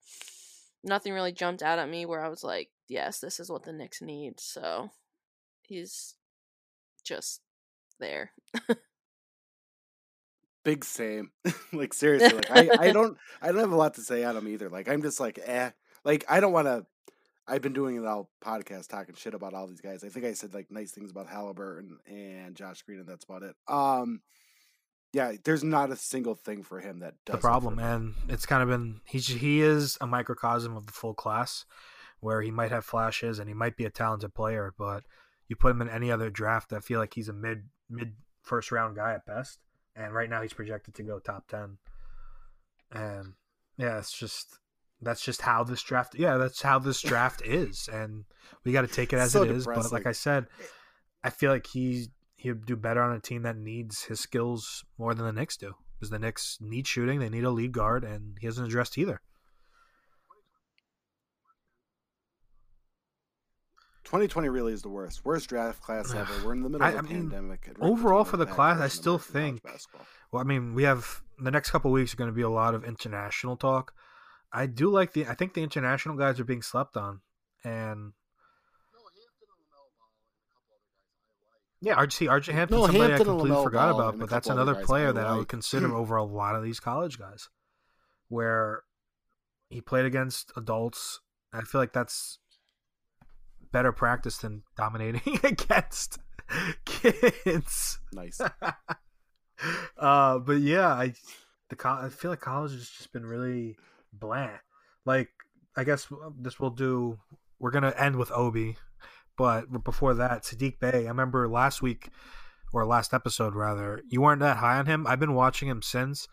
nothing 0.83 1.13
really 1.13 1.31
jumped 1.31 1.61
out 1.61 1.79
at 1.79 1.87
me 1.87 2.05
where 2.05 2.25
I 2.25 2.27
was 2.27 2.43
like, 2.43 2.69
yes, 2.89 3.19
this 3.19 3.39
is 3.39 3.49
what 3.49 3.63
the 3.63 3.71
Knicks 3.71 4.01
need. 4.01 4.39
So 4.39 4.89
he's 5.61 6.15
just 7.05 7.41
there. 7.99 8.31
Big 10.65 10.83
same. 10.83 11.29
like 11.73 11.93
seriously, 11.93 12.33
like 12.33 12.49
I, 12.49 12.87
I 12.87 12.91
don't 12.93 13.15
I 13.43 13.47
don't 13.51 13.59
have 13.59 13.71
a 13.71 13.77
lot 13.77 13.93
to 13.95 14.01
say 14.01 14.23
on 14.23 14.35
him 14.35 14.47
either. 14.47 14.69
Like 14.69 14.89
I'm 14.89 15.03
just 15.03 15.19
like 15.19 15.39
eh. 15.45 15.69
Like 16.03 16.25
I 16.27 16.39
don't 16.39 16.51
want 16.51 16.67
to. 16.67 16.85
I've 17.45 17.61
been 17.61 17.73
doing 17.73 17.97
it 17.97 18.05
all 18.05 18.29
podcast 18.43 18.87
talking 18.87 19.15
shit 19.15 19.33
about 19.33 19.53
all 19.53 19.67
these 19.67 19.81
guys. 19.81 20.03
I 20.03 20.09
think 20.09 20.25
I 20.25 20.33
said 20.33 20.53
like 20.53 20.71
nice 20.71 20.91
things 20.91 21.11
about 21.11 21.27
Halliburton 21.27 21.99
and 22.07 22.55
Josh 22.55 22.81
Green, 22.81 22.99
and 22.99 23.07
that's 23.07 23.25
about 23.25 23.43
it. 23.43 23.55
Um, 23.67 24.21
yeah, 25.13 25.33
there's 25.43 25.63
not 25.63 25.91
a 25.91 25.95
single 25.95 26.35
thing 26.35 26.63
for 26.63 26.79
him 26.79 26.99
that 26.99 27.13
does 27.25 27.35
the 27.35 27.39
problem, 27.39 27.79
and 27.79 28.15
it's 28.27 28.45
kind 28.45 28.63
of 28.63 28.69
been 28.69 28.99
he's 29.05 29.27
he 29.27 29.61
is 29.61 29.97
a 30.01 30.07
microcosm 30.07 30.75
of 30.75 30.87
the 30.87 30.91
full 30.93 31.13
class, 31.13 31.65
where 32.19 32.41
he 32.41 32.51
might 32.51 32.71
have 32.71 32.83
flashes 32.83 33.39
and 33.39 33.47
he 33.47 33.53
might 33.53 33.77
be 33.77 33.85
a 33.85 33.89
talented 33.89 34.33
player, 34.33 34.73
but 34.77 35.03
you 35.47 35.55
put 35.55 35.71
him 35.71 35.81
in 35.81 35.89
any 35.89 36.11
other 36.11 36.29
draft, 36.29 36.73
I 36.73 36.79
feel 36.79 36.99
like 36.99 37.13
he's 37.13 37.29
a 37.29 37.33
mid 37.33 37.69
mid 37.89 38.13
first 38.41 38.71
round 38.71 38.95
guy 38.95 39.13
at 39.13 39.25
best, 39.25 39.59
and 39.95 40.13
right 40.13 40.29
now 40.29 40.41
he's 40.41 40.53
projected 40.53 40.95
to 40.95 41.03
go 41.03 41.19
top 41.19 41.47
ten, 41.47 41.77
and 42.91 43.33
yeah, 43.77 43.97
it's 43.99 44.11
just 44.17 44.59
that's 45.01 45.21
just 45.21 45.41
how 45.41 45.65
this 45.65 45.83
draft 45.83 46.15
yeah 46.15 46.37
that's 46.37 46.61
how 46.61 46.79
this 46.79 47.01
draft 47.01 47.41
is 47.43 47.89
and 47.91 48.23
we 48.63 48.71
got 48.71 48.83
to 48.83 48.87
take 48.87 49.11
it 49.11 49.17
as 49.19 49.33
So 49.33 49.43
it 49.43 49.51
is 49.51 49.63
depressing. 49.65 49.83
but 49.83 49.91
like 49.91 50.05
i 50.05 50.13
said 50.13 50.45
i 51.25 51.29
feel 51.29 51.51
like 51.51 51.67
he 51.67 52.07
he'd 52.43 52.65
do 52.65 52.75
better 52.75 53.01
on 53.01 53.15
a 53.15 53.19
team 53.19 53.41
that 53.43 53.57
needs 53.57 54.03
his 54.03 54.19
skills 54.19 54.83
more 54.97 55.13
than 55.15 55.25
the 55.25 55.31
Knicks 55.33 55.57
do 55.57 55.73
because 55.97 56.09
the 56.09 56.19
Knicks 56.19 56.57
need 56.61 56.85
shooting 56.87 57.19
they 57.19 57.29
need 57.29 57.43
a 57.45 57.49
lead 57.49 57.71
guard 57.71 58.03
and 58.03 58.37
he 58.39 58.45
hasn't 58.45 58.67
addressed 58.67 58.97
either 58.97 59.21
2020 64.03 64.49
really 64.49 64.73
is 64.73 64.81
the 64.81 64.89
worst. 64.89 65.23
Worst 65.23 65.47
draft 65.49 65.81
class 65.81 66.13
ever. 66.13 66.31
We're 66.45 66.51
in 66.53 66.61
the 66.61 66.69
middle 66.69 66.85
I- 66.85 66.89
of 66.91 66.95
a 66.95 66.99
I 66.99 67.01
mean, 67.03 67.11
pandemic. 67.29 67.67
and 67.67 67.77
overall 67.81 68.25
for 68.25 68.37
the 68.37 68.45
class, 68.45 68.79
I 68.79 68.87
still 68.89 69.17
think- 69.17 69.61
well 70.31 70.41
i 70.41 70.43
mean 70.43 70.73
we 70.73 70.83
have 70.83 71.21
the 71.39 71.51
next 71.51 71.69
couple 71.71 71.91
weeks 71.91 72.13
are 72.13 72.17
going 72.17 72.29
to 72.29 72.35
be 72.35 72.41
a 72.41 72.49
lot 72.49 72.73
of 72.75 72.83
international 72.83 73.55
talk 73.55 73.93
i 74.51 74.65
do 74.65 74.89
like 74.89 75.13
the 75.13 75.27
i 75.27 75.33
think 75.35 75.53
the 75.53 75.61
international 75.63 76.17
guys 76.17 76.39
are 76.39 76.43
being 76.43 76.61
slept 76.63 76.97
on 76.97 77.21
and 77.63 78.13
Yeah, 81.83 81.95
RJ, 81.95 82.29
RJ 82.29 82.53
Hampton, 82.53 82.79
No, 82.79 82.85
somebody 82.85 83.11
Hampton 83.11 83.27
I 83.27 83.31
completely 83.31 83.63
forgot 83.63 83.91
Ball 83.91 83.99
about, 83.99 84.17
but 84.17 84.29
that's 84.29 84.47
another 84.47 84.73
player 84.73 85.11
that 85.11 85.27
I 85.27 85.35
would 85.35 85.49
consider 85.49 85.93
over 85.95 86.15
a 86.15 86.23
lot 86.23 86.55
of 86.55 86.63
these 86.63 86.79
college 86.79 87.19
guys, 87.19 87.49
where 88.29 88.83
he 89.69 89.81
played 89.81 90.05
against 90.05 90.53
adults. 90.55 91.19
I 91.51 91.59
feel 91.61 91.81
like 91.81 91.91
that's 91.91 92.39
better 93.73 93.91
practice 93.91 94.37
than 94.37 94.63
dominating 94.77 95.39
against 95.43 96.19
kids. 96.85 97.99
Nice. 98.13 98.39
uh, 99.97 100.39
but 100.39 100.61
yeah, 100.61 100.87
I 100.87 101.13
the 101.69 101.77
I 101.85 102.07
feel 102.07 102.31
like 102.31 102.39
college 102.39 102.71
has 102.71 102.87
just 102.87 103.11
been 103.11 103.25
really 103.25 103.75
bland. 104.13 104.57
Like 105.05 105.31
I 105.75 105.83
guess 105.83 106.07
this 106.39 106.61
will 106.61 106.69
do. 106.69 107.19
We're 107.59 107.71
gonna 107.71 107.93
end 107.97 108.15
with 108.15 108.31
Obi, 108.31 108.77
but 109.37 109.83
before 109.83 110.13
that, 110.15 110.43
Saddiq 110.43 110.79
Bey, 110.79 111.05
I 111.05 111.09
remember 111.09 111.47
last 111.47 111.81
week 111.81 112.09
or 112.71 112.85
last 112.85 113.13
episode 113.13 113.55
rather, 113.55 114.01
you 114.09 114.21
weren't 114.21 114.41
that 114.41 114.57
high 114.57 114.77
on 114.77 114.85
him. 114.85 115.05
I've 115.07 115.19
been 115.19 115.35
watching 115.35 115.67
him 115.67 115.81
since. 115.81 116.27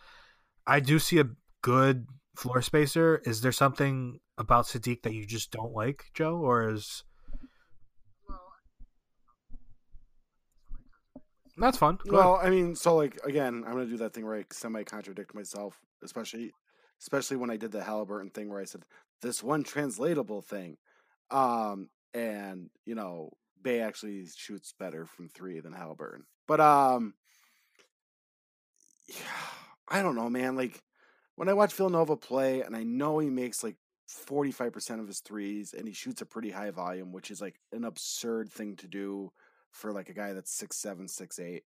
I 0.66 0.80
do 0.80 0.98
see 0.98 1.18
a 1.18 1.28
good 1.62 2.06
floor 2.36 2.62
spacer. 2.62 3.20
Is 3.24 3.40
there 3.42 3.52
something 3.52 4.20
about 4.38 4.66
Saddiq 4.66 5.02
that 5.02 5.14
you 5.14 5.26
just 5.26 5.50
don't 5.50 5.72
like, 5.72 6.04
Joe, 6.14 6.36
or 6.36 6.70
is 6.70 7.04
that's 11.60 11.76
fun? 11.76 11.98
Go 12.08 12.16
ahead. 12.16 12.26
Well, 12.26 12.40
I 12.42 12.48
mean, 12.48 12.74
so 12.74 12.96
like 12.96 13.18
again, 13.24 13.64
I'm 13.66 13.72
gonna 13.72 13.86
do 13.86 13.98
that 13.98 14.14
thing 14.14 14.24
where 14.24 14.36
I 14.36 14.44
semi 14.50 14.82
contradict 14.82 15.34
myself, 15.34 15.78
especially 16.02 16.52
especially 17.02 17.36
when 17.36 17.50
I 17.50 17.56
did 17.56 17.72
the 17.72 17.84
Halliburton 17.84 18.30
thing 18.30 18.48
where 18.48 18.60
I 18.60 18.64
said 18.64 18.84
this 19.20 19.42
one 19.42 19.62
translatable 19.62 20.40
thing. 20.40 20.78
Um 21.30 21.90
and 22.14 22.70
you 22.84 22.94
know, 22.94 23.30
Bey 23.62 23.80
actually 23.80 24.24
shoots 24.34 24.74
better 24.78 25.06
from 25.06 25.28
three 25.28 25.60
than 25.60 25.72
Halliburton. 25.72 26.24
But 26.46 26.60
um 26.60 27.14
yeah, 29.08 29.16
I 29.88 30.02
don't 30.02 30.14
know, 30.14 30.30
man. 30.30 30.56
Like 30.56 30.82
when 31.36 31.48
I 31.48 31.54
watch 31.54 31.74
Villanova 31.74 32.16
play 32.16 32.62
and 32.62 32.76
I 32.76 32.84
know 32.84 33.18
he 33.18 33.30
makes 33.30 33.64
like 33.64 33.76
45% 34.28 35.00
of 35.00 35.06
his 35.06 35.20
threes 35.20 35.74
and 35.76 35.86
he 35.86 35.94
shoots 35.94 36.20
a 36.20 36.26
pretty 36.26 36.50
high 36.50 36.70
volume, 36.70 37.12
which 37.12 37.30
is 37.30 37.40
like 37.40 37.60
an 37.72 37.84
absurd 37.84 38.50
thing 38.50 38.76
to 38.76 38.88
do 38.88 39.32
for 39.70 39.92
like 39.92 40.08
a 40.08 40.14
guy 40.14 40.32
that's 40.32 40.52
six 40.52 40.76
seven, 40.76 41.08
six 41.08 41.38
eight. 41.38 41.64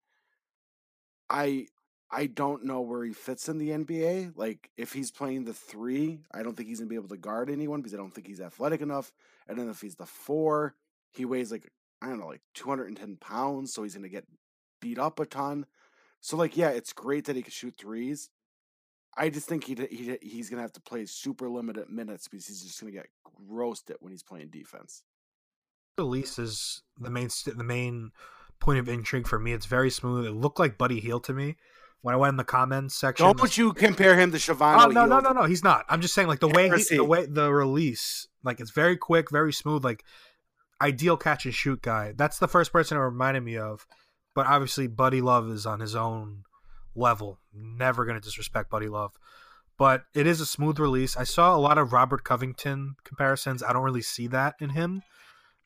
I 1.29 1.67
I 2.11 2.27
don't 2.27 2.65
know 2.65 2.81
where 2.81 3.03
he 3.03 3.11
fits 3.11 3.49
in 3.49 3.57
the 3.57 3.69
NBA. 3.69 4.33
Like 4.35 4.69
if 4.77 4.93
he's 4.93 5.11
playing 5.11 5.45
the 5.45 5.53
three, 5.53 6.19
I 6.31 6.43
don't 6.43 6.55
think 6.55 6.69
he's 6.69 6.79
gonna 6.79 6.89
be 6.89 6.95
able 6.95 7.09
to 7.09 7.17
guard 7.17 7.49
anyone 7.49 7.81
because 7.81 7.93
I 7.93 7.97
don't 7.97 8.13
think 8.13 8.27
he's 8.27 8.41
athletic 8.41 8.81
enough. 8.81 9.11
And 9.47 9.57
then 9.57 9.69
if 9.69 9.81
he's 9.81 9.95
the 9.95 10.05
four, 10.05 10.75
he 11.11 11.25
weighs 11.25 11.51
like 11.51 11.69
I 12.01 12.07
don't 12.07 12.19
know, 12.19 12.27
like 12.27 12.41
210 12.55 13.17
pounds, 13.17 13.73
so 13.73 13.83
he's 13.83 13.95
gonna 13.95 14.09
get 14.09 14.25
beat 14.81 14.99
up 14.99 15.19
a 15.19 15.25
ton. 15.25 15.65
So 16.21 16.37
like, 16.37 16.57
yeah, 16.57 16.69
it's 16.69 16.93
great 16.93 17.25
that 17.25 17.35
he 17.35 17.41
can 17.41 17.51
shoot 17.51 17.75
threes. 17.77 18.29
I 19.15 19.29
just 19.29 19.47
think 19.47 19.63
he 19.63 19.75
he 19.89 20.17
he's 20.21 20.49
gonna 20.49 20.61
have 20.61 20.73
to 20.73 20.81
play 20.81 21.05
super 21.05 21.49
limited 21.49 21.89
minutes 21.89 22.27
because 22.27 22.47
he's 22.47 22.63
just 22.63 22.79
gonna 22.79 22.91
get 22.91 23.07
roasted 23.47 23.97
when 23.99 24.11
he's 24.11 24.23
playing 24.23 24.49
defense. 24.49 25.03
release 25.97 26.39
is 26.39 26.81
the 26.99 27.09
main 27.09 27.29
the 27.45 27.63
main 27.63 28.11
point 28.59 28.79
of 28.79 28.89
intrigue 28.89 29.27
for 29.27 29.39
me. 29.39 29.53
It's 29.53 29.65
very 29.65 29.89
smooth. 29.89 30.25
It 30.25 30.31
looked 30.31 30.59
like 30.59 30.77
Buddy 30.77 30.99
Hield 30.99 31.23
to 31.25 31.33
me 31.33 31.57
when 32.03 32.13
I 32.13 32.17
went 32.17 32.31
in 32.31 32.37
the 32.37 32.43
comments 32.43 32.95
section. 32.95 33.25
Don't 33.25 33.57
you 33.57 33.73
compare 33.73 34.19
him 34.19 34.31
to 34.33 34.37
Shavano? 34.37 34.87
Oh, 34.87 34.89
no, 34.89 35.05
no, 35.05 35.19
no, 35.19 35.31
no. 35.31 35.43
He's 35.43 35.63
not. 35.63 35.85
I'm 35.87 36.01
just 36.01 36.13
saying, 36.13 36.27
like 36.27 36.41
the 36.41 36.49
way 36.49 36.69
he, 36.69 36.97
the 36.97 37.03
way 37.03 37.25
the 37.25 37.51
release, 37.51 38.27
like 38.43 38.59
it's 38.59 38.71
very 38.71 38.97
quick, 38.97 39.31
very 39.31 39.53
smooth, 39.53 39.85
like 39.85 40.03
ideal 40.81 41.15
catch 41.15 41.45
and 41.45 41.53
shoot 41.53 41.81
guy. 41.81 42.13
That's 42.15 42.39
the 42.39 42.47
first 42.47 42.73
person 42.73 42.97
it 42.97 43.01
reminded 43.01 43.43
me 43.43 43.57
of. 43.57 43.87
But 44.35 44.47
obviously, 44.47 44.87
Buddy 44.87 45.21
Love 45.21 45.49
is 45.49 45.65
on 45.65 45.79
his 45.79 45.95
own 45.95 46.43
level. 46.93 47.39
Never 47.53 48.03
going 48.03 48.19
to 48.19 48.25
disrespect 48.25 48.69
Buddy 48.69 48.89
Love. 48.89 49.13
But 49.77 50.03
it 50.13 50.27
is 50.27 50.41
a 50.41 50.45
smooth 50.45 50.79
release. 50.79 51.15
I 51.15 51.23
saw 51.23 51.55
a 51.55 51.57
lot 51.57 51.77
of 51.77 51.93
Robert 51.93 52.25
Covington 52.25 52.95
comparisons. 53.05 53.63
I 53.63 53.71
don't 53.71 53.83
really 53.83 54.01
see 54.01 54.27
that 54.27 54.55
in 54.59 54.71
him. 54.71 55.03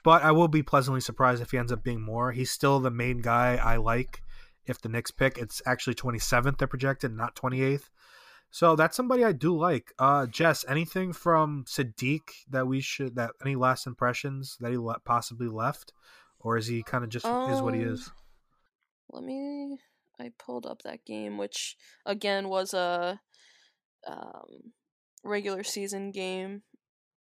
But 0.03 0.21
I 0.21 0.31
will 0.31 0.47
be 0.47 0.61
pleasantly 0.61 1.01
surprised 1.01 1.41
if 1.41 1.49
he 1.49 1.57
ends 1.57 1.71
up 1.71 1.83
being 1.83 2.01
more. 2.01 2.31
He's 2.31 2.51
still 2.51 2.79
the 2.79 2.91
main 2.91 3.21
guy 3.21 3.55
I 3.55 3.77
like. 3.77 4.21
If 4.67 4.81
the 4.81 4.89
Knicks 4.89 5.11
pick, 5.11 5.37
it's 5.37 5.61
actually 5.65 5.95
27th 5.95 6.57
they're 6.57 6.67
projected, 6.67 7.11
not 7.15 7.35
28th. 7.35 7.89
So 8.49 8.75
that's 8.75 8.95
somebody 8.95 9.23
I 9.25 9.31
do 9.33 9.55
like. 9.57 9.93
Uh, 9.99 10.25
Jess, 10.25 10.63
anything 10.67 11.11
from 11.13 11.65
Saddiq 11.65 12.21
that 12.49 12.65
we 12.67 12.79
should 12.81 13.15
that 13.15 13.31
any 13.43 13.55
last 13.55 13.85
impressions 13.87 14.57
that 14.61 14.71
he 14.71 14.77
le- 14.77 14.99
possibly 15.03 15.47
left, 15.47 15.91
or 16.39 16.57
is 16.57 16.67
he 16.67 16.81
kind 16.83 17.03
of 17.03 17.09
just 17.09 17.25
is 17.25 17.61
what 17.61 17.73
he 17.73 17.81
Um, 17.83 17.89
is? 17.93 18.09
Let 19.09 19.23
me. 19.23 19.79
I 20.19 20.31
pulled 20.39 20.65
up 20.65 20.81
that 20.83 21.05
game, 21.05 21.37
which 21.37 21.75
again 22.05 22.47
was 22.49 22.73
a 22.73 23.19
um, 24.07 24.73
regular 25.23 25.63
season 25.63 26.11
game. 26.11 26.63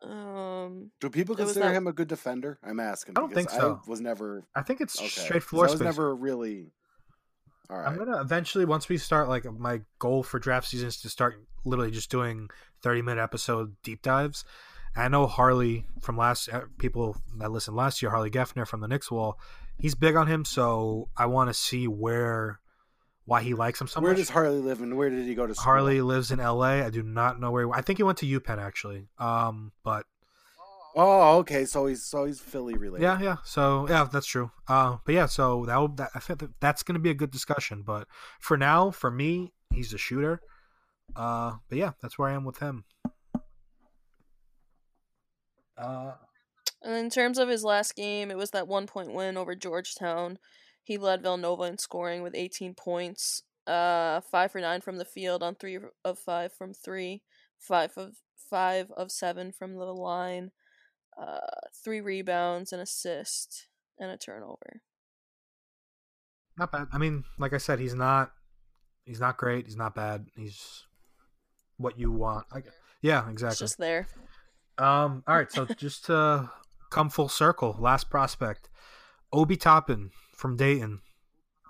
Um, 0.02 0.90
Do 1.00 1.08
people 1.10 1.34
consider 1.34 1.60
that- 1.68 1.74
him 1.74 1.86
a 1.86 1.92
good 1.92 2.08
defender? 2.08 2.58
I'm 2.62 2.78
asking. 2.78 3.14
I 3.16 3.20
don't 3.20 3.32
think 3.32 3.48
so. 3.50 3.80
I 3.84 3.90
was 3.90 4.00
never 4.00 4.46
I 4.54 4.62
think 4.62 4.80
it's 4.82 4.98
okay. 4.98 5.08
straight 5.08 5.40
'cause 5.40 5.48
floor 5.48 5.64
I 5.64 5.70
was 5.70 5.78
space. 5.80 5.84
never 5.86 6.14
really. 6.14 6.72
All 7.68 7.78
right. 7.78 7.86
I'm 7.86 7.96
gonna 7.96 8.20
eventually 8.20 8.64
once 8.64 8.88
we 8.88 8.98
start 8.98 9.28
like 9.28 9.44
my 9.44 9.80
goal 9.98 10.22
for 10.22 10.38
draft 10.38 10.68
season 10.68 10.88
is 10.88 11.00
to 11.00 11.08
start 11.08 11.34
literally 11.64 11.90
just 11.90 12.10
doing 12.10 12.48
30 12.82 13.02
minute 13.02 13.22
episode 13.22 13.76
deep 13.82 14.02
dives, 14.02 14.44
I 14.94 15.08
know 15.08 15.26
Harley 15.26 15.84
from 16.00 16.16
last 16.16 16.48
uh, 16.48 16.62
people 16.78 17.16
that 17.38 17.50
listened 17.50 17.76
last 17.76 18.00
year, 18.00 18.10
Harley 18.10 18.30
Geffner 18.30 18.66
from 18.66 18.80
the 18.80 18.88
Knicks 18.88 19.10
wall, 19.10 19.38
he's 19.78 19.94
big 19.94 20.16
on 20.16 20.26
him. 20.26 20.44
So 20.44 21.08
I 21.16 21.26
want 21.26 21.50
to 21.50 21.54
see 21.54 21.86
where 21.86 22.60
why 23.26 23.42
he 23.42 23.54
likes 23.54 23.80
him 23.80 23.88
so 23.88 24.00
where 24.00 24.12
much. 24.12 24.16
Where 24.16 24.22
does 24.22 24.30
Harley 24.30 24.60
live 24.60 24.80
and 24.80 24.96
where 24.96 25.10
did 25.10 25.26
he 25.26 25.34
go 25.34 25.46
to 25.46 25.54
school? 25.54 25.64
Harley 25.64 26.00
lives 26.00 26.30
in 26.30 26.40
L.A. 26.40 26.82
I 26.82 26.90
do 26.90 27.02
not 27.02 27.40
know 27.40 27.50
where. 27.50 27.66
He, 27.66 27.72
I 27.72 27.82
think 27.82 27.98
he 27.98 28.02
went 28.02 28.18
to 28.18 28.40
UPenn 28.40 28.58
actually. 28.58 29.08
Um, 29.18 29.72
but 29.82 30.06
Oh, 30.98 31.38
okay. 31.38 31.66
So 31.66 31.86
he's 31.86 32.04
so 32.04 32.24
he's 32.24 32.40
Philly 32.40 32.74
related. 32.74 33.02
yeah, 33.04 33.20
yeah. 33.20 33.36
So 33.44 33.86
yeah, 33.88 34.08
that's 34.10 34.26
true. 34.26 34.50
Uh, 34.66 34.96
but 35.04 35.14
yeah, 35.14 35.26
so 35.26 35.64
that, 35.66 35.76
will, 35.76 35.88
that 35.88 36.10
I 36.14 36.20
think 36.20 36.40
that 36.40 36.50
that's 36.60 36.82
going 36.82 36.94
to 36.94 37.00
be 37.00 37.10
a 37.10 37.14
good 37.14 37.30
discussion. 37.30 37.82
But 37.82 38.08
for 38.40 38.56
now, 38.56 38.90
for 38.90 39.10
me, 39.10 39.52
he's 39.72 39.92
a 39.92 39.98
shooter. 39.98 40.40
Uh, 41.14 41.56
but 41.68 41.78
yeah, 41.78 41.92
that's 42.00 42.18
where 42.18 42.30
I 42.30 42.34
am 42.34 42.44
with 42.44 42.58
him. 42.58 42.84
Uh, 45.76 46.12
And 46.82 46.94
in 46.94 47.10
terms 47.10 47.38
of 47.38 47.48
his 47.48 47.62
last 47.64 47.94
game, 47.94 48.30
it 48.30 48.36
was 48.36 48.50
that 48.52 48.66
one 48.68 48.86
point 48.86 49.12
win 49.12 49.36
over 49.36 49.54
Georgetown. 49.54 50.38
He 50.82 50.96
led 50.98 51.22
Villanova 51.22 51.64
in 51.64 51.78
scoring 51.78 52.22
with 52.22 52.34
18 52.34 52.74
points, 52.74 53.42
uh, 53.66 54.20
five 54.20 54.52
for 54.52 54.60
nine 54.60 54.80
from 54.80 54.96
the 54.96 55.04
field 55.04 55.42
on 55.42 55.54
three 55.56 55.78
of 56.04 56.18
five 56.18 56.52
from 56.52 56.72
three, 56.72 57.22
five 57.58 57.92
of 57.96 58.14
five 58.48 58.90
of 58.92 59.10
seven 59.10 59.52
from 59.52 59.74
the 59.74 59.84
line, 59.92 60.52
uh, 61.20 61.38
three 61.84 62.00
rebounds, 62.00 62.72
an 62.72 62.80
assist, 62.80 63.66
and 63.98 64.10
a 64.10 64.16
turnover. 64.16 64.82
not 66.58 66.72
bad. 66.72 66.88
I 66.92 66.98
mean, 66.98 67.24
like 67.38 67.52
I 67.52 67.58
said, 67.58 67.78
he's 67.78 67.94
not 67.94 68.32
he's 69.04 69.20
not 69.20 69.36
great. 69.36 69.66
He's 69.66 69.76
not 69.76 69.94
bad. 69.94 70.26
He's 70.36 70.84
what 71.78 71.98
you 71.98 72.10
want. 72.10 72.46
I, 72.52 72.62
yeah, 73.02 73.22
It's 73.24 73.32
exactly. 73.32 73.56
just 73.64 73.78
there. 73.78 74.08
Um. 74.78 75.22
All 75.26 75.36
right. 75.36 75.50
So 75.50 75.64
just 75.76 76.06
to 76.06 76.50
come 76.90 77.08
full 77.10 77.28
circle, 77.28 77.76
last 77.78 78.10
prospect, 78.10 78.68
Obi 79.32 79.56
Toppin 79.56 80.10
from 80.34 80.56
Dayton. 80.56 81.00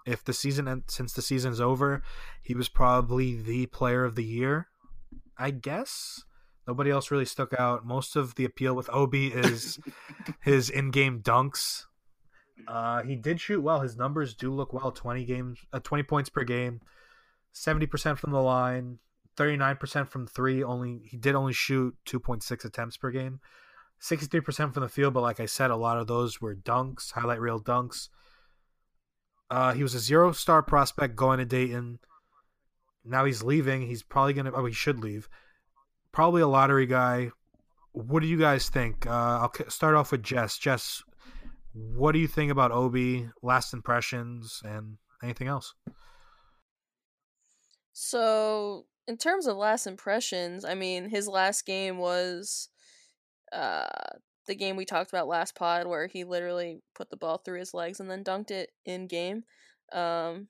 If 0.06 0.24
the 0.24 0.32
season 0.32 0.68
end, 0.68 0.84
since 0.88 1.12
the 1.12 1.22
season's 1.22 1.60
over, 1.60 2.00
he 2.40 2.54
was 2.54 2.68
probably 2.68 3.34
the 3.42 3.66
player 3.66 4.04
of 4.04 4.14
the 4.14 4.22
year. 4.24 4.68
I 5.36 5.50
guess 5.50 6.22
nobody 6.66 6.90
else 6.90 7.10
really 7.10 7.24
stuck 7.24 7.52
out. 7.58 7.86
Most 7.86 8.16
of 8.16 8.34
the 8.34 8.44
appeal 8.44 8.74
with 8.74 8.90
Obi 8.92 9.28
is 9.28 9.78
his 10.42 10.70
in-game 10.70 11.20
dunks. 11.20 11.84
Uh, 12.66 13.02
he 13.02 13.16
did 13.16 13.40
shoot 13.40 13.60
well. 13.60 13.80
His 13.80 13.96
numbers 13.96 14.34
do 14.34 14.52
look 14.52 14.72
well. 14.72 14.90
Twenty 14.90 15.24
games, 15.24 15.58
uh, 15.72 15.80
twenty 15.80 16.02
points 16.02 16.30
per 16.30 16.42
game, 16.42 16.80
seventy 17.52 17.86
percent 17.86 18.18
from 18.18 18.32
the 18.32 18.40
line, 18.40 18.98
thirty 19.36 19.56
nine 19.56 19.76
percent 19.76 20.10
from 20.10 20.26
three. 20.26 20.62
Only 20.64 21.02
he 21.04 21.16
did 21.16 21.34
only 21.34 21.52
shoot 21.52 21.94
two 22.04 22.18
point 22.18 22.42
six 22.42 22.64
attempts 22.64 22.96
per 22.96 23.10
game, 23.10 23.40
sixty 23.98 24.26
three 24.26 24.40
percent 24.40 24.72
from 24.72 24.82
the 24.82 24.88
field. 24.88 25.14
But 25.14 25.20
like 25.20 25.38
I 25.38 25.46
said, 25.46 25.70
a 25.70 25.76
lot 25.76 25.98
of 25.98 26.06
those 26.06 26.40
were 26.40 26.54
dunks, 26.54 27.12
highlight 27.12 27.40
reel 27.40 27.60
dunks. 27.60 28.08
Uh, 29.50 29.74
he 29.74 29.82
was 29.82 29.94
a 29.94 30.00
zero 30.00 30.32
star 30.32 30.62
prospect 30.62 31.14
going 31.14 31.38
to 31.38 31.44
Dayton. 31.44 31.98
Now 33.04 33.24
he's 33.24 33.42
leaving. 33.42 33.82
He's 33.82 34.02
probably 34.02 34.32
gonna. 34.32 34.52
Oh, 34.52 34.64
he 34.64 34.72
should 34.72 35.00
leave. 35.00 35.28
Probably 36.16 36.40
a 36.40 36.48
lottery 36.48 36.86
guy. 36.86 37.30
What 37.92 38.20
do 38.20 38.26
you 38.26 38.38
guys 38.38 38.70
think? 38.70 39.06
Uh, 39.06 39.10
I'll 39.10 39.52
start 39.68 39.94
off 39.94 40.12
with 40.12 40.22
Jess. 40.22 40.56
Jess, 40.56 41.02
what 41.74 42.12
do 42.12 42.18
you 42.18 42.26
think 42.26 42.50
about 42.50 42.72
Obi? 42.72 43.28
Last 43.42 43.74
impressions 43.74 44.62
and 44.64 44.96
anything 45.22 45.46
else? 45.46 45.74
So, 47.92 48.86
in 49.06 49.18
terms 49.18 49.46
of 49.46 49.58
last 49.58 49.86
impressions, 49.86 50.64
I 50.64 50.74
mean, 50.74 51.10
his 51.10 51.28
last 51.28 51.66
game 51.66 51.98
was 51.98 52.70
uh 53.52 53.86
the 54.46 54.54
game 54.54 54.76
we 54.76 54.86
talked 54.86 55.10
about 55.10 55.28
last 55.28 55.54
pod 55.54 55.86
where 55.86 56.06
he 56.06 56.24
literally 56.24 56.80
put 56.94 57.10
the 57.10 57.18
ball 57.18 57.42
through 57.44 57.58
his 57.58 57.74
legs 57.74 58.00
and 58.00 58.10
then 58.10 58.24
dunked 58.24 58.50
it 58.50 58.70
in 58.86 59.06
game. 59.06 59.44
Um 59.92 60.48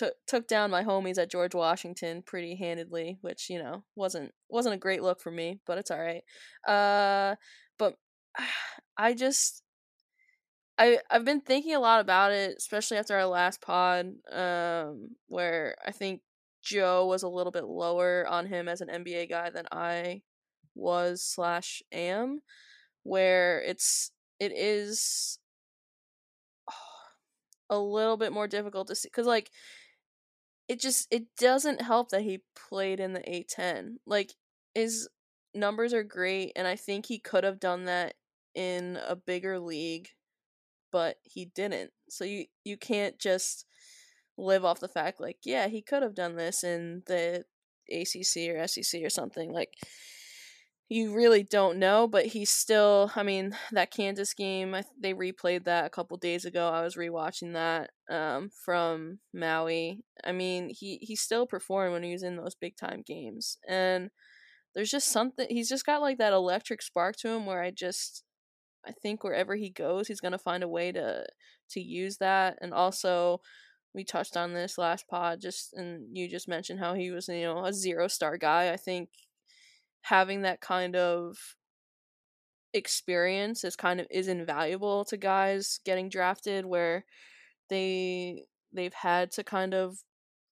took 0.00 0.14
took 0.26 0.48
down 0.48 0.70
my 0.70 0.82
homies 0.82 1.18
at 1.18 1.30
George 1.30 1.54
Washington 1.54 2.22
pretty 2.22 2.56
handedly, 2.56 3.18
which, 3.20 3.50
you 3.50 3.58
know, 3.58 3.84
wasn't 3.96 4.32
wasn't 4.48 4.74
a 4.74 4.78
great 4.78 5.02
look 5.02 5.20
for 5.20 5.30
me, 5.30 5.60
but 5.66 5.76
it's 5.76 5.90
all 5.90 6.00
right. 6.00 6.22
Uh 6.66 7.36
but 7.78 7.96
I 8.96 9.12
just 9.12 9.62
I 10.78 10.98
I've 11.10 11.26
been 11.26 11.42
thinking 11.42 11.74
a 11.74 11.80
lot 11.80 12.00
about 12.00 12.32
it, 12.32 12.54
especially 12.56 12.96
after 12.96 13.14
our 13.14 13.26
last 13.26 13.60
pod, 13.60 14.14
um, 14.32 15.10
where 15.28 15.76
I 15.86 15.92
think 15.92 16.22
Joe 16.62 17.06
was 17.06 17.22
a 17.22 17.28
little 17.28 17.52
bit 17.52 17.64
lower 17.64 18.26
on 18.26 18.46
him 18.46 18.68
as 18.68 18.80
an 18.80 18.88
NBA 18.88 19.28
guy 19.28 19.50
than 19.50 19.66
I 19.70 20.22
was 20.74 21.22
slash 21.22 21.82
am, 21.92 22.40
where 23.02 23.60
it's 23.60 24.12
it 24.38 24.52
is 24.56 25.38
a 27.70 27.78
little 27.78 28.16
bit 28.16 28.32
more 28.32 28.48
difficult 28.48 28.88
to 28.88 28.94
see 28.94 29.08
because 29.08 29.26
like 29.26 29.50
it 30.70 30.80
just 30.80 31.08
it 31.10 31.24
doesn't 31.36 31.82
help 31.82 32.10
that 32.10 32.22
he 32.22 32.42
played 32.68 33.00
in 33.00 33.12
the 33.12 33.20
A10. 33.20 33.96
Like 34.06 34.34
his 34.74 35.08
numbers 35.54 35.92
are 35.92 36.04
great, 36.04 36.52
and 36.54 36.66
I 36.66 36.76
think 36.76 37.06
he 37.06 37.18
could 37.18 37.44
have 37.44 37.58
done 37.60 37.86
that 37.86 38.14
in 38.54 38.98
a 39.06 39.16
bigger 39.16 39.58
league 39.58 40.08
but 40.90 41.16
he 41.22 41.46
didn't. 41.46 41.90
So 42.08 42.24
you 42.24 42.46
you 42.64 42.76
can't 42.76 43.18
just 43.18 43.64
live 44.36 44.64
off 44.64 44.80
the 44.80 44.88
fact 44.88 45.20
like 45.20 45.36
yeah 45.44 45.68
he 45.68 45.82
could 45.82 46.02
have 46.02 46.14
done 46.14 46.34
this 46.36 46.64
in 46.64 47.02
the 47.06 47.44
ACC 47.90 48.48
or 48.48 48.66
SEC 48.66 49.02
or 49.02 49.10
something 49.10 49.52
like 49.52 49.74
you 50.88 51.14
really 51.14 51.42
don't 51.42 51.78
know 51.78 52.08
but 52.08 52.26
he's 52.26 52.48
still 52.48 53.12
I 53.14 53.22
mean 53.22 53.54
that 53.72 53.90
Kansas 53.90 54.32
game 54.32 54.74
they 54.98 55.12
replayed 55.12 55.64
that 55.64 55.84
a 55.84 55.90
couple 55.90 56.16
days 56.16 56.46
ago 56.46 56.68
I 56.68 56.82
was 56.82 56.96
rewatching 56.96 57.52
that 57.52 57.90
um, 58.10 58.50
from 58.64 59.20
Maui 59.32 60.02
I 60.24 60.32
mean 60.32 60.70
he 60.70 60.98
he 61.00 61.16
still 61.16 61.46
performed 61.46 61.92
when 61.92 62.02
he 62.02 62.12
was 62.12 62.22
in 62.22 62.36
those 62.36 62.54
big 62.54 62.76
time 62.76 63.02
games 63.06 63.56
and 63.68 64.10
there's 64.74 64.90
just 64.90 65.08
something 65.08 65.46
he's 65.48 65.68
just 65.68 65.86
got 65.86 66.00
like 66.00 66.18
that 66.18 66.32
electric 66.32 66.82
spark 66.82 67.16
to 67.16 67.28
him 67.28 67.46
where 67.46 67.62
I 67.62 67.70
just 67.70 68.24
I 68.86 68.92
think 68.92 69.22
wherever 69.22 69.56
he 69.56 69.70
goes, 69.70 70.08
he's 70.08 70.20
gonna 70.20 70.38
find 70.38 70.62
a 70.62 70.68
way 70.68 70.92
to 70.92 71.26
to 71.70 71.80
use 71.80 72.16
that. 72.18 72.58
And 72.60 72.72
also, 72.72 73.40
we 73.94 74.04
touched 74.04 74.36
on 74.36 74.54
this 74.54 74.78
last 74.78 75.06
pod, 75.08 75.40
just 75.40 75.72
and 75.74 76.16
you 76.16 76.28
just 76.28 76.48
mentioned 76.48 76.80
how 76.80 76.94
he 76.94 77.10
was, 77.10 77.28
you 77.28 77.42
know, 77.42 77.64
a 77.64 77.72
zero 77.72 78.08
star 78.08 78.36
guy. 78.38 78.72
I 78.72 78.76
think 78.76 79.10
having 80.02 80.42
that 80.42 80.60
kind 80.60 80.96
of 80.96 81.36
experience 82.72 83.64
is 83.64 83.76
kind 83.76 84.00
of 84.00 84.06
is 84.10 84.28
invaluable 84.28 85.04
to 85.04 85.16
guys 85.16 85.80
getting 85.84 86.08
drafted 86.08 86.64
where 86.64 87.04
they 87.70 88.44
they've 88.72 88.94
had 88.94 89.30
to 89.32 89.42
kind 89.42 89.74
of 89.74 89.98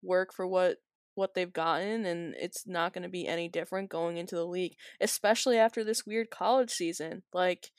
work 0.02 0.34
for 0.34 0.48
what 0.48 0.78
what 1.16 1.34
they've 1.34 1.54
gotten 1.54 2.06
and 2.06 2.34
it's 2.40 2.66
not 2.66 2.94
going 2.94 3.04
to 3.04 3.10
be 3.10 3.28
any 3.28 3.50
different 3.50 3.90
going 3.90 4.18
into 4.18 4.36
the 4.36 4.46
league 4.46 4.76
especially 5.02 5.58
after 5.58 5.84
this 5.84 6.06
weird 6.06 6.30
college 6.30 6.72
season 6.72 7.22
like 7.34 7.70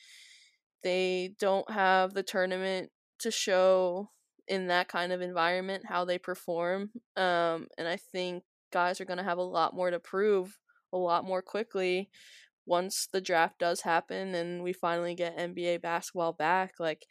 they 0.83 1.35
don't 1.41 1.71
have 1.71 2.13
the 2.13 2.23
tournament 2.23 2.91
to 3.19 3.31
show 3.31 4.11
in 4.49 4.67
that 4.67 4.89
kind 4.89 5.13
of 5.13 5.21
environment 5.23 5.85
how 5.89 6.05
they 6.05 6.19
perform 6.19 6.91
um 7.17 7.67
and 7.79 7.89
i 7.89 7.97
think 7.97 8.45
guys 8.73 9.01
are 9.01 9.05
going 9.05 9.19
to 9.19 9.25
have 9.25 9.39
a 9.39 9.43
lot 9.43 9.75
more 9.75 9.91
to 9.91 9.99
prove 9.99 10.59
a 10.93 10.99
lot 10.99 11.25
more 11.25 11.43
quickly 11.43 12.11
once 12.67 13.09
the 13.13 13.21
draft 13.21 13.59
does 13.59 13.81
happen 13.81 14.35
and 14.35 14.63
we 14.63 14.73
finally 14.73 15.15
get 15.15 15.37
nba 15.39 15.81
basketball 15.81 16.33
back 16.33 16.75
like 16.79 17.07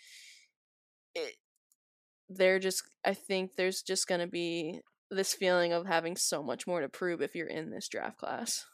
it 1.16 1.36
they're 2.38 2.60
just 2.60 2.84
i 3.06 3.14
think 3.14 3.56
there's 3.56 3.82
just 3.82 4.08
going 4.08 4.22
to 4.22 4.28
be 4.28 4.80
this 5.10 5.34
feeling 5.34 5.74
of 5.74 5.86
having 5.86 6.16
so 6.16 6.42
much 6.42 6.66
more 6.66 6.82
to 6.82 6.90
prove 6.90 7.22
if 7.22 7.36
you're 7.36 7.48
in 7.48 7.70
this 7.70 7.88
draft 7.88 8.18
class 8.18 8.66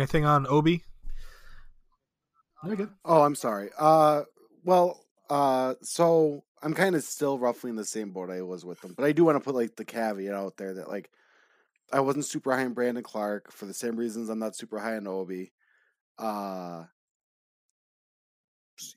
Anything 0.00 0.24
on 0.24 0.46
Obi? 0.46 0.82
Good. 2.64 2.88
Oh, 3.04 3.20
I'm 3.20 3.34
sorry. 3.34 3.68
Uh, 3.78 4.22
well, 4.64 5.04
uh, 5.28 5.74
so 5.82 6.42
I'm 6.62 6.72
kind 6.72 6.96
of 6.96 7.02
still 7.02 7.38
roughly 7.38 7.68
in 7.68 7.76
the 7.76 7.84
same 7.84 8.10
boat 8.10 8.30
I 8.30 8.40
was 8.40 8.64
with 8.64 8.80
them, 8.80 8.94
but 8.96 9.04
I 9.04 9.12
do 9.12 9.24
want 9.24 9.36
to 9.36 9.44
put 9.44 9.54
like 9.54 9.76
the 9.76 9.84
caveat 9.84 10.32
out 10.32 10.56
there 10.56 10.72
that 10.72 10.88
like 10.88 11.10
I 11.92 12.00
wasn't 12.00 12.24
super 12.24 12.50
high 12.50 12.64
on 12.64 12.72
Brandon 12.72 13.04
Clarke 13.04 13.52
for 13.52 13.66
the 13.66 13.74
same 13.74 13.94
reasons 13.94 14.30
I'm 14.30 14.38
not 14.38 14.56
super 14.56 14.78
high 14.78 14.96
on 14.96 15.06
Obi. 15.06 15.52
Uh, 16.18 16.84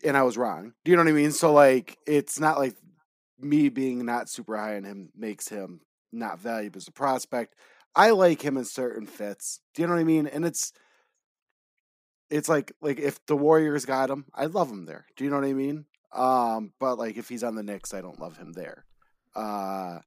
and 0.03 0.15
I 0.18 0.23
was 0.23 0.38
wrong. 0.38 0.73
Do 0.84 0.91
you 0.91 0.97
know 0.97 1.03
what 1.03 1.10
I 1.10 1.14
mean? 1.14 1.31
So 1.31 1.51
like, 1.53 1.97
it's 2.05 2.39
not 2.39 2.57
like 2.57 2.76
me 3.39 3.69
being 3.69 4.05
not 4.05 4.30
super 4.30 4.55
high 4.57 4.76
on 4.77 4.84
him 4.84 5.10
makes 5.15 5.47
him 5.49 5.81
not 6.11 6.39
valuable 6.39 6.77
as 6.77 6.88
a 6.88 6.91
prospect. 6.91 7.55
I 7.95 8.11
like 8.11 8.41
him 8.41 8.57
in 8.57 8.65
certain 8.65 9.05
fits. 9.05 9.60
Do 9.73 9.81
you 9.81 9.88
know 9.88 9.93
what 9.95 9.99
I 9.99 10.05
mean? 10.05 10.27
And 10.27 10.45
it's 10.45 10.72
it's 12.30 12.49
like 12.49 12.72
like 12.81 12.99
if 12.99 13.23
the 13.26 13.35
Warriors 13.38 13.85
got 13.85 14.10
him, 14.10 14.26
I 14.34 14.45
love 14.45 14.69
him 14.72 14.85
there. 14.85 15.05
Do 15.15 15.23
you 15.23 15.30
know 15.30 15.38
what 15.38 15.45
I 15.45 15.53
mean? 15.53 15.85
Um, 16.11 16.73
but 16.80 16.97
like 16.97 17.18
if 17.18 17.30
he's 17.30 17.43
on 17.43 17.55
the 17.55 17.64
Knicks, 17.64 17.93
I 17.93 18.01
don't 18.01 18.19
love 18.19 18.38
him 18.38 18.53
there. 18.53 18.85
Uh, 19.35 19.99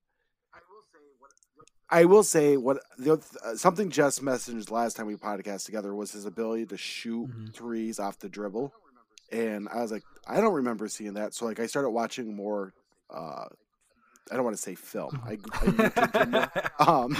I 1.88 2.04
will 2.04 2.24
say 2.24 2.56
what 2.56 2.78
the, 2.98 3.20
uh, 3.44 3.54
something 3.56 3.90
Jess 3.90 4.18
messaged 4.18 4.70
last 4.72 4.96
time 4.96 5.06
we 5.06 5.14
podcast 5.14 5.66
together 5.66 5.94
was 5.94 6.10
his 6.12 6.26
ability 6.26 6.66
to 6.66 6.76
shoot 6.76 7.28
Mhm. 7.28 7.54
threes 7.54 8.00
off 8.00 8.18
the 8.18 8.28
dribble, 8.28 8.72
and 9.32 9.68
I 9.68 9.80
was 9.82 9.90
like, 9.92 10.04
I 10.26 10.40
don't 10.40 10.54
remember 10.54 10.88
seeing 10.88 11.14
that. 11.14 11.34
So 11.34 11.44
like, 11.46 11.60
I 11.60 11.66
started 11.66 11.90
watching 11.90 12.34
more. 12.34 12.72
uh 13.10 13.46
I 14.28 14.34
don't 14.34 14.42
want 14.42 14.56
to 14.56 14.62
say 14.62 14.74
film. 14.74 15.22
I, 15.24 15.34
I 15.34 15.36
YouTubed 15.36 16.22
him 16.22 16.30
more. 16.32 16.50
um, 16.80 17.16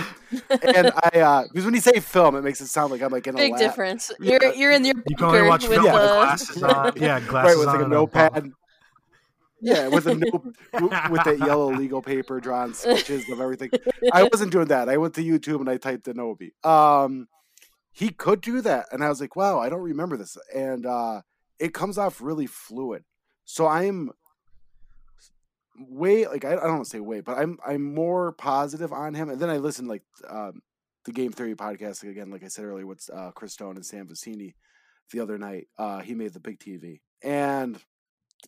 and 0.51 0.91
I 1.15 1.21
uh 1.21 1.43
because 1.45 1.65
when 1.65 1.75
you 1.75 1.81
say 1.81 2.01
film, 2.01 2.35
it 2.35 2.43
makes 2.43 2.61
it 2.61 2.67
sound 2.67 2.91
like 2.91 3.01
I'm 3.01 3.13
like 3.13 3.27
in 3.29 3.35
a 3.35 3.39
Big 3.39 3.53
lab. 3.53 3.61
difference. 3.61 4.11
Yeah. 4.19 4.39
You're 4.43 4.55
you're 4.55 4.73
in 4.73 4.85
your 4.85 4.95
You 5.09 5.15
can 5.17 5.27
only 5.27 5.39
bunker 5.39 5.49
watch 5.49 5.69
with 5.69 5.73
film 5.81 5.85
with 5.85 6.03
the 6.03 6.09
glasses 6.09 6.63
on. 6.65 6.93
Yeah, 6.97 7.21
glasses 7.21 7.33
right 7.33 7.59
with 7.59 7.67
like 7.67 7.75
on 7.77 7.81
a 7.81 7.85
and 7.85 7.93
a 7.93 7.97
notepad. 7.97 8.51
Yeah, 9.61 9.89
with 9.89 10.07
a 10.07 10.15
note 10.17 10.45
with 11.11 11.25
that 11.25 11.39
yellow 11.39 11.73
legal 11.73 12.03
paper 12.03 12.41
drawing 12.41 12.75
sketches 12.75 13.29
of 13.31 13.41
everything. 13.41 13.71
I 14.13 14.25
wasn't 14.25 14.53
doing 14.53 14.67
that. 14.69 14.89
I 14.89 14.97
went 14.99 15.15
to 15.15 15.23
YouTube 15.23 15.61
and 15.61 15.71
I 15.71 15.77
typed 15.79 16.09
in 16.09 16.21
Obi. 16.21 16.53
Um, 16.63 17.29
he 17.93 18.11
could 18.11 18.43
do 18.43 18.61
that, 18.61 18.87
and 18.93 19.03
I 19.03 19.09
was 19.09 19.21
like, 19.21 19.35
wow, 19.37 19.59
I 19.59 19.69
don't 19.71 19.81
remember 19.81 20.17
this, 20.19 20.37
and 20.55 20.85
uh, 20.85 21.23
it 21.59 21.75
comes 21.75 21.99
off 21.99 22.21
really 22.21 22.47
fluid. 22.47 23.05
So 23.45 23.67
I'm 23.67 24.11
way 25.79 26.27
like 26.27 26.45
I, 26.45 26.53
I 26.53 26.55
don't 26.57 26.75
want 26.75 26.85
to 26.85 26.91
say 26.91 27.01
way, 27.01 27.21
but 27.21 27.39
I'm 27.39 27.59
I'm 27.67 27.95
more 27.95 28.33
positive 28.33 28.93
on 28.93 29.15
him. 29.15 29.29
And 29.29 29.41
then 29.41 29.51
I 29.51 29.59
listened 29.59 29.89
like 29.89 30.03
um, 30.29 30.63
the 31.05 31.13
Game 31.13 31.33
Theory 31.33 31.55
podcast 31.55 32.03
again, 32.09 32.31
like 32.31 32.45
I 32.45 32.49
said 32.49 32.65
earlier, 32.65 32.87
with 32.87 33.09
uh, 33.13 33.31
Chris 33.33 33.53
Stone 33.53 33.77
and 33.77 33.87
Sam 33.87 34.09
Vecenie 34.09 34.55
the 35.13 35.21
other 35.21 35.39
night. 35.39 35.69
Uh, 35.79 36.01
he 36.01 36.15
made 36.15 36.33
the 36.33 36.41
big 36.41 36.59
TV, 36.59 37.01
and 37.23 37.79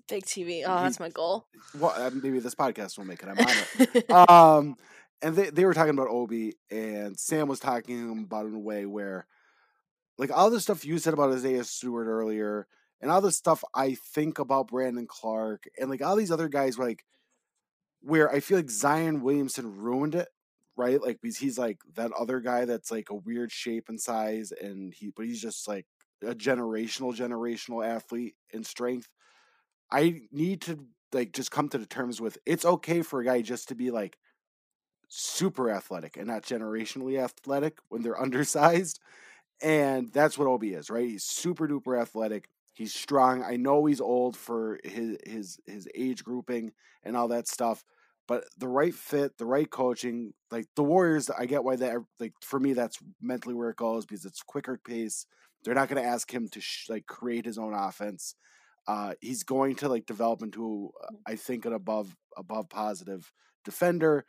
big 0.08 0.24
TV. 0.24 0.62
Oh, 0.66 0.82
that's 0.82 1.00
my 1.00 1.08
goal. 1.08 1.46
well, 1.78 1.94
uh, 1.96 2.10
maybe 2.10 2.40
this 2.40 2.54
podcast 2.54 2.98
will 2.98 3.04
make 3.04 3.22
it. 3.22 3.28
I'm 3.28 3.38
on 3.38 3.56
it. 3.78 4.10
um, 4.30 4.76
and 5.22 5.34
they, 5.34 5.50
they 5.50 5.64
were 5.64 5.74
talking 5.74 5.94
about 5.94 6.08
Obi, 6.08 6.54
and 6.70 7.18
Sam 7.18 7.48
was 7.48 7.60
talking 7.60 8.24
about 8.24 8.44
it 8.44 8.48
in 8.48 8.54
a 8.54 8.60
way 8.60 8.86
where, 8.86 9.26
like, 10.16 10.30
all 10.30 10.50
the 10.50 10.60
stuff 10.60 10.84
you 10.84 10.98
said 10.98 11.14
about 11.14 11.32
Isaiah 11.32 11.64
Stewart 11.64 12.06
earlier, 12.06 12.68
and 13.00 13.10
all 13.10 13.20
the 13.20 13.32
stuff 13.32 13.64
I 13.74 13.94
think 14.14 14.38
about 14.38 14.68
Brandon 14.68 15.06
Clarke, 15.06 15.64
and 15.78 15.90
like 15.90 16.02
all 16.02 16.16
these 16.16 16.32
other 16.32 16.48
guys, 16.48 16.78
like, 16.78 17.04
where 18.02 18.30
I 18.30 18.40
feel 18.40 18.58
like 18.58 18.70
Zion 18.70 19.22
Williamson 19.22 19.76
ruined 19.76 20.14
it, 20.14 20.28
right? 20.76 21.00
Like, 21.02 21.18
because 21.22 21.38
he's 21.38 21.58
like 21.58 21.78
that 21.96 22.12
other 22.12 22.40
guy 22.40 22.64
that's 22.64 22.90
like 22.90 23.10
a 23.10 23.14
weird 23.14 23.50
shape 23.52 23.88
and 23.88 24.00
size, 24.00 24.52
and 24.52 24.94
he, 24.94 25.10
but 25.16 25.26
he's 25.26 25.42
just 25.42 25.66
like 25.68 25.86
a 26.22 26.34
generational, 26.34 27.16
generational 27.16 27.86
athlete 27.86 28.34
in 28.50 28.64
strength. 28.64 29.08
I 29.90 30.22
need 30.32 30.62
to 30.62 30.80
like 31.12 31.32
just 31.32 31.50
come 31.50 31.68
to 31.70 31.78
the 31.78 31.86
terms 31.86 32.20
with 32.20 32.38
it's 32.46 32.64
okay 32.64 33.02
for 33.02 33.20
a 33.20 33.24
guy 33.24 33.42
just 33.42 33.68
to 33.68 33.74
be 33.74 33.90
like 33.90 34.18
super 35.08 35.70
athletic 35.70 36.16
and 36.16 36.26
not 36.26 36.42
generationally 36.42 37.22
athletic 37.22 37.78
when 37.88 38.02
they're 38.02 38.20
undersized. 38.22 39.00
And 39.62 40.12
that's 40.12 40.38
what 40.38 40.48
Obi 40.48 40.74
is, 40.74 40.90
right? 40.90 41.08
He's 41.08 41.24
super 41.24 41.68
duper 41.68 42.00
athletic. 42.00 42.48
He's 42.78 42.94
strong. 42.94 43.42
I 43.42 43.56
know 43.56 43.86
he's 43.86 44.00
old 44.00 44.36
for 44.36 44.78
his 44.84 45.16
his 45.26 45.58
his 45.66 45.88
age 45.96 46.22
grouping 46.22 46.70
and 47.02 47.16
all 47.16 47.26
that 47.26 47.48
stuff, 47.48 47.84
but 48.28 48.44
the 48.56 48.68
right 48.68 48.94
fit, 48.94 49.36
the 49.36 49.46
right 49.46 49.68
coaching, 49.68 50.32
like 50.52 50.66
the 50.76 50.84
Warriors, 50.84 51.28
I 51.28 51.46
get 51.46 51.64
why 51.64 51.74
that 51.74 51.96
like 52.20 52.34
for 52.40 52.60
me 52.60 52.74
that's 52.74 52.98
mentally 53.20 53.56
where 53.56 53.70
it 53.70 53.76
goes 53.76 54.06
because 54.06 54.24
it's 54.24 54.42
quicker 54.42 54.78
pace. 54.78 55.26
They're 55.64 55.74
not 55.74 55.88
going 55.88 56.00
to 56.00 56.08
ask 56.08 56.32
him 56.32 56.48
to 56.50 56.60
sh- 56.60 56.88
like 56.88 57.06
create 57.06 57.44
his 57.46 57.58
own 57.58 57.74
offense. 57.74 58.36
Uh, 58.86 59.14
he's 59.20 59.42
going 59.42 59.74
to 59.74 59.88
like 59.88 60.06
develop 60.06 60.40
into, 60.40 60.92
uh, 61.02 61.14
I 61.26 61.34
think, 61.34 61.66
an 61.66 61.72
above 61.72 62.16
above 62.36 62.68
positive 62.68 63.32
defender. 63.64 64.24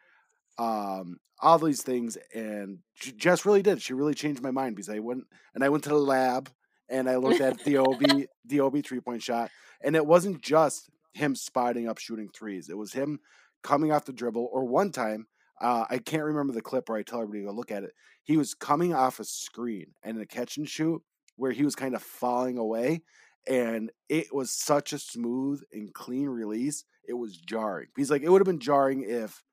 Um, 0.57 1.17
all 1.39 1.59
these 1.59 1.83
things, 1.83 2.17
and 2.33 2.79
she 2.95 3.11
Jess 3.11 3.45
really 3.45 3.61
did. 3.61 3.79
She 3.79 3.93
really 3.93 4.15
changed 4.15 4.41
my 4.41 4.49
mind 4.49 4.75
because 4.75 4.89
I 4.89 4.97
went 4.97 5.25
and 5.53 5.63
I 5.63 5.69
went 5.69 5.83
to 5.83 5.89
the 5.89 5.99
lab 5.99 6.49
and 6.89 7.09
I 7.09 7.17
looked 7.17 7.41
at 7.41 7.59
the 7.63 7.77
OB 7.77 8.01
the 8.45 8.59
OB 8.59 8.83
three 8.83 8.99
point 8.99 9.21
shot, 9.21 9.51
and 9.83 9.95
it 9.95 10.05
wasn't 10.05 10.41
just 10.41 10.89
him 11.13 11.35
spotting 11.35 11.87
up 11.87 11.97
shooting 11.97 12.29
threes. 12.33 12.69
It 12.69 12.77
was 12.77 12.93
him 12.93 13.19
coming 13.63 13.91
off 13.91 14.05
the 14.05 14.13
dribble. 14.13 14.49
Or 14.51 14.65
one 14.65 14.91
time, 14.91 15.27
uh, 15.61 15.85
I 15.89 15.97
can't 15.97 16.23
remember 16.23 16.53
the 16.53 16.61
clip 16.61 16.89
where 16.89 16.97
I 16.97 17.03
tell 17.03 17.21
everybody 17.21 17.41
to 17.41 17.47
go 17.47 17.53
look 17.53 17.71
at 17.71 17.83
it. 17.83 17.91
He 18.23 18.37
was 18.37 18.53
coming 18.53 18.93
off 18.93 19.19
a 19.19 19.25
screen 19.25 19.93
and 20.03 20.19
a 20.19 20.25
catch 20.25 20.57
and 20.57 20.69
shoot 20.69 21.01
where 21.35 21.51
he 21.51 21.63
was 21.63 21.75
kind 21.75 21.95
of 21.95 22.03
falling 22.03 22.57
away 22.57 23.01
and 23.47 23.91
it 24.09 24.27
was 24.33 24.51
such 24.51 24.93
a 24.93 24.99
smooth 24.99 25.61
and 25.71 25.93
clean 25.93 26.27
release. 26.27 26.83
It 27.07 27.13
was 27.13 27.37
jarring. 27.37 27.87
He's 27.95 28.11
like, 28.11 28.21
it 28.21 28.29
would 28.29 28.41
have 28.41 28.45
been 28.45 28.59
jarring 28.59 29.03
if 29.07 29.43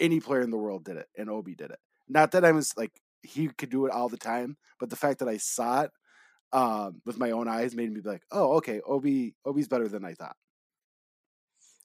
any 0.00 0.20
player 0.20 0.40
in 0.40 0.50
the 0.50 0.56
world 0.56 0.84
did 0.84 0.96
it 0.96 1.06
and 1.16 1.28
Obi 1.28 1.54
did 1.54 1.70
it. 1.70 1.78
Not 2.08 2.32
that 2.32 2.44
I 2.44 2.52
was 2.52 2.72
like 2.76 2.92
he 3.22 3.48
could 3.48 3.70
do 3.70 3.86
it 3.86 3.92
all 3.92 4.08
the 4.08 4.16
time, 4.16 4.56
but 4.78 4.90
the 4.90 4.96
fact 4.96 5.18
that 5.18 5.28
I 5.28 5.36
saw 5.36 5.82
it 5.82 5.90
um, 6.54 7.02
with 7.04 7.18
my 7.18 7.32
own 7.32 7.48
eyes 7.48 7.74
made 7.74 7.92
me 7.92 8.00
be 8.00 8.08
like, 8.08 8.22
oh, 8.30 8.54
okay, 8.58 8.80
Obi, 8.86 9.34
Obi's 9.44 9.68
better 9.68 9.88
than 9.88 10.04
I 10.04 10.14
thought. 10.14 10.36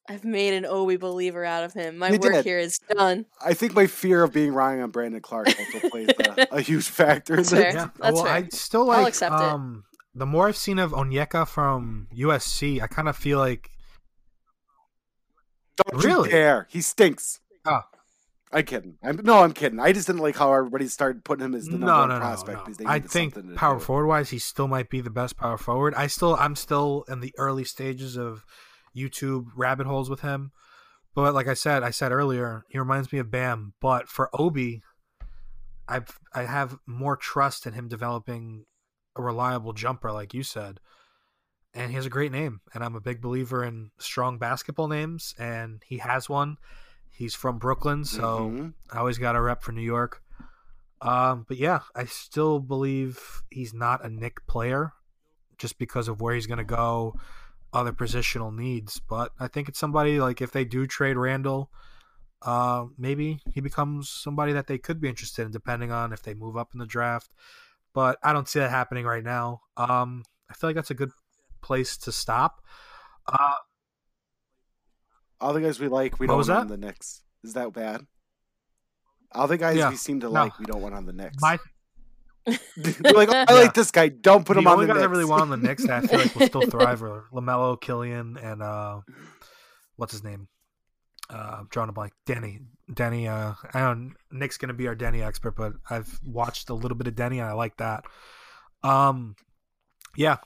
I've 0.07 0.23
made 0.23 0.53
an 0.53 0.65
Obi 0.65 0.97
believer 0.97 1.43
out 1.45 1.63
of 1.63 1.73
him. 1.73 1.97
My 1.97 2.09
You 2.09 2.19
work 2.19 2.33
did. 2.33 2.45
here 2.45 2.57
is 2.59 2.79
done. 2.89 3.25
I 3.45 3.53
think 3.53 3.73
my 3.75 3.85
fear 3.85 4.23
of 4.23 4.31
being 4.33 4.53
wrong 4.53 4.81
on 4.81 4.89
Brandon 4.89 5.21
Clarke 5.21 5.49
also 5.49 5.89
plays 5.89 6.07
a, 6.09 6.47
a 6.51 6.61
huge 6.61 6.87
factor. 6.89 7.35
That's 7.35 7.49
this. 7.51 7.59
fair. 7.61 7.73
Yeah, 7.73 7.89
That's 7.99 8.15
well, 8.15 8.23
fair. 8.23 8.33
I 8.33 8.47
still 8.49 8.89
I'll 8.89 8.99
like. 9.01 9.09
accept 9.09 9.35
it. 9.35 9.41
um, 9.41 9.83
the 10.15 10.25
more 10.25 10.47
I've 10.47 10.57
seen 10.57 10.79
of 10.79 10.91
Onyeka 10.93 11.47
from 11.47 12.07
USC, 12.15 12.81
I 12.81 12.87
kind 12.87 13.07
of 13.07 13.15
feel 13.17 13.37
like 13.37 13.69
Don't 15.77 16.03
Really? 16.03 16.29
you 16.29 16.31
dare! 16.35 16.67
He 16.71 16.81
stinks. 16.81 17.39
Oh. 17.65 17.81
I'm 18.51 18.63
kidding. 18.63 18.95
I'm 19.03 19.17
no, 19.23 19.43
I'm 19.43 19.53
kidding. 19.53 19.79
I 19.79 19.91
just 19.91 20.07
didn't 20.07 20.23
like 20.23 20.35
how 20.35 20.51
everybody 20.53 20.87
started 20.87 21.23
putting 21.23 21.45
him 21.45 21.53
as 21.53 21.65
the 21.65 21.73
number 21.73 21.85
no, 21.85 21.99
one 21.99 22.09
no, 22.09 22.15
no, 22.15 22.21
prospect 22.21 22.67
no. 22.67 22.73
they 22.73 22.85
I 22.85 22.99
think 22.99 23.55
power 23.55 23.79
forward 23.79 24.07
wise, 24.07 24.31
he 24.31 24.39
still 24.39 24.67
might 24.67 24.89
be 24.89 25.01
the 25.01 25.11
best 25.11 25.37
power 25.37 25.57
forward. 25.57 25.93
I 25.93 26.07
still, 26.07 26.35
I'm 26.35 26.55
still 26.55 27.05
in 27.07 27.19
the 27.19 27.33
early 27.37 27.63
stages 27.63 28.17
of 28.17 28.43
YouTube 28.97 29.47
rabbit 29.55 29.85
holes 29.85 30.09
with 30.09 30.21
him. 30.21 30.51
But 31.13 31.35
like 31.35 31.47
I 31.47 31.53
said, 31.53 31.83
I 31.83 31.91
said 31.91 32.11
earlier, 32.11 32.63
he 32.69 32.79
reminds 32.79 33.11
me 33.11 33.19
of 33.19 33.29
Bam. 33.29 33.73
But 33.81 34.07
for 34.07 34.29
Obi, 34.33 34.81
I've 35.87 36.17
I 36.33 36.43
have 36.43 36.77
more 36.87 37.17
trust 37.17 37.67
in 37.67 37.73
him 37.73 37.87
developing 37.87 38.65
a 39.15 39.21
reliable 39.21 39.73
jumper, 39.73 40.11
like 40.11 40.33
you 40.33 40.41
said. 40.43 40.79
And 41.73 41.91
he 41.91 41.95
has 41.95 42.07
a 42.07 42.09
great 42.09 42.31
name, 42.31 42.61
and 42.73 42.83
I'm 42.83 42.95
a 42.95 43.01
big 43.01 43.21
believer 43.21 43.63
in 43.63 43.91
strong 43.99 44.39
basketball 44.39 44.87
names, 44.87 45.35
and 45.37 45.83
he 45.85 45.99
has 45.99 46.27
one. 46.27 46.57
He's 47.19 47.35
from 47.35 47.59
Brooklyn, 47.59 48.05
so 48.05 48.49
Mhm. 48.49 48.73
I 48.93 48.99
always 48.99 49.17
got 49.17 49.35
a 49.35 49.41
rep 49.41 49.61
for 49.61 49.73
New 49.73 49.81
York. 49.81 50.23
Um, 51.01 51.43
but 51.49 51.57
yeah, 51.57 51.81
I 51.93 52.05
still 52.05 52.61
believe 52.61 53.43
he's 53.49 53.73
not 53.73 54.05
a 54.05 54.09
Knick 54.09 54.47
player 54.47 54.93
just 55.57 55.77
because 55.77 56.07
of 56.07 56.21
where 56.21 56.33
he's 56.33 56.47
going 56.47 56.59
to 56.59 56.63
go, 56.63 57.19
other 57.73 57.91
positional 57.91 58.55
needs. 58.55 59.01
But 59.01 59.33
I 59.37 59.49
think 59.49 59.67
it's 59.67 59.77
somebody 59.77 60.17
like 60.21 60.39
if 60.39 60.51
they 60.51 60.63
do 60.63 60.87
trade 60.87 61.17
Randle, 61.17 61.69
uh, 62.41 62.85
maybe 62.97 63.41
he 63.53 63.59
becomes 63.59 64.09
somebody 64.09 64.53
that 64.53 64.67
they 64.67 64.77
could 64.77 65.01
be 65.01 65.09
interested 65.09 65.45
in, 65.45 65.51
depending 65.51 65.91
on 65.91 66.13
if 66.13 66.23
they 66.23 66.33
move 66.33 66.55
up 66.55 66.69
in 66.71 66.79
the 66.79 66.85
draft. 66.85 67.33
But 67.91 68.17
I 68.23 68.31
don't 68.31 68.47
see 68.47 68.59
that 68.59 68.69
happening 68.69 69.05
right 69.05 69.25
now. 69.25 69.63
Um, 69.75 70.23
I 70.49 70.53
feel 70.53 70.69
like 70.69 70.75
that's 70.77 70.91
a 70.91 70.93
good 70.93 71.11
place 71.59 71.97
to 71.97 72.13
stop. 72.13 72.61
Uh, 73.27 73.55
All 75.41 75.53
the 75.53 75.61
guys 75.61 75.79
we 75.79 75.87
like, 75.87 76.19
we 76.19 76.27
What 76.27 76.31
don't 76.33 76.37
was 76.37 76.49
want 76.49 76.61
on 76.61 76.67
the 76.67 76.77
Knicks. 76.77 77.21
Is 77.43 77.53
that 77.53 77.71
bad? 77.73 78.05
All 79.33 79.47
the 79.47 79.57
guys 79.57 79.77
Yeah. 79.77 79.89
we 79.89 79.95
seem 79.95 80.19
to 80.21 80.27
No. 80.27 80.33
like, 80.33 80.59
we 80.59 80.65
don't 80.65 80.81
want 80.81 80.95
on 80.95 81.05
the 81.05 81.13
Knicks. 81.13 81.37
my 81.41 81.57
We're 82.47 82.55
like, 83.13 83.29
oh, 83.29 83.33
I 83.33 83.45
Yeah. 83.49 83.53
like 83.53 83.73
this 83.73 83.91
guy. 83.91 84.09
Don't 84.09 84.45
put 84.45 84.55
the 84.55 84.59
him 84.61 84.67
on 84.67 84.73
only 84.73 84.85
the 84.87 84.93
guys 84.93 85.01
Knicks. 85.01 85.07
I 85.07 85.11
really 85.11 85.25
want 85.25 85.41
on 85.43 85.49
the 85.49 85.57
Knicks 85.57 85.85
that 85.85 86.03
I 86.03 86.07
feel 86.07 86.19
like 86.19 86.35
will 86.35 86.47
still 86.47 86.61
thrive 86.69 87.03
are 87.03 87.25
LaMelo, 87.31 87.79
Killian, 87.79 88.37
and 88.37 88.61
uh, 88.63 89.01
what's 89.97 90.11
his 90.13 90.23
name? 90.23 90.47
Uh, 91.29 91.57
I'm 91.59 91.67
drawing 91.69 91.89
a 91.89 91.93
blank. 91.93 92.13
Deni. 92.27 92.59
Deni. 92.91 93.27
Uh, 93.29 93.53
I 93.73 93.79
don't. 93.81 94.15
Nick's 94.31 94.57
gonna 94.57 94.73
be 94.73 94.87
our 94.87 94.95
Deni 94.95 95.23
expert, 95.25 95.55
but 95.55 95.73
I've 95.89 96.19
watched 96.23 96.69
a 96.69 96.73
little 96.73 96.97
bit 96.97 97.05
of 97.07 97.13
Deni 97.13 97.33
and 97.33 97.43
I 97.43 97.51
like 97.53 97.77
that. 97.77 98.03
Um, 98.81 99.35
yeah. 100.17 100.37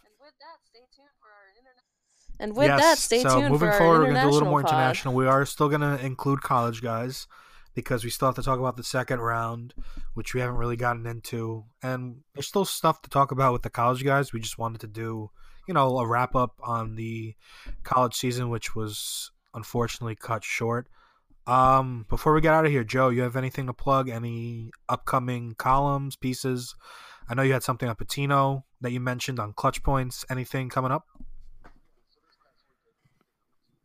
And 2.43 2.57
with 2.57 2.67
yes. 2.67 2.81
that, 2.81 2.97
stay 2.97 3.23
so 3.23 3.39
tuned 3.39 3.51
moving 3.53 3.69
for 3.69 3.71
our 3.71 3.77
forward, 3.79 3.99
we're 3.99 4.07
gonna 4.07 4.23
do 4.23 4.29
a 4.29 4.31
little 4.31 4.49
more 4.49 4.63
pod. 4.63 4.73
international. 4.73 5.13
We 5.13 5.27
are 5.27 5.45
still 5.45 5.69
gonna 5.69 5.95
include 6.03 6.41
college 6.41 6.81
guys 6.81 7.25
because 7.73 8.03
we 8.03 8.09
still 8.09 8.27
have 8.27 8.35
to 8.35 8.43
talk 8.43 8.59
about 8.59 8.75
the 8.75 8.83
second 8.83 9.21
round, 9.21 9.73
which 10.13 10.33
we 10.33 10.41
haven't 10.41 10.57
really 10.57 10.75
gotten 10.75 11.05
into, 11.05 11.63
and 11.81 12.17
there's 12.33 12.47
still 12.47 12.65
stuff 12.65 13.01
to 13.03 13.09
talk 13.09 13.31
about 13.31 13.53
with 13.53 13.61
the 13.61 13.69
college 13.69 14.03
guys. 14.03 14.33
We 14.33 14.41
just 14.41 14.57
wanted 14.57 14.81
to 14.81 14.87
do, 14.87 15.31
you 15.69 15.73
know, 15.73 15.97
a 15.97 16.05
wrap 16.05 16.35
up 16.35 16.59
on 16.61 16.97
the 16.97 17.33
college 17.83 18.13
season, 18.13 18.49
which 18.49 18.75
was 18.75 19.31
unfortunately 19.53 20.17
cut 20.17 20.43
short. 20.43 20.89
Um, 21.47 22.05
before 22.09 22.33
we 22.33 22.41
get 22.41 22.53
out 22.53 22.65
of 22.65 22.71
here, 22.71 22.83
Joe, 22.83 23.07
you 23.07 23.21
have 23.21 23.37
anything 23.37 23.67
to 23.67 23.73
plug? 23.73 24.09
Any 24.09 24.71
upcoming 24.89 25.55
columns, 25.57 26.17
pieces? 26.17 26.75
I 27.29 27.35
know 27.35 27.41
you 27.41 27.53
had 27.53 27.63
something 27.63 27.87
on 27.87 27.95
Pitino 27.95 28.63
that 28.81 28.91
you 28.91 28.99
mentioned 28.99 29.39
on 29.39 29.53
Clutch 29.53 29.81
Points. 29.81 30.25
Anything 30.29 30.67
coming 30.67 30.91
up? 30.91 31.07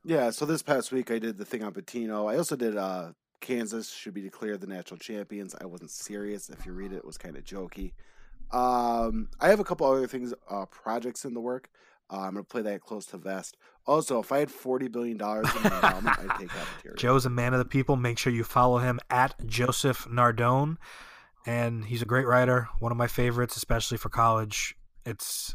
Yeah, 0.09 0.31
so 0.31 0.47
this 0.47 0.63
past 0.63 0.91
week 0.91 1.11
I 1.11 1.19
did 1.19 1.37
the 1.37 1.45
thing 1.45 1.63
on 1.63 1.75
Pitino. 1.75 2.33
I 2.33 2.39
also 2.39 2.57
did 2.57 2.79
uh 2.79 3.13
Kansas 3.43 3.93
should 3.93 4.15
be 4.15 4.23
declared 4.23 4.63
the 4.63 4.67
national 4.67 4.97
champions. 4.97 5.55
I 5.61 5.67
wasn't 5.67 5.91
serious. 5.91 6.49
If 6.49 6.65
you 6.65 6.73
read 6.73 6.93
it, 6.93 6.97
it 6.97 7.05
was 7.05 7.19
kind 7.19 7.37
of 7.37 7.45
jokey. 7.45 7.93
Um, 8.51 9.29
I 9.39 9.51
have 9.51 9.61
a 9.61 9.65
couple 9.65 9.87
other 9.87 10.07
things, 10.07 10.33
uh, 10.49 10.65
projects 10.65 11.27
in 11.27 11.35
the 11.35 11.41
work. 11.41 11.69
Uh, 12.11 12.21
I'm 12.21 12.33
gonna 12.33 12.45
play 12.45 12.63
that 12.63 12.81
close 12.81 13.05
to 13.07 13.19
vest. 13.19 13.59
Also, 13.87 14.19
if 14.19 14.33
I 14.33 14.39
had 14.39 14.51
forty 14.51 14.89
billion 14.89 15.19
dollars 15.19 15.55
in 15.55 15.63
my 15.63 15.75
endowment, 15.75 16.19
I'd 16.19 16.41
take 16.41 16.49
cafeteria. 16.49 16.97
Joe's 16.97 17.27
a 17.27 17.31
man 17.31 17.53
of 17.53 17.59
the 17.59 17.67
people. 17.67 17.97
Make 17.97 18.17
sure 18.17 18.33
you 18.33 18.45
follow 18.45 18.79
him 18.79 19.01
at 19.11 19.35
Joseph 19.45 20.07
Nardone. 20.11 20.79
And 21.45 21.85
he's 21.85 22.01
a 22.01 22.07
great 22.07 22.27
writer, 22.27 22.69
one 22.81 22.93
of 22.93 22.99
my 22.99 23.09
favorites, 23.09 23.57
especially 23.57 23.99
for 23.99 24.09
college. 24.09 24.75
It's 25.05 25.55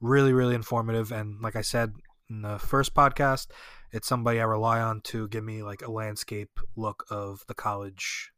really, 0.00 0.32
really 0.32 0.54
informative. 0.54 1.10
And 1.10 1.40
like 1.42 1.56
I 1.56 1.62
said 1.62 1.94
in 2.32 2.42
the 2.42 2.58
first 2.58 2.94
podcast, 2.94 3.48
it's 3.92 4.08
somebody 4.08 4.40
I 4.40 4.44
rely 4.44 4.80
on 4.80 5.02
to 5.02 5.28
give 5.28 5.44
me 5.44 5.62
like 5.62 5.82
a 5.82 5.90
landscape 5.90 6.58
look 6.76 7.04
of 7.10 7.44
the 7.46 7.54
college 7.54 8.32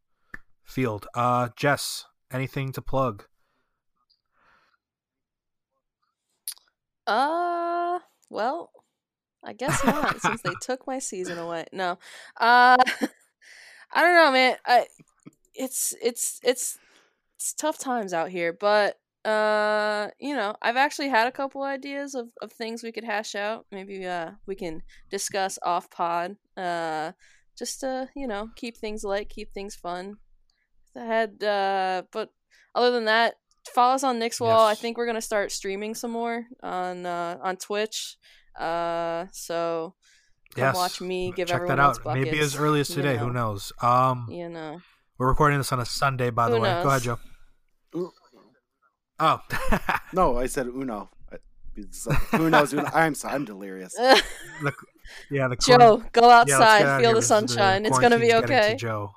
field. 0.64 1.06
Uh, 1.14 1.50
Jess, 1.56 2.04
anything 2.32 2.72
to 2.72 2.82
plug? 2.82 3.24
Uh, 7.06 8.00
well, 8.28 8.72
I 9.44 9.52
guess 9.52 9.84
not 9.86 10.20
since 10.20 10.42
they 10.42 10.54
took 10.60 10.86
my 10.86 10.98
season 10.98 11.38
away. 11.38 11.66
No. 11.72 11.98
Uh 12.38 12.76
I 13.96 14.02
don't 14.02 14.16
know, 14.16 14.32
man. 14.32 14.56
I 14.66 14.86
it's 15.54 15.94
it's 16.02 16.40
it's 16.42 16.78
it's 17.36 17.54
tough 17.54 17.78
times 17.78 18.12
out 18.12 18.30
here, 18.30 18.52
but 18.52 18.98
uh 19.24 20.08
you 20.20 20.34
know, 20.36 20.54
I've 20.62 20.76
actually 20.76 21.08
had 21.08 21.26
a 21.26 21.32
couple 21.32 21.62
ideas 21.62 22.14
of 22.14 22.28
of 22.42 22.52
things 22.52 22.82
we 22.82 22.92
could 22.92 23.04
hash 23.04 23.34
out. 23.34 23.66
Maybe 23.72 24.06
uh 24.06 24.32
we 24.46 24.54
can 24.54 24.82
discuss 25.10 25.58
off 25.62 25.90
pod. 25.90 26.36
Uh 26.56 27.12
just 27.58 27.80
to, 27.80 28.08
you 28.16 28.26
know, 28.26 28.48
keep 28.56 28.76
things 28.76 29.04
light, 29.04 29.28
keep 29.28 29.52
things 29.54 29.74
fun. 29.76 30.16
I 30.96 31.04
had 31.04 31.42
uh 31.42 32.02
but 32.12 32.30
other 32.74 32.90
than 32.90 33.04
that, 33.06 33.34
follow 33.72 33.94
us 33.94 34.04
on 34.04 34.18
Nixwall. 34.20 34.66
I 34.66 34.70
Yes. 34.70 34.80
think 34.80 34.96
we're 34.98 35.06
gonna 35.06 35.20
start 35.20 35.52
streaming 35.52 35.94
some 35.94 36.10
more 36.10 36.44
on 36.62 37.06
uh 37.06 37.38
on 37.42 37.56
Twitch. 37.56 38.16
Uh, 38.58 39.26
so 39.32 39.94
come 40.54 40.62
Yes. 40.66 40.76
watch 40.76 41.00
me 41.00 41.32
give 41.32 41.48
Check 41.48 41.56
everyone 41.56 41.76
that 41.78 41.82
out. 41.82 42.04
buckets. 42.04 42.24
Maybe 42.24 42.38
as 42.38 42.54
early 42.56 42.80
as 42.80 42.88
you 42.90 42.96
today. 42.96 43.16
Who 43.16 43.30
knows? 43.32 43.72
Um, 43.82 44.26
You 44.30 44.48
know, 44.48 44.80
we're 45.18 45.26
recording 45.28 45.58
this 45.58 45.72
on 45.72 45.80
a 45.80 45.84
Sunday, 45.86 46.30
by 46.30 46.48
the 46.48 46.56
Who 46.56 46.62
way. 46.62 46.80
Go 46.82 46.88
ahead. 46.88 47.02
Joe. 47.02 47.18
Ooh, 49.22 49.24
Oh, 49.26 49.40
No, 50.12 50.38
I 50.38 50.46
said 50.46 50.66
Uno. 50.66 51.10
I- 51.32 51.36
Who 52.36 52.50
knows? 52.50 52.72
Uno? 52.72 52.84
I'm 52.92 53.14
sorry, 53.14 53.34
I'm 53.34 53.44
delirious. 53.44 53.94
yeah, 55.30 55.48
the 55.48 55.56
quarant- 55.56 55.60
Joe, 55.80 56.02
go 56.12 56.30
outside, 56.30 56.78
get 56.80 56.86
out 56.88 57.00
feel 57.00 57.10
the 57.10 57.14
This 57.16 57.24
is 57.24 57.28
sunshine. 57.28 57.86
it's 57.86 57.98
gonna 57.98 58.18
be 58.18 58.28
quarantine's 58.28 58.50
to 58.50 58.56
okay. 58.66 58.76
Joe. 58.76 59.12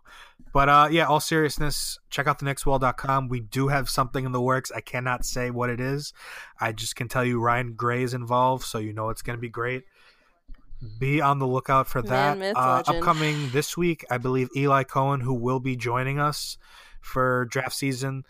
But 0.54 0.70
uh, 0.70 0.88
yeah, 0.90 1.06
all 1.06 1.20
seriousness, 1.20 2.00
check 2.10 2.26
out 2.26 2.40
the 2.40 2.46
knickswall.com. 2.46 3.28
We 3.28 3.42
do 3.42 3.68
have 3.68 3.90
something 3.90 4.26
in 4.26 4.32
the 4.32 4.42
works. 4.42 4.72
I 4.76 4.82
cannot 4.82 5.24
say 5.26 5.52
what 5.52 5.70
it 5.70 5.80
is. 5.80 6.14
I 6.60 6.72
just 6.72 6.96
can 6.96 7.08
tell 7.08 7.24
you 7.24 7.40
Ryan 7.40 7.74
Gray 7.74 8.02
is 8.02 8.14
involved, 8.14 8.64
so 8.64 8.80
you 8.80 8.92
know 8.94 9.10
it's 9.10 9.22
going 9.22 9.38
to 9.38 9.42
be 9.42 9.50
great. 9.50 9.84
Be 11.00 11.22
on 11.22 11.40
the 11.40 11.46
lookout 11.48 11.88
for 11.88 12.02
that. 12.04 12.38
Man, 12.38 12.40
myth, 12.40 12.58
uh, 12.58 12.84
upcoming 12.88 13.50
this 13.52 13.76
week, 13.78 14.06
I 14.10 14.18
believe 14.18 14.50
Eli 14.56 14.84
Cohen, 14.84 15.22
who 15.22 15.34
will 15.34 15.60
be 15.60 15.76
joining 15.76 16.18
us 16.20 16.58
for 17.02 17.46
draft 17.52 17.74
season, 17.76 18.24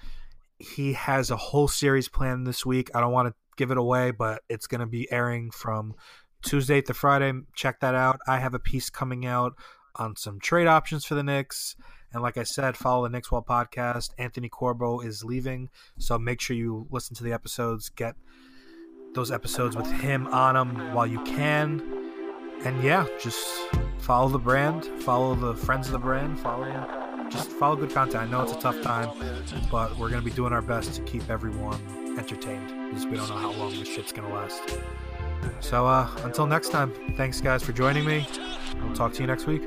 he 0.59 0.93
has 0.93 1.31
a 1.31 1.37
whole 1.37 1.67
series 1.67 2.09
planned 2.09 2.47
this 2.47 2.65
week. 2.65 2.89
I 2.95 2.99
don't 2.99 3.11
want 3.11 3.29
to 3.29 3.35
give 3.57 3.71
it 3.71 3.77
away, 3.77 4.11
but 4.11 4.41
it's 4.49 4.67
going 4.67 4.81
to 4.81 4.87
be 4.87 5.11
airing 5.11 5.51
from 5.51 5.93
Tuesday 6.43 6.81
to 6.81 6.93
Friday. 6.93 7.33
Check 7.55 7.79
that 7.81 7.95
out. 7.95 8.19
I 8.27 8.39
have 8.39 8.53
a 8.53 8.59
piece 8.59 8.89
coming 8.89 9.25
out 9.25 9.53
on 9.95 10.15
some 10.15 10.39
trade 10.39 10.67
options 10.67 11.05
for 11.05 11.15
the 11.15 11.23
Knicks. 11.23 11.75
And 12.13 12.21
like 12.21 12.37
I 12.37 12.43
said, 12.43 12.77
follow 12.77 13.03
the 13.03 13.09
Knicks 13.09 13.31
Wall 13.31 13.43
podcast. 13.47 14.11
Anthony 14.17 14.49
Corbo 14.49 15.01
is 15.01 15.23
leaving, 15.23 15.69
so 15.97 16.17
make 16.17 16.39
sure 16.39 16.55
you 16.55 16.87
listen 16.89 17.15
to 17.17 17.23
the 17.23 17.33
episodes. 17.33 17.89
Get 17.89 18.15
those 19.13 19.31
episodes 19.31 19.75
with 19.75 19.91
him 19.91 20.27
on 20.27 20.55
them 20.55 20.93
while 20.93 21.07
you 21.07 21.21
can. 21.23 21.81
And 22.63 22.81
yeah, 22.83 23.07
just 23.19 23.45
follow 23.99 24.29
the 24.29 24.39
brand, 24.39 24.85
follow 25.03 25.35
the 25.35 25.55
friends 25.55 25.87
of 25.87 25.93
the 25.93 25.99
brand, 25.99 26.39
follow 26.39 26.65
just 27.29 27.51
follow 27.51 27.75
good 27.75 27.91
content. 27.91 28.23
I 28.23 28.25
know 28.27 28.41
it's 28.41 28.53
a 28.53 28.59
tough 28.59 28.81
time, 28.81 29.09
but 29.71 29.97
we're 29.97 30.09
gonna 30.09 30.21
be 30.21 30.31
doing 30.31 30.53
our 30.53 30.61
best 30.61 30.93
to 30.95 31.01
keep 31.03 31.29
everyone 31.29 31.79
entertained 32.17 32.67
because 32.89 33.05
we 33.05 33.17
don't 33.17 33.29
know 33.29 33.37
how 33.37 33.51
long 33.51 33.77
this 33.77 33.87
shit's 33.87 34.11
gonna 34.11 34.33
last. 34.33 34.61
So 35.59 35.85
uh, 35.85 36.09
until 36.23 36.47
next 36.47 36.69
time, 36.69 36.93
thanks 37.15 37.41
guys 37.41 37.63
for 37.63 37.73
joining 37.73 38.05
me. 38.05 38.27
We'll 38.81 38.95
talk 38.95 39.13
to 39.13 39.21
you 39.21 39.27
next 39.27 39.45
week. 39.45 39.63